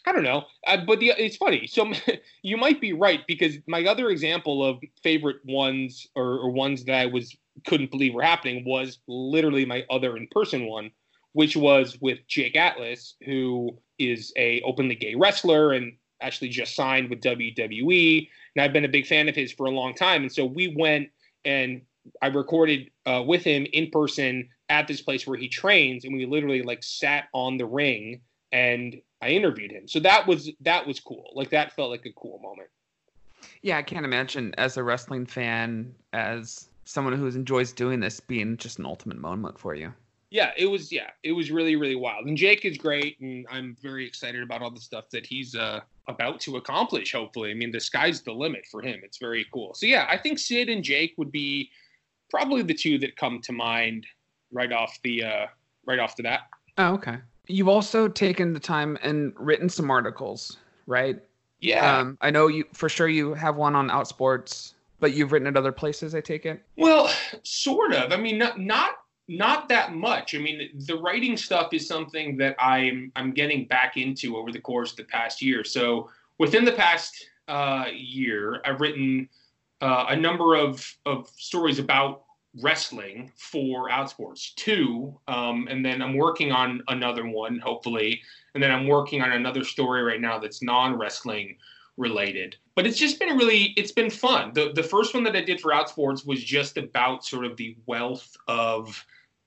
I 0.07 0.13
don't 0.13 0.23
know. 0.23 0.45
Uh, 0.67 0.79
but 0.87 1.01
the, 1.01 1.13
it's 1.17 1.37
funny. 1.37 1.67
So 1.67 1.93
you 2.43 2.57
might 2.57 2.81
be 2.81 2.93
right 2.93 3.27
because 3.27 3.57
my 3.67 3.85
other 3.85 4.11
example 4.11 4.65
of 4.65 4.81
favorite 5.03 5.45
ones 5.45 6.07
or, 6.15 6.39
or 6.39 6.51
ones 6.51 6.85
that 6.85 6.95
I 6.95 7.07
was 7.07 7.35
couldn't 7.67 7.91
believe 7.91 8.15
were 8.15 8.23
happening 8.23 8.65
was 8.65 8.99
literally 9.07 9.65
my 9.65 9.85
other 9.91 10.17
in-person 10.17 10.67
one, 10.67 10.91
which 11.35 11.57
was 11.57 11.99
with 12.01 12.19
Jake 12.27 12.57
Atlas, 12.57 13.17
who 13.25 13.77
is 13.99 14.33
a 14.37 14.61
openly 14.63 14.95
gay 14.95 15.15
wrestler 15.15 15.73
and 15.73 15.93
actually 16.21 16.49
just 16.49 16.75
signed 16.75 17.11
with 17.11 17.21
WWE. 17.21 18.29
And 18.57 18.65
I've 18.65 18.73
been 18.73 18.85
a 18.85 18.89
big 18.89 19.07
fan 19.07 19.29
of 19.29 19.35
his 19.35 19.53
for 19.53 19.67
a 19.67 19.71
long 19.71 19.95
time. 19.95 20.23
And 20.23 20.33
so 20.33 20.45
we 20.45 20.75
went 20.75 21.11
and 21.45 21.83
I 22.23 22.29
recorded 22.29 22.91
uh, 23.07 23.23
with 23.27 23.45
him 23.45 23.67
in 23.73 23.91
person 23.91 24.49
at 24.69 24.87
this 24.89 25.03
place 25.03 25.27
where 25.27 25.39
he 25.39 25.49
trains, 25.49 26.05
and 26.05 26.15
we 26.15 26.27
literally 26.27 26.63
like 26.63 26.83
sat 26.83 27.29
on 27.33 27.57
the 27.59 27.67
ring 27.67 28.21
and 28.53 29.01
I 29.21 29.29
interviewed 29.31 29.71
him. 29.73 29.89
So 29.89 30.01
that 30.01 30.27
was 30.27 30.51
that 30.61 30.87
was 30.87 31.01
cool. 31.01 31.31
Like 31.35 31.51
that 31.51 31.75
felt 31.75 31.91
like 31.91 32.07
a 32.07 32.13
cool 32.13 32.39
moment. 32.41 32.69
Yeah, 33.63 33.79
I 33.79 33.83
can't 33.83 34.05
imagine 34.05 34.55
as 34.57 34.77
a 34.77 34.83
wrestling 34.83 35.27
fan, 35.27 35.95
as 36.13 36.69
someone 36.85 37.15
who 37.15 37.27
enjoys 37.27 37.73
doing 37.73 38.01
this, 38.01 38.21
being 38.21 38.57
just 38.57 38.79
an 38.79 38.87
ultimate 38.87 39.19
moment 39.19 39.59
for 39.59 39.75
you. 39.75 39.93
Yeah, 40.35 40.51
it 40.57 40.67
was. 40.67 40.91
Yeah, 40.91 41.11
it 41.23 41.31
was 41.31 41.53
really, 41.53 41.77
really 41.77 41.95
wild. 41.95 42.27
And 42.27 42.37
Jake 42.37 42.65
is 42.65 42.77
great, 42.77 43.21
and 43.21 43.47
I'm 43.53 43.77
very 43.81 44.05
excited 44.05 44.43
about 44.43 44.63
all 44.63 44.71
the 44.73 44.81
stuff 44.81 45.09
that 45.11 45.25
he's 45.25 45.55
uh, 45.55 45.79
about 46.09 46.41
to 46.41 46.57
accomplish. 46.57 47.13
Hopefully, 47.13 47.53
I 47.53 47.55
mean, 47.55 47.71
the 47.71 47.79
sky's 47.79 48.21
the 48.21 48.33
limit 48.33 48.67
for 48.69 48.83
him. 48.83 48.99
It's 49.05 49.19
very 49.19 49.47
cool. 49.53 49.75
So 49.75 49.87
yeah, 49.87 50.09
I 50.11 50.19
think 50.19 50.41
Sid 50.41 50.69
and 50.69 50.83
Jake 50.83 51.15
would 51.19 51.31
be 51.31 51.71
probably 52.31 52.63
the 52.63 52.75
two 52.75 52.99
that 52.99 53.15
come 53.15 53.41
to 53.43 53.53
mind 53.53 54.09
right 54.51 54.73
off 54.73 54.99
the 55.05 55.23
uh, 55.23 55.47
right 55.87 56.01
off 56.01 56.17
the 56.17 56.25
bat. 56.25 56.41
Oh, 56.79 56.95
okay. 56.95 57.19
You've 57.47 57.69
also 57.69 58.09
taken 58.09 58.55
the 58.55 58.59
time 58.59 58.99
and 59.05 59.33
written 59.37 59.69
some 59.69 59.89
articles, 59.89 60.57
right? 60.89 61.23
Yeah. 61.61 61.99
Um, 61.99 62.19
I 62.23 62.33
know 62.33 62.49
you 62.49 62.65
for 62.73 62.89
sure 62.89 63.07
you 63.07 63.35
have 63.35 63.55
one 63.55 63.77
on 63.77 63.89
Outsports, 63.89 64.73
but 64.99 65.15
you've 65.15 65.31
written 65.31 65.47
at 65.47 65.57
other 65.57 65.71
places, 65.71 66.13
I 66.13 66.21
take 66.21 66.45
it? 66.45 66.61
Well, 66.77 67.09
sort 67.45 67.95
of. 67.95 68.11
I 68.11 68.17
mean, 68.17 68.37
not 68.37 68.59
not 68.59 68.95
not 69.29 69.69
that 69.69 69.95
much. 69.95 70.35
I 70.35 70.39
mean, 70.39 70.71
the 70.87 70.97
writing 70.97 71.37
stuff 71.37 71.73
is 71.73 71.87
something 71.87 72.37
that 72.39 72.57
I'm 72.59 73.11
I'm 73.17 73.33
getting 73.33 73.67
back 73.67 73.97
into 73.97 74.37
over 74.37 74.53
the 74.53 74.61
course 74.61 74.91
of 74.91 74.97
the 74.97 75.05
past 75.05 75.41
year. 75.41 75.65
So 75.65 76.11
within 76.39 76.65
the 76.65 76.73
past 76.73 77.27
uh, 77.49 77.87
year, 77.93 78.61
I've 78.65 78.81
written 78.81 79.29
uh, 79.81 80.07
a 80.09 80.17
number 80.17 80.55
of 80.55 80.97
of 81.07 81.29
stories 81.37 81.79
about 81.79 82.25
wrestling 82.63 83.33
for 83.37 83.89
Outsports, 83.91 84.55
two, 84.55 85.19
um, 85.27 85.67
and 85.69 85.85
then 85.85 86.01
I'm 86.01 86.17
working 86.17 86.53
on 86.53 86.83
another 86.89 87.27
one, 87.27 87.59
hopefully, 87.59 88.23
and 88.55 88.63
then 88.63 88.71
I'm 88.71 88.87
working 88.87 89.23
on 89.23 89.33
another 89.33 89.65
story 89.65 90.03
right 90.03 90.21
now 90.21 90.39
that's 90.39 90.63
non-wrestling 90.63 91.57
related. 91.97 92.57
But 92.77 92.87
it's 92.87 92.99
just 92.99 93.19
been 93.19 93.37
really, 93.37 93.73
it's 93.77 93.93
been 93.93 94.11
fun. 94.11 94.53
The 94.53 94.73
the 94.73 94.83
first 94.83 95.15
one 95.15 95.25
that 95.25 95.35
I 95.35 95.41
did 95.41 95.61
for 95.61 95.73
Outsports 95.73 96.27
was 96.27 96.45
just 96.45 96.77
about 96.77 97.25
sort 97.25 97.45
of 97.45 97.57
the 97.57 97.77
wealth 97.87 98.37
of 98.49 99.05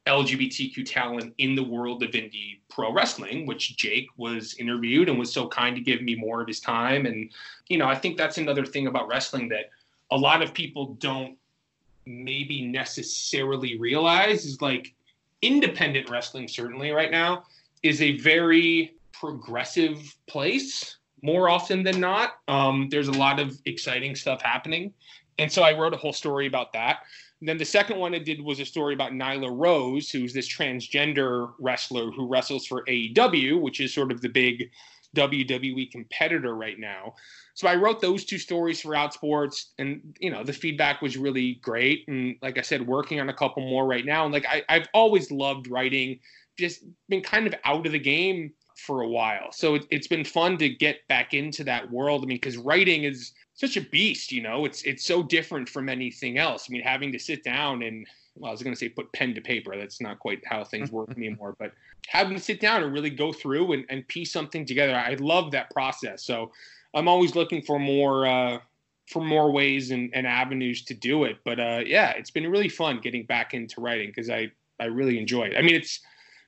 LGBTQ 0.07 0.85
talent 0.85 1.33
in 1.37 1.55
the 1.55 1.63
world 1.63 2.01
of 2.03 2.11
indie 2.11 2.59
pro 2.69 2.91
wrestling, 2.91 3.45
which 3.45 3.77
Jake 3.77 4.07
was 4.17 4.55
interviewed 4.55 5.09
and 5.09 5.19
was 5.19 5.31
so 5.31 5.47
kind 5.47 5.75
to 5.75 5.81
give 5.81 6.01
me 6.01 6.15
more 6.15 6.41
of 6.41 6.47
his 6.47 6.59
time. 6.59 7.05
And, 7.05 7.29
you 7.67 7.77
know, 7.77 7.87
I 7.87 7.95
think 7.95 8.17
that's 8.17 8.37
another 8.37 8.65
thing 8.65 8.87
about 8.87 9.07
wrestling 9.07 9.49
that 9.49 9.69
a 10.11 10.17
lot 10.17 10.41
of 10.41 10.53
people 10.53 10.95
don't 10.95 11.37
maybe 12.05 12.65
necessarily 12.65 13.77
realize 13.77 14.45
is 14.45 14.61
like 14.61 14.95
independent 15.41 16.09
wrestling 16.09 16.47
certainly 16.47 16.91
right 16.91 17.11
now 17.11 17.43
is 17.83 18.01
a 18.01 18.17
very 18.17 18.95
progressive 19.11 20.15
place 20.27 20.97
more 21.21 21.49
often 21.49 21.83
than 21.83 21.99
not. 21.99 22.37
Um, 22.47 22.87
there's 22.89 23.09
a 23.09 23.13
lot 23.13 23.39
of 23.39 23.59
exciting 23.65 24.15
stuff 24.15 24.41
happening. 24.41 24.93
And 25.39 25.51
so 25.51 25.61
i 25.61 25.77
wrote 25.77 25.93
a 25.93 25.97
whole 25.97 26.13
story 26.13 26.47
about 26.47 26.73
that 26.73 26.99
and 27.39 27.47
then 27.47 27.57
the 27.57 27.65
second 27.65 27.97
one 27.97 28.13
i 28.13 28.19
did 28.19 28.41
was 28.41 28.59
a 28.59 28.65
story 28.65 28.93
about 28.93 29.11
nyla 29.11 29.49
rose 29.51 30.09
who's 30.09 30.33
this 30.33 30.47
transgender 30.47 31.51
wrestler 31.59 32.11
who 32.11 32.27
wrestles 32.27 32.65
for 32.65 32.83
aew 32.85 33.59
which 33.61 33.79
is 33.79 33.93
sort 33.93 34.11
of 34.11 34.21
the 34.21 34.29
big 34.29 34.69
wwe 35.15 35.91
competitor 35.91 36.55
right 36.55 36.79
now 36.79 37.13
so 37.57 37.67
I 37.67 37.73
wrote 37.73 38.01
those 38.01 38.23
two 38.23 38.37
stories 38.37 38.81
for 38.81 38.91
Outsports, 38.91 39.69
and 39.79 40.15
you 40.19 40.29
know 40.29 40.43
the 40.43 40.53
feedback 40.53 41.01
was 41.01 41.17
really 41.17 41.55
great. 41.55 42.05
And 42.07 42.35
like 42.43 42.59
I 42.59 42.61
said, 42.61 42.85
working 42.85 43.19
on 43.19 43.29
a 43.29 43.33
couple 43.33 43.67
more 43.67 43.87
right 43.87 44.05
now. 44.05 44.25
And 44.25 44.31
like 44.31 44.45
I, 44.47 44.61
I've 44.69 44.87
always 44.93 45.31
loved 45.31 45.67
writing, 45.67 46.19
just 46.59 46.83
been 47.09 47.23
kind 47.23 47.47
of 47.47 47.55
out 47.65 47.87
of 47.87 47.93
the 47.93 47.99
game 47.99 48.53
for 48.85 49.01
a 49.01 49.09
while. 49.09 49.51
So 49.51 49.73
it, 49.73 49.87
it's 49.89 50.05
been 50.05 50.23
fun 50.23 50.59
to 50.59 50.69
get 50.69 50.97
back 51.07 51.33
into 51.33 51.63
that 51.63 51.89
world. 51.89 52.21
I 52.21 52.27
mean, 52.27 52.35
because 52.35 52.57
writing 52.57 53.05
is 53.05 53.33
such 53.57 53.75
a 53.75 53.81
beast, 53.81 54.31
you 54.31 54.41
know. 54.41 54.65
It's 54.65 54.83
it's 54.83 55.03
so 55.03 55.21
different 55.21 55.67
from 55.67 55.89
anything 55.89 56.37
else. 56.37 56.67
I 56.69 56.71
mean, 56.71 56.83
having 56.83 57.11
to 57.11 57.19
sit 57.19 57.43
down 57.43 57.83
and 57.83 58.07
well, 58.35 58.49
I 58.49 58.51
was 58.51 58.61
going 58.61 58.73
to 58.73 58.79
say 58.79 58.87
put 58.87 59.11
pen 59.13 59.33
to 59.33 59.41
paper. 59.41 59.75
That's 59.75 59.99
not 59.99 60.19
quite 60.19 60.41
how 60.45 60.63
things 60.63 60.91
work 60.91 61.09
anymore. 61.17 61.55
But 61.57 61.73
having 62.07 62.35
to 62.35 62.41
sit 62.41 62.61
down 62.61 62.83
and 62.83 62.93
really 62.93 63.09
go 63.09 63.33
through 63.33 63.73
and, 63.73 63.83
and 63.89 64.07
piece 64.07 64.31
something 64.31 64.63
together, 64.63 64.95
I 64.95 65.15
love 65.15 65.51
that 65.51 65.71
process. 65.71 66.23
So 66.23 66.51
I'm 66.93 67.07
always 67.07 67.35
looking 67.35 67.63
for 67.63 67.79
more 67.79 68.27
uh, 68.27 68.59
for 69.07 69.23
more 69.23 69.51
ways 69.51 69.89
and, 69.89 70.11
and 70.13 70.27
avenues 70.27 70.83
to 70.83 70.93
do 70.93 71.23
it. 71.23 71.37
But 71.43 71.59
uh, 71.59 71.81
yeah, 71.85 72.11
it's 72.11 72.31
been 72.31 72.49
really 72.49 72.69
fun 72.69 72.99
getting 73.01 73.25
back 73.25 73.55
into 73.55 73.81
writing 73.81 74.09
because 74.09 74.29
I 74.29 74.51
I 74.79 74.85
really 74.85 75.17
enjoy 75.17 75.45
it. 75.45 75.57
I 75.57 75.63
mean, 75.63 75.73
it's 75.73 75.99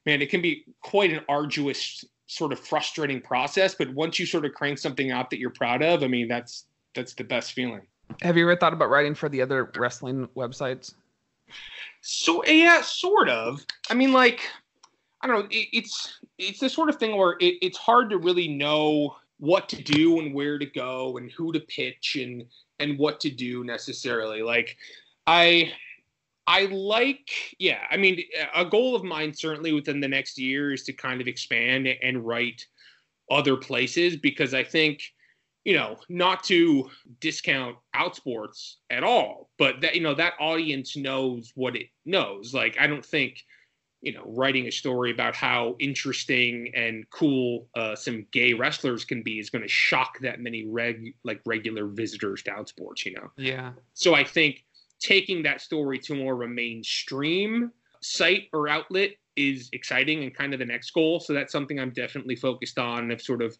man, 0.06 0.22
it 0.22 0.30
can 0.30 0.44
be 0.44 0.64
quite 0.82 1.12
an 1.12 1.22
arduous 1.28 2.06
sort 2.28 2.54
of 2.54 2.60
frustrating 2.60 3.20
process, 3.20 3.74
but 3.74 3.92
once 3.96 4.20
you 4.20 4.28
sort 4.28 4.46
of 4.46 4.54
crank 4.54 4.78
something 4.78 5.10
out 5.10 5.32
that 5.32 5.40
you're 5.40 5.50
proud 5.50 5.82
of, 5.82 6.04
I 6.04 6.08
mean, 6.08 6.28
that's 6.28 6.66
that's 6.96 7.14
the 7.14 7.24
best 7.24 7.54
feeling. 7.54 7.82
Have 8.22 8.38
you 8.38 8.44
ever 8.44 8.56
thought 8.56 8.74
about 8.74 8.90
writing 8.90 9.16
for 9.16 9.30
the 9.30 9.42
other 9.42 9.72
wrestling 9.78 10.28
websites? 10.36 10.94
So 12.02 12.44
yeah, 12.46 12.82
sort 12.82 13.30
of. 13.30 13.66
I 13.90 13.94
mean, 13.94 14.14
like 14.14 14.42
I 15.22 15.28
don't 15.28 15.40
know. 15.40 15.48
It, 15.52 15.68
it's 15.74 16.20
it's 16.38 16.60
the 16.60 16.70
sort 16.70 16.90
of 16.90 16.98
thing 16.98 17.16
where 17.18 17.34
it, 17.40 17.56
it's 17.62 17.78
hard 17.78 18.10
to 18.10 18.18
really 18.18 18.48
know 18.48 19.16
what 19.38 19.70
to 19.70 19.82
do 19.82 20.20
and 20.20 20.34
where 20.34 20.60
to 20.60 20.66
go 20.66 21.18
and 21.18 21.32
who 21.32 21.52
to 21.52 21.60
pitch 21.62 22.18
and 22.20 22.46
and 22.80 22.98
what 22.98 23.20
to 23.22 23.30
do 23.30 23.64
necessarily. 23.64 24.42
Like 24.42 24.78
I 25.28 25.74
I 26.48 26.66
like 26.66 27.56
yeah, 27.60 27.86
I 27.92 27.98
mean 27.98 28.22
a 28.56 28.66
goal 28.66 28.96
of 28.96 29.04
mine 29.04 29.34
certainly 29.34 29.74
within 29.74 30.00
the 30.00 30.08
next 30.08 30.38
year 30.38 30.74
is 30.74 30.84
to 30.84 30.94
kind 30.94 31.22
of 31.22 31.28
expand 31.28 31.88
and 31.88 32.26
write 32.26 32.66
other 33.30 33.56
places 33.56 34.16
because 34.16 34.54
I 34.54 34.64
think 34.64 35.02
you 35.66 35.76
know, 35.76 35.98
not 36.10 36.44
to 36.46 36.90
discount 37.20 37.76
outsports 37.96 38.76
at 38.90 39.04
all, 39.04 39.50
but 39.58 39.82
that 39.82 39.96
you 39.96 40.02
know 40.02 40.14
that 40.16 40.34
audience 40.40 40.96
knows 40.96 41.52
what 41.56 41.76
it 41.76 41.88
knows. 42.06 42.54
Like 42.54 42.78
I 42.80 42.88
don't 42.88 43.06
think 43.06 43.44
you 44.02 44.14
know, 44.14 44.24
writing 44.26 44.68
a 44.68 44.72
story 44.72 45.12
about 45.12 45.36
how 45.36 45.76
interesting 45.80 46.72
and 46.74 47.10
cool 47.10 47.68
uh, 47.76 47.96
some 47.96 48.26
gay 48.32 48.54
wrestlers 48.54 49.04
can 49.04 49.22
be 49.22 49.40
is 49.40 49.50
going 49.50 49.62
to 49.62 49.68
shock 49.68 50.20
that 50.22 50.40
many 50.40 50.66
reg 50.66 51.14
like 51.24 51.42
regular 51.46 51.86
visitors 51.86 52.42
to 52.44 52.52
Outsports, 52.52 53.06
you 53.06 53.14
know. 53.14 53.30
Yeah. 53.36 53.72
So 53.94 54.16
I 54.16 54.24
think 54.24 54.64
taking 55.00 55.44
that 55.44 55.62
story 55.62 56.00
to 56.00 56.16
more 56.16 56.34
of 56.34 56.42
a 56.42 56.48
mainstream 56.48 57.72
site 58.02 58.48
or 58.54 58.70
outlet 58.70 59.12
is 59.36 59.70
exciting 59.74 60.24
and 60.24 60.34
kind 60.34 60.54
of 60.54 60.60
the 60.60 60.66
next 60.66 60.92
goal. 60.92 61.20
So 61.20 61.34
that's 61.34 61.52
something 61.52 61.80
I'm 61.80 61.92
definitely 61.92 62.36
focused 62.36 62.78
on. 62.78 63.12
I've 63.12 63.22
sort 63.22 63.42
of 63.42 63.58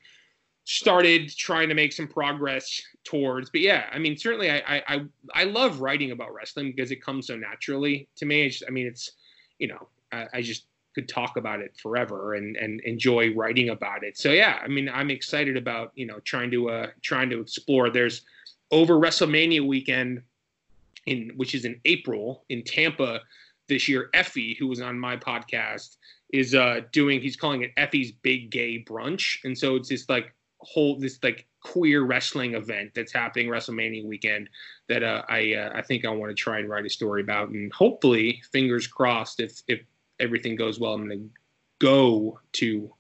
started 0.70 1.36
trying 1.36 1.68
to 1.68 1.74
make 1.74 1.92
some 1.92 2.08
progress 2.08 2.80
towards. 3.04 3.50
But 3.50 3.62
yeah, 3.62 3.90
I 3.92 3.98
mean, 3.98 4.16
certainly 4.16 4.52
I 4.52 4.84
I 4.88 5.02
I 5.34 5.44
love 5.46 5.82
writing 5.82 6.12
about 6.12 6.32
wrestling 6.32 6.72
because 6.72 6.92
it 6.92 7.04
comes 7.04 7.26
so 7.26 7.36
naturally 7.36 8.08
to 8.18 8.26
me. 8.28 8.54
I 8.68 8.70
mean, 8.70 8.86
it's 8.86 9.14
you 9.58 9.68
know 9.68 9.88
I, 10.12 10.28
I 10.32 10.42
just 10.44 10.66
could 10.94 11.10
talk 11.10 11.38
about 11.38 11.60
it 11.60 11.76
forever 11.82 12.36
and 12.36 12.56
and 12.56 12.82
enjoy 12.82 13.34
writing 13.34 13.70
about 13.70 14.04
it. 14.04 14.16
So 14.16 14.30
yeah, 14.32 14.60
I 14.64 14.68
mean, 14.68 14.90
I'm 14.90 15.10
excited 15.10 15.58
about 15.58 15.92
you 15.96 16.06
know 16.06 16.20
trying 16.20 16.52
to 16.52 16.70
uh 16.70 16.88
trying 17.02 17.32
to 17.32 17.42
explore. 17.42 17.90
There's 17.90 18.22
over 18.70 18.94
WrestleMania 18.94 19.68
weekend 19.68 20.22
in 21.08 21.32
which 21.36 21.56
is 21.56 21.66
in 21.66 21.82
April 21.86 22.46
in 22.50 22.62
Tampa 22.64 23.22
this 23.68 23.88
year. 23.88 24.12
Effie, 24.14 24.56
who 24.60 24.68
was 24.68 24.82
on 24.82 25.00
my 25.00 25.18
podcast, 25.18 25.98
is 26.32 26.54
uh 26.54 26.82
doing. 26.92 27.22
He's 27.22 27.36
calling 27.36 27.64
it 27.64 27.72
Effie's 27.76 28.12
Big 28.12 28.52
Gay 28.52 28.86
Brunch, 28.88 29.40
and 29.44 29.58
so 29.58 29.76
it's 29.76 29.90
just 29.90 30.10
like 30.10 30.32
whole 30.60 30.98
this 30.98 31.20
like 31.24 31.48
queer 31.62 32.04
wrestling 32.04 32.54
event 32.56 32.92
that's 32.96 33.14
happening 33.14 33.48
WrestleMania 33.48 34.06
weekend 34.06 34.50
that 34.88 35.04
uh, 35.04 35.24
I 35.30 35.54
uh, 35.54 35.72
I 35.74 35.82
think 35.82 36.06
I 36.06 36.10
want 36.10 36.30
to 36.30 36.36
try 36.36 36.60
and 36.60 36.70
write 36.70 36.86
a 36.86 36.90
story 36.90 37.22
about, 37.22 37.50
and 37.50 37.72
hopefully, 37.74 38.42
fingers 38.52 38.88
crossed, 38.88 39.40
if 39.40 39.62
if 39.68 39.82
everything 40.20 40.56
goes 40.56 40.80
well, 40.80 40.94
I'm 40.94 41.08
going 41.08 41.20
to 41.20 41.30
go 41.80 42.40
to 42.54 42.94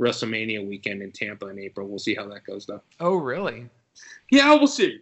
WrestleMania 0.00 0.66
weekend 0.66 1.02
in 1.02 1.12
Tampa 1.12 1.48
in 1.48 1.58
April. 1.58 1.88
We'll 1.88 1.98
see 1.98 2.14
how 2.14 2.26
that 2.28 2.44
goes, 2.44 2.66
though. 2.66 2.82
Oh, 3.00 3.16
really? 3.16 3.68
Yeah, 4.30 4.54
we'll 4.54 4.66
see. 4.66 5.00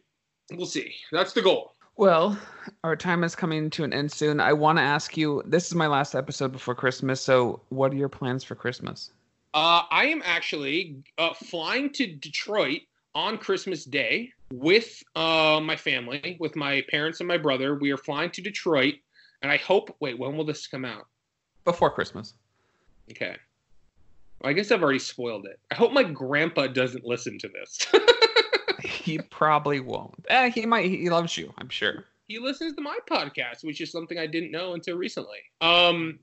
We'll 0.52 0.66
see. 0.66 0.94
That's 1.12 1.32
the 1.32 1.42
goal. 1.42 1.74
Well, 1.96 2.38
our 2.84 2.96
time 2.96 3.24
is 3.24 3.34
coming 3.34 3.70
to 3.70 3.84
an 3.84 3.92
end 3.92 4.12
soon. 4.12 4.40
I 4.40 4.52
want 4.52 4.78
to 4.78 4.82
ask 4.82 5.16
you 5.16 5.42
this 5.44 5.66
is 5.66 5.74
my 5.74 5.86
last 5.86 6.14
episode 6.14 6.52
before 6.52 6.74
Christmas. 6.74 7.20
So, 7.20 7.60
what 7.70 7.92
are 7.92 7.96
your 7.96 8.08
plans 8.08 8.44
for 8.44 8.54
Christmas? 8.54 9.10
Uh, 9.58 9.82
I 9.90 10.06
am 10.06 10.22
actually 10.24 11.02
uh, 11.18 11.34
flying 11.34 11.90
to 11.94 12.06
Detroit 12.06 12.82
on 13.16 13.36
Christmas 13.38 13.84
Day 13.84 14.30
with 14.52 15.02
uh, 15.16 15.58
my 15.60 15.74
family, 15.74 16.36
with 16.38 16.54
my 16.54 16.84
parents 16.88 17.18
and 17.18 17.26
my 17.26 17.38
brother. 17.38 17.74
We 17.74 17.90
are 17.90 17.96
flying 17.96 18.30
to 18.30 18.40
Detroit 18.40 18.94
And 19.42 19.50
I 19.50 19.56
hope. 19.56 19.96
Wait, 19.98 20.16
when 20.16 20.36
will 20.36 20.44
this 20.44 20.68
come 20.68 20.84
out? 20.84 21.08
Before 21.64 21.90
Christmas. 21.90 22.34
Okay. 23.10 23.36
Well, 24.40 24.50
I 24.50 24.52
guess 24.52 24.70
I've 24.70 24.80
already 24.80 25.00
spoiled 25.00 25.44
it. 25.46 25.58
I 25.72 25.74
hope 25.74 25.92
my 25.92 26.04
grandpa 26.04 26.68
doesn't 26.68 27.04
listen 27.04 27.36
to 27.40 27.48
this. 27.48 27.84
he 28.84 29.18
probably 29.18 29.80
won't. 29.80 30.24
Eh, 30.28 30.50
he 30.50 30.66
might. 30.66 30.84
He 30.84 31.10
loves 31.10 31.36
you. 31.36 31.52
I'm 31.58 31.68
sure. 31.68 32.04
He 32.28 32.38
listens 32.38 32.74
to 32.74 32.80
my 32.80 32.98
podcast, 33.10 33.64
which 33.64 33.80
is 33.80 33.90
something 33.90 34.20
I 34.20 34.28
didn't 34.28 34.52
know 34.52 34.74
until 34.74 34.96
recently. 34.96 35.40
Um, 35.60 36.20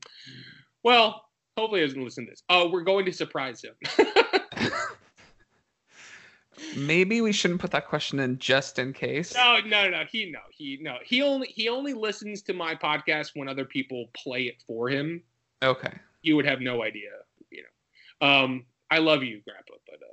well, 0.83 1.25
hopefully 1.57 1.81
he 1.81 1.87
doesn't 1.87 2.03
listen 2.03 2.25
to 2.25 2.31
this. 2.31 2.43
Oh, 2.49 2.69
we're 2.69 2.83
going 2.83 3.05
to 3.05 3.13
surprise 3.13 3.63
him. 3.63 3.73
Maybe 6.77 7.21
we 7.21 7.31
shouldn't 7.31 7.61
put 7.61 7.71
that 7.71 7.87
question 7.87 8.19
in 8.19 8.37
just 8.37 8.79
in 8.79 8.91
case. 8.93 9.33
No, 9.35 9.59
no, 9.65 9.89
no. 9.89 10.03
He 10.09 10.29
no, 10.29 10.39
he 10.51 10.77
no. 10.81 10.97
He 11.03 11.21
only 11.21 11.47
he 11.47 11.69
only 11.69 11.93
listens 11.93 12.41
to 12.43 12.53
my 12.53 12.75
podcast 12.75 13.31
when 13.33 13.47
other 13.47 13.65
people 13.65 14.09
play 14.13 14.43
it 14.43 14.61
for 14.65 14.89
him. 14.89 15.21
Okay. 15.63 15.93
You 16.21 16.35
would 16.35 16.45
have 16.45 16.59
no 16.61 16.83
idea, 16.83 17.11
you 17.51 17.63
know. 17.63 18.27
Um, 18.27 18.65
I 18.91 18.97
love 18.97 19.23
you, 19.23 19.41
Grandpa, 19.45 19.73
but 19.85 19.95
uh, 19.95 20.11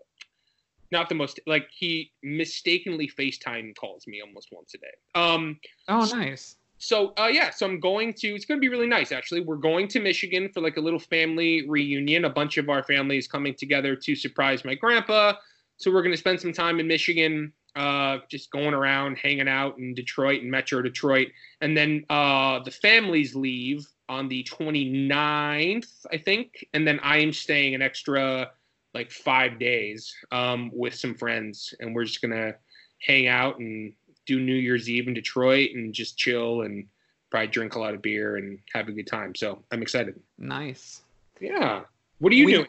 not 0.91 1.09
the 1.09 1.15
most 1.15 1.41
like 1.47 1.69
he 1.73 2.13
mistakenly 2.23 3.09
FaceTime 3.09 3.75
calls 3.77 4.07
me 4.07 4.21
almost 4.21 4.49
once 4.53 4.75
a 4.75 4.79
day. 4.79 4.95
Um, 5.15 5.59
oh, 5.89 6.09
nice. 6.13 6.57
So 6.83 7.13
uh, 7.17 7.29
yeah, 7.33 7.51
so 7.51 7.65
I'm 7.65 7.79
going 7.79 8.13
to. 8.15 8.35
It's 8.35 8.45
going 8.45 8.59
to 8.59 8.61
be 8.61 8.69
really 8.69 8.89
nice, 8.89 9.13
actually. 9.13 9.43
We're 9.43 9.55
going 9.55 9.87
to 9.87 10.01
Michigan 10.01 10.49
for 10.53 10.61
like 10.61 10.79
a 10.79 10.81
little 10.81 10.99
family 10.99 11.65
reunion. 11.69 12.25
A 12.25 12.31
bunch 12.31 12.59
of 12.59 12.69
our 12.69 12.83
families 12.83 13.29
coming 13.29 13.55
together 13.55 13.95
to 13.95 14.17
surprise 14.17 14.65
my 14.65 14.75
grandpa. 14.75 15.35
So 15.77 15.93
we're 15.93 16.03
going 16.03 16.13
to 16.13 16.19
spend 16.19 16.41
some 16.41 16.53
time 16.53 16.81
in 16.81 16.89
Michigan, 16.89 17.53
uh, 17.77 18.19
just 18.29 18.51
going 18.51 18.75
around, 18.75 19.17
hanging 19.17 19.47
out 19.47 19.79
in 19.79 19.95
Detroit 19.95 20.43
and 20.43 20.51
Metro 20.51 20.83
Detroit, 20.83 21.29
and 21.61 21.77
then 21.77 22.05
uh, 22.11 22.59
the 22.65 22.73
families 22.73 23.37
leave 23.37 23.87
on 24.09 24.27
the 24.27 24.43
29th, 24.51 26.07
I 26.11 26.17
think, 26.19 26.67
and 26.75 26.85
then 26.85 26.99
I 27.05 27.19
am 27.19 27.33
staying 27.33 27.77
an 27.77 27.83
extra 27.83 28.51
like 28.93 29.13
five 29.13 29.61
days 29.61 30.13
um, 30.33 30.69
with 30.75 30.97
some 30.97 31.15
friends, 31.15 31.73
and 31.79 31.95
we're 31.95 32.07
just 32.07 32.21
gonna 32.21 32.55
hang 33.03 33.29
out 33.29 33.59
and 33.59 33.93
do 34.27 34.41
New 34.41 34.55
Year's 34.55 34.89
Eve 34.89 35.09
in 35.09 35.15
Detroit 35.15 35.71
and 35.75 35.93
just 35.93 36.17
chill 36.17 36.63
and 36.63 36.87
probably 37.31 37.49
drink 37.49 37.75
a 37.75 37.79
lot 37.79 37.95
of 37.95 38.03
beer 38.03 38.37
and 38.37 38.59
have 38.75 38.89
a 38.89 38.93
good 38.93 39.07
time. 39.07 39.35
So 39.35 39.63
I'm 39.71 39.83
excited. 39.83 40.21
Nice. 40.39 41.03
Yeah. 41.41 41.83
What 42.19 42.33
are 42.33 42.37
you 42.37 42.47
we, 42.47 42.53
doing? 42.53 42.69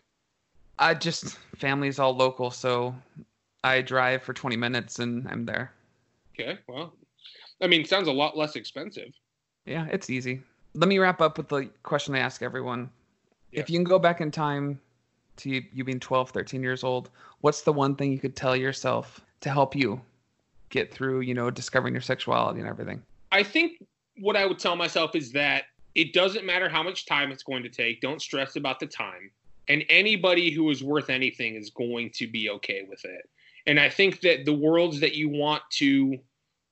I 0.79 0.93
just 0.93 1.37
family's 1.57 1.99
all 1.99 2.15
local, 2.15 2.49
so 2.49 2.95
I 3.63 3.81
drive 3.81 4.23
for 4.23 4.33
20 4.33 4.55
minutes 4.55 4.99
and 4.99 5.27
I'm 5.29 5.45
there. 5.45 5.71
Okay. 6.33 6.57
Well, 6.67 6.93
I 7.61 7.67
mean, 7.67 7.85
sounds 7.85 8.07
a 8.07 8.11
lot 8.11 8.35
less 8.35 8.55
expensive. 8.55 9.09
Yeah, 9.65 9.87
it's 9.91 10.09
easy. 10.09 10.41
Let 10.73 10.89
me 10.89 10.97
wrap 10.97 11.21
up 11.21 11.37
with 11.37 11.49
the 11.49 11.69
question 11.83 12.15
I 12.15 12.19
ask 12.19 12.41
everyone. 12.41 12.89
Yeah. 13.51 13.59
If 13.59 13.69
you 13.69 13.77
can 13.77 13.83
go 13.83 13.99
back 13.99 14.21
in 14.21 14.31
time 14.31 14.79
to 15.37 15.49
you, 15.49 15.63
you 15.71 15.83
being 15.83 15.99
12, 15.99 16.31
13 16.31 16.63
years 16.63 16.83
old, 16.83 17.09
what's 17.41 17.61
the 17.61 17.73
one 17.73 17.95
thing 17.95 18.11
you 18.11 18.19
could 18.19 18.35
tell 18.35 18.55
yourself 18.55 19.21
to 19.41 19.49
help 19.49 19.75
you 19.75 20.01
get 20.74 20.91
through, 20.91 21.21
you 21.21 21.34
know, 21.34 21.49
discovering 21.49 21.93
your 21.93 22.01
sexuality 22.01 22.59
and 22.59 22.67
everything? 22.67 23.01
I 23.32 23.43
think 23.43 23.84
what 24.17 24.36
I 24.36 24.45
would 24.45 24.59
tell 24.59 24.76
myself 24.76 25.15
is 25.15 25.32
that 25.32 25.65
it 25.95 26.11
doesn't 26.11 26.45
matter 26.45 26.67
how 26.67 26.84
much 26.84 27.05
time 27.05 27.32
it's 27.32 27.43
going 27.43 27.63
to 27.63 27.69
take. 27.69 28.01
Don't 28.01 28.21
stress 28.21 28.55
about 28.55 28.80
the 28.80 28.88
time. 28.88 29.32
And 29.69 29.86
anybody 29.89 30.51
who 30.51 30.69
is 30.71 30.84
worth 30.84 31.09
anything 31.09 31.55
is 31.55 31.69
going 31.69 32.09
to 32.15 32.28
be 32.28 32.49
okay 32.49 32.86
with 32.89 33.05
it. 33.05 33.30
And 33.67 33.80
I 33.80 33.89
think 33.89 34.19
that 34.21 34.43
the 34.43 34.53
worlds 34.53 34.99
that 34.99 35.13
you 35.15 35.30
want 35.30 35.61
to 35.74 36.17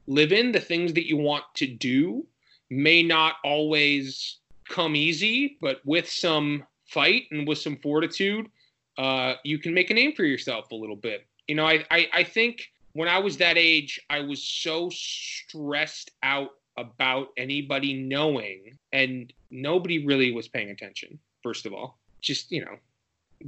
live 0.08 0.34
in, 0.34 0.52
the 0.52 0.60
things 0.60 0.94
that 0.94 1.08
you 1.08 1.16
want 1.16 1.46
to 1.56 1.68
do, 1.68 2.26
may 2.70 3.04
not 3.04 3.36
always 3.44 4.40
come 4.68 4.96
easy, 4.96 5.58
but 5.62 5.82
with 5.86 6.10
some 6.10 6.64
fight 6.86 7.24
and 7.32 7.48
with 7.48 7.60
some 7.60 7.78
fortitude, 7.78 8.50
uh, 8.98 9.36
you 9.44 9.58
can 9.58 9.74
make 9.74 9.90
a 9.90 9.94
name 9.94 10.14
for 10.14 10.24
yourself 10.24 10.72
a 10.72 10.76
little 10.76 10.96
bit. 10.96 11.26
You 11.48 11.56
know, 11.56 11.66
I, 11.66 11.86
I, 11.92 12.08
I 12.14 12.24
think 12.24 12.72
when 12.94 13.08
I 13.08 13.20
was 13.20 13.38
that 13.38 13.58
age, 13.58 14.00
I 14.10 14.20
was 14.20 14.44
so 14.44 14.90
stressed 14.90 16.12
out 16.24 16.52
about 16.78 17.30
anybody 17.38 17.94
knowing, 17.94 18.78
and 18.92 19.32
nobody 19.50 20.06
really 20.06 20.32
was 20.32 20.48
paying 20.48 20.70
attention, 20.70 21.20
first 21.44 21.66
of 21.66 21.74
all. 21.74 21.98
Just, 22.22 22.52
you 22.52 22.64
know, 22.64 22.76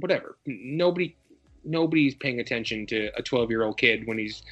whatever. 0.00 0.36
Nobody 0.46 1.16
nobody's 1.66 2.14
paying 2.14 2.40
attention 2.40 2.84
to 2.86 3.10
a 3.16 3.22
12 3.22 3.48
year 3.48 3.62
old 3.62 3.78
kid 3.78 4.06
when 4.06 4.18
he's 4.18 4.42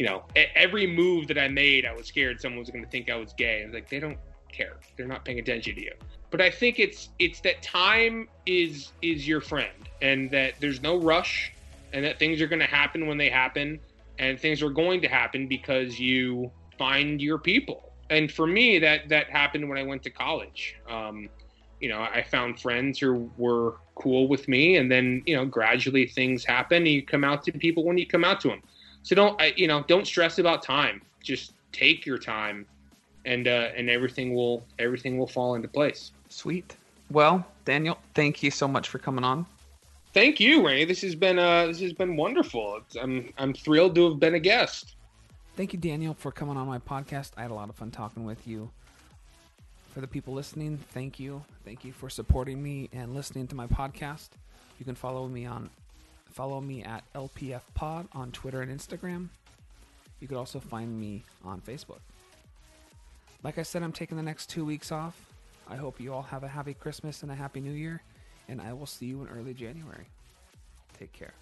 you 0.00 0.06
know 0.06 0.24
every 0.56 0.84
move 0.84 1.28
that 1.28 1.38
i 1.38 1.46
made 1.46 1.86
i 1.86 1.92
was 1.94 2.08
scared 2.08 2.40
someone 2.40 2.58
was 2.58 2.70
going 2.70 2.82
to 2.82 2.90
think 2.90 3.08
i 3.08 3.14
was 3.14 3.32
gay 3.34 3.62
i 3.62 3.64
was 3.66 3.72
like 3.72 3.88
they 3.88 4.00
don't 4.00 4.18
care 4.50 4.74
they're 4.96 5.06
not 5.06 5.24
paying 5.24 5.38
attention 5.38 5.76
to 5.76 5.80
you 5.80 5.92
but 6.30 6.40
I 6.40 6.50
think 6.50 6.78
it's 6.78 7.08
it's 7.18 7.40
that 7.40 7.62
time 7.62 8.28
is 8.46 8.92
is 9.02 9.26
your 9.26 9.40
friend, 9.40 9.88
and 10.02 10.30
that 10.32 10.54
there's 10.60 10.82
no 10.82 10.98
rush, 10.98 11.52
and 11.92 12.04
that 12.04 12.18
things 12.18 12.40
are 12.40 12.46
going 12.46 12.60
to 12.60 12.66
happen 12.66 13.06
when 13.06 13.16
they 13.16 13.30
happen, 13.30 13.80
and 14.18 14.38
things 14.38 14.62
are 14.62 14.70
going 14.70 15.00
to 15.02 15.08
happen 15.08 15.46
because 15.46 15.98
you 15.98 16.50
find 16.78 17.20
your 17.20 17.38
people. 17.38 17.92
And 18.10 18.30
for 18.30 18.46
me, 18.46 18.78
that 18.78 19.08
that 19.08 19.28
happened 19.30 19.68
when 19.68 19.78
I 19.78 19.82
went 19.82 20.02
to 20.04 20.10
college. 20.10 20.76
Um, 20.88 21.28
you 21.80 21.88
know, 21.88 22.00
I 22.00 22.22
found 22.22 22.60
friends 22.60 22.98
who 22.98 23.30
were 23.36 23.74
cool 23.96 24.28
with 24.28 24.48
me, 24.48 24.76
and 24.76 24.90
then 24.90 25.22
you 25.26 25.36
know, 25.36 25.44
gradually 25.44 26.06
things 26.06 26.44
happen. 26.44 26.78
And 26.78 26.88
you 26.88 27.02
come 27.02 27.24
out 27.24 27.42
to 27.44 27.52
people 27.52 27.84
when 27.84 27.98
you 27.98 28.06
come 28.06 28.24
out 28.24 28.40
to 28.42 28.48
them. 28.48 28.62
So 29.02 29.14
don't 29.14 29.58
you 29.58 29.66
know? 29.66 29.84
Don't 29.86 30.06
stress 30.06 30.38
about 30.38 30.62
time. 30.62 31.02
Just 31.22 31.52
take 31.72 32.06
your 32.06 32.18
time, 32.18 32.66
and 33.24 33.46
uh, 33.48 33.70
and 33.76 33.90
everything 33.90 34.34
will 34.34 34.64
everything 34.78 35.18
will 35.18 35.26
fall 35.26 35.54
into 35.54 35.68
place. 35.68 36.12
Sweet. 36.28 36.76
Well, 37.10 37.46
Daniel, 37.64 37.98
thank 38.14 38.42
you 38.42 38.50
so 38.50 38.66
much 38.66 38.88
for 38.88 38.98
coming 38.98 39.24
on. 39.24 39.46
Thank 40.16 40.40
you, 40.40 40.66
Ray. 40.66 40.86
This 40.86 41.02
has 41.02 41.14
been 41.14 41.38
uh, 41.38 41.66
this 41.66 41.78
has 41.80 41.92
been 41.92 42.16
wonderful. 42.16 42.80
I'm 42.98 43.34
I'm 43.36 43.52
thrilled 43.52 43.94
to 43.96 44.08
have 44.08 44.18
been 44.18 44.32
a 44.32 44.38
guest. 44.38 44.96
Thank 45.56 45.74
you, 45.74 45.78
Daniel, 45.78 46.14
for 46.14 46.32
coming 46.32 46.56
on 46.56 46.66
my 46.66 46.78
podcast. 46.78 47.32
I 47.36 47.42
had 47.42 47.50
a 47.50 47.54
lot 47.54 47.68
of 47.68 47.76
fun 47.76 47.90
talking 47.90 48.24
with 48.24 48.48
you. 48.48 48.70
For 49.92 50.00
the 50.00 50.06
people 50.06 50.32
listening, 50.32 50.78
thank 50.94 51.20
you. 51.20 51.44
Thank 51.66 51.84
you 51.84 51.92
for 51.92 52.08
supporting 52.08 52.62
me 52.62 52.88
and 52.94 53.14
listening 53.14 53.46
to 53.48 53.54
my 53.54 53.66
podcast. 53.66 54.30
You 54.78 54.86
can 54.86 54.94
follow 54.94 55.28
me 55.28 55.44
on 55.44 55.68
follow 56.30 56.62
me 56.62 56.82
at 56.82 57.04
LPF 57.12 57.60
Pod 57.74 58.08
on 58.14 58.32
Twitter 58.32 58.62
and 58.62 58.72
Instagram. 58.74 59.28
You 60.20 60.28
could 60.28 60.38
also 60.38 60.60
find 60.60 60.98
me 60.98 61.26
on 61.44 61.60
Facebook. 61.60 62.00
Like 63.42 63.58
I 63.58 63.62
said, 63.62 63.82
I'm 63.82 63.92
taking 63.92 64.16
the 64.16 64.22
next 64.22 64.48
two 64.48 64.64
weeks 64.64 64.90
off. 64.90 65.20
I 65.68 65.76
hope 65.76 66.00
you 66.00 66.14
all 66.14 66.22
have 66.22 66.42
a 66.42 66.48
happy 66.48 66.72
Christmas 66.72 67.22
and 67.22 67.30
a 67.30 67.34
happy 67.34 67.60
New 67.60 67.72
Year, 67.72 68.00
and 68.48 68.60
I 68.60 68.72
will 68.72 68.86
see 68.86 69.06
you 69.06 69.22
in 69.22 69.28
early 69.28 69.54
January. 69.54 70.06
Take 70.98 71.12
care. 71.12 71.34